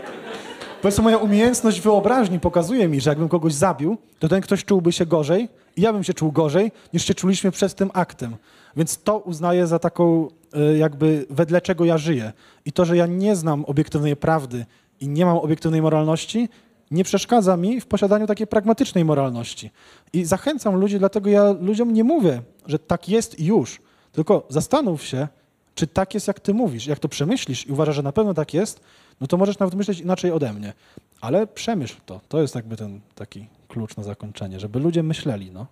powiedzmy 0.82 1.04
moja 1.04 1.18
umiejętność 1.18 1.82
wyobraźni 1.82 2.40
pokazuje 2.40 2.88
mi, 2.88 3.02
że 3.02 3.10
jakbym 3.10 3.30
kogoś 3.30 3.54
zabił, 3.54 3.98
to 4.20 4.28
ten 4.28 4.42
ktoś 4.42 4.66
czułby 4.66 4.92
się 4.92 5.06
gorzej 5.06 5.50
i 5.76 5.82
ja 5.82 5.94
bym 5.94 6.04
się 6.04 6.14
czuł 6.14 6.32
gorzej, 6.32 6.72
niż 6.94 7.06
się 7.06 7.14
czuliśmy 7.14 7.52
przed 7.52 7.76
tym 7.76 7.92
aktem. 7.94 8.36
Więc 8.78 9.04
to 9.04 9.18
uznaję 9.18 9.68
za 9.68 9.80
taką 9.80 10.28
y, 10.74 10.78
jakby 10.78 11.26
wedle 11.30 11.62
czego 11.62 11.86
ja 11.86 11.98
żyję. 11.98 12.34
I 12.66 12.72
to, 12.72 12.86
że 12.86 12.98
ja 12.98 13.06
nie 13.06 13.36
znam 13.36 13.66
obiektywnej 13.66 14.16
prawdy 14.16 14.66
i 15.00 15.08
nie 15.08 15.26
mam 15.26 15.38
obiektywnej 15.38 15.82
moralności, 15.82 16.50
nie 16.92 17.04
przeszkadza 17.04 17.58
mi 17.58 17.82
w 17.82 17.86
posiadaniu 17.86 18.28
takiej 18.28 18.48
pragmatycznej 18.48 19.06
moralności. 19.06 19.72
I 20.14 20.26
zachęcam 20.26 20.76
ludzi, 20.76 21.00
dlatego 21.00 21.30
ja 21.30 21.52
ludziom 21.52 21.94
nie 21.94 22.04
mówię, 22.04 22.42
że 22.66 22.80
tak 22.80 23.10
jest 23.10 23.40
już. 23.40 23.82
Tylko 24.12 24.46
zastanów 24.50 25.04
się, 25.04 25.28
czy 25.76 25.88
tak 25.88 26.14
jest, 26.14 26.28
jak 26.28 26.40
ty 26.40 26.54
mówisz. 26.54 26.88
Jak 26.88 27.00
to 27.00 27.10
przemyślisz 27.10 27.68
i 27.68 27.72
uważasz, 27.72 27.96
że 27.96 28.04
na 28.04 28.12
pewno 28.12 28.34
tak 28.34 28.54
jest, 28.54 28.82
no 29.22 29.28
to 29.28 29.38
możesz 29.38 29.60
nawet 29.60 29.76
myśleć 29.76 30.00
inaczej 30.00 30.32
ode 30.32 30.54
mnie. 30.54 30.74
Ale 31.22 31.48
przemyśl 31.48 31.96
to. 32.06 32.22
To 32.30 32.42
jest 32.42 32.56
jakby 32.56 32.78
ten 32.78 33.00
taki 33.16 33.48
klucz 33.68 33.98
na 33.98 34.04
zakończenie, 34.04 34.60
żeby 34.60 34.80
ludzie 34.80 35.04
myśleli, 35.04 35.52
no. 35.52 35.68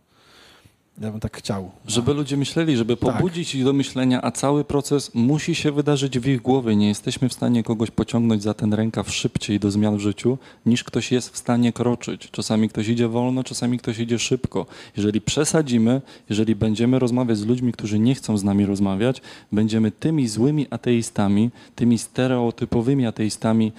Ja 1.01 1.11
bym 1.11 1.19
tak 1.19 1.37
chciał. 1.37 1.71
Żeby 1.87 2.13
ludzie 2.13 2.37
myśleli, 2.37 2.77
żeby 2.77 2.97
Tak. 2.97 3.15
pobudzić 3.15 3.55
ich 3.55 3.63
do 3.63 3.73
myślenia, 3.73 4.21
a 4.21 4.31
cały 4.31 4.63
proces 4.63 5.11
musi 5.15 5.55
się 5.55 5.71
wydarzyć 5.71 6.19
w 6.19 6.27
ich 6.27 6.41
głowie. 6.41 6.75
Nie 6.75 6.87
jesteśmy 6.87 7.29
w 7.29 7.33
stanie 7.33 7.63
kogoś 7.63 7.91
pociągnąć 7.91 8.43
za 8.43 8.53
ten 8.53 8.73
rękaw 8.73 9.11
szybciej 9.13 9.59
do 9.59 9.71
zmian 9.71 9.97
w 9.97 9.99
życiu, 9.99 10.37
niż 10.65 10.83
ktoś 10.83 11.11
jest 11.11 11.29
w 11.29 11.37
stanie 11.37 11.73
kroczyć. 11.73 12.31
Czasami 12.31 12.69
ktoś 12.69 12.87
idzie 12.87 13.07
wolno, 13.07 13.43
czasami 13.43 13.77
ktoś 13.79 13.99
idzie 13.99 14.19
szybko. 14.19 14.65
Jeżeli 14.97 15.21
przesadzimy, 15.21 16.01
jeżeli 16.29 16.55
będziemy 16.55 16.99
rozmawiać 16.99 17.37
z 17.37 17.45
ludźmi, 17.45 17.71
którzy 17.71 17.99
nie 17.99 18.15
chcą 18.15 18.37
z 18.37 18.43
nami 18.43 18.65
rozmawiać, 18.65 19.21
będziemy 19.51 19.91
tymi 19.91 20.27
złymi 20.27 20.67
ateistami, 20.69 21.49
tymi 21.75 21.97
stereotypowymi 21.97 23.05
ateistami, 23.05 23.71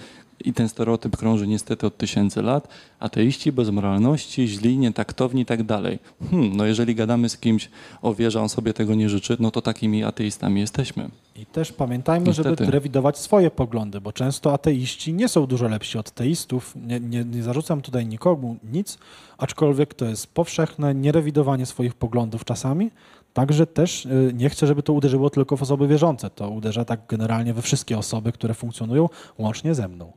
i 0.45 0.53
ten 0.53 0.69
stereotyp 0.69 1.17
krąży 1.17 1.47
niestety 1.47 1.87
od 1.87 1.97
tysięcy 1.97 2.41
lat. 2.41 2.67
Ateiści 2.99 3.51
bez 3.51 3.69
moralności, 3.69 4.47
źli, 4.47 4.77
nietaktowni 4.77 5.41
i 5.41 5.45
tak 5.45 5.63
dalej. 5.63 5.99
Hmm, 6.29 6.57
no 6.57 6.65
jeżeli 6.65 6.95
gadamy 6.95 7.29
z 7.29 7.37
kimś 7.37 7.69
o 8.01 8.13
wierze, 8.13 8.41
on 8.41 8.49
sobie 8.49 8.73
tego 8.73 8.95
nie 8.95 9.09
życzy, 9.09 9.37
no 9.39 9.51
to 9.51 9.61
takimi 9.61 10.03
ateistami 10.03 10.61
jesteśmy. 10.61 11.09
I 11.35 11.45
też 11.45 11.71
pamiętajmy, 11.71 12.27
Niestety. 12.27 12.49
żeby 12.49 12.71
rewidować 12.71 13.17
swoje 13.17 13.51
poglądy, 13.51 14.01
bo 14.01 14.11
często 14.11 14.53
ateiści 14.53 15.13
nie 15.13 15.27
są 15.27 15.45
dużo 15.45 15.67
lepsi 15.67 15.97
od 15.97 16.11
teistów. 16.11 16.75
Nie, 16.87 16.99
nie, 16.99 17.25
nie 17.25 17.43
zarzucam 17.43 17.81
tutaj 17.81 18.05
nikomu 18.05 18.57
nic, 18.71 18.97
aczkolwiek 19.37 19.93
to 19.93 20.05
jest 20.05 20.27
powszechne 20.27 20.95
nierewidowanie 20.95 21.65
swoich 21.65 21.93
poglądów 21.93 22.45
czasami. 22.45 22.91
Także 23.33 23.67
też 23.67 24.05
y, 24.05 24.31
nie 24.35 24.49
chcę, 24.49 24.67
żeby 24.67 24.83
to 24.83 24.93
uderzyło 24.93 25.29
tylko 25.29 25.57
w 25.57 25.61
osoby 25.61 25.87
wierzące. 25.87 26.29
To 26.29 26.49
uderza 26.49 26.85
tak 26.85 26.99
generalnie 27.07 27.53
we 27.53 27.61
wszystkie 27.61 27.97
osoby, 27.97 28.31
które 28.31 28.53
funkcjonują, 28.53 29.09
łącznie 29.37 29.75
ze 29.75 29.87
mną. 29.87 30.13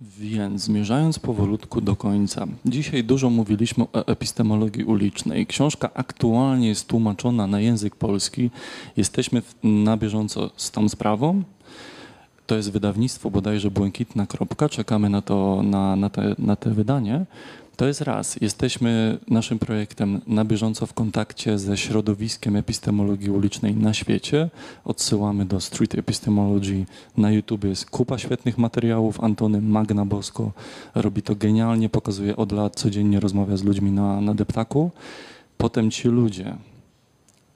Więc 0.00 0.62
zmierzając 0.62 1.18
powolutku 1.18 1.80
do 1.80 1.96
końca, 1.96 2.46
dzisiaj 2.64 3.04
dużo 3.04 3.30
mówiliśmy 3.30 3.84
o 3.92 4.06
epistemologii 4.06 4.84
ulicznej. 4.84 5.46
Książka 5.46 5.90
aktualnie 5.94 6.68
jest 6.68 6.88
tłumaczona 6.88 7.46
na 7.46 7.60
język 7.60 7.96
polski. 7.96 8.50
Jesteśmy 8.96 9.42
na 9.62 9.96
bieżąco 9.96 10.50
z 10.56 10.70
tą 10.70 10.88
sprawą. 10.88 11.42
To 12.46 12.56
jest 12.56 12.72
wydawnictwo 12.72 13.30
bodajże 13.30 13.70
Błękitna 13.70 14.26
Kropka. 14.26 14.68
Czekamy 14.68 15.10
na 15.10 15.22
to, 15.22 15.62
na, 15.62 15.96
na, 15.96 16.10
te, 16.10 16.34
na 16.38 16.56
te 16.56 16.70
wydanie. 16.70 17.26
To 17.76 17.86
jest 17.86 18.00
raz. 18.00 18.40
Jesteśmy 18.40 19.18
naszym 19.28 19.58
projektem 19.58 20.20
na 20.26 20.44
bieżąco 20.44 20.86
w 20.86 20.94
kontakcie 20.94 21.58
ze 21.58 21.76
środowiskiem 21.76 22.56
epistemologii 22.56 23.30
ulicznej 23.30 23.74
na 23.74 23.94
świecie. 23.94 24.50
Odsyłamy 24.84 25.44
do 25.44 25.60
Street 25.60 25.94
Epistemology. 25.94 26.86
Na 27.16 27.30
YouTube 27.30 27.64
jest 27.64 27.90
kupa 27.90 28.18
świetnych 28.18 28.58
materiałów. 28.58 29.20
Antony 29.20 29.60
Magna 29.60 30.04
Bosko 30.06 30.52
robi 30.94 31.22
to 31.22 31.36
genialnie, 31.36 31.88
pokazuje 31.88 32.36
od 32.36 32.52
lat, 32.52 32.76
codziennie 32.76 33.20
rozmawia 33.20 33.56
z 33.56 33.64
ludźmi 33.64 33.90
na, 33.90 34.20
na 34.20 34.34
deptaku. 34.34 34.90
Potem 35.58 35.90
ci 35.90 36.08
ludzie, 36.08 36.56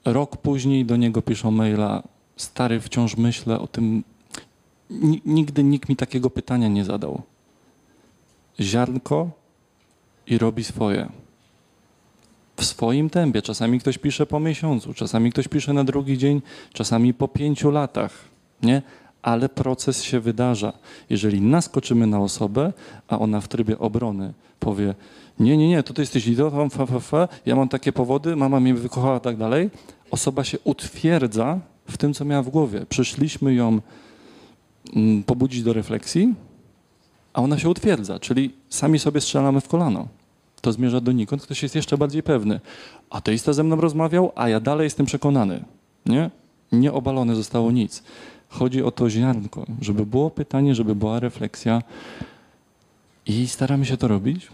rok 0.05 0.37
później 0.37 0.85
do 0.85 0.95
niego 0.95 1.21
piszą 1.21 1.51
maila, 1.51 2.03
stary, 2.37 2.79
wciąż 2.79 3.17
myślę 3.17 3.59
o 3.59 3.67
tym, 3.67 4.03
Ni- 4.89 5.21
nigdy 5.25 5.63
nikt 5.63 5.89
mi 5.89 5.95
takiego 5.95 6.29
pytania 6.29 6.67
nie 6.67 6.85
zadał. 6.85 7.21
Ziarnko 8.59 9.38
i 10.29 10.37
robi 10.37 10.63
swoje. 10.63 11.09
W 12.57 12.65
swoim 12.65 13.09
tempie. 13.09 13.41
Czasami 13.41 13.79
ktoś 13.79 13.97
pisze 13.97 14.25
po 14.25 14.39
miesiącu, 14.39 14.93
czasami 14.93 15.31
ktoś 15.31 15.47
pisze 15.47 15.73
na 15.73 15.83
drugi 15.83 16.17
dzień, 16.17 16.41
czasami 16.73 17.13
po 17.13 17.27
pięciu 17.27 17.71
latach. 17.71 18.11
Nie? 18.63 18.81
Ale 19.21 19.49
proces 19.49 20.03
się 20.03 20.19
wydarza. 20.19 20.73
Jeżeli 21.09 21.41
naskoczymy 21.41 22.07
na 22.07 22.19
osobę, 22.19 22.73
a 23.07 23.19
ona 23.19 23.41
w 23.41 23.47
trybie 23.47 23.79
obrony 23.79 24.33
powie: 24.59 24.95
Nie, 25.39 25.57
nie, 25.57 25.69
nie, 25.69 25.83
to 25.83 25.93
ty 25.93 26.01
jesteś 26.01 26.27
idiotą, 26.27 26.69
fa, 26.69 26.85
fa, 26.85 26.99
fa, 26.99 27.27
ja 27.45 27.55
mam 27.55 27.69
takie 27.69 27.93
powody, 27.93 28.35
mama 28.35 28.59
mnie 28.59 28.73
wykochała, 28.73 29.19
tak 29.19 29.37
dalej. 29.37 29.69
Osoba 30.11 30.43
się 30.43 30.57
utwierdza 30.63 31.59
w 31.85 31.97
tym, 31.97 32.13
co 32.13 32.25
miała 32.25 32.43
w 32.43 32.49
głowie. 32.49 32.85
Przyszliśmy 32.89 33.53
ją 33.53 33.79
mm, 34.95 35.23
pobudzić 35.23 35.63
do 35.63 35.73
refleksji, 35.73 36.33
a 37.33 37.41
ona 37.41 37.59
się 37.59 37.69
utwierdza, 37.69 38.19
czyli 38.19 38.53
sami 38.69 38.99
sobie 38.99 39.21
strzelamy 39.21 39.61
w 39.61 39.67
kolano. 39.67 40.07
To 40.61 40.71
zmierza 40.71 41.01
donikąd, 41.01 41.41
ktoś 41.41 41.63
jest 41.63 41.75
jeszcze 41.75 41.97
bardziej 41.97 42.23
pewny. 42.23 42.59
Ateista 43.09 43.53
ze 43.53 43.63
mną 43.63 43.75
rozmawiał, 43.75 44.31
a 44.35 44.49
ja 44.49 44.59
dalej 44.59 44.83
jestem 44.83 45.05
przekonany. 45.05 45.63
Nie? 46.05 46.29
Nie 46.71 46.93
obalone 46.93 47.35
zostało 47.35 47.71
nic. 47.71 48.03
Chodzi 48.49 48.83
o 48.83 48.91
to 48.91 49.09
ziarnko, 49.09 49.65
żeby 49.81 50.05
było 50.05 50.29
pytanie, 50.29 50.75
żeby 50.75 50.95
była 50.95 51.19
refleksja 51.19 51.81
i 53.25 53.47
staramy 53.47 53.85
się 53.85 53.97
to 53.97 54.07
robić. 54.07 54.47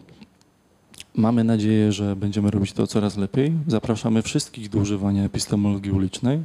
Mamy 1.16 1.44
nadzieję, 1.44 1.92
że 1.92 2.16
będziemy 2.16 2.52
robić 2.52 2.74
to 2.74 2.88
coraz 2.88 3.18
lepiej. 3.18 3.54
Zapraszamy 3.68 4.22
wszystkich 4.22 4.70
do 4.70 4.80
używania 4.80 5.24
epistemologii 5.24 5.92
ulicznej. 5.92 6.44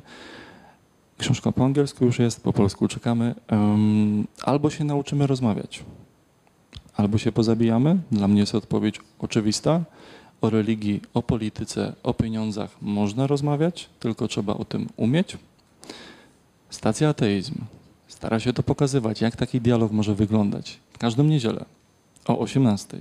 Książka 1.19 1.53
po 1.53 1.65
angielsku 1.65 2.05
już 2.05 2.19
jest, 2.19 2.43
po 2.43 2.53
polsku 2.53 2.89
czekamy. 2.89 3.35
Albo 4.43 4.71
się 4.71 4.85
nauczymy 4.85 5.27
rozmawiać, 5.27 5.85
albo 6.97 7.19
się 7.19 7.33
pozabijamy. 7.33 7.99
Dla 8.13 8.29
mnie 8.29 8.41
jest 8.41 8.55
odpowiedź 8.55 9.01
oczywista. 9.19 9.81
O 10.41 10.51
religii, 10.51 11.01
o 11.15 11.23
polityce, 11.23 11.93
o 12.03 12.15
pieniądzach 12.15 12.77
można 12.83 13.27
rozmawiać, 13.27 13.91
tylko 14.01 14.29
trzeba 14.29 14.55
o 14.55 14.65
tym 14.65 14.89
umieć. 14.97 15.37
Stacja 16.71 17.09
Ateizm 17.09 17.55
stara 18.09 18.41
się 18.41 18.53
to 18.53 18.63
pokazywać, 18.63 19.21
jak 19.21 19.37
taki 19.37 19.61
dialog 19.61 19.93
może 19.93 20.15
wyglądać. 20.15 20.79
Każdą 20.99 21.25
niedzielę 21.25 21.65
o 22.27 22.39
18. 22.39 22.99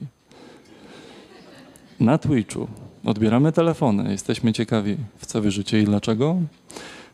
Na 1.99 2.17
Twitchu 2.17 2.67
odbieramy 3.05 3.51
telefony, 3.51 4.11
jesteśmy 4.11 4.53
ciekawi, 4.53 4.97
w 5.17 5.25
co 5.25 5.41
wierzycie 5.41 5.81
i 5.81 5.83
dlaczego. 5.83 6.35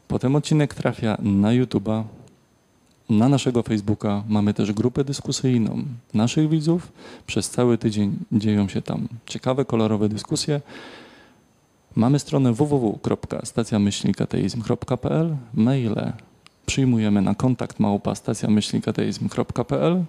Potem 0.08 0.36
odcinek 0.36 0.74
trafia 0.74 1.18
na 1.20 1.50
YouTube'a, 1.50 2.04
na 3.10 3.30
naszego 3.30 3.64
Facebooka. 3.64 4.24
Mamy 4.28 4.54
też 4.54 4.72
grupę 4.72 5.04
dyskusyjną 5.04 5.84
naszych 6.14 6.50
widzów. 6.50 6.92
Przez 7.28 7.50
cały 7.50 7.78
tydzień 7.78 8.18
dzieją 8.32 8.68
się 8.68 8.82
tam 8.82 9.08
ciekawe, 9.26 9.66
kolorowe 9.66 10.10
dyskusje. 10.10 10.62
Mamy 11.96 12.20
stronę 12.20 12.54
www.stacjamyślnikateizm.pl, 12.54 15.36
maile 15.54 16.14
przyjmujemy 16.66 17.22
na 17.22 17.36
kontakt 17.36 17.80
małpa 17.80 18.16
stacjamyślnikateizm.pl. 18.16 20.04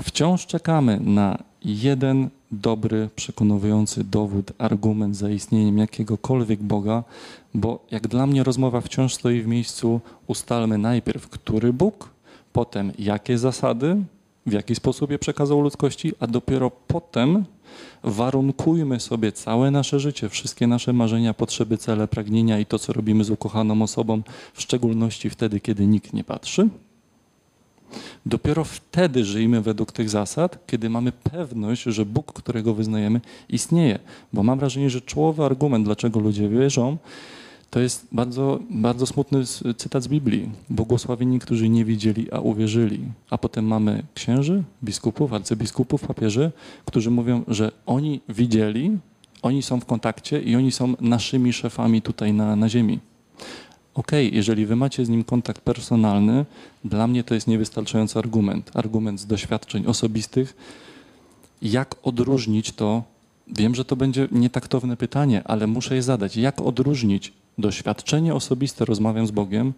Wciąż 0.00 0.46
czekamy 0.46 1.00
na 1.00 1.38
jeden 1.66 2.30
dobry, 2.52 3.08
przekonujący 3.16 4.04
dowód, 4.04 4.52
argument 4.58 5.16
za 5.16 5.30
istnieniem 5.30 5.78
jakiegokolwiek 5.78 6.62
Boga, 6.62 7.04
bo 7.54 7.78
jak 7.90 8.08
dla 8.08 8.26
mnie 8.26 8.44
rozmowa 8.44 8.80
wciąż 8.80 9.14
stoi 9.14 9.42
w 9.42 9.46
miejscu, 9.46 10.00
ustalmy 10.26 10.78
najpierw, 10.78 11.28
który 11.28 11.72
Bóg, 11.72 12.10
potem 12.52 12.92
jakie 12.98 13.38
zasady 13.38 13.96
w 14.46 14.52
jaki 14.52 14.74
sposób 14.74 15.10
je 15.10 15.18
przekazał 15.18 15.60
ludzkości, 15.60 16.12
a 16.20 16.26
dopiero 16.26 16.70
potem 16.70 17.44
warunkujmy 18.02 19.00
sobie 19.00 19.32
całe 19.32 19.70
nasze 19.70 20.00
życie, 20.00 20.28
wszystkie 20.28 20.66
nasze 20.66 20.92
marzenia, 20.92 21.34
potrzeby, 21.34 21.78
cele, 21.78 22.08
pragnienia 22.08 22.58
i 22.58 22.66
to, 22.66 22.78
co 22.78 22.92
robimy 22.92 23.24
z 23.24 23.30
ukochaną 23.30 23.82
osobą, 23.82 24.22
w 24.54 24.62
szczególności 24.62 25.30
wtedy, 25.30 25.60
kiedy 25.60 25.86
nikt 25.86 26.12
nie 26.12 26.24
patrzy. 26.24 26.68
Dopiero 28.26 28.64
wtedy 28.64 29.24
żyjmy 29.24 29.62
według 29.62 29.92
tych 29.92 30.10
zasad, 30.10 30.66
kiedy 30.66 30.90
mamy 30.90 31.12
pewność, 31.12 31.82
że 31.82 32.04
Bóg, 32.06 32.32
którego 32.32 32.74
wyznajemy, 32.74 33.20
istnieje. 33.48 33.98
Bo 34.32 34.42
mam 34.42 34.58
wrażenie, 34.58 34.90
że 34.90 35.00
czołowy 35.00 35.44
argument, 35.44 35.84
dlaczego 35.84 36.20
ludzie 36.20 36.48
wierzą, 36.48 36.96
to 37.70 37.80
jest 37.80 38.06
bardzo, 38.12 38.58
bardzo 38.70 39.06
smutny 39.06 39.44
cytat 39.76 40.02
z 40.02 40.08
Biblii. 40.08 40.50
Błogosławieni, 40.70 41.38
którzy 41.38 41.68
nie 41.68 41.84
widzieli, 41.84 42.32
a 42.32 42.40
uwierzyli. 42.40 43.00
A 43.30 43.38
potem 43.38 43.64
mamy 43.64 44.02
księży, 44.14 44.62
biskupów, 44.84 45.32
arcybiskupów, 45.32 46.06
papieży, 46.06 46.52
którzy 46.84 47.10
mówią, 47.10 47.44
że 47.48 47.72
oni 47.86 48.20
widzieli, 48.28 48.98
oni 49.42 49.62
są 49.62 49.80
w 49.80 49.84
kontakcie 49.84 50.42
i 50.42 50.56
oni 50.56 50.72
są 50.72 50.94
naszymi 51.00 51.52
szefami 51.52 52.02
tutaj 52.02 52.32
na, 52.32 52.56
na 52.56 52.68
ziemi. 52.68 52.98
Okej, 53.96 54.34
jeżeli 54.34 54.66
wy 54.66 54.76
macie 54.76 55.04
z 55.04 55.08
nim 55.08 55.24
kontakt 55.24 55.60
personalny, 55.60 56.44
dla 56.84 57.06
mnie 57.06 57.24
to 57.24 57.34
jest 57.34 57.46
niewystarczający 57.46 58.18
argument. 58.18 58.70
Argument 58.74 59.20
z 59.20 59.26
doświadczeń 59.26 59.86
osobistych. 59.86 60.56
Jak 61.62 61.94
odróżnić 62.02 62.72
to? 62.72 63.02
Wiem, 63.48 63.74
że 63.74 63.84
to 63.84 63.96
będzie 63.96 64.28
nietaktowne 64.32 64.96
pytanie, 64.96 65.42
ale 65.44 65.66
muszę 65.66 65.94
je 65.94 66.02
zadać. 66.02 66.36
Jak 66.36 66.60
odróżnić 66.60 67.32
doświadczenie 67.58 68.34
osobiste, 68.34 68.84
rozmawiam 68.84 69.26
z 69.26 69.30
Bogiem, 69.30 69.72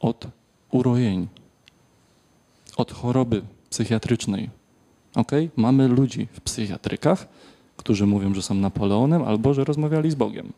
od 0.00 0.26
urojeń, 0.70 1.28
od 2.76 2.92
choroby 2.92 3.42
psychiatrycznej? 3.70 4.50
Okej, 5.14 5.50
Mamy 5.56 5.88
ludzi 5.88 6.28
w 6.32 6.40
psychiatrykach, 6.40 7.28
którzy 7.76 8.06
mówią, 8.06 8.34
że 8.34 8.42
są 8.42 8.54
Napoleonem 8.54 9.22
albo 9.22 9.54
że 9.54 9.64
rozmawiali 9.64 10.10
z 10.10 10.14
Bogiem. 10.14 10.52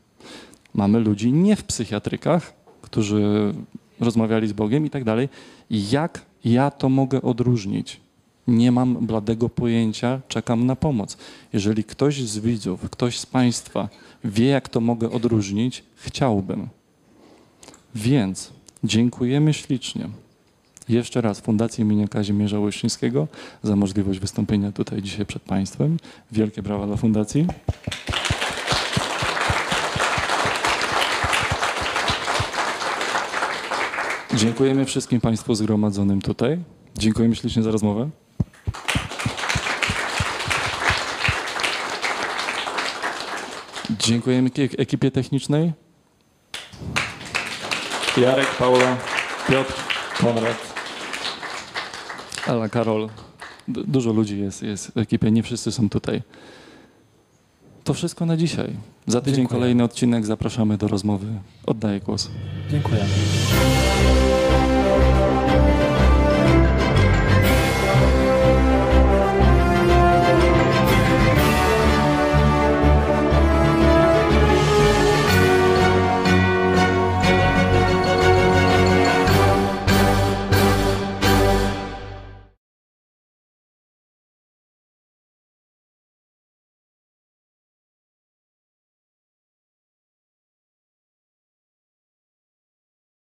Mamy 0.74 1.00
ludzi 1.00 1.32
nie 1.32 1.56
w 1.56 1.64
psychiatrykach, 1.64 2.61
którzy 2.92 3.54
rozmawiali 4.00 4.48
z 4.48 4.52
Bogiem 4.52 4.86
i 4.86 4.90
tak 4.90 5.04
dalej. 5.04 5.28
Jak 5.70 6.24
ja 6.44 6.70
to 6.70 6.88
mogę 6.88 7.22
odróżnić? 7.22 8.00
Nie 8.46 8.72
mam 8.72 9.06
bladego 9.06 9.48
pojęcia, 9.48 10.20
czekam 10.28 10.66
na 10.66 10.76
pomoc. 10.76 11.16
Jeżeli 11.52 11.84
ktoś 11.84 12.22
z 12.22 12.38
widzów, 12.38 12.90
ktoś 12.90 13.18
z 13.18 13.26
Państwa 13.26 13.88
wie, 14.24 14.46
jak 14.46 14.68
to 14.68 14.80
mogę 14.80 15.10
odróżnić, 15.10 15.84
chciałbym. 15.96 16.68
Więc 17.94 18.52
dziękujemy 18.84 19.54
ślicznie. 19.54 20.08
Jeszcze 20.88 21.20
raz 21.20 21.40
Fundacji 21.40 21.82
imienia 21.82 22.08
Kazimierza 22.08 22.60
Łyszczyńskiego 22.60 23.28
za 23.62 23.76
możliwość 23.76 24.20
wystąpienia 24.20 24.72
tutaj 24.72 25.02
dzisiaj 25.02 25.26
przed 25.26 25.42
Państwem. 25.42 25.96
Wielkie 26.32 26.62
brawa 26.62 26.86
dla 26.86 26.96
Fundacji. 26.96 27.46
Dziękujemy 34.34 34.84
wszystkim 34.84 35.20
Państwu 35.20 35.54
zgromadzonym 35.54 36.22
tutaj. 36.22 36.58
Dziękujemy 36.98 37.36
ślicznie 37.36 37.62
za 37.62 37.70
rozmowę. 37.70 38.10
Dziękujemy 43.98 44.48
eki- 44.50 44.74
ekipie 44.78 45.10
technicznej. 45.10 45.72
Jarek, 48.16 48.46
Paula, 48.58 48.96
Piotr, 49.48 49.74
Konrad, 50.20 50.56
Ala, 52.46 52.68
Karol. 52.68 53.08
Du- 53.68 53.84
Dużo 53.84 54.12
ludzi 54.12 54.40
jest, 54.40 54.62
jest 54.62 54.90
w 54.92 54.96
ekipie, 54.98 55.30
nie 55.30 55.42
wszyscy 55.42 55.72
są 55.72 55.88
tutaj. 55.88 56.22
To 57.84 57.94
wszystko 57.94 58.26
na 58.26 58.36
dzisiaj. 58.36 58.76
Za 59.06 59.20
tydzień 59.20 59.36
Dziękuję. 59.36 59.60
kolejny 59.60 59.84
odcinek. 59.84 60.26
Zapraszamy 60.26 60.78
do 60.78 60.88
rozmowy. 60.88 61.26
Oddaję 61.66 62.00
głos. 62.00 62.30
Dziękuję. 62.70 63.04